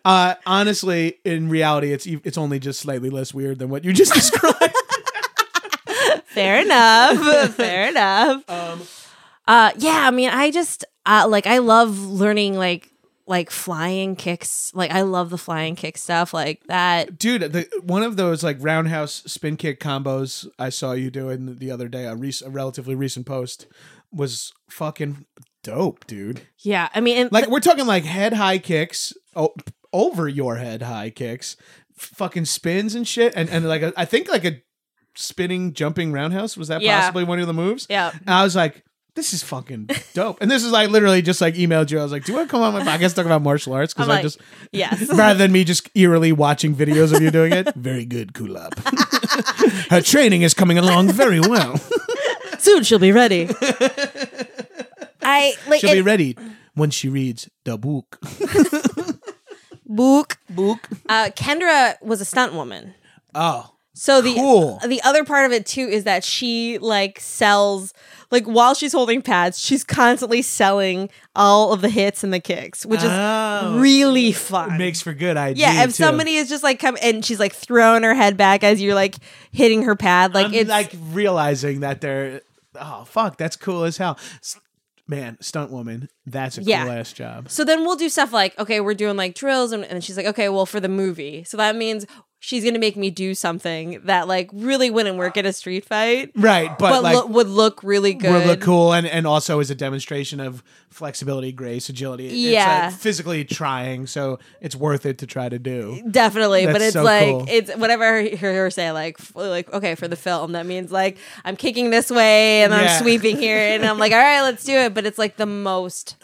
uh, 0.05 0.35
honestly, 0.47 1.19
in 1.25 1.49
reality, 1.49 1.93
it's 1.93 2.07
it's 2.07 2.39
only 2.39 2.61
just 2.61 2.79
slightly 2.81 3.11
less 3.11 3.35
weird 3.35 3.59
than 3.59 3.71
what 3.71 3.85
you 3.85 3.93
just 3.93 4.15
described. 4.15 4.57
Fair 6.27 6.61
enough. 6.63 7.55
Fair 7.55 7.89
enough. 7.89 8.49
Um, 8.49 8.81
uh, 9.47 9.73
yeah, 9.79 10.07
I 10.07 10.11
mean, 10.11 10.31
I 10.31 10.51
just 10.51 10.85
uh, 11.07 11.27
like 11.29 11.47
I 11.47 11.59
love 11.59 11.99
learning 11.99 12.57
like 12.57 12.91
like 13.27 13.51
flying 13.51 14.17
kicks. 14.17 14.71
Like 14.75 14.91
I 14.91 15.01
love 15.03 15.31
the 15.31 15.39
flying 15.39 15.77
kick 15.77 15.97
stuff 15.97 16.35
like 16.35 16.63
that. 16.69 17.19
dude 17.19 17.41
the, 17.53 17.67
one 17.83 18.03
of 18.03 18.17
those 18.17 18.43
like 18.45 18.59
roundhouse 18.61 19.23
spin 19.27 19.57
kick 19.57 19.81
combos 19.81 20.47
i 20.59 20.69
saw 20.69 20.93
you 20.93 21.11
doing 21.11 21.57
the 21.57 21.71
other 21.71 21.89
day 21.89 22.05
a, 22.05 22.15
rec- 22.15 22.43
a 22.45 22.51
relatively 22.51 22.95
recent 22.95 23.25
post 23.25 23.67
was 24.13 24.53
fucking 24.69 25.25
dope 25.63 26.07
dude 26.07 26.43
Yeah, 26.63 26.91
I 26.95 27.01
mean, 27.01 27.31
like 27.33 27.49
we're 27.49 27.61
talking 27.61 27.87
like 27.87 28.05
head 28.05 28.35
high 28.35 28.59
kicks 28.59 29.15
o- 29.35 29.55
over 29.91 30.29
your 30.29 30.57
head 30.57 30.83
high 30.83 31.09
kicks 31.09 31.57
f- 31.99 32.11
fucking 32.17 32.45
spins 32.45 32.95
and 32.95 33.09
shit 33.09 33.33
and, 33.35 33.49
and 33.49 33.67
like 33.67 33.81
a, 33.81 33.93
i 33.97 34.05
think 34.05 34.29
like 34.29 34.45
a 34.45 34.61
spinning 35.17 35.73
jumping 35.73 36.13
roundhouse 36.13 36.57
was 36.59 36.69
that 36.69 36.83
Yeah. 36.83 37.01
possibly 37.01 37.25
one 37.25 37.39
of 37.39 37.47
the 37.47 37.55
moves 37.55 37.87
yeah. 37.89 38.11
and 38.13 38.29
i 38.31 38.43
was 38.45 38.55
like 38.55 38.85
this 39.15 39.33
is 39.33 39.43
fucking 39.43 39.89
dope 40.13 40.39
and 40.41 40.51
this 40.51 40.65
is 40.65 40.73
like 40.73 40.91
literally 40.91 41.23
just 41.23 41.41
like 41.41 41.55
emailed 41.55 41.91
you 41.91 41.99
i 42.01 42.03
was 42.03 42.11
like 42.13 42.25
do 42.25 42.33
you 42.33 42.37
want 42.37 42.49
to 42.49 42.51
come 42.51 42.63
on 42.63 42.73
my 42.73 42.81
podcast 42.83 43.15
talk 43.15 43.25
about 43.27 43.43
martial 43.43 43.73
arts 43.73 43.95
because 43.95 44.09
i 44.09 44.15
like, 44.15 44.23
just 44.23 44.41
Yes. 44.73 45.09
rather 45.15 45.39
than 45.39 45.53
me 45.53 45.63
just 45.65 45.89
eerily 45.95 46.33
watching 46.33 46.75
videos 46.75 47.15
of 47.15 47.23
you 47.23 47.31
doing 47.31 47.53
it. 47.53 47.73
Very 47.77 48.05
good, 48.05 48.33
Kulap. 48.33 48.75
Her 49.91 50.01
training 50.01 50.43
is 50.43 50.53
coming 50.55 50.79
along 50.79 51.09
very 51.13 51.39
well. 51.41 51.77
Soon 52.59 52.83
she'll 52.83 52.99
be 52.99 53.13
ready. 53.13 53.49
I 55.23 55.55
like 55.69 55.81
She'll 55.81 55.93
be 55.93 55.99
it- 55.99 56.05
ready 56.05 56.37
when 56.75 56.91
she 56.91 57.09
reads 57.09 57.49
the 57.65 57.79
book. 57.79 58.19
book. 59.87 60.39
Book. 60.51 60.89
Uh, 61.09 61.31
Kendra 61.37 62.01
was 62.03 62.21
a 62.21 62.25
stunt 62.25 62.53
woman. 62.55 62.95
Oh, 63.35 63.74
So 63.97 64.21
the 64.21 64.35
Cool. 64.35 64.81
the 64.87 65.01
other 65.03 65.25
part 65.25 65.47
of 65.47 65.53
it 65.53 65.67
too 65.67 65.87
is 65.89 66.03
that 66.05 66.25
she 66.25 66.79
like 66.79 67.21
sells 67.21 67.95
like 68.31 68.45
while 68.47 68.75
she's 68.75 68.93
holding 68.93 69.23
pads, 69.23 69.61
she's 69.61 69.85
constantly 69.85 70.43
selling 70.43 71.09
all 71.37 71.73
of 71.73 71.81
the 71.81 71.89
hits 71.89 72.25
and 72.25 72.33
the 72.35 72.41
kicks, 72.41 72.85
which 72.85 73.01
is 73.01 73.09
Oh. 73.11 73.79
really 73.79 74.33
fun. 74.33 74.77
makes 74.79 75.01
for 75.01 75.15
good 75.15 75.37
IG. 75.37 75.59
yeah, 75.59 75.83
if 75.85 75.91
too. 75.91 76.03
somebody 76.03 76.35
is 76.35 76.49
just 76.49 76.65
like 76.65 76.81
come 76.81 76.97
and 77.03 77.25
she's 77.25 77.39
like 77.39 77.53
throwing 77.55 78.03
her 78.03 78.15
head 78.15 78.37
back 78.37 78.65
as 78.65 78.83
you're 78.83 78.95
like 78.97 79.15
hitting 79.53 79.85
her 79.85 79.95
pad, 79.95 80.35
like 80.35 80.47
I'm 80.47 80.55
it's 80.55 80.71
like 80.71 80.93
realizing 81.13 81.81
that 81.81 82.01
they're. 82.01 82.41
Oh 82.77 83.05
fuck, 83.07 83.37
that's 83.39 83.55
cool 83.55 83.85
as 83.85 83.97
hell. 83.99 84.19
Man, 85.07 85.37
stunt 85.41 85.71
woman, 85.71 86.09
that's 86.27 86.57
a 86.57 86.63
Yeah. 86.63 86.83
cool 86.85 86.93
ass 86.93 87.13
job. 87.13 87.51
So 87.51 87.63
then 87.63 87.85
we'll 87.85 87.95
do 87.95 88.09
stuff 88.09 88.33
like, 88.33 88.59
okay, 88.59 88.81
we're 88.81 88.95
doing 88.95 89.17
like 89.19 89.35
drills, 89.35 89.71
and, 89.71 89.85
and 89.85 90.03
she's 90.03 90.17
like, 90.17 90.25
okay, 90.27 90.49
well, 90.49 90.65
for 90.67 90.81
the 90.81 90.89
movie. 90.89 91.45
So 91.45 91.59
that 91.59 91.77
means 91.77 92.07
she's 92.45 92.63
gonna 92.63 92.79
make 92.79 92.95
me 92.97 93.09
do 93.11 93.35
something 93.35 94.01
that 94.05 94.29
like 94.29 94.51
really 94.53 94.91
wouldn't 94.91 95.17
work 95.17 95.37
in 95.39 95.47
a 95.47 95.53
street 95.53 95.83
fight, 95.87 96.31
Right, 96.37 96.69
but, 96.79 96.91
but, 96.91 97.03
like 97.03 97.17
lo- 97.17 97.27
would 97.27 97.49
look 97.49 97.83
really 97.83 98.13
good. 98.13 98.31
would 98.33 98.47
look 98.47 98.61
cool 98.61 98.93
and, 98.93 99.07
and 99.07 99.27
also 99.27 99.61
is 99.61 99.71
a 99.71 99.75
demonstration 99.75 100.41
of 100.41 100.63
flexibility, 100.91 101.51
grace, 101.53 101.89
agility. 101.89 102.27
It's, 102.27 102.35
uh, 102.35 102.51
Yeah. 102.51 102.91
physically 102.91 103.45
trying, 103.45 104.07
so 104.07 104.39
it's 104.61 104.77
worth 104.77 105.07
it 105.07 105.19
to 105.19 105.27
try 105.27 105.49
to 105.49 105.59
do. 105.59 106.01
Definitely, 106.09 106.67
but 106.67 106.83
it's 106.83 106.93
so 106.93 107.03
like 107.03 107.27
cool. 107.27 107.47
it's 107.49 107.75
whatever 107.77 108.05
I 108.19 108.29
hear 108.29 108.55
her 108.55 108.71
say. 108.71 108.93
Like, 108.93 109.19
like 109.35 109.73
okay, 109.73 109.95
for 109.95 110.07
the 110.07 110.15
film, 110.17 110.53
that 110.53 110.67
means 110.67 110.93
like 110.93 111.17
I'm 111.45 111.57
kicking 111.57 111.91
this 111.91 112.11
way 112.11 112.63
and 112.63 112.73
Yeah. 112.73 112.81
I'm 112.81 113.03
sweeping 113.03 113.39
here, 113.39 113.57
and 113.59 113.85
I'm 113.87 113.99
like, 113.99 114.13
all 114.13 114.19
right, 114.19 114.43
let's 114.43 114.65
do 114.65 114.73
it. 114.75 114.93
But 114.95 115.07
it's 115.07 115.19
like 115.19 115.37
the 115.37 115.47
most, 115.47 116.17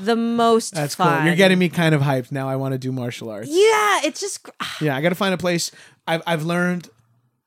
the 0.00 0.16
most. 0.16 0.74
that's 0.74 0.96
fun. 0.96 1.18
cool. 1.18 1.26
You're 1.26 1.36
getting 1.36 1.58
me 1.58 1.68
kind 1.68 1.94
of 1.94 2.02
hyped 2.02 2.30
now. 2.32 2.48
I 2.48 2.56
want 2.56 2.72
to 2.72 2.78
do 2.78 2.90
martial 2.92 3.30
arts. 3.30 3.48
Yeah, 3.50 4.00
it's 4.04 4.20
just 4.20 4.48
Yeah, 4.80 4.96
I 4.96 5.00
got 5.00 5.10
to 5.10 5.14
find 5.14 5.32
a 5.32 5.38
place. 5.38 5.59
I've 6.06 6.22
I've 6.26 6.42
learned. 6.44 6.88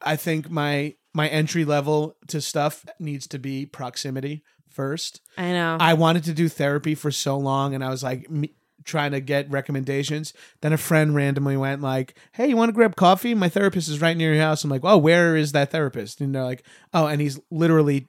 I 0.01 0.15
think 0.15 0.49
my 0.49 0.95
my 1.13 1.27
entry 1.29 1.63
level 1.65 2.15
to 2.27 2.41
stuff 2.41 2.85
needs 2.99 3.27
to 3.27 3.39
be 3.39 3.65
proximity 3.65 4.43
first. 4.69 5.21
I 5.37 5.51
know. 5.51 5.77
I 5.79 5.93
wanted 5.93 6.23
to 6.25 6.33
do 6.33 6.49
therapy 6.49 6.95
for 6.95 7.11
so 7.11 7.37
long, 7.37 7.73
and 7.75 7.83
I 7.83 7.89
was 7.89 8.03
like 8.03 8.29
me, 8.29 8.51
trying 8.83 9.11
to 9.11 9.21
get 9.21 9.49
recommendations. 9.49 10.33
Then 10.61 10.73
a 10.73 10.77
friend 10.77 11.15
randomly 11.15 11.55
went 11.55 11.81
like, 11.81 12.15
"Hey, 12.33 12.47
you 12.49 12.57
want 12.57 12.69
to 12.69 12.73
grab 12.73 12.95
coffee? 12.95 13.33
My 13.33 13.47
therapist 13.49 13.87
is 13.89 14.01
right 14.01 14.17
near 14.17 14.33
your 14.33 14.43
house." 14.43 14.63
I'm 14.63 14.69
like, 14.69 14.81
"Oh, 14.83 14.97
where 14.97 15.35
is 15.37 15.51
that 15.53 15.71
therapist?" 15.71 16.19
And 16.21 16.33
they're 16.35 16.43
like, 16.43 16.63
"Oh, 16.93 17.07
and 17.07 17.21
he's 17.21 17.39
literally." 17.51 18.07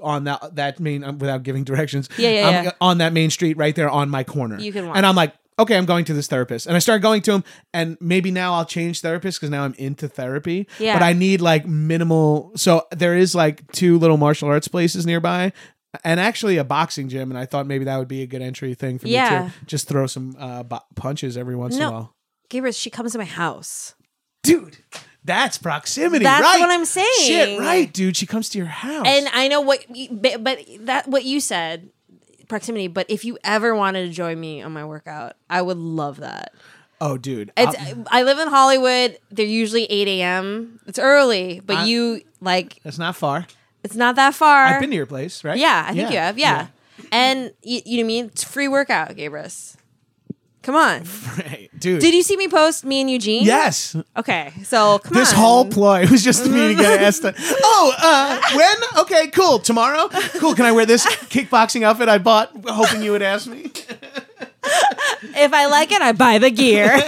On 0.00 0.22
that 0.24 0.54
that 0.54 0.78
main 0.78 1.02
um, 1.02 1.18
without 1.18 1.42
giving 1.42 1.64
directions, 1.64 2.08
Yeah, 2.16 2.30
yeah, 2.30 2.62
yeah. 2.62 2.70
on 2.80 2.98
that 2.98 3.12
main 3.12 3.28
street 3.28 3.56
right 3.56 3.74
there 3.74 3.90
on 3.90 4.08
my 4.08 4.22
corner. 4.22 4.58
You 4.58 4.72
can 4.72 4.86
walk. 4.86 4.96
and 4.96 5.04
I'm 5.04 5.16
like, 5.16 5.34
okay, 5.60 5.76
I'm 5.76 5.86
going 5.86 6.04
to 6.06 6.14
this 6.14 6.26
therapist, 6.26 6.66
and 6.66 6.76
I 6.76 6.78
start 6.78 7.02
going 7.02 7.22
to 7.22 7.32
him, 7.32 7.44
and 7.72 7.96
maybe 8.00 8.30
now 8.30 8.54
I'll 8.54 8.64
change 8.64 9.00
therapist 9.00 9.38
because 9.40 9.50
now 9.50 9.64
I'm 9.64 9.74
into 9.74 10.08
therapy. 10.08 10.66
Yeah. 10.78 10.94
but 10.98 11.02
I 11.04 11.12
need 11.12 11.40
like 11.40 11.66
minimal. 11.66 12.52
So 12.56 12.86
there 12.90 13.16
is 13.16 13.34
like 13.34 13.70
two 13.72 13.98
little 13.98 14.16
martial 14.16 14.48
arts 14.48 14.68
places 14.68 15.06
nearby, 15.06 15.52
and 16.04 16.20
actually 16.20 16.56
a 16.56 16.64
boxing 16.64 17.08
gym, 17.08 17.30
and 17.30 17.38
I 17.38 17.46
thought 17.46 17.66
maybe 17.66 17.84
that 17.84 17.96
would 17.98 18.08
be 18.08 18.22
a 18.22 18.26
good 18.26 18.42
entry 18.42 18.74
thing 18.74 18.98
for 18.98 19.06
me 19.06 19.12
Yeah. 19.14 19.48
to 19.48 19.66
just 19.66 19.88
throw 19.88 20.06
some 20.06 20.36
uh, 20.38 20.62
bo- 20.62 20.80
punches 20.96 21.36
every 21.36 21.56
once 21.56 21.74
in 21.76 21.82
a 21.82 21.84
No. 21.86 21.90
while. 21.92 22.14
Gabrus, 22.50 22.80
she 22.80 22.90
comes 22.90 23.12
to 23.12 23.18
my 23.18 23.24
house. 23.24 23.94
Dude, 24.42 24.78
that's 25.24 25.58
proximity. 25.58 26.24
That's 26.24 26.42
right? 26.42 26.60
what 26.60 26.70
I'm 26.70 26.84
saying. 26.84 27.06
Shit, 27.26 27.60
right, 27.60 27.92
dude. 27.92 28.16
She 28.16 28.26
comes 28.26 28.48
to 28.50 28.58
your 28.58 28.66
house, 28.68 29.06
And 29.06 29.28
I 29.32 29.48
know 29.48 29.60
what, 29.60 29.84
you- 29.94 30.08
but, 30.12 30.42
but 30.42 30.58
that 30.80 31.06
what 31.08 31.24
you 31.24 31.40
said, 31.40 31.90
proximity. 32.50 32.86
But 32.88 33.06
if 33.08 33.24
you 33.24 33.38
ever 33.44 33.74
wanted 33.74 34.06
to 34.06 34.12
join 34.12 34.38
me 34.38 34.60
on 34.60 34.72
my 34.72 34.84
workout, 34.84 35.32
I 35.48 35.62
would 35.62 35.78
love 35.78 36.18
that. 36.18 36.52
oh, 37.00 37.16
dude, 37.16 37.50
It's 37.56 37.74
I 38.10 38.22
live 38.24 38.38
in 38.38 38.48
Hollywood. 38.48 39.18
They're 39.30 39.46
usually 39.46 39.84
eight 39.86 40.06
a.m. 40.08 40.78
It's 40.86 40.98
early, 40.98 41.62
but 41.64 41.78
I- 41.78 41.84
you 41.86 42.20
like 42.42 42.78
that's 42.82 42.98
not 42.98 43.16
far. 43.16 43.46
it's 43.82 43.96
not 43.96 44.16
that 44.16 44.34
far. 44.34 44.66
I've 44.66 44.80
been 44.82 44.90
to 44.90 44.96
your 44.96 45.06
place, 45.06 45.42
right? 45.42 45.56
Yeah, 45.56 45.86
I 45.88 45.94
think 45.94 46.10
you 46.10 46.18
have. 46.18 46.38
Yeah, 46.38 46.66
and 47.10 47.52
you, 47.62 47.80
you 47.86 47.96
know 47.96 48.02
what 48.02 48.04
I 48.04 48.06
mean. 48.08 48.24
It's 48.26 48.44
free 48.44 48.68
workout, 48.68 49.16
Gabrus. 49.16 49.76
Come 50.62 50.74
on. 50.76 51.02
Right, 51.40 51.70
dude. 51.78 52.00
Did 52.02 52.12
you 52.12 52.22
see 52.22 52.36
me 52.36 52.48
post 52.48 52.84
me 52.84 53.00
and 53.00 53.10
Eugene? 53.10 53.44
Yes, 53.44 53.96
Okay, 54.16 54.52
so 54.64 54.98
come 54.98 55.16
on. 55.16 55.18
This 55.20 55.32
on. 55.32 55.38
whole 55.38 55.64
ploy 55.64 56.06
was 56.08 56.22
just 56.22 56.44
me 56.46 56.68
to 56.68 56.74
get 56.74 57.00
asked. 57.02 57.22
To, 57.22 57.32
oh, 57.38 57.94
uh, 57.98 58.56
when? 58.56 59.02
Okay, 59.04 59.28
cool. 59.28 59.58
Tomorrow? 59.60 60.08
Cool. 60.38 60.54
Can 60.54 60.66
I 60.66 60.72
wear 60.72 60.84
this 60.84 61.06
kickboxing 61.30 61.82
outfit 61.82 62.08
I 62.10 62.18
bought, 62.18 62.50
hoping 62.66 63.02
you 63.02 63.12
would 63.12 63.22
ask 63.22 63.46
me? 63.46 63.70
If 65.22 65.52
I 65.54 65.66
like 65.66 65.92
it, 65.92 66.02
I 66.02 66.12
buy 66.12 66.38
the 66.38 66.50
gear. 66.50 67.00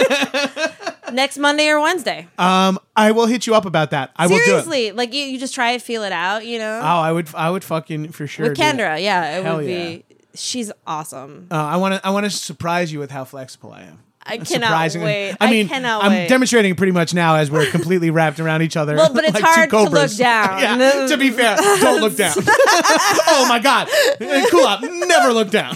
Next 1.13 1.37
Monday 1.37 1.69
or 1.69 1.81
Wednesday. 1.81 2.29
Um, 2.39 2.79
I 2.97 3.13
will 3.13 3.27
hit 3.27 3.47
you 3.47 3.55
up 3.55 3.67
about 3.67 3.91
that. 3.91 4.13
I 4.17 4.27
will 4.29 4.37
do 4.37 4.43
it. 4.43 4.47
Seriously, 4.47 4.93
like 4.93 5.13
you, 5.13 5.25
you 5.25 5.39
just 5.39 5.55
try 5.55 5.73
it, 5.73 5.83
feel 5.83 6.05
it 6.05 6.13
out. 6.13 6.47
You 6.47 6.59
know, 6.59 6.79
Oh, 6.83 6.87
I 7.01 7.13
would. 7.13 7.29
I 7.35 7.51
would 7.51 7.65
fucking 7.65 8.13
for 8.13 8.27
sure. 8.27 8.49
with. 8.51 8.59
Kendra, 8.59 9.03
yeah, 9.03 9.39
it 9.39 9.45
Hell 9.45 9.57
would 9.57 9.67
be. 9.67 10.05
She's 10.35 10.72
awesome. 10.87 11.49
Uh, 11.51 11.57
I 11.57 11.76
want 11.76 11.95
to. 11.95 12.07
I 12.07 12.11
want 12.11 12.24
to 12.24 12.30
surprise 12.30 12.93
you 12.93 12.99
with 12.99 13.11
how 13.11 13.24
flexible 13.24 13.72
I 13.72 13.83
am. 13.83 13.99
I 14.24 14.39
cannot 14.39 14.95
wait. 14.95 15.33
I 15.33 15.37
I 15.41 15.51
mean, 15.51 15.68
cannot 15.68 16.05
I'm 16.05 16.12
wait. 16.12 16.28
demonstrating 16.28 16.76
pretty 16.76 16.93
much 16.93 17.12
now 17.12 17.37
as 17.37 17.51
we're 17.51 17.68
completely 17.70 18.11
wrapped 18.11 18.39
around 18.39 18.62
each 18.62 18.76
other. 18.76 18.95
Well, 18.95 19.12
but 19.12 19.24
it's 19.24 19.35
like 19.35 19.45
hard 19.45 19.70
to 19.70 19.83
look 19.83 20.14
down. 20.16 20.59
yeah. 20.80 21.07
To 21.09 21.16
be 21.16 21.30
fair, 21.30 21.57
don't 21.57 22.01
look 22.01 22.16
down. 22.16 22.35
oh 22.39 23.47
my 23.49 23.59
god, 23.59 23.89
Kulap. 23.89 24.83
Never 25.09 25.33
look 25.33 25.51
down. 25.51 25.74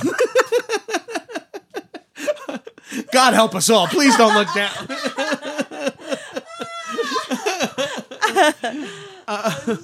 God 3.13 3.35
help 3.35 3.55
us 3.55 3.69
all. 3.69 3.89
Please 3.89 4.17
don't 4.17 4.35
look 4.35 4.49
down. 4.55 4.73
Uh, 9.29 9.77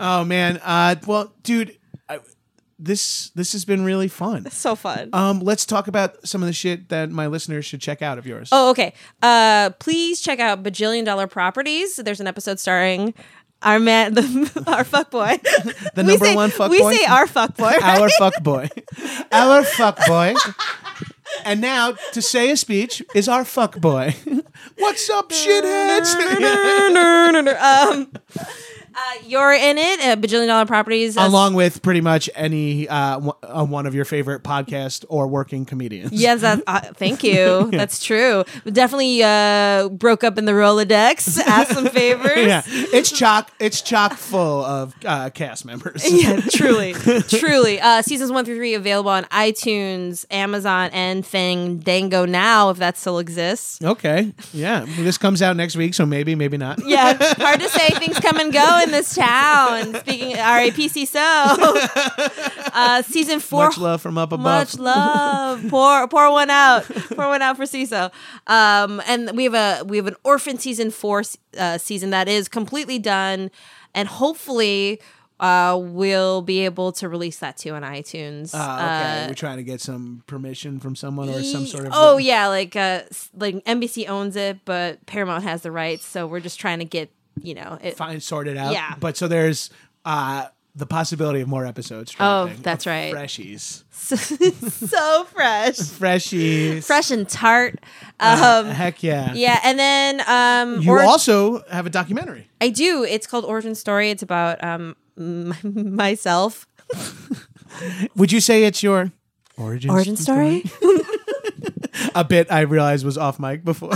oh 0.00 0.24
man. 0.24 0.60
Uh, 0.62 0.96
well, 1.06 1.32
dude, 1.42 1.70
I, 1.70 1.76
this 2.78 3.30
this 3.30 3.52
has 3.52 3.64
been 3.64 3.84
really 3.84 4.08
fun. 4.08 4.50
So 4.50 4.74
fun. 4.74 5.10
Um, 5.12 5.40
let's 5.40 5.64
talk 5.64 5.88
about 5.88 6.26
some 6.26 6.42
of 6.42 6.46
the 6.46 6.52
shit 6.52 6.88
that 6.90 7.10
my 7.10 7.26
listeners 7.26 7.64
should 7.64 7.80
check 7.80 8.02
out 8.02 8.18
of 8.18 8.26
yours. 8.26 8.50
Oh, 8.52 8.70
okay. 8.70 8.92
Uh, 9.22 9.70
please 9.78 10.20
check 10.20 10.40
out 10.40 10.62
Bajillion 10.62 11.04
Dollar 11.04 11.26
Properties. 11.26 11.96
There's 11.96 12.20
an 12.20 12.26
episode 12.26 12.58
starring 12.60 13.14
our 13.62 13.78
man, 13.78 14.14
the, 14.14 14.62
our 14.66 14.84
fuck 14.84 15.10
boy. 15.10 15.38
the 15.42 15.74
we 15.96 16.02
number 16.02 16.26
say, 16.26 16.34
one 16.36 16.50
fuck 16.50 16.70
We 16.70 16.80
boy. 16.80 16.94
say 16.94 17.04
our 17.06 17.26
fuck 17.26 17.56
boy. 17.56 17.72
our 17.82 18.10
fuck 18.10 18.42
boy, 18.42 18.68
our 19.32 19.64
fuck 19.64 19.98
boy. 20.06 20.34
And 21.44 21.60
now 21.60 21.92
to 22.12 22.22
say 22.22 22.50
a 22.50 22.56
speech 22.56 23.02
is 23.14 23.28
our 23.28 23.44
fuck 23.44 23.78
boy. 23.80 24.14
What's 24.78 25.08
up, 25.10 25.30
shitheads? 25.30 26.14
um, 27.60 28.12
uh, 28.96 29.00
you're 29.26 29.52
in 29.52 29.78
it. 29.78 30.00
Uh, 30.00 30.16
Bajillion 30.16 30.46
Dollar 30.46 30.66
Properties. 30.66 31.16
as- 31.16 31.26
Along 31.28 31.54
with 31.54 31.82
pretty 31.82 32.00
much 32.00 32.30
any 32.34 32.88
uh, 32.88 33.18
one- 33.18 33.36
uh, 33.42 33.64
one 33.64 33.86
of 33.86 33.94
your 33.94 34.04
favorite 34.04 34.42
podcast 34.42 35.04
or 35.08 35.26
working 35.28 35.64
comedians. 35.64 36.12
Yes, 36.26 36.40
that, 36.40 36.62
uh, 36.66 36.80
thank 36.94 37.22
you. 37.22 37.70
That's 37.72 38.02
true. 38.02 38.44
Definitely 38.64 39.22
uh, 39.22 39.88
broke 39.90 40.24
up 40.24 40.38
in 40.38 40.44
the 40.46 40.52
Rolodex. 40.52 41.38
Asked 41.46 41.72
some 41.72 41.86
favors. 41.88 42.46
yeah, 42.46 42.62
it's 42.66 43.10
chock. 43.12 43.50
It's 43.60 43.80
chock 43.82 44.14
full 44.14 44.64
of 44.64 44.94
uh, 45.04 45.30
cast 45.30 45.64
members. 45.66 46.02
Yeah, 46.10 46.40
truly, 46.40 46.94
truly. 46.94 47.80
Uh, 47.80 48.02
seasons 48.02 48.32
one 48.32 48.44
through 48.44 48.56
three 48.56 48.74
available 48.74 49.10
on 49.10 49.24
iTunes, 49.24 50.24
Amazon, 50.30 50.90
and 50.92 51.24
Fandango 51.26 52.24
now, 52.24 52.70
if 52.70 52.78
that 52.78 52.96
still 52.96 53.18
exists. 53.18 53.82
Okay. 53.82 54.32
Yeah. 54.52 54.84
This 54.98 55.18
comes 55.18 55.42
out 55.42 55.56
next 55.56 55.76
week, 55.76 55.94
so 55.94 56.06
maybe, 56.06 56.34
maybe 56.34 56.56
not. 56.56 56.78
Yeah, 56.84 57.16
hard 57.38 57.60
to 57.60 57.68
say. 57.68 57.90
Things 57.90 58.18
come 58.20 58.38
and 58.38 58.52
go 58.52 58.82
in 58.86 58.92
this 58.92 59.14
town. 59.14 59.94
Speaking 59.94 60.36
RAPC, 60.36 61.06
so 61.06 61.20
uh, 62.72 63.02
season 63.02 63.40
four. 63.40 63.66
Much 63.66 63.78
love 63.78 64.00
from 64.00 64.16
up 64.16 64.32
above. 64.32 64.44
Much 64.44 64.78
love. 64.78 65.66
pour 65.68 66.08
pour 66.08 66.30
one 66.32 66.50
out. 66.50 66.84
Pour 66.84 67.28
one 67.28 67.42
out 67.42 67.56
for 67.56 67.64
Seeso. 67.64 68.10
Um, 68.46 69.02
and 69.06 69.36
we 69.36 69.44
have 69.44 69.54
a 69.54 69.84
we 69.84 69.96
have 69.98 70.06
an 70.06 70.16
orphan 70.24 70.58
season 70.58 70.90
four 70.90 71.22
uh, 71.58 71.78
season 71.78 72.10
that 72.10 72.28
is 72.28 72.48
completely 72.48 72.98
done, 72.98 73.50
and 73.94 74.08
hopefully. 74.08 75.00
Uh, 75.38 75.78
we'll 75.78 76.40
be 76.40 76.64
able 76.64 76.92
to 76.92 77.10
release 77.10 77.40
that 77.40 77.58
too 77.58 77.74
on 77.74 77.82
iTunes. 77.82 78.52
Ah, 78.54 78.76
okay. 78.76 79.24
Uh, 79.24 79.28
We're 79.28 79.34
trying 79.34 79.58
to 79.58 79.62
get 79.64 79.82
some 79.82 80.22
permission 80.26 80.80
from 80.80 80.96
someone 80.96 81.28
or 81.28 81.42
some 81.42 81.66
sort 81.66 81.84
of. 81.84 81.92
oh 81.94 82.16
yeah, 82.16 82.46
like 82.46 82.74
uh, 82.74 83.02
like 83.34 83.62
NBC 83.66 84.08
owns 84.08 84.34
it, 84.34 84.60
but 84.64 85.04
Paramount 85.04 85.44
has 85.44 85.60
the 85.60 85.70
rights, 85.70 86.06
so 86.06 86.26
we're 86.26 86.40
just 86.40 86.58
trying 86.58 86.78
to 86.78 86.86
get 86.86 87.10
you 87.40 87.54
know 87.54 87.78
it. 87.82 87.96
Fine, 87.96 88.20
sorted 88.20 88.56
out. 88.56 88.72
Yeah. 88.72 88.94
But 88.98 89.16
so 89.16 89.28
there's 89.28 89.70
uh, 90.04 90.46
the 90.74 90.86
possibility 90.86 91.40
of 91.40 91.48
more 91.48 91.64
episodes. 91.66 92.14
Oh, 92.20 92.50
that's 92.62 92.86
right. 92.86 93.12
Freshies. 93.12 93.82
so 93.90 95.24
fresh, 95.24 95.76
Freshies. 95.78 96.84
fresh 96.84 97.10
and 97.10 97.28
tart. 97.28 97.80
Uh, 98.20 98.62
Um, 98.66 98.70
heck 98.72 99.02
yeah. 99.02 99.32
yeah, 99.34 99.58
and 99.64 99.78
then 99.78 100.22
um, 100.28 100.80
You 100.82 100.92
or- 100.92 101.02
also 101.02 101.64
have 101.70 101.86
a 101.86 101.90
documentary. 101.90 102.48
I 102.60 102.68
do. 102.70 103.04
It's 103.04 103.26
called 103.26 103.44
Origin 103.44 103.74
Story. 103.74 104.10
It's 104.10 104.22
about 104.22 104.62
um 104.62 104.96
m- 105.18 105.54
myself. 105.94 106.66
Would 108.14 108.30
you 108.32 108.40
say 108.40 108.64
it's 108.64 108.82
your 108.82 109.12
origin, 109.58 109.90
Origin 109.90 110.16
story. 110.16 110.64
A 112.14 112.24
bit 112.24 112.50
I 112.52 112.60
realized 112.60 113.04
was 113.04 113.18
off 113.18 113.38
mic 113.38 113.64
before. 113.64 113.92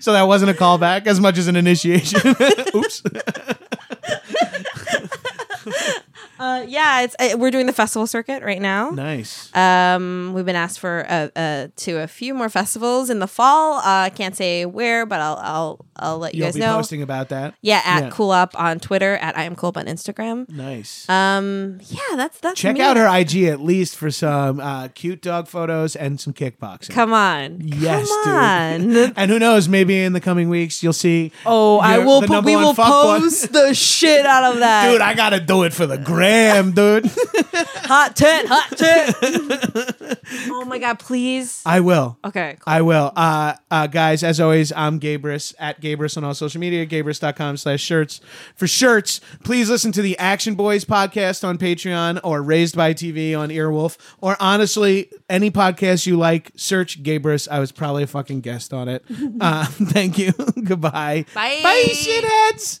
So 0.00 0.12
that 0.12 0.22
wasn't 0.22 0.50
a 0.50 0.54
callback 0.54 1.06
as 1.06 1.20
much 1.20 1.38
as 1.38 1.48
an 1.48 1.56
initiation. 1.56 2.20
Oops. 2.74 3.02
uh, 6.38 6.64
yeah, 6.68 7.02
it's 7.02 7.16
uh, 7.18 7.36
we're 7.38 7.50
doing 7.50 7.66
the 7.66 7.72
festival 7.72 8.06
circuit 8.06 8.42
right 8.42 8.60
now. 8.60 8.90
Nice. 8.90 9.54
Um, 9.54 10.32
we've 10.34 10.44
been 10.46 10.56
asked 10.56 10.80
for 10.80 11.04
uh, 11.08 11.28
uh, 11.36 11.68
to 11.76 11.98
a 12.02 12.06
few 12.08 12.34
more 12.34 12.48
festivals 12.48 13.10
in 13.10 13.18
the 13.18 13.26
fall. 13.26 13.80
Uh, 13.84 14.10
can't 14.10 14.36
say 14.36 14.64
where, 14.66 15.06
but 15.06 15.20
I'll 15.20 15.38
I'll 15.42 15.86
I'll 15.96 16.18
let 16.18 16.34
you 16.34 16.38
You'll 16.38 16.46
guys 16.48 16.54
be 16.54 16.60
know. 16.60 16.76
posting 16.76 17.02
about 17.02 17.28
that. 17.30 17.54
Yeah, 17.60 17.82
at 17.84 18.04
Yeah. 18.04 18.10
Cool 18.10 18.30
Up 18.30 18.58
on 18.58 18.78
Twitter, 18.78 19.16
at 19.16 19.36
I 19.36 19.44
am 19.44 19.56
Kulap 19.56 19.76
on 19.76 19.86
Instagram. 19.86 20.48
Nice. 20.48 21.08
Um, 21.08 21.78
yeah, 21.86 22.00
that's 22.16 22.38
that's 22.40 22.60
Check 22.60 22.74
me. 22.74 22.80
out 22.82 22.96
her 22.96 23.06
IG 23.18 23.44
at 23.44 23.60
least 23.60 23.96
for 23.96 24.10
some 24.10 24.60
uh, 24.60 24.88
cute 24.88 25.22
dog 25.22 25.48
photos 25.48 25.96
and 25.96 26.20
some 26.20 26.32
kickboxing. 26.32 26.90
Come 26.90 27.12
on, 27.12 27.58
Yes, 27.60 28.08
Come 28.24 28.88
dude. 28.92 29.12
and 29.16 29.30
who 29.30 29.38
knows? 29.38 29.68
Maybe 29.68 30.00
in 30.02 30.12
the 30.12 30.20
coming 30.20 30.48
weeks 30.48 30.82
you'll 30.82 30.92
see. 30.92 31.32
Oh, 31.46 31.78
I 31.78 31.98
will. 31.98 32.22
Po- 32.22 32.40
we 32.40 32.54
will 32.56 32.74
post 32.74 33.52
the 33.52 33.74
shit 33.74 34.24
out 34.26 34.52
of 34.52 34.58
that. 34.60 34.90
Dude, 34.92 35.00
I 35.00 35.14
gotta 35.14 35.40
do 35.40 35.62
it 35.64 35.72
for 35.72 35.86
the 35.86 35.98
gram, 36.28 36.72
dude. 36.72 37.06
hot 37.86 38.14
tit, 38.16 38.46
hot 38.48 38.70
tit. 38.76 40.18
oh 40.50 40.64
my 40.64 40.78
god, 40.78 40.98
please. 40.98 41.62
I 41.64 41.80
will. 41.80 42.18
Okay, 42.24 42.56
cool. 42.60 42.72
I 42.72 42.82
will. 42.82 43.12
Uh, 43.16 43.54
uh, 43.70 43.86
guys, 43.86 44.22
as 44.22 44.40
always, 44.40 44.72
I'm 44.72 45.00
Gabrus 45.00 45.54
at 45.58 45.80
Gabrus 45.80 46.16
on 46.16 46.24
all 46.24 46.34
social 46.34 46.60
media, 46.60 46.86
gabrus.com 46.86 47.56
slash 47.56 47.80
shirts. 47.80 48.20
For 48.54 48.66
shirts, 48.66 49.20
please 49.44 49.70
listen 49.70 49.92
to 49.92 50.02
the 50.02 50.18
Action 50.18 50.54
Boys 50.54 50.84
podcast 50.84 51.46
on 51.46 51.58
Patreon 51.58 52.20
or 52.22 52.42
Raised 52.42 52.76
by 52.76 52.94
TV 52.94 53.38
on 53.38 53.48
Earwolf. 53.48 53.96
Or 54.20 54.36
honestly, 54.40 55.10
any 55.28 55.50
podcast 55.50 56.06
you 56.06 56.16
like, 56.16 56.52
search 56.56 57.02
Gabrus. 57.02 57.48
I 57.50 57.58
was 57.58 57.72
probably 57.72 58.02
a 58.02 58.06
fucking 58.06 58.40
guest 58.40 58.72
on 58.72 58.88
it. 58.88 59.04
Uh, 59.40 59.64
thank 59.66 60.18
you. 60.18 60.32
Goodbye. 60.32 61.24
Bye. 61.34 61.60
Bye, 61.62 61.84
shitheads. 61.90 62.80